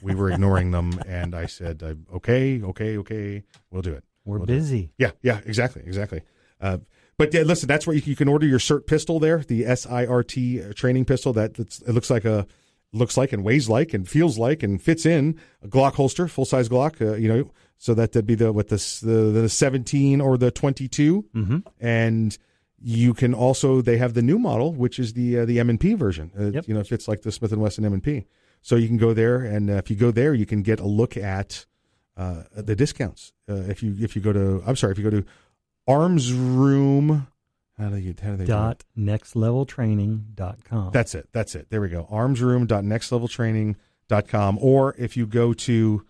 we 0.01 0.15
were 0.15 0.31
ignoring 0.31 0.71
them, 0.71 0.99
and 1.07 1.35
I 1.35 1.45
said, 1.45 1.81
uh, 1.83 1.95
"Okay, 2.15 2.61
okay, 2.61 2.97
okay, 2.97 3.43
we'll 3.69 3.81
do 3.81 3.93
it." 3.93 4.03
We're 4.25 4.37
We'll 4.37 4.47
do 4.47 4.53
it." 4.53 4.57
busy. 4.57 4.91
Yeah, 4.97 5.11
yeah, 5.21 5.41
exactly, 5.45 5.83
exactly. 5.85 6.21
Uh, 6.59 6.79
but 7.17 7.33
yeah, 7.33 7.41
listen, 7.41 7.67
that's 7.67 7.85
where 7.85 7.95
you, 7.95 8.01
you 8.05 8.15
can 8.15 8.27
order 8.27 8.45
your 8.45 8.59
SIRT 8.59 8.87
pistol 8.87 9.19
there, 9.19 9.39
the 9.39 9.63
SIRT 9.63 10.75
training 10.75 11.05
pistol. 11.05 11.33
That 11.33 11.59
it 11.59 11.89
looks 11.89 12.09
like 12.09 12.25
a 12.25 12.47
looks 12.93 13.17
like 13.17 13.31
and 13.31 13.43
weighs 13.43 13.69
like 13.69 13.93
and 13.93 14.07
feels 14.07 14.37
like 14.37 14.63
and 14.63 14.81
fits 14.81 15.05
in 15.05 15.39
a 15.63 15.67
Glock 15.67 15.93
holster, 15.93 16.27
full 16.27 16.45
size 16.45 16.69
Glock. 16.69 17.01
Uh, 17.01 17.15
you 17.15 17.27
know, 17.27 17.51
so 17.77 17.93
that 17.93 18.11
that'd 18.11 18.25
be 18.25 18.35
the 18.35 18.51
what 18.51 18.67
the 18.69 18.75
the, 19.03 19.41
the 19.41 19.49
17 19.49 20.21
or 20.21 20.37
the 20.37 20.51
22, 20.51 21.25
mm-hmm. 21.35 21.57
and 21.79 22.37
you 22.83 23.13
can 23.13 23.33
also 23.33 23.81
they 23.81 23.97
have 23.97 24.13
the 24.13 24.21
new 24.21 24.39
model, 24.39 24.73
which 24.73 24.99
is 24.99 25.13
the 25.13 25.39
uh, 25.39 25.45
the 25.45 25.59
M 25.59 25.69
and 25.69 25.79
P 25.79 25.93
version. 25.93 26.31
Uh, 26.37 26.61
You 26.65 26.73
know, 26.73 26.81
it 26.81 26.87
fits 26.87 27.07
like 27.07 27.21
the 27.21 27.31
Smith 27.31 27.51
and 27.51 27.61
Wesson 27.61 27.85
M 27.85 27.93
and 27.93 28.03
P. 28.03 28.25
So 28.61 28.75
you 28.75 28.87
can 28.87 28.97
go 28.97 29.13
there, 29.13 29.37
and 29.37 29.69
uh, 29.69 29.73
if 29.73 29.89
you 29.89 29.95
go 29.95 30.11
there, 30.11 30.33
you 30.33 30.45
can 30.45 30.61
get 30.61 30.79
a 30.79 30.87
look 30.87 31.17
at 31.17 31.65
uh, 32.17 32.43
the 32.55 32.75
discounts. 32.75 33.33
Uh, 33.49 33.55
if 33.67 33.81
you 33.81 33.95
if 33.99 34.15
you 34.15 34.21
go 34.21 34.33
to 34.33 34.61
I'm 34.67 34.75
sorry, 34.75 34.91
if 34.91 34.97
you 34.99 35.03
go 35.03 35.09
to 35.21 35.25
Arms 35.87 36.33
Room, 36.33 37.27
how 37.77 37.89
do 37.89 37.97
you 37.97 38.13
how 38.21 38.31
do 38.31 38.37
they 38.37 38.45
do? 38.45 38.51
Dot 38.51 38.83
nextleveltraining.com. 38.97 40.91
That's 40.91 41.15
it. 41.15 41.29
That's 41.31 41.55
it. 41.55 41.67
There 41.69 41.81
we 41.81 41.89
go. 41.89 42.07
Armsroom.nextleveltraining.com. 42.11 44.59
Or 44.61 44.95
if 44.97 45.17
you 45.17 45.25
go 45.25 45.53
to 45.53 46.05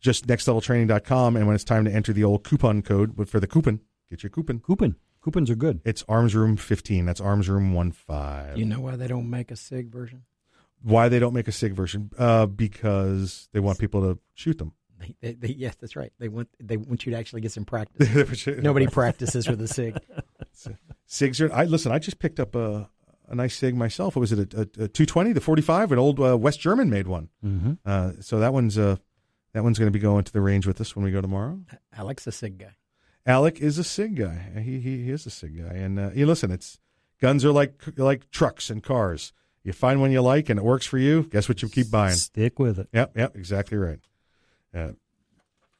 just 0.00 0.26
nextleveltraining.com 0.26 1.36
and 1.36 1.46
when 1.46 1.54
it's 1.54 1.64
time 1.64 1.84
to 1.84 1.90
enter 1.90 2.12
the 2.12 2.24
old 2.24 2.44
coupon 2.44 2.82
code 2.82 3.16
but 3.16 3.28
for 3.28 3.40
the 3.40 3.46
coupon, 3.46 3.80
get 4.10 4.22
your 4.22 4.30
coupon. 4.30 4.60
Coupon. 4.60 4.96
Coupons 5.26 5.50
are 5.50 5.56
good. 5.56 5.80
It's 5.84 6.04
Arms 6.08 6.36
Room 6.36 6.56
15. 6.56 7.04
That's 7.04 7.20
Armsroom 7.20 7.92
15. 7.92 8.56
You 8.56 8.64
know 8.64 8.78
why 8.78 8.94
they 8.94 9.08
don't 9.08 9.28
make 9.28 9.50
a 9.50 9.56
SIG 9.56 9.90
version? 9.90 10.22
Why 10.84 11.08
they 11.08 11.18
don't 11.18 11.34
make 11.34 11.48
a 11.48 11.52
SIG 11.52 11.74
version? 11.74 12.12
Uh, 12.16 12.46
because 12.46 13.48
they 13.52 13.58
want 13.58 13.80
people 13.80 14.02
to 14.02 14.20
shoot 14.34 14.58
them. 14.58 14.74
They, 15.00 15.16
they, 15.20 15.32
they, 15.34 15.48
yes, 15.48 15.74
that's 15.80 15.96
right. 15.96 16.12
They 16.20 16.28
want 16.28 16.48
they 16.62 16.76
want 16.76 17.06
you 17.06 17.10
to 17.10 17.18
actually 17.18 17.40
get 17.40 17.50
some 17.50 17.64
practice. 17.74 18.46
Nobody 18.46 18.86
practices 18.86 19.48
with 19.48 19.60
a 19.60 19.66
SIG. 19.66 19.98
SIGs 21.08 21.40
are. 21.40 21.52
I 21.52 21.64
listen. 21.64 21.90
I 21.90 21.98
just 21.98 22.20
picked 22.20 22.38
up 22.38 22.54
a 22.54 22.88
a 23.28 23.34
nice 23.34 23.56
SIG 23.56 23.74
myself. 23.74 24.14
What 24.14 24.20
was 24.20 24.30
it? 24.30 24.54
A, 24.54 24.60
a, 24.60 24.84
a 24.84 24.88
220, 24.88 25.32
the 25.32 25.40
45, 25.40 25.90
an 25.90 25.98
old 25.98 26.20
uh, 26.20 26.38
West 26.38 26.60
German 26.60 26.88
made 26.88 27.08
one. 27.08 27.30
Mhm. 27.44 27.78
Uh, 27.84 28.12
so 28.20 28.38
that 28.38 28.52
one's 28.52 28.78
uh, 28.78 28.94
that 29.54 29.64
one's 29.64 29.76
going 29.80 29.88
to 29.88 29.92
be 29.92 29.98
going 29.98 30.22
to 30.22 30.32
the 30.32 30.40
range 30.40 30.68
with 30.68 30.80
us 30.80 30.94
when 30.94 31.04
we 31.04 31.10
go 31.10 31.20
tomorrow. 31.20 31.58
Alex 31.98 32.28
a 32.28 32.32
SIG 32.32 32.58
guy. 32.58 32.76
Alec 33.26 33.60
is 33.60 33.78
a 33.78 33.84
SIG 33.84 34.16
guy. 34.16 34.60
He 34.60 34.80
he, 34.80 35.04
he 35.04 35.10
is 35.10 35.26
a 35.26 35.30
SIG 35.30 35.62
guy. 35.62 35.74
And 35.74 35.98
uh, 35.98 36.10
you 36.14 36.26
listen, 36.26 36.50
it's 36.50 36.78
guns 37.20 37.44
are 37.44 37.52
like 37.52 37.74
like 37.96 38.30
trucks 38.30 38.70
and 38.70 38.82
cars. 38.82 39.32
You 39.64 39.72
find 39.72 40.00
one 40.00 40.12
you 40.12 40.22
like 40.22 40.48
and 40.48 40.58
it 40.60 40.62
works 40.62 40.86
for 40.86 40.98
you. 40.98 41.24
Guess 41.24 41.48
what 41.48 41.60
you 41.60 41.68
keep 41.68 41.90
buying? 41.90 42.14
Stick 42.14 42.58
with 42.60 42.78
it. 42.78 42.88
Yep, 42.92 43.16
yep, 43.16 43.36
exactly 43.36 43.76
right. 43.76 43.98
Uh, 44.72 44.92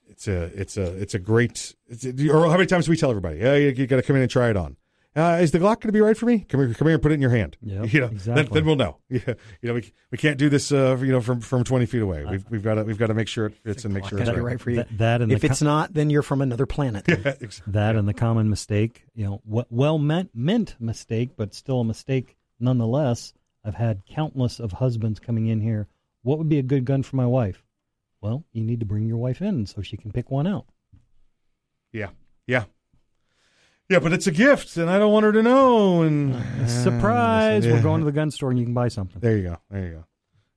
it's 0.08 0.26
a 0.26 0.44
it's 0.60 0.76
a 0.76 0.96
it's 0.96 1.14
a 1.14 1.18
great. 1.18 1.74
It's 1.88 2.04
a, 2.04 2.30
or 2.30 2.46
how 2.46 2.56
many 2.56 2.66
times 2.66 2.86
do 2.86 2.90
we 2.90 2.96
tell 2.96 3.10
everybody? 3.10 3.38
Yeah, 3.38 3.54
you, 3.54 3.68
you 3.68 3.86
got 3.86 3.96
to 3.96 4.02
come 4.02 4.16
in 4.16 4.22
and 4.22 4.30
try 4.30 4.50
it 4.50 4.56
on. 4.56 4.76
Uh, 5.16 5.38
is 5.40 5.50
the 5.50 5.58
Glock 5.58 5.80
going 5.80 5.88
to 5.88 5.92
be 5.92 6.00
right 6.00 6.16
for 6.16 6.26
me? 6.26 6.40
Come 6.40 6.60
here, 6.60 6.74
come 6.74 6.88
here, 6.88 6.94
and 6.94 7.02
put 7.02 7.10
it 7.10 7.14
in 7.14 7.22
your 7.22 7.30
hand. 7.30 7.56
Yep, 7.62 7.86
you 7.92 8.00
know, 8.00 8.06
then, 8.08 8.16
exactly. 8.16 8.44
then 8.52 8.66
we'll 8.66 8.76
know. 8.76 8.98
Yeah, 9.08 9.34
you 9.62 9.68
know, 9.68 9.74
we 9.74 9.92
we 10.10 10.18
can't 10.18 10.36
do 10.36 10.50
this. 10.50 10.70
Uh, 10.70 10.98
you 11.00 11.10
know, 11.12 11.22
from 11.22 11.40
from 11.40 11.64
twenty 11.64 11.86
feet 11.86 12.02
away. 12.02 12.26
We've 12.26 12.44
we've 12.50 12.62
got 12.62 12.74
to 12.74 12.84
we've 12.84 12.98
got 12.98 13.06
to 13.06 13.14
make 13.14 13.28
sure 13.28 13.46
it 13.46 13.54
fits 13.54 13.86
and 13.86 13.94
make 13.94 14.04
sure 14.04 14.18
it's 14.18 14.28
right. 14.28 14.42
right 14.42 14.60
for 14.60 14.70
you. 14.70 14.76
That- 14.76 14.98
that 14.98 15.22
and 15.22 15.32
if 15.32 15.40
the 15.40 15.46
it's 15.46 15.62
not, 15.62 15.94
then 15.94 16.10
you're 16.10 16.22
from 16.22 16.42
another 16.42 16.66
planet. 16.66 17.04
yeah, 17.08 17.34
exactly. 17.40 17.72
That 17.72 17.96
and 17.96 18.06
the 18.06 18.12
common 18.12 18.50
mistake, 18.50 19.04
you 19.14 19.24
know, 19.24 19.40
w- 19.46 19.64
well 19.70 19.96
meant 19.96 20.30
meant 20.34 20.76
mistake, 20.78 21.30
but 21.36 21.54
still 21.54 21.80
a 21.80 21.84
mistake 21.84 22.36
nonetheless. 22.60 23.32
I've 23.64 23.74
had 23.74 24.04
countless 24.06 24.60
of 24.60 24.72
husbands 24.72 25.18
coming 25.18 25.46
in 25.46 25.60
here. 25.60 25.88
What 26.22 26.36
would 26.38 26.48
be 26.48 26.58
a 26.58 26.62
good 26.62 26.84
gun 26.84 27.02
for 27.02 27.16
my 27.16 27.26
wife? 27.26 27.64
Well, 28.20 28.44
you 28.52 28.62
need 28.64 28.80
to 28.80 28.86
bring 28.86 29.06
your 29.06 29.16
wife 29.16 29.40
in 29.40 29.64
so 29.66 29.80
she 29.80 29.96
can 29.96 30.12
pick 30.12 30.30
one 30.30 30.46
out. 30.46 30.66
Yeah, 31.92 32.10
yeah, 32.46 32.64
yeah. 33.88 33.98
But 33.98 34.12
it's 34.12 34.26
a 34.26 34.32
gift, 34.32 34.76
and 34.76 34.90
I 34.90 34.98
don't 34.98 35.12
want 35.12 35.24
her 35.24 35.32
to 35.32 35.42
know. 35.42 36.02
And 36.02 36.34
Surprise! 36.70 37.64
Yeah. 37.66 37.72
We're 37.74 37.82
going 37.82 38.00
to 38.00 38.04
the 38.06 38.12
gun 38.12 38.30
store 38.30 38.50
and 38.50 38.58
you 38.58 38.64
can 38.64 38.74
buy 38.74 38.88
something. 38.88 39.20
There 39.20 39.36
you 39.36 39.44
go. 39.44 39.56
There 39.70 39.84
you 39.84 39.92
go. 39.92 40.04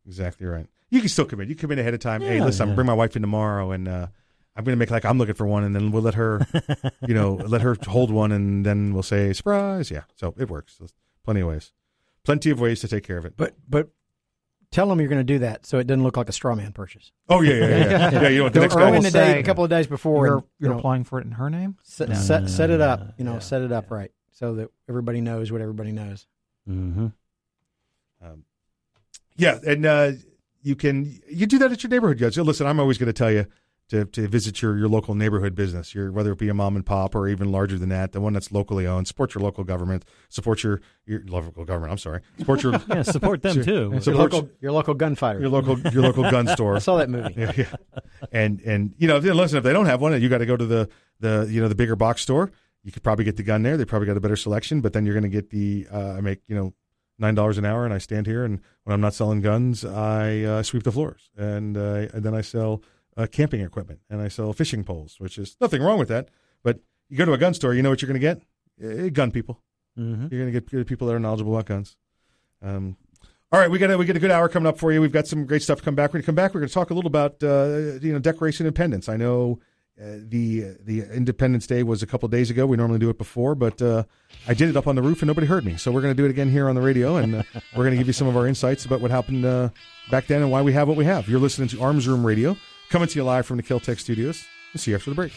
Exactly 0.06 0.48
right. 0.48 0.68
You 0.90 1.00
can 1.00 1.10
still 1.10 1.26
come 1.26 1.40
in. 1.42 1.50
You 1.50 1.56
come 1.56 1.72
in 1.72 1.80
ahead 1.80 1.94
of 1.94 2.00
time. 2.00 2.22
hey, 2.22 2.38
Yeah, 2.38 2.46
listen, 2.46 2.70
I'm 2.70 2.76
bring 2.76 2.88
my 2.88 2.94
wife 2.94 3.16
in 3.16 3.22
tomorrow, 3.22 3.72
and 3.72 3.88
uh, 3.88 4.08
I'm 4.56 4.64
going 4.64 4.74
to 4.76 4.80
make 4.80 4.90
like 4.90 5.06
I'm 5.06 5.18
looking 5.20 5.36
for 5.36 5.46
one, 5.46 5.64
and 5.64 5.76
then 5.76 5.92
we'll 5.92 6.02
let 6.02 6.16
her, 6.16 6.48
you 7.08 7.14
know, 7.14 7.34
let 7.36 7.62
her 7.62 7.78
hold 7.88 8.10
one, 8.12 8.32
and 8.32 8.66
then 8.66 8.94
we'll 8.94 9.04
say 9.04 9.32
surprise. 9.34 9.92
Yeah. 9.92 10.04
So 10.16 10.34
it 10.38 10.50
works. 10.50 10.78
There's 10.78 10.94
plenty 11.24 11.42
of 11.42 11.48
ways. 11.48 11.72
Plenty 12.24 12.50
of 12.50 12.60
ways 12.60 12.82
to 12.82 12.88
take 12.88 13.04
care 13.04 13.18
of 13.18 13.26
it. 13.26 13.34
But 13.38 13.56
but 13.68 13.90
tell 14.72 14.88
them 14.88 15.00
you're 15.00 15.10
going 15.10 15.20
to 15.20 15.24
do 15.24 15.40
that 15.40 15.66
so 15.66 15.80
it 15.80 15.88
doesn't 15.88 16.04
look 16.04 16.18
like 16.18 16.30
a 16.30 16.32
straw 16.32 16.56
man 16.56 16.72
purchase. 16.72 17.12
Oh, 17.28 17.42
yeah, 17.42 17.54
yeah, 17.54 17.68
yeah. 17.68 18.12
Yeah, 18.24 18.28
you 18.30 18.42
want 18.44 18.54
the 18.54 18.60
Go 18.60 18.64
next 18.64 18.76
go 18.76 18.80
guy 18.82 18.88
in 18.90 18.94
will 18.96 19.02
the 19.02 19.12
day, 19.12 19.34
say- 19.34 19.40
a 19.40 19.44
couple 19.44 19.64
of 19.64 19.70
days 19.70 19.88
before. 19.88 20.26
You're, 20.26 20.36
and, 20.36 20.44
you 20.44 20.66
you're 20.66 20.72
know, 20.74 20.78
applying 20.80 21.04
for 21.04 21.20
it 21.20 21.26
in 21.26 21.32
her 21.32 21.50
name. 21.50 21.78
set, 21.84 22.10
No, 22.10 22.16
set, 22.16 22.42
no, 22.44 22.48
set 22.48 22.70
it 22.70 22.78
no, 22.78 22.86
up. 22.86 23.00
no, 23.00 23.14
You 23.18 23.26
know, 23.26 23.34
yeah, 23.34 23.40
set 23.40 23.62
it 23.62 23.72
up 23.72 23.90
right 23.92 24.12
so 24.32 24.56
that 24.56 24.70
everybody 24.88 25.22
knows 25.22 25.52
what 25.52 25.62
everybody 25.62 25.92
knows. 25.92 26.28
Mm-hmm. 26.70 27.08
Um, 28.22 28.44
yeah, 29.38 29.60
and 29.66 29.86
uh, 29.86 30.12
you 30.62 30.76
can 30.76 31.20
you 31.30 31.46
do 31.46 31.58
that 31.60 31.72
at 31.72 31.82
your 31.84 31.90
neighborhood 31.90 32.20
guys. 32.20 32.38
Listen, 32.38 32.68
I'm 32.68 32.80
always 32.80 32.98
going 32.98 33.08
to 33.08 33.14
tell 33.14 33.32
you 33.32 33.46
to, 33.90 34.06
to 34.06 34.28
visit 34.28 34.62
your, 34.62 34.78
your 34.78 34.88
local 34.88 35.16
neighborhood 35.16 35.56
business, 35.56 35.94
your 35.96 36.12
whether 36.12 36.32
it 36.32 36.38
be 36.38 36.48
a 36.50 36.54
mom 36.54 36.76
and 36.76 36.86
pop 36.86 37.16
or 37.16 37.28
even 37.28 37.52
larger 37.52 37.78
than 37.78 37.90
that, 37.90 38.12
the 38.12 38.22
one 38.22 38.34
that's 38.34 38.52
locally 38.52 38.86
owned. 38.88 39.08
Support 39.08 39.34
your 39.36 39.44
local 39.44 39.64
government. 39.64 40.06
Support 40.30 40.64
your 40.64 40.82
your 41.06 41.22
local 41.28 41.66
government. 41.66 41.92
I'm 41.92 41.98
sorry. 41.98 42.22
Support 42.38 42.64
your 42.64 42.74
Yeah, 42.90 43.02
support 43.02 43.42
them 43.42 43.64
too. 43.64 43.90
Your 43.92 44.02
Support 44.02 44.34
local, 44.34 44.50
your 44.62 44.72
local 44.72 44.94
gunfighter. 44.94 45.40
your 45.40 45.50
local 45.50 45.80
your 45.92 46.04
local 46.04 46.24
gun 46.30 46.48
store. 46.56 46.76
I 46.76 46.80
saw 46.80 46.98
that 46.98 47.10
movie. 47.10 47.34
Yeah, 47.36 47.52
yeah. 47.58 47.74
And 48.32 48.62
and 48.62 48.94
you 48.98 49.08
know, 49.08 49.18
if- 49.18 49.24
listen, 49.24 49.58
if 49.58 49.64
they 49.64 49.74
don't 49.74 49.88
have 49.88 50.02
one, 50.02 50.20
you 50.22 50.30
got 50.30 50.38
to 50.40 50.46
go 50.46 50.56
to 50.58 50.66
the 50.66 50.90
the 51.20 51.48
you 51.50 51.62
know 51.62 51.68
the 51.68 51.76
bigger 51.76 51.96
box 51.96 52.22
store. 52.22 52.52
You 52.84 52.92
could 52.92 53.04
probably 53.04 53.26
get 53.26 53.36
the 53.36 53.44
gun 53.44 53.62
there. 53.64 53.76
They 53.76 53.86
probably 53.86 54.06
got 54.08 54.16
a 54.18 54.22
better 54.22 54.38
selection, 54.38 54.80
but 54.82 54.94
then 54.94 55.06
you're 55.06 55.14
going 55.14 55.24
to 55.24 55.30
get 55.30 55.50
the 55.50 55.86
uh, 55.92 56.14
I 56.14 56.22
make 56.22 56.42
you 56.48 56.56
know 56.56 56.74
nine 57.18 57.36
dollars 57.36 57.58
an 57.58 57.66
hour, 57.66 57.84
and 57.86 57.94
I 57.94 57.98
stand 57.98 58.26
here, 58.28 58.46
and 58.46 58.62
when 58.86 58.94
I'm 58.94 59.02
not 59.02 59.14
selling 59.14 59.42
guns, 59.42 59.84
I 59.84 60.42
uh, 60.44 60.64
sweep 60.64 60.84
the 60.84 60.92
floors, 60.92 61.30
and 61.36 61.76
uh, 61.76 62.08
and 62.14 62.24
then 62.24 62.34
I 62.34 62.42
sell 62.42 62.82
uh, 63.20 63.28
camping 63.28 63.62
equipment, 63.62 64.00
and 64.10 64.22
I 64.22 64.30
sell 64.30 64.54
fishing 64.54 64.84
poles, 64.84 65.20
which 65.20 65.38
is 65.38 65.58
nothing 65.60 65.82
wrong 65.82 66.00
with 66.00 66.08
that. 66.08 66.30
But 66.64 66.80
you 67.10 67.18
go 67.18 67.26
to 67.26 67.34
a 67.34 67.38
gun 67.38 67.54
store, 67.54 67.74
you 67.74 67.82
know 67.82 67.90
what 67.90 68.02
you're 68.02 68.08
going 68.08 68.22
to 68.22 68.26
get? 68.26 68.42
Eh, 68.82 69.10
gun 69.10 69.32
people. 69.32 69.62
Mm-hmm. 69.98 70.28
You're 70.32 70.42
going 70.42 70.54
to 70.54 70.60
get 70.62 70.88
people 70.88 71.08
that 71.08 71.14
are 71.14 71.20
knowledgeable 71.20 71.54
about 71.54 71.66
guns. 71.66 71.98
Um, 72.62 72.96
all 73.52 73.60
right, 73.60 73.70
we 73.70 73.78
got 73.78 73.92
a, 73.92 73.98
we 73.98 74.06
got 74.06 74.16
a 74.16 74.20
good 74.20 74.32
hour 74.32 74.48
coming 74.48 74.68
up 74.68 74.78
for 74.78 74.94
you. 74.94 75.02
We've 75.02 75.12
got 75.12 75.28
some 75.28 75.46
great 75.46 75.64
stuff 75.64 75.80
to 75.80 75.84
come 75.84 75.96
back. 75.96 76.12
We're 76.12 76.20
going 76.20 76.24
to 76.24 76.26
come 76.28 76.36
back. 76.36 76.54
We're 76.54 76.62
going 76.62 76.70
to 76.70 76.74
talk 76.74 76.92
a 76.92 76.94
little 76.94 77.10
about 77.10 77.44
uh, 77.44 78.00
you 78.02 78.14
know 78.14 78.20
Declaration 78.20 78.66
of 78.66 78.70
Independence. 78.70 79.10
I 79.10 79.18
know 79.18 79.60
uh, 80.00 80.20
the 80.22 80.78
the 80.82 81.02
Independence 81.14 81.68
Day 81.68 81.84
was 81.84 82.02
a 82.02 82.08
couple 82.08 82.30
days 82.30 82.50
ago. 82.50 82.66
We 82.66 82.78
normally 82.78 83.00
do 83.00 83.10
it 83.10 83.18
before, 83.18 83.56
but 83.56 83.82
uh, 83.82 84.04
I 84.48 84.54
did 84.54 84.70
it 84.70 84.78
up 84.78 84.88
on 84.88 84.96
the 84.96 85.02
roof 85.02 85.22
and 85.22 85.28
nobody 85.28 85.48
heard 85.48 85.66
me. 85.66 85.76
So 85.76 85.92
we're 85.92 86.02
going 86.02 86.16
to 86.16 86.18
do 86.18 86.26
it 86.26 86.30
again 86.30 86.50
here 86.50 86.70
on 86.70 86.76
the 86.76 86.82
radio, 86.82 87.18
and 87.18 87.36
uh, 87.36 87.44
we're 87.76 87.84
going 87.84 87.92
to 87.92 87.98
give 87.98 88.08
you 88.08 88.14
some 88.14 88.28
of 88.28 88.38
our 88.38 88.48
insights 88.48 88.86
about 88.86 89.02
what 89.02 89.12
happened 89.12 89.44
uh, 89.44 89.70
back 90.10 90.28
then 90.28 90.42
and 90.42 90.52
why 90.52 90.62
we 90.62 90.72
have 90.72 90.88
what 90.88 90.96
we 90.96 91.06
have. 91.06 91.28
You're 91.28 91.40
listening 91.42 91.68
to 91.70 91.82
Arms 91.82 92.08
Room 92.08 92.26
Radio, 92.26 92.56
Coming 92.90 93.08
to 93.08 93.20
you 93.20 93.24
live 93.24 93.46
from 93.46 93.58
the 93.58 93.64
Keltec 93.64 94.00
Studios. 94.00 94.48
We'll 94.74 94.80
see 94.80 94.90
you 94.90 94.98
after 94.98 95.12
the 95.12 95.16
break. 95.16 95.32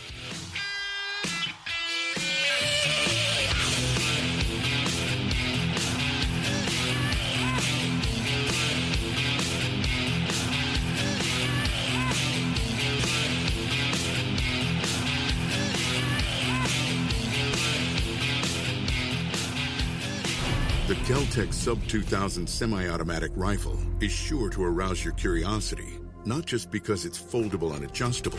The 20.89 20.95
Kel-Tec 21.07 21.53
Sub 21.53 21.87
2000 21.87 22.49
semi 22.49 22.89
automatic 22.89 23.31
rifle 23.35 23.79
is 24.01 24.11
sure 24.11 24.49
to 24.49 24.65
arouse 24.65 25.05
your 25.05 25.13
curiosity 25.15 25.99
not 26.25 26.47
just 26.47 26.71
because 26.71 27.05
it's 27.05 27.21
foldable 27.21 27.75
and 27.75 27.85
adjustable, 27.85 28.39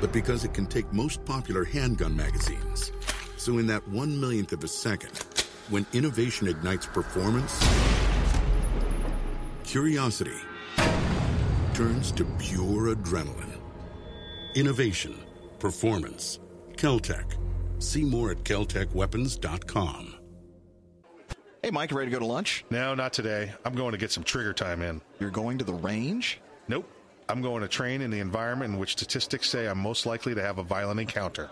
but 0.00 0.12
because 0.12 0.44
it 0.44 0.54
can 0.54 0.66
take 0.66 0.92
most 0.92 1.24
popular 1.24 1.64
handgun 1.64 2.16
magazines. 2.16 2.92
So 3.36 3.58
in 3.58 3.66
that 3.68 3.86
one 3.88 4.18
millionth 4.20 4.52
of 4.52 4.64
a 4.64 4.68
second, 4.68 5.18
when 5.70 5.86
innovation 5.92 6.48
ignites 6.48 6.86
performance, 6.86 7.66
curiosity 9.64 10.38
turns 11.74 12.12
to 12.12 12.24
pure 12.38 12.94
adrenaline. 12.94 13.58
Innovation, 14.54 15.18
performance, 15.58 16.38
Keltec. 16.76 17.36
See 17.78 18.04
more 18.04 18.30
at 18.30 18.44
keltecweapons.com. 18.44 20.14
Hey, 21.62 21.70
Mike, 21.70 21.92
ready 21.92 22.10
to 22.10 22.12
go 22.12 22.18
to 22.18 22.26
lunch? 22.26 22.64
No, 22.70 22.94
not 22.94 23.14
today. 23.14 23.50
I'm 23.64 23.74
going 23.74 23.92
to 23.92 23.98
get 23.98 24.12
some 24.12 24.22
trigger 24.22 24.52
time 24.52 24.82
in. 24.82 25.00
You're 25.18 25.30
going 25.30 25.58
to 25.58 25.64
the 25.64 25.72
range? 25.72 26.40
Nope. 26.68 26.86
I'm 27.28 27.40
going 27.40 27.62
to 27.62 27.68
train 27.68 28.02
in 28.02 28.10
the 28.10 28.20
environment 28.20 28.74
in 28.74 28.78
which 28.78 28.92
statistics 28.92 29.48
say 29.48 29.66
I'm 29.66 29.78
most 29.78 30.04
likely 30.04 30.34
to 30.34 30.42
have 30.42 30.58
a 30.58 30.62
violent 30.62 31.00
encounter. 31.00 31.50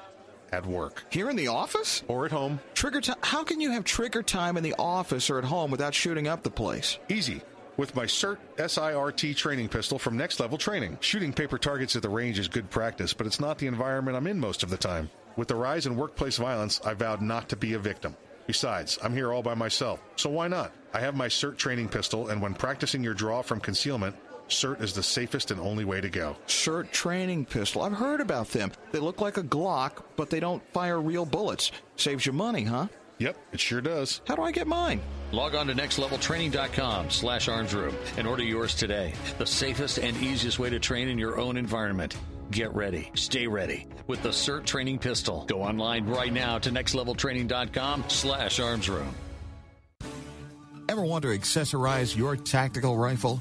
At 0.53 0.67
work. 0.67 1.05
Here 1.09 1.31
in 1.31 1.37
the 1.37 1.49
office? 1.49 2.03
Or 2.09 2.27
at 2.27 2.31
home. 2.31 2.61
Trigger 2.75 3.01
time? 3.01 3.17
How 3.23 3.43
can 3.43 3.59
you 3.59 3.71
have 3.71 3.85
trigger 3.85 4.23
time 4.23 4.59
in 4.59 4.63
the 4.63 4.75
office 4.79 5.31
or 5.31 5.39
at 5.39 5.45
home 5.45 5.71
without 5.71 5.95
shooting 5.95 6.29
up 6.29 6.43
the 6.43 6.51
place? 6.51 6.99
Easy. 7.09 7.41
With 7.79 7.97
my 7.97 8.05
CERT 8.05 8.37
SIRT 8.59 9.35
training 9.35 9.71
pistol 9.71 9.99
from 9.99 10.19
Next 10.19 10.41
Level 10.41 10.59
Training. 10.59 10.99
Shooting 11.01 11.33
paper 11.33 11.57
targets 11.57 11.97
at 11.97 12.03
the 12.03 12.11
range 12.11 12.39
is 12.39 12.49
good 12.49 12.69
practice, 12.69 13.15
but 13.15 13.27
it's 13.27 13.41
not 13.41 13.57
the 13.57 13.67
environment 13.67 14.15
I'm 14.15 14.27
in 14.27 14.39
most 14.39 14.63
of 14.63 14.69
the 14.69 14.77
time. 14.77 15.09
With 15.37 15.49
the 15.49 15.55
rise 15.55 15.87
in 15.87 15.97
workplace 15.97 16.37
violence, 16.37 16.83
I 16.85 16.93
vowed 16.93 17.23
not 17.23 17.49
to 17.49 17.57
be 17.57 17.73
a 17.73 17.79
victim. 17.79 18.15
Besides, 18.47 18.99
I'm 19.03 19.15
here 19.15 19.33
all 19.33 19.43
by 19.43 19.55
myself, 19.55 20.03
so 20.17 20.29
why 20.29 20.49
not? 20.49 20.73
I 20.93 21.01
have 21.01 21.17
my 21.17 21.29
SIRT 21.29 21.57
training 21.57 21.89
pistol, 21.89 22.29
and 22.29 22.43
when 22.43 22.53
practicing 22.53 23.03
your 23.03 23.15
draw 23.15 23.41
from 23.41 23.61
concealment, 23.61 24.15
SIRT 24.49 24.83
is 24.83 24.93
the 24.93 25.03
safest 25.03 25.51
and 25.51 25.61
only 25.61 25.85
way 25.85 26.01
to 26.01 26.11
go. 26.11 26.37
SIRT 26.47 26.91
training 26.91 27.45
pistol. 27.47 27.83
I've 27.83 27.93
heard 27.93 28.21
about 28.21 28.49
them. 28.49 28.73
They 28.91 28.99
look 28.99 29.21
like 29.21 29.37
a 29.37 29.43
Glock, 29.43 30.03
but 30.17 30.31
they 30.31 30.41
don't 30.41 30.63
fire 30.73 31.01
real 31.01 31.25
bullets. 31.25 31.73
Saves 31.97 32.27
you 32.27 32.33
money, 32.33 32.65
huh? 32.65 32.89
Yep, 33.19 33.37
it 33.53 33.61
sure 33.61 33.81
does. 33.81 34.21
How 34.27 34.35
do 34.35 34.43
I 34.43 34.51
get 34.51 34.67
mine? 34.67 35.01
Log 35.31 35.55
on 35.55 35.69
to 35.69 35.75
nextleveltraining.com 35.75 37.11
slash 37.11 37.49
armsroom 37.49 37.95
and 38.19 38.27
order 38.27 38.43
yours 38.43 38.75
today. 38.75 39.15
The 39.39 39.47
safest 39.47 39.99
and 39.99 40.17
easiest 40.23 40.59
way 40.59 40.71
to 40.71 40.81
train 40.81 41.09
in 41.09 41.19
your 41.19 41.39
own 41.39 41.57
environment. 41.57 42.17
Get 42.51 42.75
ready. 42.75 43.11
Stay 43.15 43.47
ready 43.47 43.87
with 44.09 44.23
the 44.23 44.31
SIRT 44.31 44.67
training 44.67 44.99
pistol. 44.99 45.45
Go 45.47 45.63
online 45.63 46.07
right 46.07 46.33
now 46.33 46.59
to 46.59 46.71
nextleveltraining.com 46.71 48.05
slash 48.09 48.59
armsroom. 48.59 49.13
Ever 50.89 51.03
want 51.03 51.23
to 51.23 51.29
accessorize 51.29 52.15
your 52.15 52.37
tactical 52.37 52.99
rifle? 52.99 53.41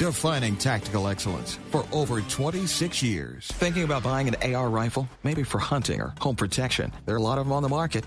defining 0.00 0.56
tactical 0.56 1.08
excellence 1.08 1.58
for 1.70 1.84
over 1.92 2.22
26 2.22 3.02
years. 3.02 3.46
Thinking 3.48 3.84
about 3.84 4.02
buying 4.02 4.34
an 4.34 4.54
AR 4.54 4.70
rifle? 4.70 5.06
Maybe 5.22 5.42
for 5.42 5.58
hunting 5.58 6.00
or 6.00 6.14
home 6.18 6.36
protection. 6.36 6.90
There 7.04 7.14
are 7.14 7.18
a 7.18 7.22
lot 7.22 7.36
of 7.36 7.44
them 7.44 7.52
on 7.52 7.62
the 7.62 7.68
market. 7.68 8.06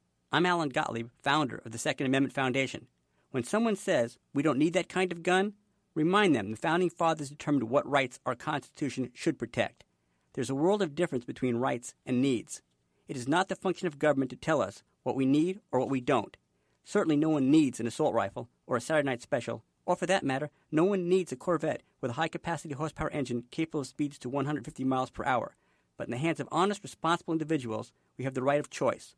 I'm 0.33 0.45
Alan 0.45 0.69
Gottlieb, 0.69 1.09
founder 1.21 1.61
of 1.65 1.73
the 1.73 1.77
Second 1.77 2.05
Amendment 2.05 2.33
Foundation. 2.33 2.87
When 3.31 3.43
someone 3.43 3.75
says 3.75 4.17
we 4.33 4.41
don't 4.41 4.57
need 4.57 4.71
that 4.71 4.87
kind 4.87 5.11
of 5.11 5.23
gun, 5.23 5.55
remind 5.93 6.33
them 6.33 6.51
the 6.51 6.55
Founding 6.55 6.89
Fathers 6.89 7.27
determined 7.27 7.69
what 7.69 7.85
rights 7.85 8.17
our 8.25 8.33
Constitution 8.33 9.09
should 9.13 9.37
protect. 9.37 9.83
There's 10.31 10.49
a 10.49 10.55
world 10.55 10.81
of 10.81 10.95
difference 10.95 11.25
between 11.25 11.57
rights 11.57 11.95
and 12.05 12.21
needs. 12.21 12.61
It 13.09 13.17
is 13.17 13.27
not 13.27 13.49
the 13.49 13.57
function 13.57 13.87
of 13.87 13.99
government 13.99 14.31
to 14.31 14.37
tell 14.37 14.61
us 14.61 14.83
what 15.03 15.17
we 15.17 15.25
need 15.25 15.59
or 15.69 15.81
what 15.81 15.89
we 15.89 15.99
don't. 15.99 16.37
Certainly, 16.85 17.17
no 17.17 17.27
one 17.27 17.51
needs 17.51 17.81
an 17.81 17.87
assault 17.87 18.13
rifle 18.13 18.47
or 18.65 18.77
a 18.77 18.81
Saturday 18.81 19.07
night 19.07 19.21
special, 19.21 19.65
or 19.85 19.97
for 19.97 20.05
that 20.05 20.23
matter, 20.23 20.49
no 20.71 20.85
one 20.85 21.09
needs 21.09 21.33
a 21.33 21.35
Corvette 21.35 21.83
with 21.99 22.11
a 22.11 22.13
high 22.13 22.29
capacity 22.29 22.73
horsepower 22.73 23.09
engine 23.09 23.43
capable 23.51 23.81
of 23.81 23.87
speeds 23.87 24.17
to 24.19 24.29
150 24.29 24.85
miles 24.85 25.09
per 25.09 25.25
hour. 25.25 25.57
But 25.97 26.07
in 26.07 26.11
the 26.11 26.17
hands 26.17 26.39
of 26.39 26.47
honest, 26.53 26.83
responsible 26.83 27.33
individuals, 27.33 27.91
we 28.17 28.23
have 28.23 28.33
the 28.33 28.41
right 28.41 28.61
of 28.61 28.69
choice. 28.69 29.17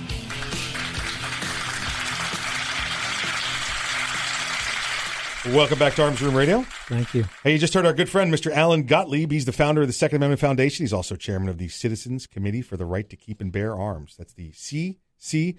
Welcome 5.47 5.79
back 5.79 5.95
to 5.95 6.03
Arms 6.03 6.21
Room 6.21 6.35
Radio. 6.35 6.61
Thank 6.85 7.15
you. 7.15 7.25
Hey, 7.43 7.53
you 7.53 7.57
just 7.57 7.73
heard 7.73 7.87
our 7.87 7.93
good 7.93 8.09
friend, 8.09 8.31
Mr. 8.31 8.51
Alan 8.51 8.83
Gottlieb. 8.83 9.31
He's 9.31 9.45
the 9.45 9.51
founder 9.51 9.81
of 9.81 9.87
the 9.87 9.93
Second 9.93 10.17
Amendment 10.17 10.39
Foundation. 10.39 10.83
He's 10.83 10.93
also 10.93 11.15
chairman 11.15 11.49
of 11.49 11.57
the 11.57 11.67
Citizens 11.67 12.27
Committee 12.27 12.61
for 12.61 12.77
the 12.77 12.85
Right 12.85 13.09
to 13.09 13.15
Keep 13.15 13.41
and 13.41 13.51
Bear 13.51 13.75
Arms. 13.75 14.13
That's 14.19 14.33
the 14.33 14.51
CCRKBA. 14.51 15.55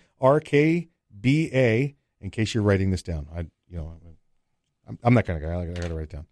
In 2.21 2.31
case 2.31 2.55
you're 2.55 2.63
writing 2.63 2.93
this 2.93 3.03
down, 3.03 3.27
I, 3.35 3.41
you 3.41 3.77
know, 3.77 3.93
I'm, 4.87 5.01
I'm 5.03 5.15
that 5.15 5.27
kind 5.27 5.43
of 5.43 5.51
guy. 5.51 5.61
I 5.61 5.67
got 5.67 5.89
to 5.89 5.95
write 5.95 6.05
it 6.05 6.11
down. 6.11 6.27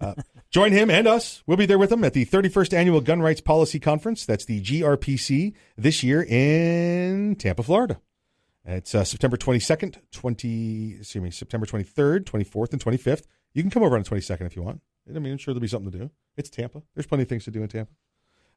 Uh, 0.00 0.14
join 0.50 0.70
him 0.70 0.88
and 0.88 1.08
us. 1.08 1.42
We'll 1.44 1.56
be 1.56 1.66
there 1.66 1.78
with 1.78 1.90
him 1.90 2.04
at 2.04 2.12
the 2.12 2.24
31st 2.24 2.72
Annual 2.72 3.00
Gun 3.00 3.20
Rights 3.20 3.40
Policy 3.40 3.80
Conference. 3.80 4.24
That's 4.24 4.44
the 4.44 4.62
GRPC 4.62 5.54
this 5.76 6.04
year 6.04 6.22
in 6.22 7.34
Tampa, 7.34 7.64
Florida. 7.64 8.00
It's 8.64 8.94
uh, 8.94 9.02
September 9.04 9.36
22nd, 9.36 9.96
20, 10.12 10.96
excuse 11.00 11.22
me, 11.22 11.30
September 11.30 11.66
23rd, 11.66 12.24
24th, 12.24 12.72
and 12.72 12.82
25th. 12.84 13.22
You 13.54 13.62
can 13.62 13.70
come 13.70 13.82
over 13.82 13.96
on 13.96 14.02
the 14.04 14.08
22nd 14.08 14.42
if 14.46 14.54
you 14.56 14.62
want. 14.62 14.80
I 15.08 15.18
mean, 15.18 15.32
I'm 15.32 15.38
sure 15.38 15.52
there'll 15.52 15.60
be 15.60 15.66
something 15.68 15.90
to 15.90 15.98
do. 15.98 16.10
It's 16.36 16.48
Tampa. 16.48 16.82
There's 16.94 17.06
plenty 17.06 17.22
of 17.24 17.28
things 17.28 17.44
to 17.44 17.50
do 17.50 17.62
in 17.62 17.68
Tampa. 17.68 17.92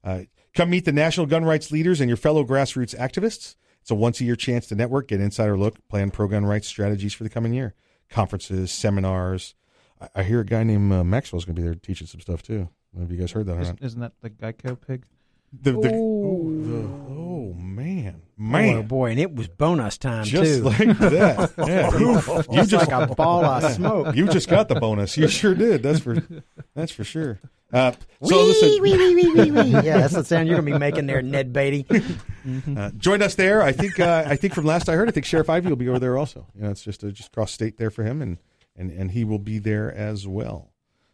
Uh, 0.03 0.21
come 0.53 0.69
meet 0.69 0.85
the 0.85 0.91
national 0.91 1.25
gun 1.25 1.43
rights 1.43 1.71
leaders 1.71 1.99
and 1.99 2.07
your 2.07 2.17
fellow 2.17 2.43
grassroots 2.43 2.95
activists. 2.95 3.55
It's 3.81 3.89
a 3.89 3.95
once 3.95 4.21
a 4.21 4.25
year 4.25 4.35
chance 4.35 4.67
to 4.67 4.75
network, 4.75 5.07
get 5.07 5.19
insider 5.21 5.57
look, 5.57 5.85
plan 5.87 6.11
pro 6.11 6.27
gun 6.27 6.45
rights 6.45 6.67
strategies 6.67 7.13
for 7.15 7.23
the 7.23 7.29
coming 7.29 7.53
year. 7.53 7.73
Conferences, 8.09 8.71
seminars. 8.71 9.55
I, 9.99 10.09
I 10.17 10.23
hear 10.23 10.41
a 10.41 10.45
guy 10.45 10.63
named 10.63 10.93
uh, 10.93 11.03
Maxwell's 11.03 11.45
going 11.45 11.55
to 11.55 11.61
be 11.61 11.65
there 11.67 11.75
teaching 11.75 12.05
some 12.05 12.21
stuff 12.21 12.43
too. 12.43 12.69
Have 12.99 13.11
you 13.11 13.17
guys 13.17 13.31
heard 13.31 13.47
that 13.47 13.53
or 13.53 13.55
not? 13.55 13.63
Isn't, 13.63 13.83
isn't 13.83 13.99
that 14.01 14.13
the 14.21 14.29
Geico 14.29 14.79
pig? 14.79 15.05
The, 15.51 15.71
the, 15.71 15.91
Oh. 15.93 16.51
the- 16.61 17.13
oh 17.13 17.24
man, 17.53 18.21
Oh 18.37 18.41
man, 18.41 18.61
man, 18.65 18.75
oh, 18.77 18.83
boy, 18.83 19.11
and 19.11 19.19
it 19.19 19.33
was 19.33 19.47
bonus 19.47 19.97
time 19.97 20.25
just 20.25 20.57
too. 20.57 20.63
like 20.63 20.97
that. 20.99 21.53
Yeah, 21.57 21.93
Oof. 22.01 22.27
you 22.27 22.55
Just 22.57 22.69
just 22.71 22.89
like 22.91 23.09
a 23.09 23.13
ball 23.13 23.45
of 23.45 23.71
smoke. 23.73 24.15
You 24.15 24.27
just 24.27 24.49
got 24.49 24.67
the 24.67 24.75
bonus. 24.75 25.15
You 25.17 25.27
sure 25.27 25.55
did. 25.55 25.83
That's 25.83 25.99
for 25.99 26.17
that's 26.73 26.91
for 26.91 27.03
sure. 27.03 27.39
Uh, 27.73 27.91
so 28.23 28.37
Wee, 28.37 28.43
listen, 28.47 28.81
wee, 28.81 28.97
wee, 28.97 29.15
wee, 29.15 29.31
wee, 29.31 29.51
wee. 29.51 29.69
Yeah, 29.71 29.97
that's 29.99 30.13
the 30.13 30.23
sound 30.23 30.47
you're 30.47 30.57
gonna 30.57 30.71
be 30.71 30.77
making 30.77 31.07
there, 31.07 31.21
Ned 31.21 31.51
Beatty. 31.53 31.85
Uh, 32.77 32.91
join 32.91 33.23
us 33.23 33.33
there. 33.33 33.63
I 33.63 33.71
think. 33.71 33.99
Uh, 33.99 34.23
I 34.27 34.35
think 34.35 34.53
from 34.53 34.65
last 34.65 34.87
I 34.87 34.93
heard, 34.93 35.07
I 35.09 35.11
think 35.11 35.25
Sheriff 35.25 35.49
Ivey 35.49 35.67
will 35.67 35.75
be 35.75 35.89
over 35.89 35.97
there 35.97 36.15
also. 36.15 36.45
You 36.53 36.61
know, 36.61 36.69
it's 36.69 36.83
just 36.83 37.03
uh, 37.03 37.09
just 37.09 37.31
cross 37.31 37.51
state 37.51 37.77
there 37.79 37.89
for 37.89 38.03
him, 38.03 38.21
and 38.21 38.37
and 38.75 38.91
and 38.91 39.09
he 39.11 39.23
will 39.23 39.39
be 39.39 39.57
there 39.57 39.91
as 39.91 40.27
well. 40.27 40.71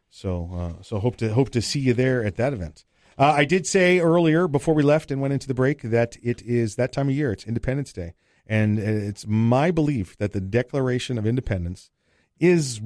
So 0.09 0.49
uh, 0.79 0.83
so 0.83 0.99
hope 0.99 1.15
to 1.17 1.33
hope 1.33 1.51
to 1.51 1.61
see 1.61 1.79
you 1.79 1.93
there 1.93 2.21
at 2.25 2.35
that 2.35 2.51
event. 2.51 2.83
Uh, 3.21 3.35
I 3.37 3.45
did 3.45 3.67
say 3.67 3.99
earlier 3.99 4.47
before 4.47 4.73
we 4.73 4.81
left 4.81 5.11
and 5.11 5.21
went 5.21 5.31
into 5.31 5.47
the 5.47 5.53
break 5.53 5.83
that 5.83 6.17
it 6.23 6.41
is 6.41 6.75
that 6.77 6.91
time 6.91 7.07
of 7.07 7.13
year. 7.13 7.31
It's 7.31 7.45
Independence 7.45 7.93
Day, 7.93 8.15
and 8.47 8.79
it's 8.79 9.27
my 9.27 9.69
belief 9.69 10.17
that 10.17 10.31
the 10.31 10.41
Declaration 10.41 11.19
of 11.19 11.27
Independence 11.27 11.91
is 12.39 12.81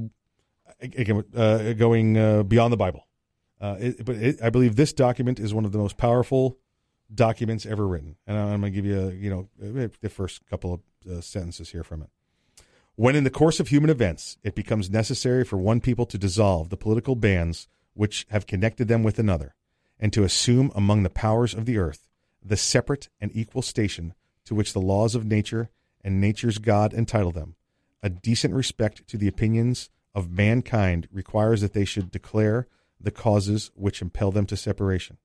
again 0.82 1.24
uh, 1.34 1.72
going 1.72 2.18
uh, 2.18 2.44
beyond 2.44 2.74
the 2.74 2.78
Bible. 2.78 3.08
Uh, 3.62 3.78
it, 3.80 4.04
but 4.04 4.18
it, 4.18 4.44
I 4.44 4.50
believe 4.50 4.76
this 4.76 4.92
document 4.92 5.40
is 5.40 5.54
one 5.54 5.64
of 5.64 5.72
the 5.72 5.78
most 5.78 5.96
powerful 5.96 6.58
documents 7.14 7.66
ever 7.66 7.88
written, 7.88 8.18
and 8.28 8.38
I'm 8.38 8.60
going 8.60 8.74
to 8.74 8.82
give 8.82 8.86
you, 8.86 9.08
a, 9.08 9.12
you 9.12 9.30
know, 9.30 9.90
the 10.02 10.10
first 10.10 10.46
couple 10.50 10.74
of 10.74 10.82
uh, 11.10 11.22
sentences 11.22 11.70
here 11.70 11.86
from 11.86 12.02
it. 12.02 12.10
When 12.96 13.16
in 13.16 13.24
the 13.24 13.30
course 13.30 13.62
of 13.62 13.70
human 13.70 13.90
events 13.90 14.38
it 14.44 14.54
becomes 14.54 14.90
necessary 14.90 15.46
for 15.46 15.56
one 15.56 15.80
people 15.80 16.06
to 16.08 16.18
dissolve 16.18 16.68
the 16.68 16.76
political 16.76 17.16
bands 17.16 17.70
which 17.94 18.28
have 18.32 18.46
connected 18.46 18.90
them 18.90 19.02
with 19.02 19.18
another, 19.18 19.56
and 20.00 20.12
to 20.14 20.24
assume 20.24 20.72
among 20.76 21.04
the 21.04 21.10
powers 21.10 21.54
of 21.54 21.66
the 21.66 21.78
earth 21.78 22.08
the 22.44 22.58
separate 22.58 23.10
and 23.20 23.32
equal 23.34 23.62
station 23.62 24.14
to 24.46 24.54
which 24.54 24.74
the 24.74 24.82
laws 24.82 25.16
of 25.16 25.26
nature 25.26 25.70
and 26.04 26.22
nature's 26.22 26.60
God 26.60 26.94
entitle 26.94 27.32
them, 27.32 27.56
a 28.04 28.10
decent 28.10 28.54
respect 28.54 29.08
to 29.08 29.18
the 29.18 29.28
opinions 29.28 29.90
of 30.14 30.30
mankind 30.30 31.08
requires 31.12 31.62
that 31.62 31.74
they 31.74 31.86
should 31.86 32.12
declare 32.12 32.68
the 33.02 33.12
causes 33.12 33.72
which 33.76 34.02
impel 34.02 34.32
them 34.32 34.46
to 34.46 34.56
separation. 34.56 35.18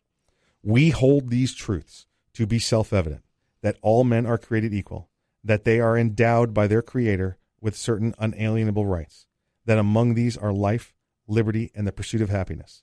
We 0.63 0.91
hold 0.91 1.29
these 1.29 1.55
truths 1.55 2.07
to 2.35 2.47
be 2.47 2.59
self 2.59 2.93
evident 2.93 3.25
that 3.63 3.77
all 3.83 4.05
men 4.05 4.27
are 4.27 4.39
created 4.39 4.73
equal, 4.73 5.11
that 5.45 5.65
they 5.65 5.81
are 5.81 5.97
endowed 5.97 6.55
by 6.55 6.67
their 6.67 6.83
Creator 6.83 7.39
with 7.61 7.77
certain 7.77 8.15
unalienable 8.19 8.87
rights, 8.87 9.27
that 9.67 9.79
among 9.79 10.15
these 10.15 10.37
are 10.37 10.53
life, 10.53 10.95
liberty, 11.27 11.71
and 11.75 11.87
the 11.87 11.93
pursuit 11.93 12.23
of 12.23 12.31
happiness, 12.31 12.83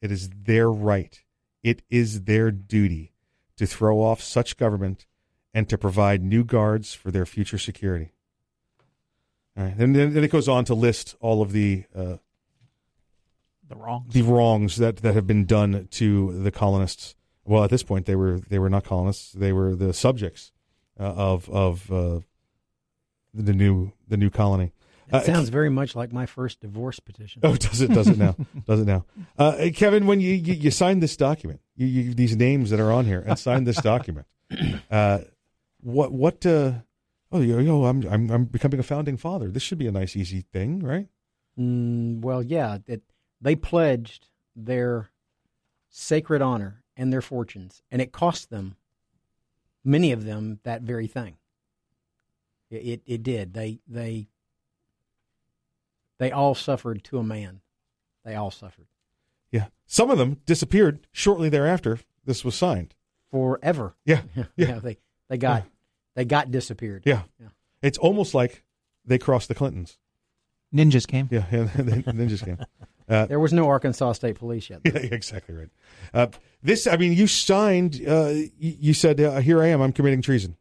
it 0.00 0.10
is 0.10 0.30
their 0.30 0.70
right, 0.70 1.22
it 1.62 1.82
is 1.90 2.22
their 2.22 2.50
duty 2.50 3.12
to 3.56 3.66
throw 3.66 4.00
off 4.02 4.22
such 4.22 4.56
government 4.56 5.06
and 5.52 5.68
to 5.68 5.76
provide 5.76 6.22
new 6.22 6.44
guards 6.44 6.94
for 6.94 7.10
their 7.10 7.26
future 7.26 7.58
security. 7.58 8.12
All 9.56 9.64
right. 9.64 9.76
And 9.76 9.94
then, 9.94 10.14
then 10.14 10.24
it 10.24 10.30
goes 10.30 10.48
on 10.48 10.64
to 10.66 10.74
list 10.74 11.16
all 11.20 11.42
of 11.42 11.52
the 11.52 11.84
uh, 11.94 12.16
The 13.68 13.76
wrongs. 13.76 14.14
the 14.14 14.22
wrongs 14.22 14.76
that, 14.76 14.98
that 14.98 15.14
have 15.14 15.26
been 15.26 15.44
done 15.44 15.88
to 15.90 16.42
the 16.42 16.50
colonists. 16.50 17.16
Well, 17.44 17.64
at 17.64 17.70
this 17.70 17.82
point, 17.82 18.06
they 18.06 18.16
were 18.16 18.38
they 18.48 18.58
were 18.58 18.70
not 18.70 18.84
colonists; 18.84 19.32
they 19.32 19.52
were 19.52 19.74
the 19.74 19.92
subjects 19.92 20.52
uh, 20.98 21.02
of 21.02 21.48
of 21.50 21.90
uh, 21.90 22.20
the 23.34 23.52
new 23.52 23.92
the 24.06 24.16
new 24.16 24.30
colony. 24.30 24.72
It 25.12 25.16
Uh, 25.16 25.20
sounds 25.22 25.48
very 25.48 25.70
much 25.70 25.96
like 25.96 26.12
my 26.12 26.26
first 26.26 26.60
divorce 26.60 27.00
petition. 27.00 27.40
Oh, 27.44 27.56
does 27.56 27.80
it? 27.80 27.88
Does 27.92 28.08
it 28.08 28.16
now? 28.18 28.36
does 28.66 28.80
it 28.80 28.86
now? 28.86 29.04
Uh, 29.36 29.68
Kevin, 29.74 30.06
when 30.06 30.20
you, 30.20 30.32
you 30.34 30.54
you 30.54 30.70
signed 30.70 31.02
this 31.02 31.16
document, 31.16 31.60
you, 31.76 31.86
you 31.86 32.14
these 32.14 32.36
names 32.36 32.70
that 32.70 32.78
are 32.80 32.92
on 32.92 33.06
here, 33.06 33.22
and 33.26 33.38
signed 33.38 33.66
this 33.66 33.80
document, 33.82 34.26
uh, 34.90 35.18
what 35.80 36.12
what? 36.12 36.46
Uh, 36.46 36.72
oh, 37.32 37.40
you 37.40 37.60
know, 37.62 37.86
I'm 37.86 38.02
I'm 38.06 38.30
I'm 38.30 38.44
becoming 38.44 38.78
a 38.78 38.84
founding 38.84 39.16
father. 39.16 39.50
This 39.50 39.62
should 39.64 39.78
be 39.78 39.88
a 39.88 39.92
nice, 39.92 40.14
easy 40.16 40.42
thing, 40.52 40.80
right? 40.80 41.08
Mm, 41.58 42.20
well, 42.20 42.42
yeah, 42.42 42.78
it, 42.86 43.02
they 43.40 43.56
pledged 43.56 44.28
their 44.54 45.10
sacred 45.88 46.40
honor 46.40 46.82
and 46.96 47.12
their 47.12 47.22
fortunes, 47.22 47.82
and 47.90 48.00
it 48.00 48.12
cost 48.12 48.50
them, 48.50 48.76
many 49.84 50.12
of 50.12 50.24
them, 50.24 50.60
that 50.62 50.82
very 50.82 51.08
thing. 51.08 51.36
It 52.70 52.76
it, 52.76 53.02
it 53.06 53.22
did. 53.24 53.54
They 53.54 53.80
they 53.88 54.28
they 56.20 56.30
all 56.30 56.54
suffered 56.54 57.02
to 57.04 57.18
a 57.18 57.22
man. 57.24 57.60
They 58.24 58.36
all 58.36 58.50
suffered 58.52 58.86
Yeah. 59.50 59.66
Some 59.86 60.10
of 60.10 60.18
them 60.18 60.36
disappeared 60.46 61.06
shortly 61.10 61.48
thereafter. 61.48 61.98
This 62.24 62.44
was 62.44 62.54
signed. 62.54 62.94
forever. 63.32 63.96
Yeah. 64.04 64.22
yeah. 64.56 64.78
They 64.78 64.98
they 65.28 65.36
got 65.38 65.64
they 66.14 66.24
got 66.24 66.50
disappeared. 66.52 67.02
Yeah. 67.04 67.22
Yeah. 67.40 67.48
It's 67.82 67.98
almost 67.98 68.34
like 68.34 68.62
they 69.04 69.18
crossed 69.18 69.48
the 69.48 69.54
Clintons. 69.54 69.98
Ninjas 70.72 71.06
came. 71.08 71.28
Yeah, 71.32 71.46
yeah 71.50 71.64
ninjas 71.76 72.44
came. 72.44 72.58
Uh, 73.08 73.26
There 73.26 73.40
was 73.40 73.52
no 73.52 73.66
Arkansas 73.66 74.12
State 74.12 74.36
Police 74.38 74.70
yet. 74.70 74.82
yeah, 74.84 74.92
exactly 74.98 75.54
right. 75.56 75.68
Uh, 76.14 76.28
this, 76.62 76.86
I 76.86 76.96
mean, 76.96 77.12
you 77.14 77.26
signed. 77.26 78.00
Uh, 78.06 78.28
you, 78.28 78.50
you 78.58 78.94
said, 78.94 79.20
uh, 79.20 79.40
"Here 79.40 79.60
I 79.60 79.66
am. 79.68 79.80
I'm 79.80 79.92
committing 79.92 80.22
treason." 80.22 80.56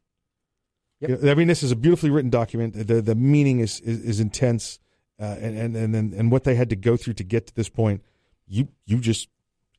Yep. 1.02 1.23
I 1.26 1.34
mean, 1.36 1.48
this 1.48 1.61
is 1.61 1.72
a 1.72 1.76
beautifully 1.76 2.10
written 2.10 2.31
document. 2.31 2.88
The 2.88 3.02
the 3.03 3.14
meaning 3.15 3.60
is 3.60 3.80
is, 3.81 3.99
is 4.03 4.19
intense, 4.19 4.80
uh, 5.20 5.36
and 5.40 5.58
and 5.58 5.76
and 5.76 5.96
then 5.96 6.14
and 6.16 6.32
what 6.32 6.44
they 6.44 6.56
had 6.56 6.70
to 6.70 6.76
go 6.76 6.98
through 6.98 7.14
to 7.14 7.24
get 7.24 7.48
to 7.48 7.56
this 7.56 7.70
point. 7.70 8.04
You 8.48 8.70
you 8.86 9.00
just 9.00 9.30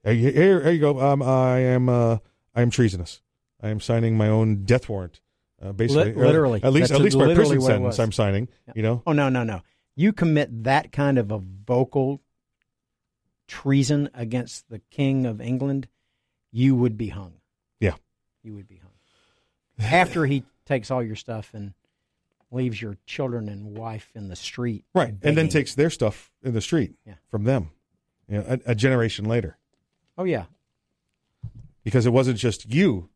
here 0.04 0.14
here, 0.14 0.62
here 0.62 0.70
you 0.70 0.80
go. 0.80 1.00
Um, 1.00 1.22
I 1.22 1.58
am 1.58 1.88
uh, 1.88 2.18
I 2.54 2.62
am 2.62 2.70
treasonous. 2.70 3.22
I 3.62 3.68
am 3.68 3.80
signing 3.80 4.16
my 4.16 4.28
own 4.28 4.64
death 4.64 4.88
warrant. 4.88 5.20
Uh, 5.62 5.72
basically, 5.72 6.14
Lit- 6.14 6.16
literally. 6.16 6.62
at 6.62 6.72
least 6.72 6.88
That's 6.88 7.00
at 7.00 7.04
least 7.04 7.18
my 7.18 7.34
prison 7.34 7.60
sentence. 7.60 7.98
I'm 7.98 8.12
signing. 8.12 8.48
You 8.74 8.82
know. 8.82 9.02
Oh 9.06 9.12
no 9.12 9.28
no 9.28 9.44
no! 9.44 9.62
You 9.94 10.12
commit 10.12 10.64
that 10.64 10.92
kind 10.92 11.18
of 11.18 11.30
a 11.30 11.38
vocal 11.38 12.22
treason 13.46 14.08
against 14.14 14.68
the 14.70 14.78
King 14.90 15.26
of 15.26 15.40
England, 15.40 15.88
you 16.52 16.76
would 16.76 16.96
be 16.96 17.08
hung. 17.08 17.34
Yeah. 17.80 17.94
You 18.44 18.54
would 18.54 18.68
be 18.68 18.76
hung 18.76 18.90
after 19.80 20.26
he 20.26 20.44
takes 20.66 20.90
all 20.90 21.02
your 21.02 21.16
stuff 21.16 21.50
and 21.54 21.72
leaves 22.50 22.80
your 22.82 22.96
children 23.06 23.48
and 23.48 23.76
wife 23.76 24.10
in 24.14 24.28
the 24.28 24.36
street. 24.36 24.84
Right, 24.94 25.14
and 25.22 25.36
then 25.36 25.48
takes 25.48 25.74
their 25.74 25.90
stuff 25.90 26.30
in 26.42 26.52
the 26.54 26.60
street 26.60 26.94
Yeah. 27.06 27.14
from 27.28 27.44
them. 27.44 27.70
You 28.28 28.38
know, 28.38 28.44
a, 28.48 28.70
a 28.72 28.74
generation 28.74 29.24
later, 29.24 29.56
Oh 30.16 30.24
yeah, 30.24 30.44
because 31.84 32.06
it 32.06 32.10
wasn't 32.12 32.38
just 32.38 32.72
you 32.72 33.08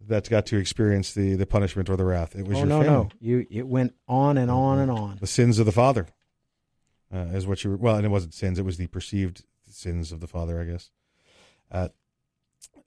that's 0.00 0.28
got 0.28 0.46
to 0.46 0.56
experience 0.56 1.14
the 1.14 1.34
the 1.34 1.46
punishment 1.46 1.88
or 1.88 1.96
the 1.96 2.04
wrath. 2.04 2.34
It 2.34 2.46
was 2.48 2.56
oh 2.56 2.60
your 2.60 2.66
no, 2.68 2.80
family. 2.82 2.92
no, 2.94 3.02
no. 3.04 3.08
you 3.20 3.46
it 3.50 3.66
went 3.66 3.94
on 4.08 4.36
and 4.38 4.50
on 4.50 4.78
and 4.78 4.90
on. 4.90 5.18
The 5.20 5.26
sins 5.26 5.58
of 5.58 5.66
the 5.66 5.72
father, 5.72 6.06
uh, 7.14 7.18
is 7.32 7.46
what 7.46 7.62
you 7.62 7.70
were. 7.70 7.76
Well, 7.76 7.96
and 7.96 8.04
it 8.04 8.08
wasn't 8.10 8.34
sins; 8.34 8.58
it 8.58 8.64
was 8.64 8.78
the 8.78 8.88
perceived 8.88 9.44
sins 9.70 10.10
of 10.12 10.20
the 10.20 10.26
father, 10.26 10.60
I 10.60 10.64
guess. 10.64 10.90
Uh, 11.70 11.88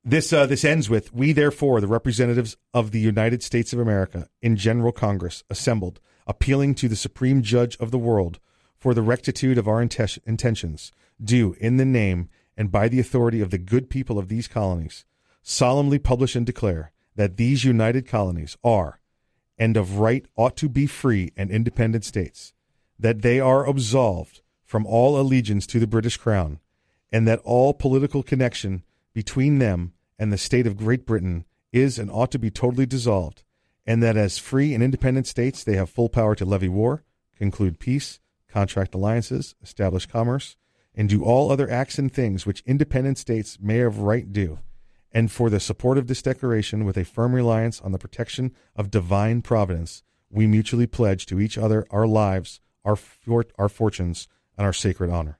this 0.03 0.31
uh, 0.31 0.45
this 0.45 0.63
ends 0.63 0.89
with 0.89 1.13
we 1.13 1.31
therefore 1.31 1.81
the 1.81 1.87
representatives 1.87 2.57
of 2.73 2.91
the 2.91 2.99
United 2.99 3.41
States 3.41 3.73
of 3.73 3.79
America 3.79 4.29
in 4.41 4.55
General 4.55 4.91
Congress 4.91 5.43
assembled, 5.49 5.99
appealing 6.27 6.75
to 6.75 6.87
the 6.87 6.95
Supreme 6.95 7.41
Judge 7.41 7.75
of 7.77 7.89
the 7.89 7.97
world 7.97 8.39
for 8.77 8.93
the 8.93 9.01
rectitude 9.01 9.57
of 9.57 9.67
our 9.67 9.81
intentions, 9.81 10.91
do 11.23 11.55
in 11.59 11.77
the 11.77 11.85
name 11.85 12.29
and 12.55 12.71
by 12.71 12.87
the 12.87 12.99
authority 12.99 13.41
of 13.41 13.49
the 13.49 13.57
good 13.57 13.89
people 13.89 14.19
of 14.19 14.27
these 14.27 14.47
colonies, 14.47 15.05
solemnly 15.41 15.97
publish 15.97 16.35
and 16.35 16.45
declare 16.45 16.91
that 17.15 17.37
these 17.37 17.63
united 17.63 18.07
colonies 18.07 18.57
are 18.63 18.99
and 19.57 19.75
of 19.77 19.99
right 19.99 20.25
ought 20.35 20.55
to 20.57 20.69
be 20.69 20.85
free 20.85 21.31
and 21.35 21.49
independent 21.49 22.05
states, 22.05 22.53
that 22.99 23.21
they 23.21 23.39
are 23.39 23.67
absolved 23.67 24.41
from 24.63 24.85
all 24.85 25.19
allegiance 25.19 25.65
to 25.65 25.79
the 25.79 25.87
British 25.87 26.17
Crown, 26.17 26.59
and 27.11 27.27
that 27.27 27.39
all 27.43 27.73
political 27.73 28.21
connection 28.21 28.83
between 29.15 29.59
them 29.59 29.93
and 30.19 30.31
the 30.31 30.37
state 30.37 30.67
of 30.67 30.77
Great 30.77 31.05
Britain 31.05 31.45
is 31.71 31.97
and 31.97 32.11
ought 32.11 32.31
to 32.31 32.37
be 32.37 32.51
totally 32.51 32.85
dissolved, 32.85 33.43
and 33.85 34.03
that 34.03 34.17
as 34.17 34.37
free 34.37 34.73
and 34.73 34.83
independent 34.83 35.25
states 35.25 35.63
they 35.63 35.75
have 35.75 35.89
full 35.89 36.09
power 36.09 36.35
to 36.35 36.45
levy 36.45 36.69
war, 36.69 37.03
conclude 37.35 37.79
peace, 37.79 38.19
contract 38.49 38.93
alliances, 38.93 39.55
establish 39.63 40.05
commerce, 40.05 40.57
and 40.93 41.09
do 41.09 41.23
all 41.23 41.49
other 41.49 41.69
acts 41.69 41.97
and 41.97 42.13
things 42.13 42.45
which 42.45 42.63
independent 42.65 43.17
states 43.17 43.57
may 43.59 43.79
of 43.79 43.99
right 43.99 44.31
do, 44.31 44.59
and 45.13 45.31
for 45.31 45.49
the 45.49 45.61
support 45.61 45.97
of 45.97 46.07
this 46.07 46.21
declaration, 46.21 46.83
with 46.83 46.97
a 46.97 47.05
firm 47.05 47.33
reliance 47.33 47.79
on 47.79 47.93
the 47.93 47.97
protection 47.97 48.53
of 48.75 48.91
divine 48.91 49.41
providence, 49.41 50.03
we 50.29 50.45
mutually 50.45 50.87
pledge 50.87 51.25
to 51.25 51.39
each 51.39 51.57
other 51.57 51.85
our 51.89 52.05
lives, 52.05 52.59
our 52.83 52.97
our 53.57 53.69
fortunes, 53.69 54.27
and 54.57 54.65
our 54.65 54.73
sacred 54.73 55.09
honor. 55.09 55.39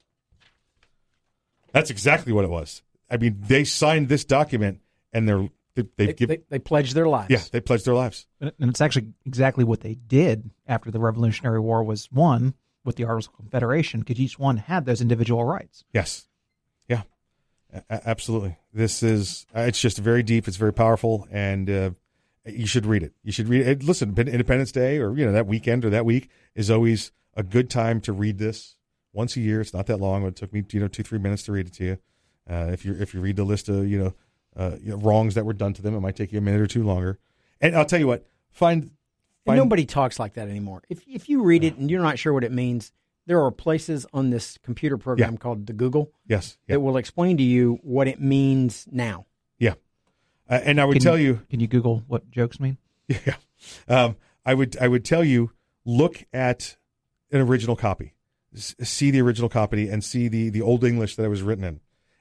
That's 1.73 1.89
exactly 1.89 2.31
what 2.31 2.45
it 2.45 2.49
was. 2.49 2.81
I 3.09 3.17
mean, 3.17 3.37
they 3.47 3.63
signed 3.63 4.09
this 4.09 4.25
document, 4.25 4.79
and 5.13 5.27
they're 5.27 5.49
they, 5.75 5.83
they, 5.97 6.05
They, 6.07 6.13
give, 6.13 6.29
they, 6.29 6.39
they 6.49 6.59
pledged 6.59 6.95
their 6.95 7.07
lives. 7.07 7.29
yeah, 7.29 7.41
they 7.51 7.59
pledged 7.59 7.85
their 7.85 7.93
lives. 7.93 8.25
And 8.39 8.51
and 8.59 8.69
it's 8.69 8.79
actually 8.81 9.13
exactly 9.25 9.63
what 9.63 9.81
they 9.81 9.95
did 9.95 10.49
after 10.67 10.89
the 10.89 10.99
Revolutionary 10.99 11.59
War 11.59 11.83
was 11.83 12.09
won 12.11 12.53
with 12.85 12.95
the 12.95 13.03
Articles 13.03 13.27
of 13.27 13.33
Confederation, 13.35 13.99
because 14.01 14.19
each 14.19 14.39
one 14.39 14.57
had 14.57 14.85
those 14.85 15.01
individual 15.01 15.43
rights. 15.43 15.83
Yes. 15.91 16.27
Yeah. 16.87 17.01
A- 17.73 17.83
a- 17.89 18.09
absolutely. 18.09 18.57
This 18.73 19.01
is, 19.03 19.45
uh, 19.55 19.61
it's 19.61 19.81
just 19.81 19.97
very 19.97 20.21
deep. 20.23 20.47
It's 20.47 20.55
very 20.57 20.71
powerful. 20.71 21.27
And 21.31 21.69
uh, 21.69 21.89
you 22.45 22.67
should 22.67 22.85
read 22.85 23.01
it. 23.01 23.13
You 23.23 23.31
should 23.31 23.49
read 23.49 23.65
it. 23.67 23.83
Listen, 23.83 24.15
Independence 24.17 24.71
Day 24.71 24.99
or, 24.99 25.17
you 25.17 25.25
know, 25.25 25.31
that 25.31 25.47
weekend 25.47 25.83
or 25.83 25.89
that 25.89 26.05
week 26.05 26.29
is 26.53 26.69
always 26.69 27.11
a 27.33 27.41
good 27.43 27.69
time 27.71 27.99
to 28.01 28.13
read 28.13 28.37
this 28.37 28.77
once 29.13 29.35
a 29.35 29.41
year. 29.41 29.61
It's 29.61 29.73
not 29.73 29.87
that 29.87 29.97
long. 29.97 30.23
It 30.25 30.35
took 30.35 30.53
me, 30.53 30.63
you 30.71 30.79
know, 30.79 30.87
two, 30.87 31.03
three 31.03 31.19
minutes 31.19 31.41
to 31.43 31.51
read 31.53 31.65
it 31.67 31.73
to 31.73 31.83
you. 31.83 31.97
Uh, 32.49 32.69
if 32.71 32.85
you 32.85 32.93
if 32.99 33.13
you 33.13 33.21
read 33.21 33.35
the 33.35 33.43
list 33.43 33.69
of, 33.69 33.87
you 33.87 33.97
know, 33.97 34.13
uh, 34.55 34.75
you 34.81 34.91
know, 34.91 34.97
wrongs 34.97 35.35
that 35.35 35.45
were 35.45 35.53
done 35.53 35.73
to 35.73 35.81
them, 35.81 35.95
it 35.95 35.99
might 35.99 36.15
take 36.15 36.31
you 36.31 36.37
a 36.37 36.41
minute 36.41 36.61
or 36.61 36.67
two 36.67 36.83
longer. 36.83 37.17
And 37.61 37.75
I'll 37.75 37.85
tell 37.85 37.99
you 37.99 38.07
what, 38.07 38.25
find, 38.51 38.91
find 39.45 39.57
nobody 39.57 39.85
talks 39.85 40.19
like 40.19 40.33
that 40.35 40.47
anymore. 40.47 40.83
If 40.89 41.01
if 41.07 41.27
you 41.29 41.41
read 41.43 41.63
it 41.63 41.77
and 41.77 41.89
you're 41.89 42.01
not 42.01 42.19
sure 42.19 42.33
what 42.33 42.43
it 42.43 42.51
means, 42.51 42.91
there 43.25 43.41
are 43.43 43.49
places 43.51 44.05
on 44.13 44.29
this 44.29 44.57
computer 44.63 44.97
program 44.97 45.33
Yeah. 45.33 45.37
called 45.37 45.65
the 45.65 45.73
Google 45.73 46.11
Yes. 46.27 46.57
that 46.67 46.79
will 46.81 46.97
explain 46.97 47.37
to 47.37 47.43
you 47.43 47.79
what 47.81 48.07
it 48.07 48.21
means 48.21 48.87
now. 48.91 49.25
Yeah. 49.57 49.73
Uh, 50.47 50.59
and 50.63 50.79
I 50.79 50.85
would 50.85 50.93
Can 50.97 51.01
tell 51.01 51.17
you, 51.17 51.41
Can 51.49 51.59
you 51.59 51.67
Google 51.67 52.03
what 52.07 52.29
jokes 52.31 52.59
mean? 52.59 52.77
Yeah. 53.07 53.35
Um, 53.87 54.15
I 54.45 54.53
would 54.53 54.77
I 54.77 54.87
would 54.87 55.03
tell 55.03 55.23
you 55.23 55.51
look 55.85 56.23
at 56.33 56.77
an 57.31 57.41
original 57.41 57.75
copy. 57.75 58.13
S- 58.55 58.75
see 58.83 59.09
the 59.11 59.21
original 59.21 59.49
copy 59.49 59.89
and 59.89 60.03
see 60.03 60.27
the 60.27 60.49
the 60.49 60.61
old 60.61 60.83
English 60.83 61.15
that 61.15 61.23
it 61.23 61.29
was 61.29 61.41
written 61.41 61.63
in. 61.63 61.79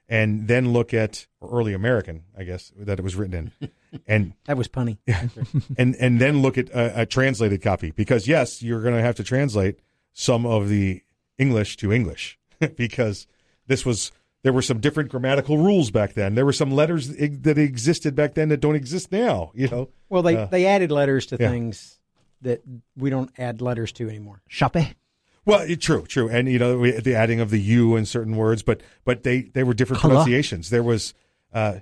And 0.08 0.48
then 0.48 0.72
look 0.72 0.92
at 0.92 1.26
early 1.42 1.72
American, 1.72 2.24
I 2.36 2.44
guess, 2.44 2.72
that 2.76 2.98
it 2.98 3.02
was 3.02 3.16
written 3.16 3.52
in. 3.60 3.70
And 4.08 4.32
That 4.46 4.56
was 4.56 4.66
punny. 4.66 4.98
yeah. 5.06 5.28
and 5.78 5.94
and 6.00 6.20
then 6.20 6.42
look 6.42 6.58
at 6.58 6.68
a, 6.70 7.02
a 7.02 7.06
translated 7.06 7.62
copy 7.62 7.92
because 7.92 8.26
yes, 8.26 8.60
you're 8.60 8.82
going 8.82 8.96
to 8.96 9.00
have 9.00 9.14
to 9.14 9.22
translate 9.22 9.78
some 10.12 10.44
of 10.44 10.68
the 10.68 11.02
English 11.38 11.76
to 11.76 11.92
English 11.92 12.36
because 12.76 13.28
this 13.68 13.86
was 13.86 14.10
there 14.42 14.52
were 14.52 14.62
some 14.62 14.80
different 14.80 15.10
grammatical 15.10 15.58
rules 15.58 15.92
back 15.92 16.14
then. 16.14 16.34
There 16.34 16.44
were 16.44 16.52
some 16.52 16.72
letters 16.72 17.06
that 17.16 17.56
existed 17.56 18.16
back 18.16 18.34
then 18.34 18.48
that 18.48 18.60
don't 18.60 18.74
exist 18.74 19.12
now. 19.12 19.52
You 19.54 19.68
know. 19.68 19.88
Well, 20.08 20.22
they, 20.22 20.36
Uh, 20.38 20.46
they 20.46 20.66
added 20.66 20.90
letters 20.90 21.26
to 21.26 21.36
yeah. 21.38 21.48
things 21.48 22.00
that 22.42 22.62
we 22.96 23.10
don't 23.10 23.30
add 23.38 23.62
letters 23.62 23.92
to 23.92 24.08
anymore. 24.08 24.42
Chape. 24.48 24.96
Well, 25.46 25.66
true, 25.76 26.06
true, 26.06 26.28
and 26.28 26.48
you 26.48 26.58
know 26.58 26.90
the 26.90 27.14
adding 27.14 27.40
of 27.40 27.50
the 27.50 27.60
"u" 27.60 27.96
in 27.96 28.06
certain 28.06 28.36
words, 28.36 28.62
but 28.62 28.80
but 29.04 29.22
they 29.22 29.42
they 29.42 29.62
were 29.62 29.74
different 29.74 30.00
pronunciations. 30.00 30.70
There 30.70 30.82
was 30.82 31.12
uh, 31.52 31.80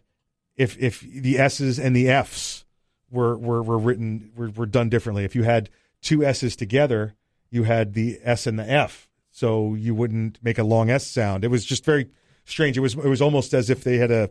if 0.56 0.76
if 0.78 1.00
the 1.00 1.38
s's 1.38 1.78
and 1.78 1.94
the 1.94 2.08
f's 2.08 2.64
were 3.10 3.36
were 3.36 3.62
were 3.62 3.78
written 3.78 4.32
were, 4.34 4.50
were 4.50 4.66
done 4.66 4.88
differently. 4.88 5.24
If 5.24 5.36
you 5.36 5.44
had 5.44 5.70
two 6.00 6.24
s's 6.24 6.56
together, 6.56 7.14
you 7.50 7.62
had 7.62 7.94
the 7.94 8.18
s 8.22 8.46
and 8.46 8.58
the 8.58 8.68
f, 8.68 9.08
so 9.30 9.74
you 9.74 9.94
wouldn't 9.94 10.42
make 10.42 10.58
a 10.58 10.64
long 10.64 10.90
s 10.90 11.06
sound. 11.06 11.44
It 11.44 11.48
was 11.48 11.64
just 11.64 11.84
very 11.84 12.08
strange. 12.44 12.76
It 12.76 12.80
was 12.80 12.94
it 12.94 13.06
was 13.06 13.22
almost 13.22 13.54
as 13.54 13.70
if 13.70 13.84
they 13.84 13.98
had 13.98 14.10
a 14.10 14.30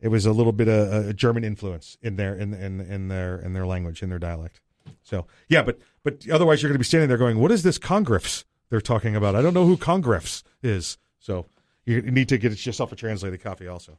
it 0.00 0.08
was 0.08 0.24
a 0.24 0.32
little 0.32 0.52
bit 0.52 0.68
of 0.68 1.08
a 1.08 1.12
German 1.12 1.44
influence 1.44 1.98
in 2.00 2.16
their 2.16 2.34
in 2.34 2.54
in 2.54 2.80
in 2.80 3.08
their 3.08 3.36
in 3.38 3.52
their 3.52 3.66
language 3.66 4.02
in 4.02 4.08
their 4.08 4.18
dialect. 4.18 4.60
So 5.02 5.26
yeah, 5.48 5.62
but 5.62 5.78
but 6.02 6.26
otherwise 6.30 6.62
you're 6.62 6.70
going 6.70 6.76
to 6.76 6.78
be 6.80 6.84
standing 6.84 7.08
there 7.08 7.18
going, 7.18 7.38
"What 7.38 7.52
is 7.52 7.62
this 7.62 7.76
Congress 7.76 8.44
they're 8.70 8.80
talking 8.80 9.14
about? 9.14 9.36
I 9.36 9.42
don't 9.42 9.54
know 9.54 9.66
who 9.66 9.76
Congress 9.76 10.42
is." 10.62 10.98
So 11.18 11.46
you 11.84 12.00
need 12.02 12.28
to 12.30 12.38
get 12.38 12.64
yourself 12.64 12.92
a 12.92 12.96
translated 12.96 13.42
copy 13.42 13.66
also. 13.66 13.98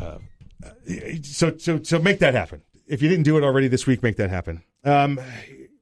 Uh, 0.00 0.18
so 1.22 1.56
so 1.58 1.82
so 1.82 1.98
make 1.98 2.18
that 2.20 2.34
happen. 2.34 2.62
If 2.86 3.02
you 3.02 3.08
didn't 3.08 3.24
do 3.24 3.36
it 3.36 3.44
already 3.44 3.68
this 3.68 3.86
week, 3.86 4.02
make 4.02 4.16
that 4.16 4.30
happen. 4.30 4.62
Um, 4.84 5.20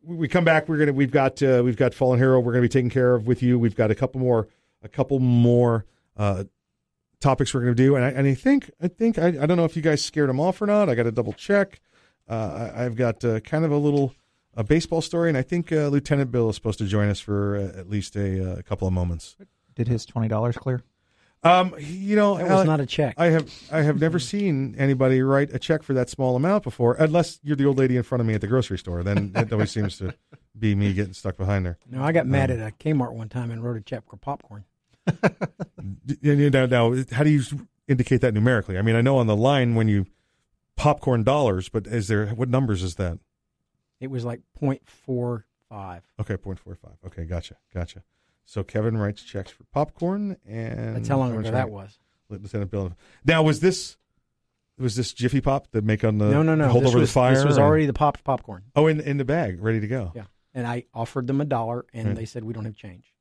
we 0.02 0.28
come 0.28 0.44
back. 0.44 0.68
We're 0.68 0.78
gonna 0.78 0.92
we've 0.92 1.10
got 1.10 1.42
uh, 1.42 1.62
we've 1.64 1.76
got 1.76 1.94
Fallen 1.94 2.18
Hero. 2.18 2.40
We're 2.40 2.52
gonna 2.52 2.62
be 2.62 2.68
taking 2.68 2.90
care 2.90 3.14
of 3.14 3.26
with 3.26 3.42
you. 3.42 3.58
We've 3.58 3.76
got 3.76 3.90
a 3.90 3.94
couple 3.94 4.20
more 4.20 4.48
a 4.82 4.88
couple 4.88 5.18
more 5.18 5.84
uh, 6.16 6.44
topics 7.20 7.52
we're 7.52 7.60
gonna 7.60 7.74
do, 7.74 7.96
and 7.96 8.04
I 8.04 8.10
and 8.10 8.26
I 8.26 8.34
think 8.34 8.70
I 8.80 8.88
think 8.88 9.18
I, 9.18 9.28
I 9.28 9.46
don't 9.46 9.56
know 9.56 9.64
if 9.64 9.76
you 9.76 9.82
guys 9.82 10.04
scared 10.04 10.28
them 10.28 10.40
off 10.40 10.60
or 10.62 10.66
not. 10.66 10.88
I 10.88 10.94
got 10.94 11.04
to 11.04 11.12
double 11.12 11.32
check. 11.32 11.80
Uh, 12.28 12.70
I, 12.74 12.84
I've 12.84 12.96
got 12.96 13.24
uh, 13.24 13.40
kind 13.40 13.64
of 13.64 13.72
a 13.72 13.76
little 13.76 14.14
a 14.58 14.64
baseball 14.64 15.00
story, 15.00 15.28
and 15.28 15.38
I 15.38 15.42
think 15.42 15.70
uh, 15.72 15.86
Lieutenant 15.88 16.30
Bill 16.32 16.50
is 16.50 16.56
supposed 16.56 16.78
to 16.80 16.86
join 16.86 17.08
us 17.08 17.20
for 17.20 17.56
uh, 17.56 17.78
at 17.78 17.88
least 17.88 18.16
a, 18.16 18.52
uh, 18.52 18.56
a 18.56 18.62
couple 18.62 18.88
of 18.88 18.92
moments. 18.92 19.36
Did 19.74 19.88
his 19.88 20.04
twenty 20.04 20.28
dollars 20.28 20.56
clear? 20.56 20.82
Um, 21.44 21.72
you 21.78 22.16
know, 22.16 22.36
That 22.36 22.42
was 22.44 22.50
Alec, 22.50 22.66
not 22.66 22.80
a 22.80 22.86
check. 22.86 23.14
I 23.16 23.26
have 23.26 23.48
I 23.70 23.82
have 23.82 24.00
never 24.00 24.18
seen 24.32 24.74
anybody 24.76 25.22
write 25.22 25.54
a 25.54 25.58
check 25.60 25.84
for 25.84 25.94
that 25.94 26.10
small 26.10 26.34
amount 26.34 26.64
before, 26.64 26.94
unless 26.94 27.38
you're 27.44 27.54
the 27.54 27.64
old 27.64 27.78
lady 27.78 27.96
in 27.96 28.02
front 28.02 28.20
of 28.20 28.26
me 28.26 28.34
at 28.34 28.40
the 28.40 28.48
grocery 28.48 28.76
store. 28.78 29.04
Then 29.04 29.30
it 29.36 29.52
always 29.52 29.70
seems 29.70 29.96
to 29.98 30.12
be 30.58 30.74
me 30.74 30.92
getting 30.92 31.12
stuck 31.14 31.36
behind 31.36 31.64
her. 31.66 31.78
No, 31.88 32.02
I 32.02 32.10
got 32.10 32.26
mad 32.26 32.50
Um, 32.50 32.60
at 32.60 32.68
a 32.68 32.72
Kmart 32.72 33.12
one 33.12 33.28
time 33.28 33.52
and 33.52 33.62
wrote 33.62 33.76
a 33.76 33.80
check 33.80 34.02
for 34.10 34.16
popcorn. 34.16 34.64
D- 35.06 36.18
and 36.24 36.40
you 36.40 36.50
know, 36.50 36.66
now, 36.66 36.94
how 37.12 37.22
do 37.22 37.30
you 37.30 37.42
indicate 37.86 38.20
that 38.22 38.34
numerically? 38.34 38.76
I 38.76 38.82
mean, 38.82 38.96
I 38.96 39.00
know 39.00 39.18
on 39.18 39.28
the 39.28 39.36
line 39.36 39.76
when 39.76 39.86
you 39.88 40.06
popcorn 40.76 41.22
dollars, 41.22 41.68
but 41.68 41.86
is 41.86 42.08
there 42.08 42.26
what 42.28 42.48
numbers 42.48 42.82
is 42.82 42.96
that? 42.96 43.18
It 44.00 44.10
was 44.10 44.24
like 44.24 44.40
0.45. 44.60 45.42
Okay, 46.20 46.36
0.45. 46.36 46.76
Okay, 47.06 47.24
gotcha, 47.24 47.56
gotcha. 47.74 48.02
So 48.44 48.62
Kevin 48.64 48.96
writes 48.96 49.22
checks 49.22 49.50
for 49.50 49.64
popcorn, 49.72 50.36
and 50.46 50.96
That's 50.96 51.08
how 51.08 51.18
long 51.18 51.36
ago 51.36 51.50
that 51.50 51.70
was. 51.70 51.98
Lieutenant 52.30 52.70
Bill. 52.70 52.92
Now, 53.24 53.42
was 53.42 53.60
this 53.60 53.96
was 54.78 54.94
this 54.96 55.12
Jiffy 55.12 55.40
Pop 55.40 55.70
that 55.72 55.82
make 55.84 56.04
on 56.04 56.18
the 56.18 56.30
no, 56.30 56.42
no, 56.42 56.54
no. 56.54 56.68
hold 56.68 56.84
this 56.84 56.90
over 56.90 57.00
was, 57.00 57.08
the 57.08 57.12
fire? 57.12 57.34
This 57.34 57.44
was 57.44 57.56
and- 57.56 57.64
already 57.64 57.86
the 57.86 57.92
popped 57.92 58.22
popcorn. 58.22 58.64
oh 58.76 58.86
in 58.86 59.00
in 59.00 59.16
the 59.16 59.24
bag, 59.24 59.60
ready 59.62 59.80
to 59.80 59.88
go. 59.88 60.12
Yeah. 60.14 60.24
And 60.54 60.66
I 60.66 60.84
offered 60.94 61.26
them 61.26 61.40
a 61.40 61.44
dollar, 61.44 61.84
and 61.92 62.08
Right. 62.08 62.16
they 62.16 62.24
said, 62.24 62.42
we 62.44 62.52
don't 62.52 62.64
have 62.64 62.76
change. 62.76 63.12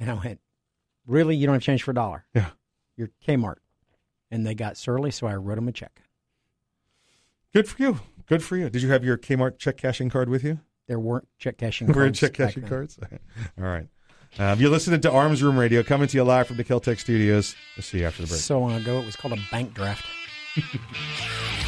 And 0.00 0.10
I 0.10 0.14
went, 0.14 0.40
really? 1.06 1.36
You 1.36 1.46
don't 1.46 1.54
have 1.54 1.62
change 1.62 1.82
for 1.82 1.92
a 1.92 1.94
dollar? 1.94 2.26
Yeah. 2.34 2.50
You're 2.96 3.10
Kmart. 3.26 3.56
And 4.30 4.46
they 4.46 4.54
got 4.54 4.76
surly, 4.76 5.10
so 5.10 5.26
I 5.26 5.36
wrote 5.36 5.54
them 5.54 5.68
a 5.68 5.72
check. 5.72 6.02
Good 7.54 7.68
for 7.68 7.80
you. 7.82 8.00
Good 8.28 8.42
for 8.42 8.56
you. 8.56 8.68
Did 8.68 8.82
you 8.82 8.90
have 8.90 9.04
your 9.04 9.16
Kmart 9.16 9.58
check 9.58 9.76
cashing 9.76 10.10
card 10.10 10.28
with 10.28 10.44
you? 10.44 10.60
There 10.86 10.98
weren't 10.98 11.28
check 11.38 11.58
cashing 11.58 11.92
cards 11.92 12.18
check 12.18 12.34
cashing 12.34 12.66
cards. 12.66 12.98
All 13.58 13.64
right. 13.64 13.86
Um, 14.38 14.60
you're 14.60 14.70
listening 14.70 15.00
to 15.00 15.10
Arms 15.10 15.42
Room 15.42 15.58
Radio, 15.58 15.82
coming 15.82 16.06
to 16.08 16.16
you 16.16 16.22
live 16.22 16.46
from 16.46 16.58
the 16.58 16.64
Keltec 16.64 16.98
Studios. 16.98 17.56
We'll 17.76 17.82
see 17.82 18.00
you 18.00 18.06
after 18.06 18.22
the 18.22 18.28
break. 18.28 18.40
So 18.40 18.60
long 18.60 18.74
ago, 18.74 19.00
it 19.00 19.06
was 19.06 19.16
called 19.16 19.32
a 19.32 19.38
bank 19.50 19.72
draft. 19.74 20.04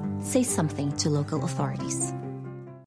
say 0.23 0.43
something 0.43 0.91
to 0.97 1.09
local 1.09 1.43
authorities. 1.43 2.13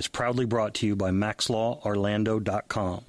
is 0.00 0.08
proudly 0.08 0.46
brought 0.46 0.72
to 0.72 0.86
you 0.86 0.96
by 0.96 1.10
MaxLawOrlando.com. 1.10 3.04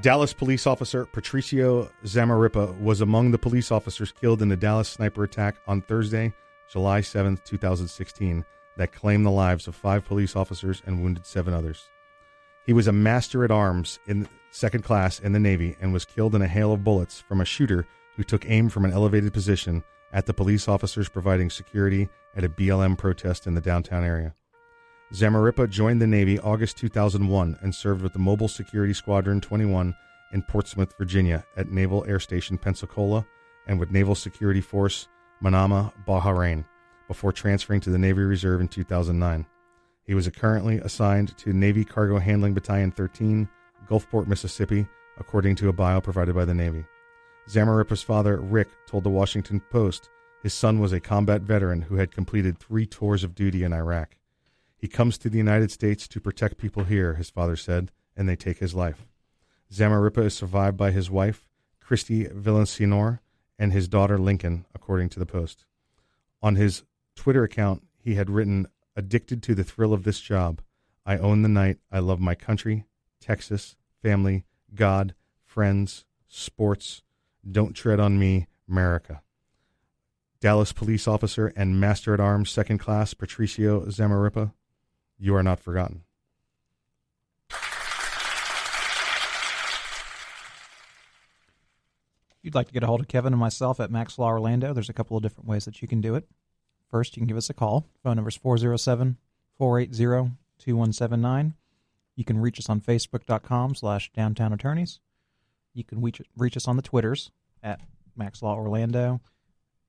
Dallas 0.00 0.32
police 0.32 0.66
officer 0.66 1.06
Patricio 1.06 1.90
Zamarripa 2.04 2.80
was 2.80 3.00
among 3.00 3.32
the 3.32 3.38
police 3.38 3.72
officers 3.72 4.12
killed 4.12 4.42
in 4.42 4.48
the 4.48 4.56
Dallas 4.56 4.88
sniper 4.88 5.24
attack 5.24 5.56
on 5.66 5.82
Thursday, 5.82 6.32
July 6.70 7.00
7, 7.00 7.40
2016, 7.44 8.44
that 8.76 8.92
claimed 8.92 9.26
the 9.26 9.30
lives 9.30 9.66
of 9.66 9.74
five 9.74 10.04
police 10.04 10.36
officers 10.36 10.82
and 10.86 11.02
wounded 11.02 11.26
seven 11.26 11.52
others. 11.52 11.88
He 12.64 12.74
was 12.74 12.86
a 12.86 12.92
master 12.92 13.42
at 13.42 13.50
arms 13.50 13.98
in 14.06 14.28
second 14.52 14.84
class 14.84 15.18
in 15.18 15.32
the 15.32 15.40
Navy 15.40 15.76
and 15.80 15.92
was 15.92 16.04
killed 16.04 16.36
in 16.36 16.42
a 16.42 16.46
hail 16.46 16.72
of 16.72 16.84
bullets 16.84 17.20
from 17.26 17.40
a 17.40 17.44
shooter 17.44 17.86
who 18.16 18.22
took 18.22 18.48
aim 18.48 18.68
from 18.68 18.84
an 18.84 18.92
elevated 18.92 19.32
position 19.32 19.82
at 20.12 20.26
the 20.26 20.34
police 20.34 20.68
officers 20.68 21.08
providing 21.08 21.50
security 21.50 22.08
at 22.36 22.44
a 22.44 22.48
BLM 22.48 22.96
protest 22.96 23.46
in 23.46 23.54
the 23.54 23.60
downtown 23.60 24.04
area. 24.04 24.34
Zamarripa 25.12 25.70
joined 25.70 26.02
the 26.02 26.06
Navy 26.06 26.38
August 26.40 26.76
2001 26.78 27.58
and 27.60 27.74
served 27.74 28.02
with 28.02 28.12
the 28.12 28.18
Mobile 28.18 28.48
Security 28.48 28.92
Squadron 28.92 29.40
21 29.40 29.94
in 30.32 30.42
Portsmouth, 30.42 30.94
Virginia, 30.98 31.44
at 31.56 31.70
Naval 31.70 32.04
Air 32.08 32.18
Station 32.18 32.58
Pensacola, 32.58 33.24
and 33.68 33.78
with 33.78 33.92
Naval 33.92 34.14
Security 34.16 34.60
Force 34.60 35.06
Manama, 35.42 35.92
Bahrain, 36.06 36.64
before 37.08 37.32
transferring 37.32 37.80
to 37.80 37.90
the 37.90 37.98
Navy 37.98 38.22
Reserve 38.22 38.60
in 38.60 38.68
2009. 38.68 39.46
He 40.04 40.14
was 40.14 40.28
currently 40.28 40.78
assigned 40.78 41.36
to 41.38 41.52
Navy 41.52 41.84
Cargo 41.84 42.18
Handling 42.18 42.54
Battalion 42.54 42.90
13, 42.90 43.48
Gulfport, 43.88 44.26
Mississippi, 44.26 44.86
according 45.18 45.54
to 45.56 45.68
a 45.68 45.72
bio 45.72 46.00
provided 46.00 46.34
by 46.34 46.44
the 46.44 46.54
Navy. 46.54 46.84
Zamarripa's 47.48 48.02
father, 48.02 48.38
Rick, 48.38 48.68
told 48.86 49.04
the 49.04 49.10
Washington 49.10 49.60
Post 49.70 50.08
his 50.42 50.54
son 50.54 50.78
was 50.78 50.92
a 50.92 51.00
combat 51.00 51.42
veteran 51.42 51.82
who 51.82 51.96
had 51.96 52.12
completed 52.12 52.58
three 52.58 52.86
tours 52.86 53.24
of 53.24 53.34
duty 53.34 53.64
in 53.64 53.72
Iraq. 53.72 54.16
He 54.76 54.86
comes 54.86 55.18
to 55.18 55.28
the 55.28 55.38
United 55.38 55.72
States 55.72 56.06
to 56.06 56.20
protect 56.20 56.56
people 56.56 56.84
here, 56.84 57.14
his 57.14 57.30
father 57.30 57.56
said, 57.56 57.90
and 58.16 58.28
they 58.28 58.36
take 58.36 58.58
his 58.58 58.74
life. 58.74 59.06
Zamarripa 59.72 60.24
is 60.26 60.34
survived 60.34 60.76
by 60.76 60.92
his 60.92 61.10
wife, 61.10 61.48
Christy 61.80 62.26
Villasenor, 62.26 63.18
and 63.58 63.72
his 63.72 63.88
daughter, 63.88 64.18
Lincoln, 64.18 64.66
according 64.74 65.08
to 65.08 65.18
the 65.18 65.26
Post. 65.26 65.64
On 66.42 66.54
his 66.54 66.84
Twitter 67.16 67.42
account, 67.42 67.82
he 67.98 68.14
had 68.14 68.30
written, 68.30 68.68
Addicted 68.94 69.42
to 69.42 69.54
the 69.54 69.64
thrill 69.64 69.92
of 69.92 70.04
this 70.04 70.20
job. 70.20 70.62
I 71.04 71.18
own 71.18 71.42
the 71.42 71.48
night. 71.48 71.78
I 71.90 71.98
love 71.98 72.20
my 72.20 72.34
country, 72.34 72.86
Texas, 73.20 73.76
family, 74.00 74.44
God, 74.74 75.14
friends, 75.44 76.04
sports. 76.28 77.02
Don't 77.50 77.74
tread 77.74 78.00
on 78.00 78.18
me, 78.18 78.46
America. 78.68 79.22
Dallas 80.40 80.72
police 80.72 81.08
officer 81.08 81.52
and 81.56 81.80
master 81.80 82.12
at 82.12 82.20
arms, 82.20 82.50
second 82.50 82.78
class, 82.78 83.14
Patricio 83.14 83.82
Zamarripa, 83.86 84.52
you 85.18 85.34
are 85.34 85.42
not 85.42 85.60
forgotten. 85.60 86.02
You'd 92.42 92.54
like 92.54 92.68
to 92.68 92.72
get 92.72 92.84
a 92.84 92.86
hold 92.86 93.00
of 93.00 93.08
Kevin 93.08 93.32
and 93.32 93.40
myself 93.40 93.80
at 93.80 93.90
Max 93.90 94.18
Law 94.18 94.28
Orlando, 94.28 94.72
there's 94.72 94.88
a 94.88 94.92
couple 94.92 95.16
of 95.16 95.22
different 95.22 95.48
ways 95.48 95.64
that 95.64 95.82
you 95.82 95.88
can 95.88 96.00
do 96.00 96.14
it. 96.14 96.28
First, 96.88 97.16
you 97.16 97.20
can 97.20 97.26
give 97.26 97.36
us 97.36 97.50
a 97.50 97.54
call. 97.54 97.86
Phone 98.02 98.16
number 98.16 98.28
is 98.28 98.36
407 98.36 99.16
480 99.58 100.36
2179. 100.58 101.54
You 102.14 102.24
can 102.24 102.38
reach 102.38 102.58
us 102.58 102.68
on 102.68 102.80
Facebook.com 102.80 103.74
slash 103.74 104.12
downtown 104.12 104.52
attorneys. 104.52 105.00
You 105.76 105.84
can 105.84 106.00
reach, 106.00 106.22
reach 106.36 106.56
us 106.56 106.66
on 106.66 106.76
the 106.76 106.82
Twitters 106.82 107.30
at 107.62 107.80
Max 108.16 108.42
Law 108.42 108.56
Orlando. 108.56 109.20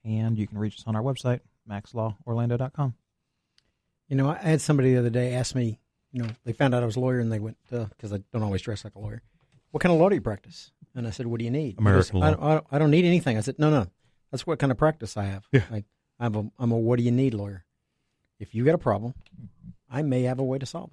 And 0.04 0.38
you 0.38 0.46
can 0.46 0.58
reach 0.58 0.76
us 0.76 0.84
on 0.86 0.96
our 0.96 1.02
website, 1.02 1.40
maxlaworlando.com. 1.70 2.94
You 4.10 4.16
know, 4.16 4.30
I 4.30 4.36
had 4.38 4.62
somebody 4.62 4.94
the 4.94 5.00
other 5.00 5.10
day 5.10 5.34
ask 5.34 5.56
me, 5.56 5.80
you 6.12 6.24
know, 6.24 6.30
they 6.46 6.52
found 6.54 6.76
out 6.76 6.84
I 6.84 6.86
was 6.86 6.98
a 6.98 7.00
lawyer 7.00 7.20
and 7.20 7.32
they 7.32 7.40
went, 7.40 7.58
uh, 7.72 7.86
because 7.86 8.12
I 8.14 8.20
don't 8.34 8.44
always 8.44 8.62
dress 8.62 8.84
like 8.84 8.96
a 8.96 9.00
lawyer, 9.00 9.22
what 9.72 9.82
kind 9.82 9.94
of 9.94 10.00
law 10.00 10.10
do 10.10 10.16
you 10.16 10.22
practice? 10.22 10.72
And 10.94 11.08
I 11.08 11.12
said, 11.12 11.28
what 11.28 11.40
do 11.40 11.46
you 11.46 11.52
need? 11.52 11.78
American 11.78 12.00
goes, 12.00 12.14
law. 12.14 12.28
I, 12.28 12.32
don't, 12.32 12.44
I, 12.44 12.54
don't, 12.54 12.68
I 12.74 12.80
don't 12.80 12.92
need 12.92 13.06
anything. 13.06 13.38
I 13.38 13.42
said, 13.42 13.56
no, 13.58 13.70
no, 13.70 13.88
that's 14.32 14.46
what 14.46 14.60
kind 14.60 14.72
of 14.72 14.78
practice 14.78 15.16
I 15.16 15.24
have. 15.26 15.46
Yeah. 15.54 15.64
I, 15.72 15.84
I'm 16.20 16.36
a, 16.36 16.50
I'm 16.60 16.72
a 16.72 16.78
what 16.78 16.98
do 16.98 17.04
you 17.04 17.12
need 17.12 17.34
lawyer. 17.34 17.64
If 18.40 18.54
you 18.54 18.66
got 18.66 18.76
a 18.76 18.80
problem, 18.80 19.14
I 19.90 20.02
may 20.02 20.24
have 20.24 20.40
a 20.40 20.44
way 20.44 20.58
to 20.58 20.66
solve 20.66 20.92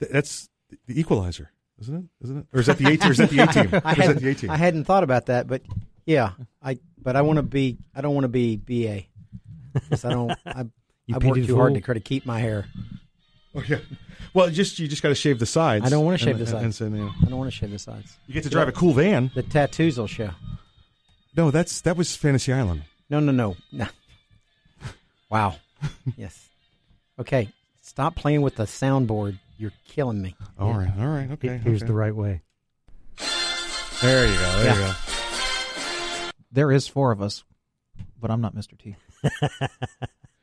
it. 0.00 0.12
That's 0.12 0.48
the 0.86 0.98
equalizer, 0.98 1.51
isn't 1.80 1.94
it? 1.96 2.04
Isn't 2.24 2.38
it? 2.38 2.46
Or 2.52 2.60
is 2.60 2.66
that 2.66 2.78
the 2.78 2.86
A 2.86 2.96
team? 2.96 3.08
Or 3.08 3.12
is 3.12 3.18
that 3.18 3.30
the 3.30 3.38
A 3.40 3.46
team? 3.46 3.68
I, 3.84 3.92
is 3.92 3.96
that 3.96 3.96
hadn't, 3.96 4.22
the 4.22 4.28
A 4.30 4.34
team? 4.34 4.50
I 4.50 4.56
hadn't 4.56 4.84
thought 4.84 5.02
about 5.04 5.26
that, 5.26 5.46
but 5.46 5.62
yeah, 6.06 6.32
I 6.62 6.78
but 7.00 7.16
I 7.16 7.22
want 7.22 7.38
to 7.38 7.42
be. 7.42 7.78
I 7.94 8.00
don't 8.00 8.14
want 8.14 8.24
to 8.24 8.28
be 8.28 8.56
BA. 8.56 9.04
'Cause 9.90 10.04
I 10.04 10.10
don't. 10.10 10.32
I, 10.46 10.64
You 11.06 11.16
I've 11.16 11.24
worked 11.24 11.34
pity 11.34 11.46
too 11.48 11.56
hard 11.56 11.74
to 11.74 11.80
try 11.80 11.94
to 11.94 12.00
keep 12.00 12.24
my 12.24 12.38
hair. 12.38 12.66
Oh 13.56 13.62
yeah. 13.66 13.78
Well, 14.34 14.48
just 14.50 14.78
you 14.78 14.86
just 14.86 15.02
got 15.02 15.08
to 15.08 15.16
shave 15.16 15.40
the 15.40 15.46
sides. 15.46 15.84
I 15.84 15.88
don't 15.88 16.04
want 16.04 16.16
to 16.18 16.24
shave 16.24 16.36
and- 16.38 16.46
the 16.46 16.56
and- 16.58 16.72
sides. 16.74 16.80
and, 16.80 16.96
you 16.96 17.04
know, 17.04 17.10
I 17.20 17.28
don't 17.28 17.38
want 17.38 17.50
to 17.50 17.56
shave 17.56 17.72
the 17.72 17.78
sides. 17.80 18.16
You 18.28 18.34
get 18.34 18.44
to 18.44 18.50
drive 18.50 18.68
a 18.68 18.72
cool 18.72 18.92
van. 18.92 19.32
The 19.34 19.42
tattoos 19.42 19.98
will 19.98 20.06
show. 20.06 20.30
No, 21.36 21.50
that's 21.50 21.80
that 21.80 21.96
was 21.96 22.14
Fantasy 22.14 22.52
Island. 22.52 22.84
No, 23.10 23.18
no, 23.18 23.32
no, 23.32 23.56
no. 23.72 23.86
Wow. 25.28 25.56
yes. 26.16 26.48
Okay. 27.18 27.48
Stop 27.80 28.14
playing 28.14 28.42
with 28.42 28.54
the 28.56 28.64
soundboard. 28.64 29.38
You're 29.62 29.70
killing 29.86 30.20
me. 30.20 30.34
All 30.58 30.72
right, 30.72 30.90
all 30.98 31.06
right, 31.06 31.30
okay. 31.30 31.56
Here's 31.58 31.82
okay. 31.82 31.86
the 31.86 31.94
right 31.94 32.12
way. 32.12 32.42
There 34.00 34.26
you 34.26 34.34
go. 34.34 34.52
There 34.56 34.64
Yeah. 34.64 34.74
you 34.74 34.80
go. 34.80 36.30
There 36.50 36.72
is 36.72 36.88
four 36.88 37.12
of 37.12 37.22
us, 37.22 37.44
but 38.20 38.32
I'm 38.32 38.40
not 38.40 38.56
Mr. 38.56 38.76
T. 38.76 38.96
but 39.22 39.70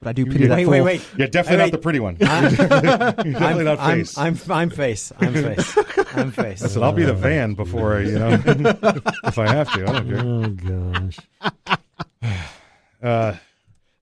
I 0.05 0.13
do 0.13 0.25
pity 0.25 0.43
you- 0.43 0.47
that 0.47 0.55
Wait, 0.55 0.63
fool. 0.63 0.71
wait, 0.71 0.81
wait. 0.81 1.05
Yeah, 1.17 1.25
definitely 1.25 1.57
Wait, 1.57 1.63
not 1.65 1.71
the 1.73 1.77
pretty 1.79 1.99
one. 1.99 2.15
I'm- 2.21 2.43
You're 2.45 2.67
definitely 2.69 3.35
I'm, 3.35 3.63
not 3.65 3.79
I'm, 3.81 3.97
face. 3.97 4.17
I'm, 4.17 4.37
I'm 4.49 4.69
face. 4.69 5.11
I'm 5.19 5.33
face. 5.33 5.77
I'm 6.15 6.31
face. 6.31 6.63
I 6.63 6.67
said 6.67 6.81
I'll 6.81 6.93
be 6.93 7.03
the 7.03 7.13
van 7.13 7.55
before 7.55 7.97
I, 7.97 8.01
you 8.03 8.19
know, 8.19 8.29
if 9.25 9.37
I 9.37 9.49
have 9.49 9.69
to. 9.73 9.85
I 9.85 9.99
don't 9.99 10.59
care. 10.63 10.71
Oh 10.71 11.51
gosh. 11.51 11.77
Uh, 13.01 13.33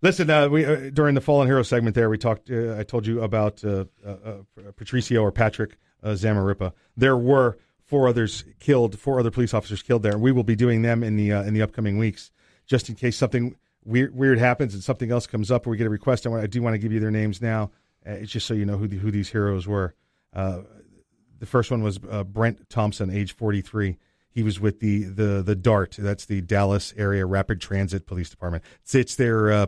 listen, 0.07 0.29
uh, 0.29 0.47
we 0.47 0.65
uh, 0.65 0.89
during 0.91 1.15
the 1.15 1.21
Fallen 1.21 1.47
Hero 1.47 1.63
segment 1.63 1.93
there, 1.93 2.09
we 2.09 2.17
talked. 2.17 2.49
Uh, 2.49 2.77
I 2.77 2.83
told 2.83 3.05
you 3.05 3.21
about 3.21 3.63
uh, 3.63 3.85
uh, 4.05 4.09
uh, 4.09 4.33
Patricio 4.75 5.21
or 5.21 5.31
Patrick 5.31 5.77
Zamarripa. 6.03 6.71
There 6.95 7.17
were 7.17 7.57
four 7.83 8.07
others 8.07 8.45
killed, 8.59 8.97
four 8.97 9.19
other 9.19 9.31
police 9.31 9.53
officers 9.53 9.81
killed 9.81 10.03
there. 10.03 10.17
We 10.17 10.31
will 10.31 10.43
be 10.43 10.55
doing 10.55 10.81
them 10.81 11.03
in 11.03 11.17
the 11.17 11.31
in 11.31 11.53
the 11.53 11.61
upcoming 11.61 11.97
weeks, 11.97 12.31
just 12.65 12.89
in 12.89 12.95
case 12.95 13.17
something 13.17 13.55
weird 13.83 14.15
weird 14.15 14.39
happens 14.39 14.73
and 14.73 14.83
something 14.83 15.11
else 15.11 15.27
comes 15.27 15.51
up 15.51 15.67
or 15.67 15.71
we 15.71 15.77
get 15.77 15.87
a 15.87 15.89
request. 15.89 16.25
I, 16.25 16.29
want, 16.29 16.43
I 16.43 16.47
do 16.47 16.61
want 16.61 16.73
to 16.73 16.79
give 16.79 16.91
you 16.91 16.99
their 16.99 17.11
names 17.11 17.41
now. 17.41 17.71
It's 18.05 18.31
just 18.31 18.47
so 18.47 18.53
you 18.53 18.65
know 18.65 18.77
who 18.77 18.87
the, 18.87 18.97
who 18.97 19.11
these 19.11 19.29
heroes 19.29 19.67
were. 19.67 19.93
The 20.33 21.45
first 21.45 21.69
one 21.69 21.83
was 21.83 21.99
Brent 21.99 22.69
Thompson, 22.69 23.09
age 23.09 23.35
43. 23.35 23.97
He 24.29 24.43
was 24.43 24.59
with 24.59 24.79
the 24.79 25.03
the 25.03 25.43
the 25.43 25.55
DART. 25.55 25.97
That's 25.99 26.25
the 26.25 26.41
Dallas 26.41 26.93
Area 26.95 27.25
Rapid 27.25 27.59
Transit 27.59 28.05
Police 28.05 28.29
Department. 28.29 28.63
It's, 28.83 28.95
it's 28.95 29.15
their 29.15 29.51
uh, 29.51 29.65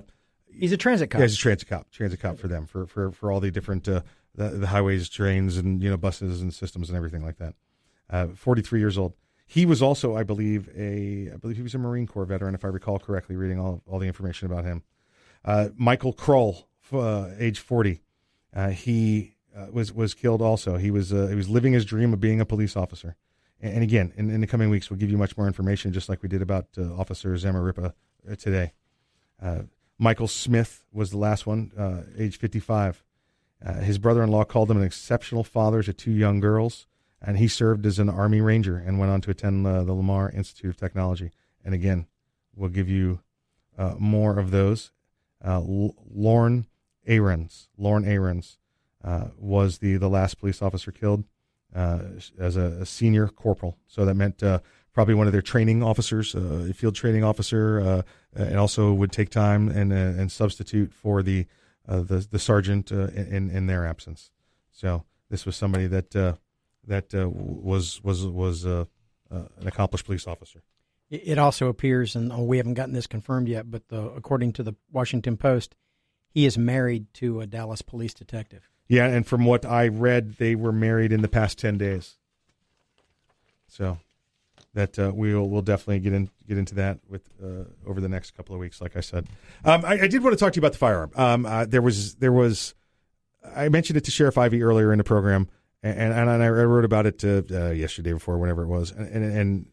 He's 0.52 0.72
a 0.72 0.78
transit 0.78 1.10
cop. 1.10 1.20
yeah, 1.20 1.26
he's 1.26 1.36
a 1.36 1.38
transit 1.38 1.70
cop. 1.70 1.90
Transit 1.92 2.20
cop 2.20 2.38
for 2.38 2.48
them 2.48 2.66
for 2.66 2.86
for, 2.86 3.12
for 3.12 3.32
all 3.32 3.40
the 3.40 3.52
different 3.52 3.88
uh, 3.88 4.02
the, 4.36 4.50
the 4.50 4.68
highways, 4.68 5.10
trains, 5.10 5.58
and 5.58 5.82
you 5.82 5.90
know 5.90 5.98
buses 5.98 6.42
and 6.42 6.54
systems 6.54 6.90
and 6.90 6.98
everything 6.98 7.24
like 7.24 7.38
that. 7.38 7.56
Uh, 8.10 8.28
43 8.28 8.80
years 8.80 8.98
old. 8.98 9.14
He 9.46 9.66
was 9.66 9.82
also, 9.82 10.16
I 10.16 10.24
believe, 10.24 10.70
a 10.76 11.32
I 11.34 11.38
believe 11.38 11.58
he 11.58 11.64
was 11.64 11.74
a 11.74 11.80
Marine 11.80 12.08
Corps 12.08 12.26
veteran, 12.26 12.54
if 12.54 12.64
I 12.64 12.68
recall 12.68 13.00
correctly, 13.00 13.36
reading 13.36 13.60
all 13.60 13.82
all 13.88 14.00
the 14.00 14.08
information 14.08 14.46
about 14.46 14.64
him. 14.64 14.84
Uh, 15.44 15.70
Michael 15.76 16.14
Kroll, 16.14 16.68
uh, 16.92 17.30
age 17.40 17.60
40. 17.60 18.02
Uh, 18.54 18.70
he 18.70 19.36
uh, 19.56 19.68
was 19.72 19.94
was 19.94 20.14
killed 20.14 20.42
also. 20.42 20.78
He 20.78 20.92
was 20.92 21.10
he 21.10 21.36
was 21.36 21.50
living 21.50 21.74
his 21.74 21.86
dream 21.86 22.14
of 22.14 22.20
being 22.20 22.40
a 22.40 22.46
police 22.46 22.76
officer. 22.76 23.16
And, 23.60 23.76
and 23.76 23.84
again, 23.84 24.14
in, 24.16 24.30
in 24.30 24.42
the 24.42 24.48
coming 24.48 24.70
weeks, 24.70 24.90
we'll 24.90 25.00
give 25.00 25.10
you 25.10 25.18
much 25.18 25.38
more 25.38 25.48
information, 25.48 25.94
just 25.94 26.10
like 26.10 26.22
we 26.22 26.30
did 26.30 26.42
about 26.42 26.68
Officer 26.78 27.34
Zamarripa 27.34 27.94
uh, 28.30 28.36
today. 28.36 28.74
Michael 30.00 30.30
Smith 30.30 30.86
was 30.94 31.12
the 31.12 31.18
last 31.18 31.46
one, 31.46 31.72
uh, 31.78 32.04
age 32.18 32.40
55. 32.40 33.04
Uh, 33.64 33.74
his 33.74 33.98
brother-in-law 33.98 34.46
called 34.46 34.72
him 34.72 34.78
an 34.78 34.84
exceptional 34.84 35.44
father 35.44 35.84
to 35.84 35.92
two 35.92 36.12
young 36.12 36.40
girls, 36.40 36.88
and 37.22 37.38
he 37.38 37.50
served 37.50 37.86
as 37.86 38.00
an 38.00 38.10
Army 38.10 38.40
Ranger 38.40 38.78
and 38.78 38.98
went 38.98 39.12
on 39.12 39.20
to 39.22 39.32
attend 39.32 39.68
uh, 39.68 39.84
the 39.84 39.94
Lamar 39.94 40.32
Institute 40.32 40.70
of 40.70 40.78
Technology. 40.78 41.32
And 41.66 41.74
again, 41.76 42.08
we'll 42.56 42.70
give 42.70 42.88
you 42.88 43.20
uh, 43.78 43.96
more 44.00 44.40
of 44.40 44.52
those. 44.52 44.92
Uh, 45.46 45.56
L- 45.56 45.96
Lorne 46.10 46.68
Ahrens, 47.06 47.68
Lorne 47.78 48.06
Ahrens, 48.06 48.58
uh, 49.04 49.28
was 49.38 49.80
the 49.80 49.98
the 49.98 50.10
last 50.10 50.40
police 50.40 50.62
officer 50.62 50.92
killed 50.92 51.26
uh, 51.76 52.00
as 52.38 52.56
a, 52.58 52.80
a 52.82 52.86
senior 52.86 53.28
corporal. 53.28 53.78
So 53.88 54.06
that 54.06 54.16
meant 54.16 54.42
probably 55.00 55.14
one 55.14 55.28
of 55.28 55.32
their 55.32 55.42
training 55.42 55.82
officers, 55.82 56.36
uh, 56.36 56.68
a 56.70 56.74
field 56.74 56.94
training 56.94 57.24
officer, 57.24 57.80
uh, 57.80 58.02
and 58.36 58.58
also 58.58 58.92
would 58.92 59.14
take 59.14 59.30
time 59.30 59.70
and 59.70 59.94
uh, 59.94 59.96
and 59.96 60.30
substitute 60.30 60.92
for 60.92 61.24
the 61.24 61.46
uh, 61.88 62.02
the 62.02 62.28
the 62.30 62.38
sergeant 62.38 62.92
uh, 62.92 63.08
in 63.08 63.50
in 63.50 63.68
their 63.68 63.86
absence. 63.86 64.30
So 64.74 65.06
this 65.30 65.46
was 65.46 65.56
somebody 65.56 65.88
that 65.88 66.14
uh, 66.18 66.34
that 66.86 67.16
uh, 67.16 67.30
was 67.30 68.04
was 68.04 68.26
was 68.26 68.66
uh, 68.66 68.84
uh, 69.32 69.44
an 69.62 69.68
accomplished 69.68 70.06
police 70.06 70.28
officer. 70.28 70.64
It 71.10 71.38
also 71.38 71.68
appears, 71.68 72.14
and 72.14 72.34
oh, 72.34 72.44
we 72.44 72.58
haven't 72.58 72.74
gotten 72.74 72.94
this 72.94 73.08
confirmed 73.08 73.48
yet, 73.48 73.72
but 73.72 73.88
the, 73.88 74.02
according 74.02 74.52
to 74.54 74.64
the 74.64 74.76
Washington 74.92 75.38
Post, 75.38 75.78
he 76.30 76.46
is 76.46 76.58
married 76.58 77.14
to 77.14 77.40
a 77.40 77.48
Dallas 77.48 77.82
police 77.82 78.14
detective. 78.14 78.68
Yeah, 78.90 79.06
and 79.06 79.26
from 79.26 79.46
what 79.46 79.66
I 79.66 79.88
read, 79.88 80.36
they 80.40 80.56
were 80.56 80.74
married 80.74 81.14
in 81.14 81.22
the 81.22 81.30
past 81.30 81.58
ten 81.58 81.78
days. 81.78 82.18
So 83.70 84.00
that 84.74 85.00
uh, 85.00 85.12
we'll 85.14 85.48
we'll 85.50 85.62
definitely 85.62 86.00
get 86.00 86.14
in 86.14 86.30
get 86.48 86.58
into 86.58 86.76
that 86.76 87.00
with 87.08 87.30
uh, 87.44 87.66
over 87.88 88.00
the 88.02 88.10
next 88.10 88.32
couple 88.32 88.54
of 88.54 88.60
weeks. 88.60 88.82
Like 88.82 88.96
I 88.96 89.02
said, 89.02 89.28
um, 89.66 89.84
I, 89.86 90.02
I 90.02 90.08
did 90.08 90.24
want 90.24 90.38
to 90.38 90.44
talk 90.44 90.54
to 90.54 90.58
you 90.58 90.62
about 90.62 90.74
the 90.74 90.78
firearm. 90.78 91.12
Um, 91.16 91.46
uh, 91.46 91.66
there 91.66 91.82
was 91.82 92.16
there 92.16 92.32
was 92.32 92.76
I 93.56 93.70
mentioned 93.70 93.98
it 93.98 94.04
to 94.06 94.12
Sheriff 94.12 94.38
Ivey 94.38 94.62
earlier 94.62 94.92
in 94.92 94.98
the 94.98 95.04
program. 95.04 95.48
and 95.82 96.14
and, 96.14 96.30
I 96.30 96.50
wrote 96.50 96.86
about 96.86 97.06
it 97.06 97.24
uh, 97.24 97.42
uh, 97.52 97.70
yesterday 97.72 98.14
before, 98.14 98.38
whenever 98.38 98.64
it 98.64 98.68
was, 98.68 98.92
and, 98.92 99.08
and, 99.08 99.38
and 99.38 99.66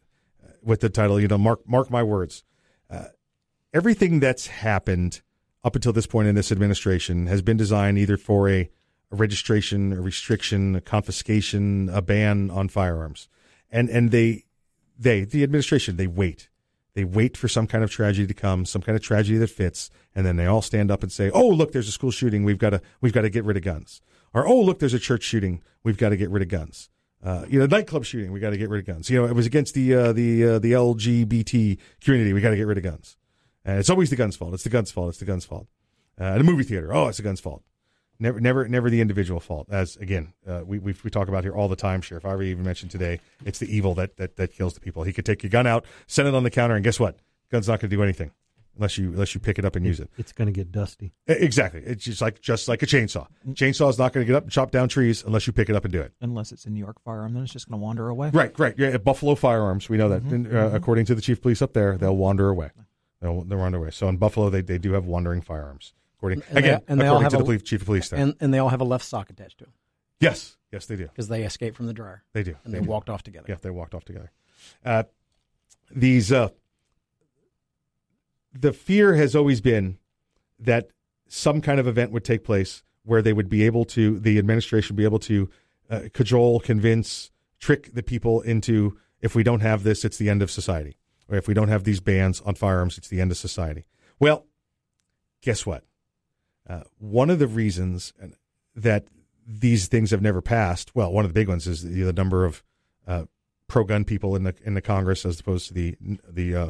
with 0.63 0.81
the 0.81 0.89
title, 0.89 1.19
you 1.19 1.27
know, 1.27 1.37
mark 1.37 1.67
mark 1.67 1.89
my 1.89 2.03
words. 2.03 2.43
Uh, 2.89 3.05
everything 3.73 4.19
that's 4.19 4.47
happened 4.47 5.21
up 5.63 5.75
until 5.75 5.93
this 5.93 6.07
point 6.07 6.27
in 6.27 6.35
this 6.35 6.51
administration 6.51 7.27
has 7.27 7.41
been 7.41 7.57
designed 7.57 7.97
either 7.97 8.17
for 8.17 8.49
a, 8.49 8.69
a 9.11 9.15
registration, 9.15 9.91
a 9.93 10.01
restriction, 10.01 10.75
a 10.75 10.81
confiscation, 10.81 11.89
a 11.89 12.01
ban 12.01 12.49
on 12.49 12.69
firearms, 12.69 13.27
and 13.69 13.89
and 13.89 14.11
they 14.11 14.45
they 14.97 15.23
the 15.23 15.43
administration 15.43 15.97
they 15.97 16.07
wait. 16.07 16.49
They 16.93 17.03
wait 17.03 17.37
for 17.37 17.47
some 17.47 17.67
kind 17.67 17.83
of 17.83 17.91
tragedy 17.91 18.25
to 18.25 18.33
come, 18.33 18.65
some 18.65 18.81
kind 18.81 18.95
of 18.95 19.03
tragedy 19.03 19.37
that 19.37 19.51
fits, 19.51 19.91
and 20.15 20.25
then 20.25 20.35
they 20.35 20.47
all 20.47 20.63
stand 20.63 20.89
up 20.89 21.03
and 21.03 21.11
say, 21.11 21.29
"Oh, 21.29 21.47
look, 21.47 21.71
there's 21.71 21.87
a 21.87 21.91
school 21.91 22.11
shooting. 22.11 22.43
We've 22.43 22.57
got 22.57 22.71
to 22.71 22.81
we've 23.01 23.13
got 23.13 23.21
to 23.21 23.29
get 23.29 23.45
rid 23.45 23.57
of 23.57 23.63
guns." 23.63 24.01
Or, 24.33 24.47
"Oh, 24.47 24.59
look, 24.59 24.79
there's 24.79 24.95
a 24.95 24.99
church 24.99 25.23
shooting. 25.23 25.61
We've 25.83 25.97
got 25.97 26.09
to 26.09 26.17
get 26.17 26.29
rid 26.29 26.41
of 26.41 26.49
guns." 26.49 26.89
Uh, 27.23 27.45
you 27.49 27.59
know, 27.59 27.65
nightclub 27.65 28.05
shooting. 28.05 28.31
We 28.31 28.39
got 28.39 28.51
to 28.51 28.57
get 28.57 28.69
rid 28.69 28.79
of 28.79 28.85
guns. 28.85 29.09
You 29.09 29.21
know, 29.21 29.27
it 29.27 29.33
was 29.33 29.45
against 29.45 29.73
the 29.73 29.93
uh, 29.93 30.13
the 30.13 30.43
uh, 30.43 30.59
the 30.59 30.71
LGBT 30.71 31.77
community. 32.01 32.33
We 32.33 32.41
got 32.41 32.51
to 32.51 32.55
get 32.55 32.67
rid 32.67 32.77
of 32.77 32.83
guns. 32.83 33.17
And 33.65 33.79
it's 33.79 33.89
always 33.89 34.09
the 34.09 34.15
gun's 34.15 34.35
fault. 34.35 34.53
It's 34.53 34.63
the 34.63 34.69
gun's 34.69 34.91
fault. 34.91 35.09
It's 35.09 35.19
the 35.19 35.25
gun's 35.25 35.45
fault. 35.45 35.67
Uh, 36.17 36.37
the 36.37 36.43
movie 36.43 36.63
theater. 36.63 36.93
Oh, 36.93 37.09
it's 37.09 37.17
the 37.17 37.23
gun's 37.23 37.41
fault. 37.41 37.63
Never, 38.19 38.39
never, 38.39 38.67
never 38.67 38.89
the 38.89 39.01
individual 39.01 39.39
fault. 39.39 39.67
As 39.69 39.95
again, 39.97 40.33
uh, 40.47 40.61
we, 40.65 40.79
we 40.79 40.95
we 41.03 41.09
talk 41.09 41.27
about 41.27 41.43
here 41.43 41.53
all 41.53 41.67
the 41.67 41.75
time. 41.75 42.01
Sheriff 42.01 42.25
I 42.25 42.39
even 42.41 42.63
mentioned 42.63 42.91
today, 42.91 43.19
it's 43.45 43.59
the 43.59 43.73
evil 43.75 43.93
that, 43.95 44.17
that 44.17 44.35
that 44.37 44.51
kills 44.53 44.73
the 44.73 44.79
people. 44.79 45.03
He 45.03 45.13
could 45.13 45.25
take 45.25 45.43
your 45.43 45.49
gun 45.51 45.67
out, 45.67 45.85
set 46.07 46.25
it 46.25 46.33
on 46.33 46.43
the 46.43 46.49
counter, 46.49 46.75
and 46.75 46.83
guess 46.83 46.99
what? 46.99 47.17
Gun's 47.51 47.67
not 47.67 47.79
going 47.79 47.89
to 47.89 47.95
do 47.95 48.01
anything 48.03 48.31
unless 48.75 48.97
you 48.97 49.09
unless 49.11 49.33
you 49.35 49.39
pick 49.39 49.57
it 49.59 49.65
up 49.65 49.75
and 49.75 49.85
use 49.85 49.99
it. 49.99 50.09
It's 50.17 50.31
going 50.33 50.47
to 50.47 50.51
get 50.51 50.71
dusty. 50.71 51.13
Exactly. 51.27 51.81
It's 51.85 52.03
just 52.03 52.21
like 52.21 52.41
just 52.41 52.67
like 52.67 52.81
a 52.81 52.85
chainsaw. 52.87 53.27
Chainsaw 53.49 53.89
is 53.89 53.97
not 53.99 54.13
going 54.13 54.25
to 54.25 54.27
get 54.27 54.35
up 54.35 54.43
and 54.43 54.51
chop 54.51 54.71
down 54.71 54.89
trees 54.89 55.23
unless 55.23 55.45
you 55.47 55.53
pick 55.53 55.69
it 55.69 55.75
up 55.75 55.85
and 55.85 55.91
do 55.93 56.01
it. 56.01 56.11
Unless 56.21 56.51
it's 56.51 56.65
a 56.65 56.69
New 56.69 56.79
York 56.79 56.99
firearm, 57.03 57.33
then 57.33 57.43
it's 57.43 57.53
just 57.53 57.69
going 57.69 57.79
to 57.79 57.83
wander 57.83 58.09
away. 58.09 58.31
Right, 58.33 58.57
right. 58.59 58.73
Yeah, 58.77 58.97
Buffalo 58.97 59.35
firearms, 59.35 59.89
we 59.89 59.97
know 59.97 60.09
that. 60.09 60.23
Mhm, 60.23 60.31
And, 60.31 60.47
uh, 60.47 60.49
mhm. 60.69 60.73
According 60.73 61.05
to 61.05 61.15
the 61.15 61.21
chief 61.21 61.41
police 61.41 61.61
up 61.61 61.73
there, 61.73 61.97
they'll 61.97 62.17
wander 62.17 62.49
away. 62.49 62.71
They'll 63.21 63.43
they'll 63.43 63.57
wander 63.57 63.77
away. 63.77 63.91
So 63.91 64.07
in 64.09 64.17
Buffalo, 64.17 64.49
they 64.49 64.61
they 64.61 64.77
do 64.77 64.93
have 64.93 65.05
wandering 65.05 65.41
firearms. 65.41 65.93
According 66.17 66.43
And 66.49 66.55
they- 66.55 66.59
again, 66.59 66.81
and 66.87 66.99
they 66.99 67.05
all 67.07 67.17
according 67.17 67.23
have 67.23 67.31
to 67.31 67.37
the 67.37 67.43
a- 67.43 67.45
police, 67.45 67.61
chief 67.63 67.81
of 67.81 67.85
police 67.85 68.09
there. 68.09 68.19
And, 68.19 68.35
and 68.39 68.53
they 68.53 68.59
all 68.59 68.69
have 68.69 68.81
a 68.81 68.85
left 68.85 69.05
sock 69.05 69.29
attached 69.29 69.59
to 69.59 69.65
them. 69.65 69.73
yes, 70.19 70.57
yes, 70.71 70.85
they 70.87 70.95
do. 70.95 71.07
Because 71.07 71.27
they 71.27 71.43
escaped 71.43 71.77
from 71.77 71.85
the 71.85 71.93
dryer. 71.93 72.23
They 72.33 72.43
do. 72.43 72.55
And 72.63 72.73
they, 72.73 72.79
do. 72.79 72.85
walked 72.85 73.09
off 73.09 73.23
together. 73.23 73.45
Yeah, 73.47 73.55
they 73.61 73.69
walked 73.69 73.93
off 73.93 74.03
together. 74.05 74.31
Uh, 74.83 75.03
these 75.91 76.31
uh, 76.31 76.49
the 78.53 78.73
fear 78.73 79.15
has 79.15 79.35
always 79.35 79.61
been 79.61 79.97
that 80.59 80.89
some 81.27 81.61
kind 81.61 81.79
of 81.79 81.87
event 81.87 82.11
would 82.11 82.23
take 82.23 82.43
place 82.43 82.83
where 83.03 83.21
they 83.21 83.33
would 83.33 83.49
be 83.49 83.63
able 83.63 83.85
to 83.85 84.19
the 84.19 84.37
administration 84.37 84.95
would 84.95 84.97
be 84.99 85.03
able 85.05 85.19
to 85.19 85.49
uh, 85.89 86.01
cajole, 86.13 86.59
convince, 86.59 87.31
trick 87.59 87.93
the 87.93 88.03
people 88.03 88.41
into 88.41 88.97
if 89.21 89.35
we 89.35 89.43
don't 89.43 89.61
have 89.61 89.83
this, 89.83 90.03
it's 90.03 90.17
the 90.17 90.29
end 90.29 90.41
of 90.41 90.51
society, 90.51 90.97
or 91.29 91.37
if 91.37 91.47
we 91.47 91.53
don't 91.53 91.69
have 91.69 91.83
these 91.85 91.99
bans 91.99 92.41
on 92.41 92.55
firearms, 92.55 92.97
it's 92.97 93.07
the 93.07 93.21
end 93.21 93.31
of 93.31 93.37
society. 93.37 93.85
Well, 94.19 94.45
guess 95.41 95.65
what? 95.65 95.83
Uh, 96.67 96.81
one 96.99 97.29
of 97.29 97.39
the 97.39 97.47
reasons 97.47 98.13
that 98.75 99.07
these 99.47 99.87
things 99.87 100.11
have 100.11 100.21
never 100.21 100.41
passed, 100.41 100.93
well, 100.95 101.11
one 101.11 101.23
of 101.23 101.29
the 101.29 101.39
big 101.39 101.47
ones 101.47 101.67
is 101.67 101.83
the, 101.83 102.03
the 102.03 102.13
number 102.13 102.45
of 102.45 102.63
uh, 103.07 103.25
pro-gun 103.67 104.03
people 104.03 104.35
in 104.35 104.43
the 104.43 104.55
in 104.63 104.73
the 104.73 104.81
Congress 104.81 105.25
as 105.25 105.39
opposed 105.39 105.67
to 105.67 105.73
the 105.73 105.95
the 106.29 106.55
uh, 106.55 106.69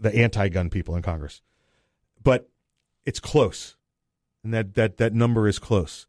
the 0.00 0.14
anti-gun 0.14 0.70
people 0.70 0.94
in 0.96 1.02
Congress. 1.02 1.42
But 2.22 2.48
it's 3.04 3.20
close, 3.20 3.76
and 4.42 4.54
that 4.54 4.74
that 4.74 4.98
that 4.98 5.12
number 5.12 5.48
is 5.48 5.58
close. 5.58 6.06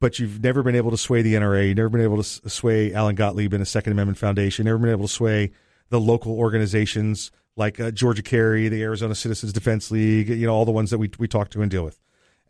But 0.00 0.18
you've 0.18 0.42
never 0.42 0.62
been 0.62 0.76
able 0.76 0.92
to 0.92 0.96
sway 0.96 1.22
the 1.22 1.34
NRA. 1.34 1.68
You've 1.68 1.76
never 1.76 1.88
been 1.88 2.00
able 2.00 2.22
to 2.22 2.48
sway 2.48 2.94
Alan 2.94 3.16
Gottlieb 3.16 3.52
in 3.52 3.60
the 3.60 3.66
Second 3.66 3.92
Amendment 3.92 4.18
Foundation. 4.18 4.64
Never 4.64 4.78
been 4.78 4.90
able 4.90 5.08
to 5.08 5.12
sway 5.12 5.50
the 5.88 5.98
local 5.98 6.38
organizations 6.38 7.32
like 7.56 7.80
uh, 7.80 7.90
Georgia 7.90 8.22
Carry, 8.22 8.68
the 8.68 8.82
Arizona 8.82 9.14
Citizens 9.14 9.52
Defense 9.52 9.90
League. 9.90 10.28
You 10.28 10.46
know 10.46 10.54
all 10.54 10.64
the 10.64 10.72
ones 10.72 10.90
that 10.90 10.98
we 10.98 11.10
we 11.18 11.28
talk 11.28 11.50
to 11.50 11.62
and 11.62 11.70
deal 11.70 11.84
with, 11.84 11.98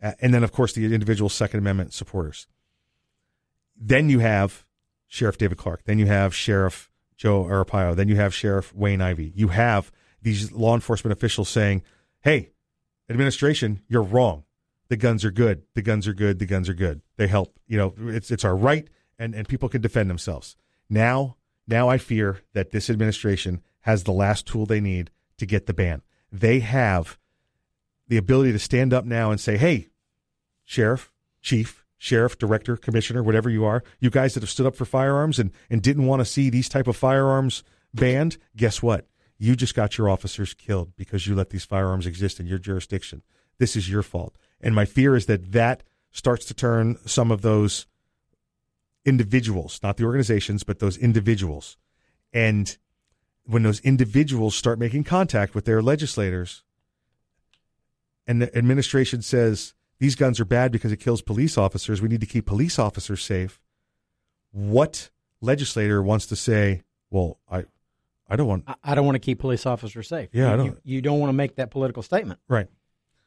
Uh, 0.01 0.13
and 0.21 0.33
then 0.33 0.43
of 0.43 0.51
course 0.51 0.73
the 0.73 0.85
individual 0.93 1.29
Second 1.29 1.59
Amendment 1.59 1.93
supporters. 1.93 2.47
Then 3.75 4.09
you 4.09 4.19
have 4.19 4.65
Sheriff 5.07 5.37
David 5.37 5.57
Clarke. 5.57 5.83
Then 5.85 5.99
you 5.99 6.05
have 6.05 6.33
Sheriff 6.35 6.89
Joe 7.17 7.43
Arpaio. 7.43 7.95
Then 7.95 8.07
you 8.07 8.15
have 8.15 8.33
Sheriff 8.33 8.73
Wayne 8.73 9.01
Ivey. 9.01 9.33
You 9.35 9.49
have 9.49 9.91
these 10.21 10.51
law 10.51 10.75
enforcement 10.75 11.11
officials 11.11 11.49
saying, 11.49 11.83
"Hey, 12.21 12.51
administration, 13.09 13.81
you're 13.87 14.03
wrong. 14.03 14.43
The 14.87 14.97
guns 14.97 15.23
are 15.23 15.31
good. 15.31 15.63
The 15.75 15.81
guns 15.81 16.07
are 16.07 16.13
good. 16.13 16.39
The 16.39 16.45
guns 16.45 16.69
are 16.69 16.73
good. 16.73 17.01
They 17.17 17.27
help. 17.27 17.59
You 17.67 17.77
know, 17.77 17.93
it's 17.97 18.31
it's 18.31 18.45
our 18.45 18.55
right, 18.55 18.87
and 19.17 19.35
and 19.35 19.47
people 19.47 19.69
can 19.69 19.81
defend 19.81 20.09
themselves." 20.09 20.55
Now, 20.89 21.37
now 21.67 21.89
I 21.89 21.97
fear 21.97 22.41
that 22.53 22.71
this 22.71 22.89
administration 22.89 23.61
has 23.81 24.03
the 24.03 24.11
last 24.11 24.47
tool 24.47 24.65
they 24.65 24.81
need 24.81 25.11
to 25.37 25.45
get 25.45 25.67
the 25.67 25.73
ban. 25.73 26.01
They 26.31 26.59
have 26.59 27.18
the 28.09 28.17
ability 28.17 28.51
to 28.51 28.59
stand 28.59 28.93
up 28.93 29.05
now 29.05 29.31
and 29.31 29.39
say, 29.39 29.57
"Hey, 29.57 29.87
sheriff, 30.65 31.11
chief, 31.41 31.85
sheriff, 31.97 32.37
director, 32.37 32.77
commissioner, 32.77 33.21
whatever 33.21 33.49
you 33.49 33.65
are, 33.65 33.83
you 33.99 34.09
guys 34.09 34.33
that 34.33 34.43
have 34.43 34.49
stood 34.49 34.65
up 34.65 34.75
for 34.75 34.85
firearms 34.85 35.37
and, 35.37 35.51
and 35.69 35.81
didn't 35.81 36.05
want 36.05 36.19
to 36.21 36.25
see 36.25 36.49
these 36.49 36.69
type 36.69 36.87
of 36.87 36.95
firearms 36.95 37.63
banned, 37.93 38.37
guess 38.55 38.81
what? 38.81 39.07
You 39.37 39.55
just 39.55 39.75
got 39.75 39.97
your 39.97 40.09
officers 40.09 40.53
killed 40.53 40.95
because 40.95 41.27
you 41.27 41.35
let 41.35 41.49
these 41.49 41.65
firearms 41.65 42.05
exist 42.05 42.39
in 42.39 42.47
your 42.47 42.57
jurisdiction. 42.57 43.21
This 43.57 43.75
is 43.75 43.89
your 43.89 44.03
fault. 44.03 44.35
And 44.61 44.73
my 44.73 44.85
fear 44.85 45.15
is 45.15 45.25
that 45.27 45.51
that 45.51 45.83
starts 46.11 46.45
to 46.45 46.53
turn 46.53 46.97
some 47.05 47.31
of 47.31 47.41
those 47.41 47.85
individuals, 49.05 49.79
not 49.83 49.97
the 49.97 50.03
organizations, 50.05 50.63
but 50.63 50.79
those 50.79 50.97
individuals. 50.97 51.77
And 52.33 52.77
when 53.45 53.63
those 53.63 53.79
individuals 53.81 54.55
start 54.55 54.79
making 54.79 55.03
contact 55.03 55.55
with 55.55 55.65
their 55.65 55.81
legislators, 55.81 56.63
and 58.29 58.41
the 58.41 58.57
administration 58.57 59.21
says 59.21 59.73
these 59.99 60.15
guns 60.15 60.39
are 60.39 60.45
bad 60.45 60.71
because 60.71 60.91
it 60.93 60.97
kills 60.97 61.21
police 61.21 61.57
officers, 61.57 62.01
we 62.01 62.07
need 62.07 62.21
to 62.21 62.27
keep 62.27 62.45
police 62.45 62.79
officers 62.79 63.21
safe. 63.23 63.59
What 64.51 65.09
legislator 65.41 66.01
wants 66.01 66.25
to 66.27 66.35
say, 66.35 66.83
well, 67.09 67.37
I, 67.51 67.65
I 68.29 68.35
don't 68.35 68.47
want, 68.47 68.63
I, 68.67 68.75
I 68.83 68.95
don't 68.95 69.05
want 69.05 69.15
to 69.15 69.19
keep 69.19 69.39
police 69.39 69.65
officers 69.65 70.07
safe. 70.07 70.29
Yeah, 70.31 70.47
you, 70.47 70.53
I 70.53 70.55
don't- 70.57 70.65
You, 70.65 70.77
you 70.83 71.01
don't 71.01 71.19
want 71.19 71.29
to 71.29 71.33
make 71.33 71.55
that 71.57 71.71
political 71.71 72.03
statement. 72.03 72.39
Right. 72.47 72.67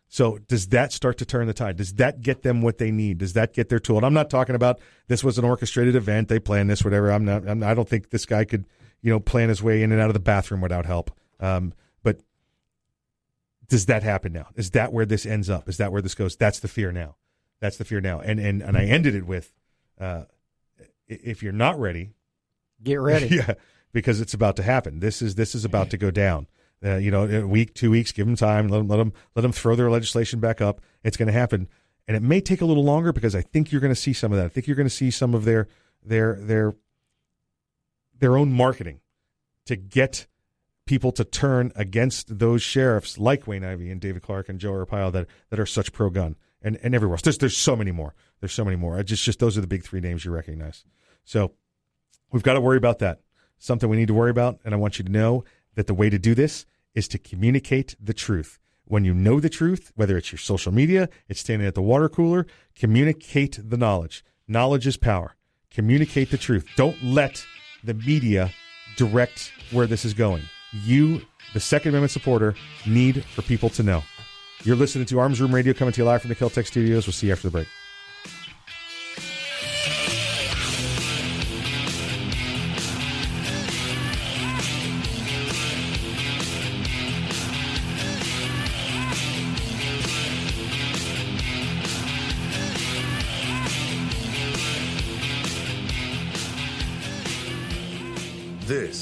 So 0.09 0.39
does 0.47 0.69
that 0.69 0.93
start 0.93 1.17
to 1.19 1.25
turn 1.25 1.47
the 1.47 1.55
tide? 1.55 1.77
Does 1.77 1.95
that 1.95 2.21
get 2.21 2.43
them 2.43 2.61
what 2.61 2.77
they 2.79 2.91
need? 2.91 3.19
Does 3.19 3.33
that 3.33 3.55
get 3.55 3.71
their 3.71 3.79
tool? 3.79 3.97
And 3.97 4.05
I'm 4.05 4.13
not 4.13 4.29
talking 4.29 4.55
about 4.55 4.79
this 5.09 5.25
was 5.25 5.39
an 5.39 5.45
orchestrated 5.45 5.97
event. 5.97 6.29
They 6.29 6.39
planned 6.39 6.69
this, 6.69 6.85
whatever. 6.85 7.11
I'm 7.11 7.25
not. 7.25 7.49
I'm, 7.49 7.63
I 7.63 7.73
don't 7.73 7.89
think 7.89 8.11
this 8.11 8.27
guy 8.27 8.45
could, 8.45 8.67
you 9.01 9.11
know, 9.11 9.21
plan 9.21 9.49
his 9.49 9.63
way 9.63 9.83
in 9.83 9.91
and 9.91 10.01
out 10.03 10.11
of 10.11 10.15
the 10.15 10.21
bathroom 10.21 10.61
without 10.61 10.85
help. 10.85 11.11
Um, 11.41 11.73
does 13.73 13.87
that 13.87 14.03
happen 14.03 14.35
now? 14.35 14.49
Is 14.55 14.73
that 14.73 14.93
where 14.93 15.07
this 15.07 15.25
ends 15.25 15.49
up? 15.49 15.67
Is 15.67 15.79
that 15.79 15.91
where 15.93 16.03
this 16.03 16.15
goes? 16.15 16.37
That's 16.37 16.61
the 16.61 16.69
fear 16.69 16.93
now. 16.93 17.17
That's 17.59 17.79
the 17.79 17.87
fear 17.87 18.03
now. 18.03 18.21
And 18.21 18.39
and 18.39 18.61
and 18.61 18.77
I 18.77 18.85
ended 18.85 19.15
it 19.15 19.25
with, 19.25 19.51
uh, 19.99 20.25
if 21.09 21.43
you're 21.43 21.55
not 21.55 21.81
ready, 21.81 22.11
Get 22.83 23.01
ready. 23.01 23.27
yeah, 23.37 23.55
because 23.95 24.21
it's 24.21 24.35
about 24.35 24.57
to 24.57 24.63
happen. 24.63 25.01
This 25.01 25.23
is 25.23 25.37
this 25.37 25.55
is 25.55 25.65
about 25.65 25.89
to 25.89 25.97
go 25.97 26.11
down. 26.11 26.49
Uh, 26.85 26.97
you 26.97 27.11
know, 27.11 27.25
a 27.25 27.47
week, 27.47 27.73
two 27.73 27.91
weeks, 27.91 28.13
give 28.13 28.27
them 28.27 28.37
time. 28.37 28.69
Let 28.69 28.77
them 28.79 28.89
let 28.89 28.97
them 28.99 29.15
let 29.35 29.41
them 29.41 29.53
throw 29.53 29.75
their 29.75 29.91
legislation 29.91 30.39
back 30.39 30.61
up. 30.61 30.83
It's 31.03 31.17
going 31.17 31.29
to 31.29 31.33
happen, 31.33 31.67
and 32.07 32.15
it 32.15 32.23
may 32.23 32.43
take 32.43 32.61
a 32.61 32.67
little 32.67 32.85
longer 32.85 33.11
because 33.11 33.35
I 33.35 33.41
think 33.41 33.73
you're 33.73 33.81
going 33.81 33.95
to 33.95 34.01
see 34.01 34.13
some 34.13 34.33
of 34.33 34.39
that. 34.39 34.45
I 34.45 34.49
think 34.49 34.67
you're 34.67 34.77
going 34.77 34.89
to 34.89 34.95
see 34.95 35.11
some 35.11 35.35
of 35.35 35.47
their 35.47 35.67
their 36.05 36.35
their 36.35 36.75
their 38.19 38.37
own 38.37 38.53
marketing 38.53 39.01
to 39.65 39.77
get 39.77 40.27
people 40.93 41.11
to 41.11 41.25
turn 41.25 41.73
against 41.75 42.39
those 42.39 42.61
sheriffs 42.61 43.17
like 43.17 43.47
Wayne 43.47 43.65
Ivey 43.65 43.91
and 43.91 43.99
David 43.99 44.21
Clarke 44.21 44.51
and 44.51 44.61
Joe 44.61 44.73
Arpaio 44.73 45.11
that 45.11 45.27
that 45.49 45.59
are 45.59 45.65
such 45.65 45.91
pro 45.91 46.11
gun 46.11 46.37
and 46.61 46.79
and 46.83 46.95
everywhere 46.95 47.15
else. 47.15 47.23
There's 47.23 47.39
there's 47.39 47.57
so 47.57 47.75
many 47.75 47.93
more. 47.93 48.15
There's 48.41 48.53
so 48.53 48.63
many 48.63 48.77
more. 48.77 48.99
I 48.99 49.03
just 49.03 49.25
just 49.25 49.39
those 49.39 49.57
are 49.57 49.63
the 49.63 49.67
big 49.67 49.85
three 49.85 50.01
names 50.01 50.27
you 50.27 50.33
recognize. 50.33 50.85
So 51.25 51.55
we've 52.31 52.43
got 52.43 52.55
to 52.55 52.61
worry 52.61 52.77
about 52.77 52.99
that. 52.99 53.23
Something 53.57 53.89
we 53.89 53.97
need 53.97 54.09
to 54.09 54.13
worry 54.13 54.31
about, 54.31 54.61
and 54.67 54.75
I 54.75 54.77
want 54.77 54.99
you 54.99 55.05
to 55.07 55.11
know 55.11 55.45
that 55.77 55.87
the 55.87 55.95
way 55.95 56.11
to 56.11 56.19
do 56.19 56.35
this 56.35 56.67
is 56.95 57.09
to 57.09 57.19
communicate 57.19 57.97
the 57.99 58.13
truth. 58.13 58.59
When 58.85 59.07
you 59.07 59.15
know 59.15 59.41
the 59.41 59.49
truth, 59.49 59.93
whether 59.95 60.19
it's 60.19 60.31
your 60.31 60.41
social 60.41 60.73
media, 60.75 61.09
it's 61.27 61.41
standing 61.41 61.67
at 61.67 61.75
the 61.75 61.81
water 61.81 62.11
cooler, 62.11 62.47
communicate 62.75 63.59
the 63.67 63.79
knowledge. 63.79 64.23
Knowledge 64.47 64.87
is 64.87 64.99
power. 64.99 65.37
Communicate 65.71 66.31
the 66.31 66.37
truth. 66.37 66.69
Don't 66.77 67.03
let 67.03 67.47
the 67.83 67.95
media 67.95 68.53
direct 68.99 69.53
where 69.71 69.87
this 69.87 70.05
is 70.05 70.13
going. 70.13 70.43
You, 70.73 71.23
the 71.55 71.61
Second 71.61 71.91
Amendment 71.91 72.13
supporter, 72.13 72.55
need 72.87 73.25
for 73.25 73.43
people 73.43 73.69
to 73.71 73.83
know. 73.83 74.03
You're 74.65 74.77
listening 74.77 75.07
to 75.07 75.19
Arms 75.19 75.41
Room 75.41 75.55
Radio 75.55 75.73
coming 75.73 75.93
to 75.93 76.01
you 76.01 76.05
live 76.05 76.23
from 76.23 76.29
the 76.29 76.37
Keltec 76.37 76.67
studios. 76.67 77.07
We'll 77.07 77.13
see 77.13 77.27
you 77.27 77.33
after 77.33 77.49
the 77.49 77.53
break. 77.53 77.69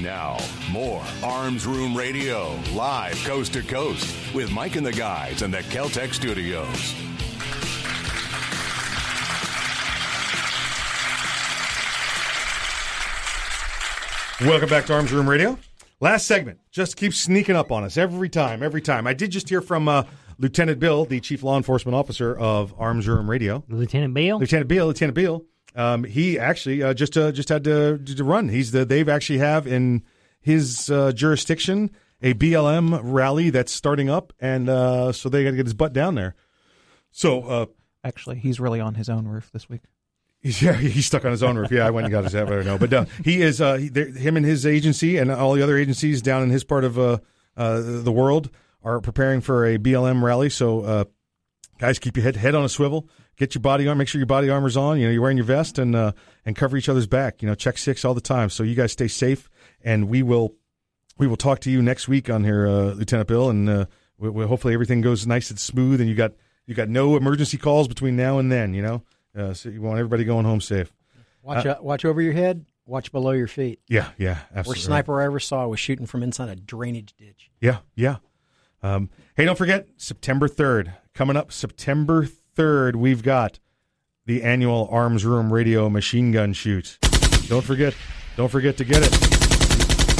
Now, 0.00 0.36
more 0.70 1.02
Arms 1.24 1.66
Room 1.66 1.96
Radio, 1.96 2.54
live 2.74 3.16
coast 3.24 3.54
to 3.54 3.62
coast, 3.62 4.14
with 4.34 4.52
Mike 4.52 4.76
and 4.76 4.84
the 4.84 4.92
guys 4.92 5.40
in 5.40 5.50
the 5.50 5.58
Keltec 5.58 6.12
studios. 6.12 6.94
Welcome 14.42 14.68
back 14.68 14.84
to 14.86 14.92
Arms 14.92 15.12
Room 15.12 15.26
Radio. 15.26 15.58
Last 15.98 16.26
segment 16.26 16.58
just 16.70 16.98
keeps 16.98 17.16
sneaking 17.16 17.56
up 17.56 17.72
on 17.72 17.82
us 17.82 17.96
every 17.96 18.28
time, 18.28 18.62
every 18.62 18.82
time. 18.82 19.06
I 19.06 19.14
did 19.14 19.30
just 19.30 19.48
hear 19.48 19.62
from 19.62 19.88
uh, 19.88 20.02
Lieutenant 20.38 20.78
Bill, 20.78 21.06
the 21.06 21.20
Chief 21.20 21.42
Law 21.42 21.56
Enforcement 21.56 21.96
Officer 21.96 22.36
of 22.36 22.74
Arms 22.78 23.08
Room 23.08 23.30
Radio. 23.30 23.64
Lieutenant 23.70 24.12
Bill. 24.12 24.38
Lieutenant 24.38 24.68
Bill. 24.68 24.88
Lieutenant 24.88 25.14
Bill. 25.14 25.46
Um, 25.76 26.04
he 26.04 26.38
actually 26.38 26.82
uh, 26.82 26.94
just 26.94 27.16
uh, 27.16 27.30
just 27.32 27.50
had 27.50 27.64
to, 27.64 27.98
to 27.98 28.24
run. 28.24 28.48
He's 28.48 28.72
the 28.72 28.84
they've 28.84 29.08
actually 29.08 29.38
have 29.38 29.66
in 29.66 30.02
his 30.40 30.90
uh, 30.90 31.12
jurisdiction 31.12 31.90
a 32.22 32.34
BLM 32.34 32.98
rally 33.02 33.50
that's 33.50 33.72
starting 33.72 34.08
up, 34.08 34.32
and 34.40 34.68
uh, 34.68 35.12
so 35.12 35.28
they 35.28 35.44
got 35.44 35.50
to 35.50 35.56
get 35.56 35.66
his 35.66 35.74
butt 35.74 35.92
down 35.92 36.14
there. 36.14 36.34
So 37.10 37.42
uh, 37.42 37.66
actually, 38.02 38.38
he's 38.38 38.58
really 38.58 38.80
on 38.80 38.94
his 38.94 39.08
own 39.08 39.28
roof 39.28 39.50
this 39.52 39.68
week. 39.68 39.82
Yeah, 40.42 40.74
he's 40.74 41.06
stuck 41.06 41.24
on 41.24 41.32
his 41.32 41.42
own 41.42 41.58
roof. 41.58 41.72
Yeah, 41.72 41.84
I 41.86 41.90
went 41.90 42.04
and 42.04 42.12
got 42.12 42.22
his 42.22 42.32
head. 42.32 42.46
I 42.46 42.50
don't 42.50 42.66
know, 42.66 42.78
but 42.78 42.92
uh, 42.92 43.06
he 43.24 43.42
is. 43.42 43.60
Uh, 43.60 43.78
he, 43.78 43.88
him 43.88 44.36
and 44.36 44.46
his 44.46 44.64
agency 44.64 45.16
and 45.16 45.32
all 45.32 45.54
the 45.54 45.62
other 45.62 45.76
agencies 45.76 46.22
down 46.22 46.44
in 46.44 46.50
his 46.50 46.62
part 46.62 46.84
of 46.84 46.96
uh, 46.98 47.18
uh, 47.56 47.80
the 47.80 48.12
world 48.12 48.50
are 48.84 49.00
preparing 49.00 49.40
for 49.40 49.66
a 49.66 49.76
BLM 49.76 50.22
rally. 50.22 50.48
So, 50.48 50.82
uh, 50.82 51.04
guys, 51.78 51.98
keep 51.98 52.16
your 52.16 52.24
head 52.24 52.36
head 52.36 52.54
on 52.54 52.64
a 52.64 52.68
swivel. 52.68 53.08
Get 53.36 53.54
your 53.54 53.62
body 53.62 53.86
on. 53.86 53.98
Make 53.98 54.08
sure 54.08 54.18
your 54.18 54.26
body 54.26 54.48
armor's 54.48 54.76
on. 54.76 54.98
You 54.98 55.06
know, 55.06 55.12
you're 55.12 55.22
wearing 55.22 55.36
your 55.36 55.46
vest 55.46 55.78
and 55.78 55.94
uh, 55.94 56.12
and 56.44 56.56
cover 56.56 56.76
each 56.76 56.88
other's 56.88 57.06
back. 57.06 57.42
You 57.42 57.48
know, 57.48 57.54
check 57.54 57.78
six 57.78 58.04
all 58.04 58.14
the 58.14 58.20
time. 58.20 58.50
So 58.50 58.62
you 58.62 58.74
guys 58.74 58.92
stay 58.92 59.08
safe, 59.08 59.48
and 59.82 60.08
we 60.08 60.22
will 60.22 60.54
we 61.18 61.26
will 61.26 61.36
talk 61.36 61.60
to 61.60 61.70
you 61.70 61.82
next 61.82 62.08
week 62.08 62.30
on 62.30 62.44
here, 62.44 62.66
uh, 62.66 62.92
Lieutenant 62.92 63.28
Bill, 63.28 63.50
and 63.50 63.68
uh, 63.68 63.86
we, 64.18 64.30
we, 64.30 64.44
hopefully 64.44 64.74
everything 64.74 65.00
goes 65.00 65.26
nice 65.26 65.50
and 65.50 65.58
smooth, 65.58 66.00
and 66.00 66.08
you 66.08 66.14
got 66.14 66.32
you 66.66 66.74
got 66.74 66.88
no 66.88 67.16
emergency 67.16 67.58
calls 67.58 67.88
between 67.88 68.16
now 68.16 68.38
and 68.38 68.50
then. 68.50 68.74
You 68.74 68.82
know. 68.82 69.02
Uh, 69.36 69.52
so 69.52 69.68
you 69.68 69.82
want 69.82 69.98
everybody 69.98 70.24
going 70.24 70.46
home 70.46 70.62
safe. 70.62 70.92
Watch 71.42 71.66
uh, 71.66 71.76
watch 71.80 72.04
over 72.04 72.22
your 72.22 72.32
head. 72.32 72.64
Watch 72.86 73.12
below 73.12 73.32
your 73.32 73.48
feet. 73.48 73.80
Yeah, 73.88 74.10
yeah, 74.16 74.38
absolutely. 74.54 74.70
Worst 74.70 74.84
sniper 74.84 75.20
I 75.20 75.24
ever 75.26 75.40
saw 75.40 75.66
was 75.66 75.80
shooting 75.80 76.06
from 76.06 76.22
inside 76.22 76.48
a 76.48 76.56
drainage 76.56 77.14
ditch. 77.16 77.50
Yeah, 77.60 77.78
yeah. 77.96 78.16
Um, 78.82 79.10
hey, 79.36 79.44
don't 79.44 79.58
forget 79.58 79.88
September 79.96 80.48
third 80.48 80.92
coming 81.14 81.36
up. 81.36 81.52
September 81.52 82.24
third, 82.24 82.96
we've 82.96 83.22
got 83.22 83.58
the 84.26 84.42
annual 84.42 84.88
Arms 84.90 85.24
Room 85.24 85.52
Radio 85.52 85.88
Machine 85.88 86.32
Gun 86.32 86.52
Shoot. 86.52 86.98
Don't 87.48 87.64
forget, 87.64 87.94
don't 88.36 88.50
forget 88.50 88.76
to 88.78 88.84
get 88.84 89.02
it. 89.02 89.12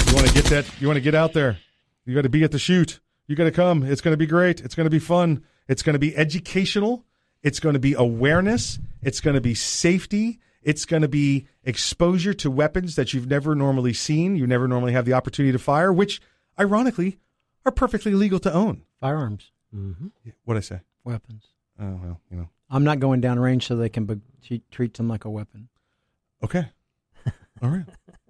You 0.08 0.14
want 0.14 0.28
to 0.28 0.34
get 0.34 0.44
that? 0.46 0.80
You 0.80 0.86
want 0.86 0.96
to 0.96 1.00
get 1.00 1.14
out 1.14 1.32
there? 1.32 1.58
You 2.04 2.14
got 2.14 2.22
to 2.22 2.28
be 2.28 2.44
at 2.44 2.52
the 2.52 2.58
shoot. 2.58 3.00
You 3.26 3.34
got 3.34 3.44
to 3.44 3.50
come. 3.50 3.82
It's 3.82 4.00
going 4.00 4.12
to 4.12 4.16
be 4.18 4.26
great. 4.26 4.60
It's 4.60 4.76
going 4.76 4.86
to 4.86 4.90
be 4.90 5.00
fun. 5.00 5.44
It's 5.68 5.82
going 5.82 5.94
to 5.94 5.98
be 5.98 6.16
educational 6.16 7.04
It's 7.42 7.60
going 7.60 7.74
to 7.74 7.80
be 7.80 7.94
awareness. 7.94 8.78
It's 9.02 9.20
going 9.20 9.34
to 9.34 9.40
be 9.40 9.54
safety. 9.54 10.40
It's 10.62 10.84
going 10.84 11.02
to 11.02 11.08
be 11.08 11.46
exposure 11.64 12.34
to 12.34 12.50
weapons 12.50 12.96
that 12.96 13.14
you've 13.14 13.28
never 13.28 13.54
normally 13.54 13.92
seen. 13.92 14.36
You 14.36 14.46
never 14.46 14.66
normally 14.66 14.92
have 14.92 15.04
the 15.04 15.12
opportunity 15.12 15.52
to 15.52 15.58
fire, 15.58 15.92
which, 15.92 16.20
ironically, 16.58 17.18
are 17.66 17.72
perfectly 17.72 18.14
legal 18.14 18.38
to 18.40 18.52
own. 18.52 18.82
Firearms. 19.00 19.50
Mm-hmm. 19.74 20.06
What 20.44 20.56
I 20.56 20.60
say? 20.60 20.80
Weapons. 21.04 21.44
Oh 21.80 21.98
well, 22.02 22.20
you 22.30 22.36
know. 22.38 22.48
I'm 22.70 22.84
not 22.84 23.00
going 23.00 23.20
down 23.20 23.38
range 23.38 23.66
so 23.66 23.76
they 23.76 23.88
can 23.88 24.06
be, 24.06 24.20
treat- 24.42 24.70
treat 24.70 24.94
them 24.94 25.08
like 25.08 25.24
a 25.24 25.30
weapon. 25.30 25.68
Okay. 26.42 26.66
All 27.62 27.68
right. 27.70 27.84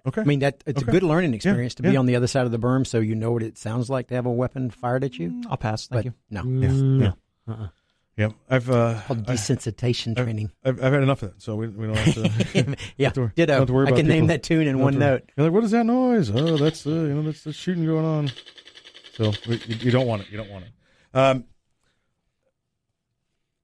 Okay. 0.05 0.21
I 0.21 0.23
mean, 0.25 0.39
that 0.39 0.63
it's 0.65 0.81
Okay. 0.81 0.89
a 0.89 0.91
good 0.91 1.03
learning 1.03 1.31
Yeah, 1.31 1.35
experience 1.37 1.75
to 1.75 1.83
be 1.83 1.91
yeah. 1.91 1.99
on 1.99 2.05
the 2.05 2.15
other 2.15 2.27
side 2.27 2.45
of 2.45 2.51
the 2.51 2.59
berm, 2.59 2.85
so 2.85 2.99
you 2.99 3.15
know 3.15 3.31
what 3.31 3.43
it 3.43 3.57
sounds 3.57 3.89
like 3.89 4.07
to 4.07 4.15
have 4.15 4.25
a 4.25 4.31
weapon 4.31 4.69
fired 4.69 5.03
at 5.03 5.17
you. 5.19 5.41
I'll 5.49 5.57
pass. 5.57 5.87
Thank 5.87 5.99
But 5.99 6.05
you. 6.05 6.13
No, 6.29 6.43
Yeah. 6.43 6.71
no. 6.71 7.05
Yeah. 7.47 7.53
Uh-uh. 7.53 7.67
Yeah. 8.17 8.29
I've 8.49 8.69
uh, 8.69 9.01
Called 9.05 9.25
desensitization 9.25 10.11
I've- 10.17 10.23
training. 10.23 10.51
I've, 10.63 10.83
I've 10.83 10.93
had 10.93 11.03
enough 11.03 11.23
of 11.23 11.33
that, 11.33 11.41
so 11.41 11.55
we, 11.55 11.67
we 11.67 11.87
don't 11.87 11.97
have 11.97 12.15
to. 12.15 12.75
Yeah, 12.97 13.07
have 13.07 13.13
to- 13.13 13.31
ditto. 13.35 13.53
have 13.53 13.67
to 13.67 13.73
worry 13.73 13.85
I 13.87 13.89
about 13.89 13.97
can 13.97 14.07
name 14.07 14.27
that 14.27 14.43
tune 14.43 14.61
in 14.67 14.75
don't 14.75 14.81
one 14.81 14.93
to- 14.93 14.99
note. 14.99 15.31
You're 15.37 15.45
like, 15.47 15.53
what 15.53 15.63
is 15.63 15.71
that 15.71 15.85
noise? 15.85 16.29
Oh, 16.31 16.57
that's 16.57 16.85
uh, 16.87 16.89
you 16.89 17.13
know 17.13 17.21
that's 17.23 17.43
the 17.43 17.53
shooting 17.53 17.85
going 17.85 18.05
on. 18.05 18.31
So 19.17 19.33
you, 19.47 19.89
don't 19.89 20.05
want 20.05 20.21
it. 20.21 20.29
You 20.29 20.37
don't 20.37 20.49
want 20.49 20.65
it. 20.65 20.71
Um, 21.13 21.45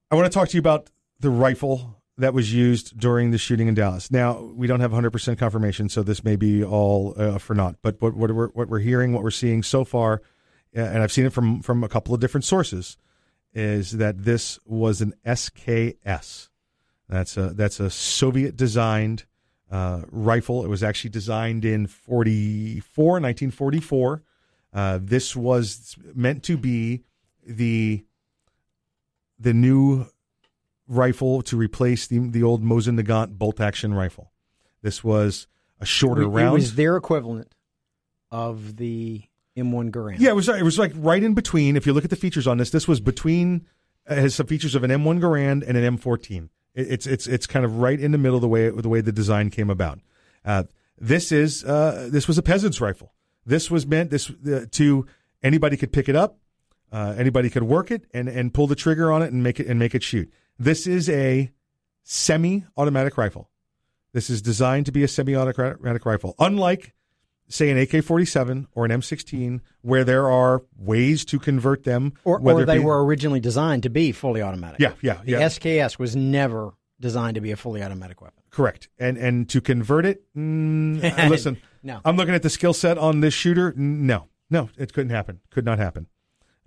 I 0.10 0.16
want 0.16 0.26
to 0.26 0.32
talk 0.32 0.50
to 0.50 0.56
you 0.56 0.60
about 0.60 0.90
the 1.20 1.30
rifle 1.30 2.02
that 2.18 2.34
was 2.34 2.52
used 2.52 3.00
during 3.00 3.30
the 3.30 3.38
shooting 3.38 3.68
in 3.68 3.76
Dallas. 3.76 4.10
Now 4.10 4.42
we 4.42 4.66
don't 4.66 4.80
have 4.80 4.92
100% 4.92 5.38
confirmation, 5.38 5.90
so 5.90 6.02
this 6.02 6.24
may 6.24 6.36
be 6.36 6.64
all 6.64 7.14
uh, 7.18 7.38
for 7.38 7.54
naught. 7.54 7.76
But 7.84 8.02
what, 8.02 8.16
what 8.16 8.32
we're 8.32 8.48
what 8.50 8.68
we're 8.68 8.80
hearing, 8.80 9.14
what 9.14 9.22
we're 9.22 9.30
seeing 9.30 9.62
so 9.62 9.84
far, 9.84 10.24
uh, 10.76 10.82
and 10.82 11.04
I've 11.04 11.12
seen 11.12 11.26
it 11.26 11.34
from 11.34 11.62
from 11.62 11.84
a 11.84 11.90
couple 11.90 12.16
of 12.16 12.20
different 12.20 12.46
sources, 12.46 12.98
is 13.54 13.92
that 13.92 14.24
this 14.24 14.60
was 14.66 15.02
an 15.02 15.14
SKS. 15.24 16.50
That's 17.10 17.38
a 17.38 17.50
that's 17.50 17.80
a 17.80 17.92
Soviet 17.92 18.56
designed 18.56 19.26
uh, 19.72 20.02
rifle. 20.10 20.66
It 20.66 20.68
was 20.68 20.82
actually 20.82 21.12
designed 21.12 21.64
in 21.64 21.86
44, 21.86 23.06
1944. 23.06 24.24
Uh, 24.74 25.00
this 25.02 25.36
was 25.36 25.96
meant 26.16 26.44
to 26.44 26.58
be 26.58 27.04
the 27.46 28.04
the 29.40 29.54
new 29.54 30.08
rifle 30.88 31.42
to 31.44 31.58
replace 31.58 32.08
the 32.08 32.20
the 32.20 32.44
old 32.44 32.64
Mosin 32.64 33.00
Nagant 33.00 33.38
bolt 33.38 33.60
action 33.60 33.94
rifle. 33.94 34.32
This 34.82 35.04
was 35.04 35.48
a 35.80 35.86
shorter 35.86 36.24
It 36.24 36.28
round. 36.28 36.50
It 36.50 36.54
was 36.54 36.76
their 36.76 36.98
equivalent 36.98 37.54
of 38.32 38.78
the 38.78 39.24
M1 39.56 39.92
Garand. 39.92 40.20
Yeah, 40.20 40.32
it 40.32 40.36
was. 40.36 40.50
It 40.50 40.64
was 40.64 40.80
like 40.80 40.92
right 40.96 41.22
in 41.22 41.34
between. 41.34 41.76
If 41.76 41.86
you 41.86 41.94
look 41.94 42.04
at 42.04 42.10
the 42.10 42.16
features 42.16 42.48
on 42.48 42.58
this, 42.58 42.72
this 42.72 42.88
was 42.88 43.00
between. 43.00 43.68
Has 44.06 44.36
some 44.36 44.48
features 44.48 44.76
of 44.76 44.84
an 44.84 44.92
M1 44.92 45.22
Garand 45.22 45.64
and 45.66 45.78
an 45.78 45.98
M14. 45.98 46.50
It, 46.76 46.92
it's 46.92 47.08
it's 47.08 47.26
it's 47.26 47.48
kind 47.48 47.64
of 47.64 47.78
right 47.78 47.98
in 47.98 48.12
the 48.12 48.18
middle 48.18 48.36
of 48.36 48.42
the 48.42 48.50
way 48.50 48.70
the 48.70 48.90
way 48.90 49.00
the 49.00 49.14
design 49.14 49.50
came 49.50 49.70
about. 49.70 50.00
Uh, 50.44 50.64
this 50.98 51.32
is 51.32 51.64
uh, 51.64 52.10
this 52.12 52.28
was 52.28 52.38
a 52.38 52.42
peasant's 52.42 52.82
rifle. 52.82 53.14
This 53.46 53.70
was 53.70 53.86
meant 53.86 54.10
this 54.10 54.30
uh, 54.30 54.66
to 54.72 55.06
anybody 55.42 55.78
could 55.78 55.92
pick 55.92 56.08
it 56.10 56.16
up, 56.16 56.38
uh, 56.92 57.16
anybody 57.18 57.50
could 57.50 57.64
work 57.64 57.92
it 57.92 58.06
and 58.14 58.28
and 58.30 58.54
pull 58.54 58.68
the 58.68 58.76
trigger 58.76 59.12
on 59.12 59.22
it 59.22 59.32
and 59.32 59.44
make 59.44 59.60
it 59.60 59.68
and 59.68 59.80
make 59.80 59.96
it 59.96 60.04
shoot. 60.04 60.32
This 60.58 60.88
is 60.88 61.10
a 61.10 61.52
semi-automatic 62.04 63.18
rifle. 63.18 63.50
This 64.14 64.30
is 64.30 64.42
designed 64.42 64.86
to 64.86 64.92
be 64.92 65.04
a 65.04 65.08
semi-automatic 65.08 66.06
rifle, 66.06 66.36
unlike 66.40 66.94
say 67.50 67.70
an 67.70 67.78
AK-47 67.78 68.68
or 68.74 68.86
an 68.86 68.92
M16, 68.92 69.60
where 69.82 70.04
there 70.04 70.30
are 70.30 70.64
ways 70.78 71.26
to 71.26 71.40
convert 71.40 71.84
them. 71.84 72.14
Or, 72.24 72.40
or 72.40 72.66
they 72.66 72.78
be- 72.78 72.84
were 72.84 73.04
originally 73.04 73.40
designed 73.40 73.84
to 73.84 73.90
be 73.90 74.12
fully 74.12 74.42
automatic. 74.42 74.80
Yeah, 74.80 74.94
yeah, 75.02 75.22
The 75.24 75.32
yeah. 75.32 75.42
SKS 75.42 76.00
was 76.00 76.16
never 76.16 76.74
designed 77.00 77.36
to 77.36 77.42
be 77.42 77.52
a 77.52 77.56
fully 77.58 77.84
automatic 77.84 78.22
weapon. 78.22 78.44
Correct. 78.50 78.88
And 79.00 79.18
and 79.18 79.50
to 79.50 79.62
convert 79.62 80.06
it, 80.06 80.24
mm, 80.36 81.02
listen, 81.30 81.58
No. 81.84 82.00
I'm 82.06 82.16
looking 82.16 82.34
at 82.34 82.44
the 82.44 82.50
skill 82.50 82.74
set 82.74 82.98
on 82.98 83.20
this 83.20 83.34
shooter. 83.34 83.74
No, 83.76 84.30
no, 84.50 84.70
it 84.78 84.94
couldn't 84.94 85.12
happen. 85.12 85.42
Could 85.52 85.66
not 85.66 85.80
happen. 85.80 86.08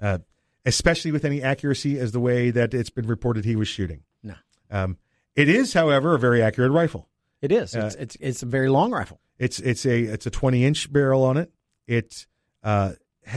Uh, 0.01 0.19
especially 0.65 1.11
with 1.13 1.25
any 1.25 1.43
accuracy 1.43 1.99
as 1.99 2.13
the 2.13 2.21
way 2.21 2.51
that 2.51 2.75
it's 2.75 2.91
been 2.91 3.07
reported 3.07 3.45
he 3.45 3.57
was 3.57 3.69
shooting. 3.69 4.03
No. 4.23 4.35
Um, 4.71 4.99
it 5.35 5.49
is, 5.49 5.73
however, 5.73 6.15
a 6.15 6.19
very 6.19 6.43
accurate 6.43 6.73
rifle. 6.73 7.09
It 7.41 7.53
is. 7.53 7.75
Uh, 7.75 7.87
It's, 7.87 7.95
it's 7.97 8.17
it's 8.21 8.43
a 8.43 8.47
very 8.47 8.69
long 8.69 8.91
rifle. 8.91 9.21
It's 9.39 9.59
it's 9.61 9.85
a 9.87 10.03
it's 10.03 10.27
a 10.27 10.31
20 10.31 10.65
inch 10.65 10.93
barrel 10.93 11.23
on 11.25 11.37
it. 11.37 11.53
It 11.87 12.27
uh, 12.63 12.93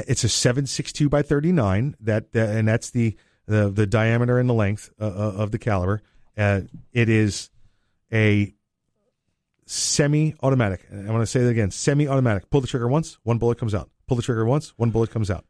it's 0.07 0.23
a 0.23 0.29
762 0.29 1.09
by 1.09 1.21
39 1.21 1.95
that 1.99 2.27
uh, 2.35 2.39
and 2.39 2.67
that's 2.67 2.89
the, 2.89 3.15
the 3.45 3.69
the 3.69 3.85
diameter 3.85 4.39
and 4.39 4.49
the 4.49 4.53
length 4.53 4.91
uh, 4.99 5.05
uh, 5.05 5.33
of 5.37 5.51
the 5.51 5.57
caliber. 5.59 6.01
Uh, 6.37 6.61
it 6.93 7.09
is 7.09 7.49
a 8.11 8.53
semi-automatic. 9.69 10.81
I 10.91 11.11
want 11.11 11.21
to 11.21 11.27
say 11.27 11.41
that 11.41 11.49
again. 11.49 11.69
Semi-automatic. 11.69 12.49
Pull 12.49 12.61
the 12.61 12.67
trigger 12.67 12.87
once, 12.87 13.19
one 13.21 13.37
bullet 13.37 13.59
comes 13.59 13.75
out. 13.75 13.89
Pull 14.07 14.17
the 14.17 14.23
trigger 14.23 14.43
once, 14.43 14.73
one 14.77 14.89
bullet 14.89 15.11
comes 15.11 15.29
out. 15.29 15.45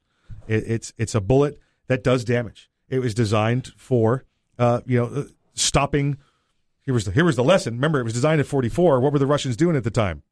It, 0.48 0.64
it's 0.68 0.94
it's 0.98 1.16
a 1.16 1.22
bullet 1.22 1.58
that 1.88 2.04
does 2.04 2.26
damage. 2.26 2.70
It 2.90 3.00
was 3.00 3.14
designed 3.14 3.72
for 3.78 4.26
uh, 4.58 4.82
you 4.86 5.00
know 5.00 5.06
uh, 5.06 5.24
stopping. 5.54 6.18
Here 6.82 6.94
was 6.94 7.06
the 7.06 7.12
here 7.12 7.24
was 7.24 7.38
the 7.38 7.44
lesson. 7.44 7.76
Remember, 7.76 8.00
it 8.02 8.04
was 8.04 8.14
designed 8.14 8.42
at 8.42 8.48
44. 8.48 9.00
What 9.00 9.14
were 9.14 9.20
the 9.20 9.28
Russians 9.28 9.56
doing 9.56 9.78
at 9.78 9.86
the 9.86 9.92
time? 9.92 10.24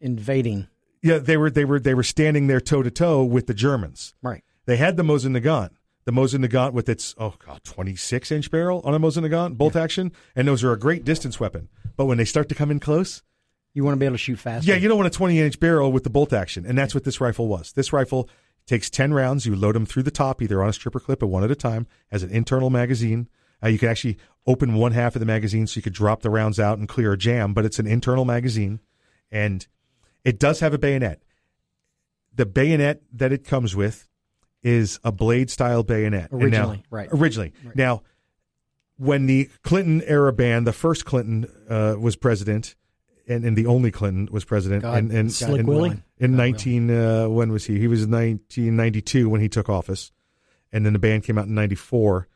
Invading. 0.00 0.68
Yeah, 1.02 1.18
they 1.18 1.36
were 1.36 1.50
they 1.50 1.66
were 1.66 1.78
they 1.78 1.94
were 1.94 2.02
standing 2.02 2.46
there 2.46 2.60
toe 2.60 2.82
to 2.82 2.90
toe 2.90 3.24
with 3.24 3.46
the 3.46 3.54
Germans. 3.54 4.14
Right. 4.22 4.42
They 4.64 4.78
had 4.78 4.96
the 4.96 5.02
Mosin 5.02 5.38
Nagant, 5.38 5.70
the 6.06 6.12
Mosin 6.12 6.42
Nagant 6.44 6.72
with 6.72 6.88
its 6.88 7.14
oh 7.18 7.34
god, 7.44 7.62
26 7.64 8.32
inch 8.32 8.50
barrel 8.50 8.80
on 8.84 8.94
a 8.94 8.98
Mosin 8.98 9.28
Nagant 9.28 9.58
bolt 9.58 9.76
action, 9.76 10.12
and 10.34 10.48
those 10.48 10.64
are 10.64 10.72
a 10.72 10.78
great 10.78 11.04
distance 11.04 11.38
weapon. 11.38 11.68
But 11.96 12.06
when 12.06 12.16
they 12.16 12.24
start 12.24 12.48
to 12.48 12.54
come 12.54 12.70
in 12.70 12.80
close, 12.80 13.22
You 13.74 13.84
want 13.84 13.94
to 13.94 13.98
be 13.98 14.06
able 14.06 14.14
to 14.14 14.18
shoot 14.18 14.38
fast. 14.38 14.66
yeah, 14.66 14.76
you 14.76 14.88
don't 14.88 14.96
want 14.96 15.08
a 15.08 15.16
20 15.16 15.38
inch 15.38 15.60
barrel 15.60 15.92
with 15.92 16.04
the 16.04 16.10
bolt 16.10 16.32
action, 16.32 16.64
and 16.66 16.78
that's 16.78 16.94
what 16.94 17.04
this 17.04 17.20
rifle 17.20 17.46
was. 17.48 17.72
This 17.72 17.92
rifle 17.92 18.28
takes 18.66 18.88
10 18.90 19.12
rounds. 19.12 19.44
You 19.46 19.54
load 19.54 19.74
them 19.74 19.84
through 19.86 20.04
the 20.04 20.10
top, 20.10 20.40
either 20.42 20.62
on 20.62 20.68
a 20.68 20.72
stripper 20.72 20.98
clip 21.00 21.22
or 21.22 21.26
one 21.26 21.44
at 21.44 21.50
a 21.50 21.54
time. 21.54 21.86
Has 22.10 22.22
an 22.22 22.30
internal 22.30 22.70
magazine. 22.70 23.28
Uh, 23.62 23.68
you 23.68 23.78
can 23.78 23.88
actually 23.88 24.16
open 24.46 24.74
one 24.74 24.92
half 24.92 25.16
of 25.16 25.20
the 25.20 25.26
magazine 25.26 25.66
so 25.66 25.78
you 25.78 25.82
could 25.82 25.92
drop 25.92 26.22
the 26.22 26.30
rounds 26.30 26.60
out 26.60 26.78
and 26.78 26.88
clear 26.88 27.12
a 27.12 27.18
jam, 27.18 27.52
but 27.54 27.64
it's 27.64 27.78
an 27.78 27.86
internal 27.86 28.24
magazine, 28.24 28.80
and 29.30 29.66
it 30.24 30.38
does 30.38 30.60
have 30.60 30.72
a 30.74 30.78
bayonet. 30.78 31.22
The 32.34 32.46
bayonet 32.46 33.02
that 33.12 33.32
it 33.32 33.44
comes 33.44 33.74
with 33.74 34.08
is 34.66 34.98
a 35.04 35.12
blade 35.12 35.48
style 35.48 35.84
bayonet. 35.84 36.32
And 36.32 36.40
now- 36.40 36.46
Originally, 36.46 36.82
right. 36.90 37.08
Originally. 37.12 37.52
Now, 37.76 38.02
when 38.96 39.26
the 39.26 39.48
Clinton 39.62 40.02
era 40.02 40.32
ban, 40.32 40.64
the 40.64 40.72
first 40.72 41.04
Clinton 41.04 41.46
uh, 41.70 41.94
was 41.98 42.16
president, 42.16 42.74
and, 43.28 43.44
and 43.44 43.56
the 43.56 43.66
only 43.66 43.90
Clinton 43.90 44.28
was 44.32 44.44
president, 44.44 44.82
God, 44.82 44.98
and, 44.98 45.12
and 45.12 45.32
Slick 45.32 45.60
in, 45.60 45.66
Willie? 45.66 46.02
in 46.18 46.36
nineteen 46.36 46.90
uh, 46.90 47.28
when 47.28 47.52
was 47.52 47.64
he? 47.66 47.78
He 47.78 47.86
was 47.86 48.02
in 48.04 48.10
nineteen 48.10 48.74
ninety 48.76 49.00
two 49.00 49.28
when 49.28 49.40
he 49.40 49.48
took 49.48 49.68
office, 49.68 50.12
and 50.72 50.84
then 50.84 50.92
the 50.94 50.98
ban 50.98 51.20
came 51.20 51.38
out 51.38 51.46
in 51.46 51.54
ninety 51.54 51.74
four. 51.76 52.26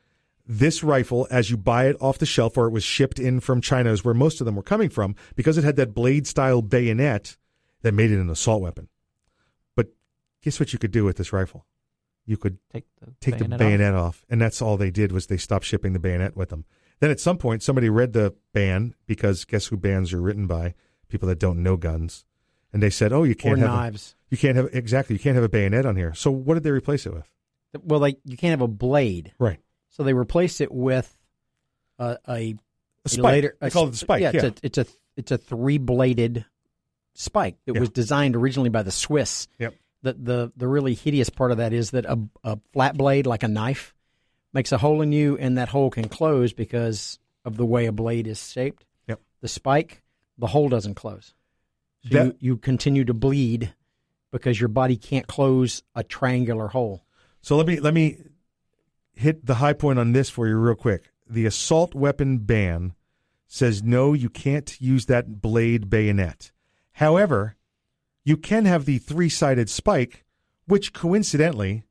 This 0.46 0.82
rifle, 0.82 1.26
as 1.30 1.50
you 1.50 1.56
buy 1.56 1.86
it 1.86 1.96
off 2.00 2.18
the 2.18 2.26
shelf, 2.26 2.56
or 2.58 2.66
it 2.66 2.70
was 2.70 2.82
shipped 2.84 3.18
in 3.18 3.40
from 3.40 3.60
China, 3.60 3.90
is 3.92 4.04
where 4.04 4.14
most 4.14 4.40
of 4.40 4.44
them 4.46 4.56
were 4.56 4.62
coming 4.64 4.88
from, 4.88 5.14
because 5.36 5.56
it 5.56 5.64
had 5.64 5.76
that 5.76 5.94
blade 5.94 6.26
style 6.26 6.60
bayonet 6.60 7.36
that 7.82 7.94
made 7.94 8.10
it 8.10 8.20
an 8.20 8.28
assault 8.28 8.60
weapon. 8.60 8.88
But 9.76 9.88
guess 10.42 10.58
what 10.60 10.72
you 10.72 10.78
could 10.78 10.90
do 10.90 11.04
with 11.04 11.16
this 11.16 11.32
rifle? 11.32 11.66
You 12.30 12.36
could 12.36 12.58
Take 12.72 12.84
the 13.00 13.12
take 13.20 13.38
the 13.38 13.44
bayonet 13.46 13.58
bayonet 13.58 13.94
off. 13.94 14.24
and 14.30 14.40
that's 14.40 14.62
all 14.62 14.76
they 14.76 14.92
did 14.92 15.10
was 15.10 15.26
they 15.26 15.36
stopped 15.36 15.64
shipping 15.64 15.94
the 15.94 15.98
bayonet 15.98 16.36
with 16.36 16.50
them. 16.50 16.64
Then 17.00 17.10
at 17.10 17.18
some 17.18 17.38
point, 17.38 17.60
somebody 17.64 17.88
read 17.90 18.12
the 18.12 18.34
ban 18.52 18.94
because 19.06 19.44
guess 19.44 19.66
who 19.66 19.76
bans 19.76 20.12
are 20.12 20.20
written 20.22 20.46
by 20.46 20.74
people 21.08 21.26
that 21.28 21.40
don't 21.40 21.60
know 21.60 21.76
guns, 21.76 22.24
and 22.72 22.80
they 22.80 22.90
said, 22.90 23.12
"Oh, 23.12 23.24
you 23.24 23.34
can't 23.34 23.54
Or 23.58 23.62
have 23.62 23.68
a- 23.70 23.76
knives. 23.76 24.14
you 24.30 24.38
can't 24.38 24.54
have 24.54 24.68
exactly. 24.72 25.16
You 25.16 25.18
can't 25.20 25.34
have 25.34 25.42
a 25.42 25.48
bayonet 25.48 25.84
on 25.86 25.96
here." 25.96 26.14
So 26.14 26.30
what 26.30 26.54
did 26.54 26.62
they 26.62 26.70
replace 26.70 27.04
it 27.04 27.12
with? 27.12 27.28
Well, 27.82 27.98
like 27.98 28.18
you 28.24 28.36
can't 28.36 28.52
have 28.52 28.60
a 28.60 28.68
blade. 28.68 29.32
Right. 29.40 29.58
So 29.88 30.04
they 30.04 30.12
replaced 30.14 30.60
it 30.60 30.70
with 30.70 31.18
a 31.98 32.16
a, 32.28 32.54
A 33.04 33.08
spike. 33.08 33.22
later. 33.24 33.56
They 33.60 33.70
call 33.70 33.88
it 33.88 33.90
the 33.90 33.96
spike, 33.96 34.22
Yeah, 34.22 34.30
yeah. 34.34 34.44
It's, 34.46 34.60
a, 34.62 34.66
it's 34.66 34.78
a 34.78 34.86
it's 35.16 35.30
a 35.32 35.38
three 35.38 35.78
bladed 35.78 36.44
spike 37.14 37.56
that 37.66 37.74
Yeah. 37.74 37.80
was 37.80 37.90
designed 37.90 38.36
originally 38.36 38.68
by 38.70 38.84
the 38.84 38.92
Swiss. 38.92 39.48
Yep. 39.58 39.74
The 40.02 40.14
the 40.14 40.52
the 40.56 40.66
really 40.68 40.94
hideous 40.94 41.28
part 41.30 41.50
of 41.52 41.58
that 41.58 41.72
is 41.72 41.90
that 41.90 42.06
a 42.06 42.18
a 42.42 42.58
flat 42.72 42.96
blade 42.96 43.26
like 43.26 43.42
a 43.42 43.48
knife 43.48 43.94
makes 44.52 44.72
a 44.72 44.78
hole 44.78 45.02
in 45.02 45.12
you, 45.12 45.36
and 45.38 45.58
that 45.58 45.68
hole 45.68 45.90
can 45.90 46.08
close 46.08 46.52
because 46.52 47.18
of 47.44 47.56
the 47.56 47.66
way 47.66 47.86
a 47.86 47.92
blade 47.92 48.26
is 48.26 48.50
shaped. 48.50 48.84
Yep. 49.08 49.20
The 49.40 49.48
spike, 49.48 50.02
the 50.38 50.48
hole 50.48 50.68
doesn't 50.68 50.94
close. 50.94 51.34
So 52.04 52.08
That- 52.16 52.26
you, 52.26 52.36
you 52.40 52.56
continue 52.56 53.04
to 53.04 53.14
bleed 53.14 53.74
because 54.30 54.58
your 54.58 54.68
body 54.68 54.96
can't 54.96 55.26
close 55.26 55.82
a 55.94 56.02
triangular 56.02 56.68
hole. 56.68 57.04
So 57.42 57.56
let 57.56 57.66
me 57.66 57.78
let 57.80 57.94
me 57.94 58.18
hit 59.14 59.44
the 59.44 59.56
high 59.56 59.72
point 59.74 59.98
on 59.98 60.12
this 60.12 60.30
for 60.30 60.48
you 60.48 60.56
real 60.56 60.74
quick. 60.74 61.10
The 61.28 61.46
assault 61.46 61.94
weapon 61.94 62.38
ban 62.38 62.94
says 63.46 63.82
no, 63.82 64.12
you 64.14 64.30
can't 64.30 64.80
use 64.80 65.06
that 65.06 65.40
blade 65.42 65.90
bayonet. 65.90 66.52
However, 66.92 67.56
you 68.30 68.36
can 68.36 68.64
have 68.64 68.84
the 68.84 68.98
three-sided 68.98 69.68
spike, 69.68 70.24
which 70.66 70.92
coincidentally 70.92 71.82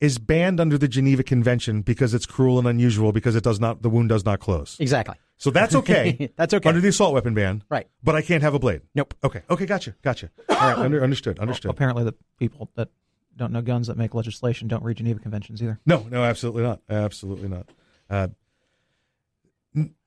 is 0.00 0.18
banned 0.18 0.58
under 0.58 0.76
the 0.76 0.88
Geneva 0.88 1.22
Convention 1.22 1.82
because 1.82 2.12
it's 2.12 2.26
cruel 2.26 2.58
and 2.58 2.66
unusual 2.66 3.12
because 3.12 3.36
it 3.36 3.44
does 3.44 3.60
not 3.60 3.82
the 3.82 3.88
wound 3.88 4.08
does 4.08 4.24
not 4.24 4.40
close. 4.40 4.76
Exactly. 4.80 5.14
So 5.36 5.50
that's 5.50 5.74
okay. 5.74 6.30
That's 6.36 6.54
okay. 6.54 6.68
under 6.68 6.80
the 6.80 6.88
assault 6.88 7.12
weapon 7.12 7.34
ban. 7.34 7.64
Right. 7.68 7.88
But 8.02 8.14
I 8.14 8.22
can't 8.22 8.42
have 8.42 8.54
a 8.54 8.58
blade. 8.58 8.82
Nope. 8.94 9.14
Okay. 9.22 9.42
Okay. 9.50 9.66
Gotcha. 9.66 9.94
Gotcha. 10.00 10.30
All 10.48 10.56
right. 10.56 10.78
Under, 10.78 11.02
understood. 11.02 11.40
Understood. 11.40 11.70
Apparently, 11.72 12.04
the 12.04 12.14
people 12.38 12.70
that 12.76 12.88
don't 13.36 13.52
know 13.52 13.60
guns 13.60 13.88
that 13.88 13.96
make 13.96 14.14
legislation 14.14 14.68
don't 14.68 14.84
read 14.84 14.96
Geneva 14.96 15.18
Conventions 15.18 15.60
either. 15.60 15.80
No, 15.86 16.06
no, 16.08 16.22
absolutely 16.22 16.62
not. 16.62 16.80
Absolutely 16.88 17.48
not. 17.48 17.68
Uh, 18.08 18.28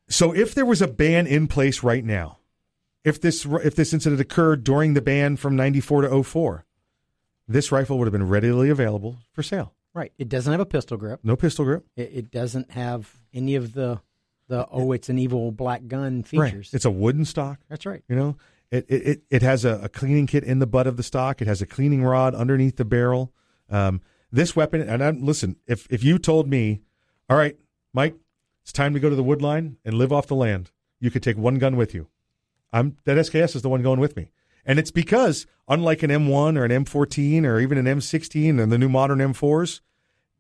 so 0.09 0.34
if 0.34 0.55
there 0.55 0.65
was 0.65 0.81
a 0.81 0.88
ban 0.88 1.27
in 1.27 1.47
place 1.47 1.84
right 1.84 2.03
now, 2.03 2.36
if 3.07 3.21
this 3.21 3.45
if 3.45 3.75
this 3.75 3.93
incident 3.93 4.19
occurred 4.19 4.65
during 4.65 4.93
the 4.93 5.01
ban 5.01 5.38
from 5.38 5.55
94 5.55 6.01
to 6.01 6.23
04, 6.23 6.65
this 7.47 7.71
rifle 7.71 7.97
would 7.97 8.05
have 8.05 8.11
been 8.11 8.27
readily 8.27 8.69
available 8.69 9.17
for 9.31 9.41
sale. 9.41 9.73
Right. 9.93 10.11
It 10.17 10.27
doesn't 10.27 10.51
have 10.51 10.59
a 10.59 10.65
pistol 10.65 10.97
grip. 10.97 11.21
No 11.23 11.38
pistol 11.38 11.63
grip. 11.63 11.85
It, 11.95 12.11
it 12.13 12.31
doesn't 12.31 12.71
have 12.71 13.11
any 13.34 13.55
of 13.55 13.73
the 13.73 14.01
the 14.49 14.67
oh, 14.69 14.91
it's 14.91 15.07
an 15.07 15.17
evil 15.17 15.51
black 15.53 15.88
gun 15.88 16.25
Right. 16.34 16.49
features. 16.51 16.73
It's 16.73 16.84
a 16.84 16.91
wooden 16.91 17.23
stock. 17.23 17.59
That's 17.69 17.85
right. 17.85 18.03
You 18.09 18.15
know, 18.17 18.38
it 18.71 18.85
it, 18.89 19.21
it, 19.29 19.41
has 19.41 19.63
a, 19.63 19.79
a 19.84 19.89
cleaning 19.89 20.27
kit 20.27 20.43
in 20.43 20.59
the 20.59 20.67
butt 20.67 20.85
of 20.85 20.97
the 20.97 21.03
stock. 21.03 21.41
It 21.41 21.47
has 21.47 21.61
a 21.61 21.65
cleaning 21.65 22.03
rod 22.03 22.35
underneath 22.35 22.75
the 22.75 22.85
barrel. 22.85 23.34
Um, 23.69 24.01
this 24.31 24.55
weapon, 24.55 24.81
and 24.81 25.01
I'm, 25.01 25.25
listen, 25.25 25.55
if 25.65 25.88
if 25.89 26.03
you 26.03 26.19
told 26.19 26.49
me, 26.49 26.81
all 27.29 27.38
right, 27.38 27.57
Mike, 27.93 28.15
it's 28.63 28.73
time 28.73 28.93
to 28.93 28.99
go 28.99 29.09
to 29.09 29.15
the 29.15 29.23
wood 29.23 29.41
line 29.41 29.77
and 29.85 29.93
live 29.93 30.11
off 30.11 30.27
the 30.27 30.35
land, 30.35 30.71
you 30.99 31.09
could 31.09 31.23
take 31.23 31.38
one 31.38 31.57
gun 31.57 31.77
with 31.77 31.93
you. 31.93 32.09
I'm 32.78 32.98
that 33.06 33.18
SKS 33.18 33.56
is 33.56 33.62
the 33.62 33.70
one 33.70 33.82
going 33.82 33.99
with 33.99 34.16
me, 34.16 34.32
and 34.66 34.80
it's 34.80 34.91
because 34.91 35.45
unlike 35.68 36.04
an 36.04 36.10
M1 36.10 36.58
or 36.58 36.66
an 36.66 36.72
M14 36.86 37.44
or 37.45 37.60
even 37.60 37.78
an 37.78 37.86
M16 37.86 38.62
and 38.62 38.72
the 38.72 38.78
new 38.78 38.90
modern 38.90 39.20
M4s, 39.20 39.82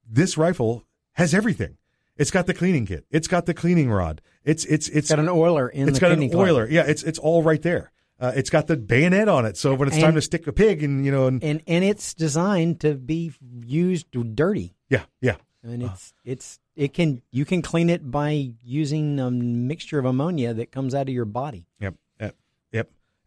this 0.09 0.37
rifle 0.37 0.83
has 1.13 1.33
everything. 1.33 1.77
It's 2.15 2.31
got 2.31 2.47
the 2.47 2.53
cleaning 2.53 2.85
kit. 2.85 3.05
It's 3.11 3.27
got 3.27 3.45
the 3.45 3.53
cleaning 3.53 3.89
rod. 3.91 4.21
It's 4.43 4.65
it's 4.65 4.87
it's 4.89 5.09
got 5.09 5.19
an 5.19 5.29
oiler 5.29 5.67
in 5.69 5.87
It's 5.87 5.99
the 5.99 6.01
got 6.07 6.11
an 6.17 6.33
oiler. 6.35 6.67
Yeah, 6.69 6.83
it's 6.87 7.03
it's 7.03 7.19
all 7.19 7.43
right 7.43 7.61
there. 7.61 7.91
Uh, 8.19 8.31
it's 8.35 8.49
got 8.49 8.65
the 8.65 8.75
bayonet 8.75 9.27
on 9.29 9.45
it, 9.45 9.55
so 9.57 9.75
when 9.75 9.87
it's 9.87 9.95
And- 9.97 10.03
time 10.05 10.15
to 10.15 10.21
stick 10.21 10.47
a 10.47 10.51
pig, 10.53 10.81
and 10.81 11.05
you 11.05 11.11
know, 11.11 11.27
and, 11.27 11.43
and 11.43 11.61
and 11.67 11.83
it's 11.83 12.15
designed 12.15 12.79
to 12.79 12.95
be 12.95 13.31
used 13.65 14.07
dirty. 14.35 14.75
yeah, 14.89 15.03
yeah, 15.21 15.35
And 15.63 15.83
it's 15.83 16.13
it's 16.25 16.59
it 16.75 16.93
can 16.95 17.21
you 17.31 17.45
can 17.45 17.61
clean 17.61 17.91
it 17.91 18.09
by 18.09 18.53
using 18.63 19.19
a 19.19 19.29
mixture 19.29 19.99
of 19.99 20.05
ammonia 20.05 20.53
that 20.55 20.71
comes 20.71 20.95
out 20.95 21.07
of 21.07 21.13
your 21.13 21.25
body. 21.25 21.67
Yep, 21.79 21.93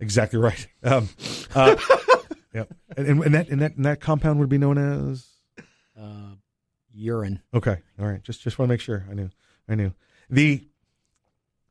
exactly 0.00 0.38
right. 0.38 0.66
Um, 0.82 1.08
uh, 1.54 1.76
yep, 2.54 2.72
and, 2.96 3.06
and, 3.06 3.22
and 3.24 3.34
that 3.34 3.48
and 3.48 3.60
that 3.62 3.76
and 3.76 3.84
that 3.84 4.00
compound 4.00 4.40
would 4.40 4.48
be 4.48 4.58
known 4.58 4.78
as 4.78 5.26
Uh, 5.98 6.34
urine. 6.92 7.40
okay. 7.54 7.78
All 7.98 8.06
right, 8.06 8.22
just 8.22 8.42
just 8.42 8.58
want 8.58 8.68
to 8.68 8.72
make 8.72 8.80
sure. 8.80 9.06
I 9.10 9.14
knew, 9.14 9.30
I 9.68 9.74
knew 9.74 9.92
the. 10.28 10.66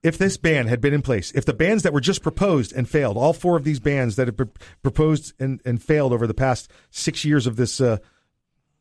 If 0.02 0.18
this 0.18 0.38
ban 0.38 0.68
had 0.68 0.80
been 0.80 0.94
in 0.94 1.02
place, 1.02 1.30
if 1.36 1.44
the 1.44 1.54
bans 1.54 1.84
that 1.84 1.92
were 1.92 2.00
just 2.00 2.24
proposed 2.24 2.72
and 2.72 2.88
failed, 2.88 3.18
all 3.18 3.34
four 3.34 3.58
of 3.58 3.66
these 3.66 3.82
bans 3.82 4.16
that 4.16 4.28
have 4.30 4.38
been 4.38 4.50
proposed 4.82 5.34
and, 5.42 5.60
and 5.66 5.84
failed 5.84 6.14
over 6.14 6.26
the 6.26 6.34
past 6.34 6.72
six 6.90 7.26
years 7.26 7.46
of 7.46 7.58
this 7.58 7.82
uh, 7.82 7.98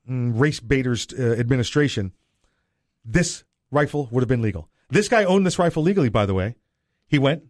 mm, 0.09 0.39
race 0.39 0.61
baiters 0.61 1.09
uh, 1.19 1.33
administration, 1.33 2.13
this 3.05 3.43
rifle 3.73 4.09
would 4.13 4.21
have 4.21 4.29
been 4.29 4.43
legal. 4.43 4.69
This 4.91 5.09
guy 5.09 5.25
owned 5.25 5.45
this 5.45 5.59
rifle 5.59 5.83
legally, 5.83 6.09
by 6.09 6.25
the 6.25 6.35
way. 6.35 6.55
He 7.09 7.19
went 7.19 7.43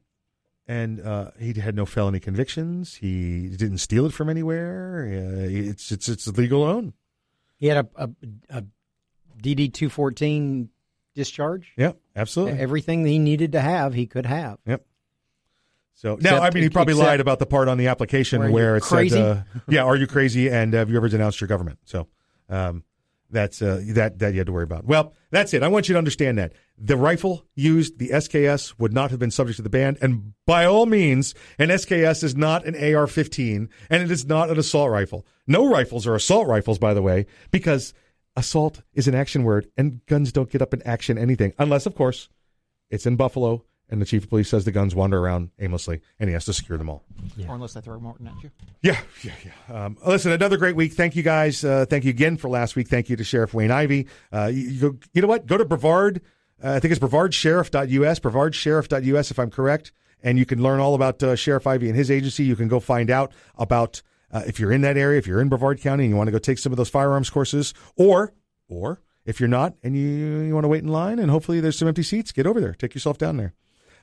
and 0.68 1.00
uh, 1.00 1.30
he 1.38 1.54
had 1.54 1.74
no 1.74 1.86
felony 1.86 2.20
convictions. 2.20 2.96
He 2.96 3.48
didn't 3.48 3.78
steal 3.78 4.04
it 4.06 4.12
from 4.12 4.28
anywhere. 4.28 5.06
Uh, 5.08 5.48
it's 5.48 5.90
it's 5.90 6.08
it's 6.08 6.28
legal 6.28 6.62
own. 6.62 6.92
He 7.56 7.66
had 7.66 7.78
a 7.78 7.88
a, 7.96 8.10
a 8.50 8.64
DD 9.42 9.72
two 9.72 9.88
fourteen 9.88 10.68
discharge. 11.14 11.72
Yep, 11.76 11.98
absolutely. 12.14 12.60
Everything 12.60 13.04
he 13.04 13.18
needed 13.18 13.52
to 13.52 13.60
have, 13.60 13.94
he 13.94 14.06
could 14.06 14.26
have. 14.26 14.58
Yep. 14.66 14.84
So 15.94 16.16
now, 16.20 16.40
I 16.40 16.50
mean, 16.50 16.62
he 16.62 16.70
probably 16.70 16.92
except- 16.92 17.08
lied 17.08 17.20
about 17.20 17.40
the 17.40 17.46
part 17.46 17.66
on 17.66 17.76
the 17.76 17.88
application 17.88 18.38
Where 18.40 18.50
where, 18.52 18.76
it 18.76 18.82
crazy? 18.82 19.16
said, 19.16 19.38
uh, 19.38 19.42
"Yeah, 19.68 19.82
are 19.82 19.96
you 19.96 20.06
crazy?" 20.06 20.48
And 20.48 20.74
have 20.74 20.90
you 20.90 20.96
ever 20.96 21.08
denounced 21.08 21.40
your 21.40 21.48
government? 21.48 21.78
So 21.86 22.06
um, 22.48 22.84
that's 23.30 23.60
uh, 23.60 23.82
that 23.88 24.18
that 24.18 24.32
you 24.32 24.38
had 24.38 24.46
to 24.46 24.52
worry 24.52 24.64
about. 24.64 24.84
Well, 24.84 25.14
that's 25.30 25.52
it. 25.54 25.62
I 25.62 25.68
want 25.68 25.88
you 25.88 25.94
to 25.94 25.98
understand 25.98 26.38
that 26.38 26.52
the 26.78 26.96
rifle 26.96 27.44
used, 27.54 27.98
the 27.98 28.08
SKS, 28.10 28.74
would 28.78 28.92
not 28.92 29.10
have 29.10 29.18
been 29.18 29.30
subject 29.30 29.56
to 29.56 29.62
the 29.62 29.68
ban, 29.68 29.98
and 30.00 30.32
by 30.46 30.64
all 30.64 30.86
means, 30.86 31.34
an 31.58 31.68
SKS 31.68 32.22
is 32.22 32.36
not 32.36 32.64
an 32.64 32.74
AR-15, 32.74 33.68
and 33.90 34.02
it 34.02 34.10
is 34.10 34.26
not 34.26 34.50
an 34.50 34.58
assault 34.58 34.90
rifle. 34.90 35.26
No 35.46 35.68
rifles 35.68 36.06
are 36.06 36.14
assault 36.14 36.46
rifles, 36.46 36.78
by 36.78 36.94
the 36.94 37.02
way, 37.02 37.26
because 37.50 37.94
assault 38.36 38.82
is 38.94 39.08
an 39.08 39.14
action 39.14 39.44
word, 39.44 39.68
and 39.76 40.04
guns 40.06 40.32
don't 40.32 40.50
get 40.50 40.62
up 40.62 40.72
in 40.72 40.82
action 40.82 41.18
anything 41.18 41.52
unless, 41.58 41.84
of 41.86 41.94
course, 41.94 42.28
it's 42.90 43.06
in 43.06 43.16
Buffalo, 43.16 43.64
and 43.90 44.00
the 44.00 44.06
chief 44.06 44.24
of 44.24 44.28
police 44.28 44.48
says 44.48 44.64
the 44.64 44.72
guns 44.72 44.94
wander 44.94 45.18
around 45.18 45.50
aimlessly, 45.58 46.00
and 46.18 46.28
he 46.28 46.34
has 46.34 46.44
to 46.46 46.52
secure 46.52 46.78
them 46.78 46.90
all. 46.90 47.04
Or 47.48 47.54
unless 47.54 47.74
they 47.74 47.80
throw 47.80 47.98
Morton 47.98 48.26
at 48.26 48.42
you. 48.42 48.50
Yeah, 48.82 48.98
yeah, 49.22 49.32
yeah. 49.44 49.84
Um, 49.84 49.96
listen, 50.06 50.32
another 50.32 50.56
great 50.56 50.76
week. 50.76 50.92
Thank 50.92 51.16
you 51.16 51.22
guys. 51.22 51.64
Uh, 51.64 51.86
thank 51.88 52.04
you 52.04 52.10
again 52.10 52.36
for 52.36 52.48
last 52.48 52.76
week. 52.76 52.88
Thank 52.88 53.08
you 53.08 53.16
to 53.16 53.24
Sheriff 53.24 53.54
Wayne 53.54 53.70
Ivey. 53.70 54.06
Uh, 54.32 54.50
you, 54.52 54.68
you, 54.68 54.80
go, 54.80 54.98
you 55.14 55.22
know 55.22 55.28
what? 55.28 55.46
Go 55.46 55.56
to 55.56 55.64
Brevard. 55.64 56.20
Uh, 56.62 56.72
I 56.72 56.80
think 56.80 56.92
it's 56.92 57.00
brevardsheriff.us, 57.00 58.20
brevardsheriff.us, 58.20 59.30
if 59.30 59.38
I'm 59.38 59.50
correct. 59.50 59.92
And 60.22 60.38
you 60.38 60.44
can 60.44 60.62
learn 60.62 60.80
all 60.80 60.94
about 60.94 61.22
uh, 61.22 61.36
Sheriff 61.36 61.66
Ivey 61.66 61.88
and 61.88 61.96
his 61.96 62.10
agency. 62.10 62.44
You 62.44 62.56
can 62.56 62.68
go 62.68 62.80
find 62.80 63.10
out 63.10 63.32
about 63.56 64.02
uh, 64.32 64.42
if 64.46 64.58
you're 64.58 64.72
in 64.72 64.80
that 64.82 64.96
area, 64.96 65.18
if 65.18 65.26
you're 65.26 65.40
in 65.40 65.48
Brevard 65.48 65.80
County 65.80 66.04
and 66.04 66.10
you 66.10 66.16
want 66.16 66.26
to 66.26 66.32
go 66.32 66.38
take 66.38 66.58
some 66.58 66.72
of 66.72 66.76
those 66.76 66.90
firearms 66.90 67.30
courses, 67.30 67.72
or 67.96 68.34
or 68.68 69.00
if 69.24 69.40
you're 69.40 69.48
not 69.48 69.74
and 69.82 69.96
you, 69.96 70.08
you 70.08 70.54
want 70.54 70.64
to 70.64 70.68
wait 70.68 70.82
in 70.82 70.88
line 70.88 71.18
and 71.18 71.30
hopefully 71.30 71.60
there's 71.60 71.78
some 71.78 71.88
empty 71.88 72.02
seats, 72.02 72.32
get 72.32 72.46
over 72.46 72.60
there. 72.60 72.74
Take 72.74 72.94
yourself 72.94 73.16
down 73.16 73.36
there. 73.36 73.54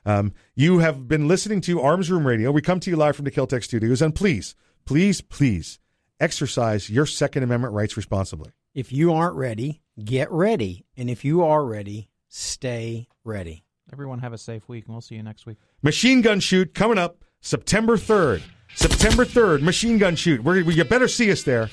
Um, 0.06 0.32
you 0.54 0.78
have 0.78 1.08
been 1.08 1.26
listening 1.26 1.60
to 1.62 1.82
Arms 1.82 2.10
Room 2.10 2.26
Radio. 2.26 2.52
We 2.52 2.62
come 2.62 2.78
to 2.80 2.90
you 2.90 2.96
live 2.96 3.16
from 3.16 3.24
the 3.24 3.30
Keltec 3.30 3.64
studios, 3.64 4.00
and 4.00 4.14
please, 4.14 4.54
please, 4.84 5.20
please 5.20 5.80
exercise 6.20 6.88
your 6.88 7.06
Second 7.06 7.42
Amendment 7.42 7.74
rights 7.74 7.96
responsibly. 7.96 8.52
If 8.72 8.92
you 8.92 9.12
aren't 9.12 9.34
ready, 9.34 9.82
get 10.02 10.30
ready, 10.30 10.86
and 10.96 11.10
if 11.10 11.24
you 11.24 11.42
are 11.42 11.64
ready, 11.64 12.08
stay 12.28 13.08
ready. 13.24 13.64
Everyone 13.92 14.20
have 14.20 14.32
a 14.32 14.38
safe 14.38 14.68
week, 14.68 14.86
and 14.86 14.94
we'll 14.94 15.00
see 15.00 15.16
you 15.16 15.22
next 15.24 15.44
week. 15.44 15.58
Machine 15.82 16.22
gun 16.22 16.38
shoot 16.38 16.72
coming 16.72 16.98
up 16.98 17.24
September 17.40 17.96
3rd. 17.96 18.42
September 18.74 19.24
3rd, 19.24 19.62
machine 19.62 19.98
gun 19.98 20.14
shoot. 20.14 20.42
We're, 20.42 20.58
you 20.58 20.84
better 20.84 21.08
see 21.08 21.32
us 21.32 21.42
there. 21.42 21.68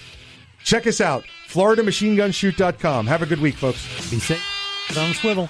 Check 0.63 0.87
us 0.87 1.01
out, 1.01 1.23
FloridaMachineGunShoot.com. 1.49 3.07
Have 3.07 3.21
a 3.21 3.25
good 3.25 3.41
week, 3.41 3.55
folks. 3.55 4.09
Be 4.09 4.19
safe. 4.19 4.43
Put 4.87 4.97
on 4.97 5.13
swivel. 5.13 5.49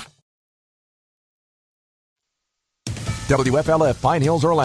WFLF 3.31 4.01
Pine 4.01 4.21
Hills, 4.21 4.43
Orlando. 4.43 4.59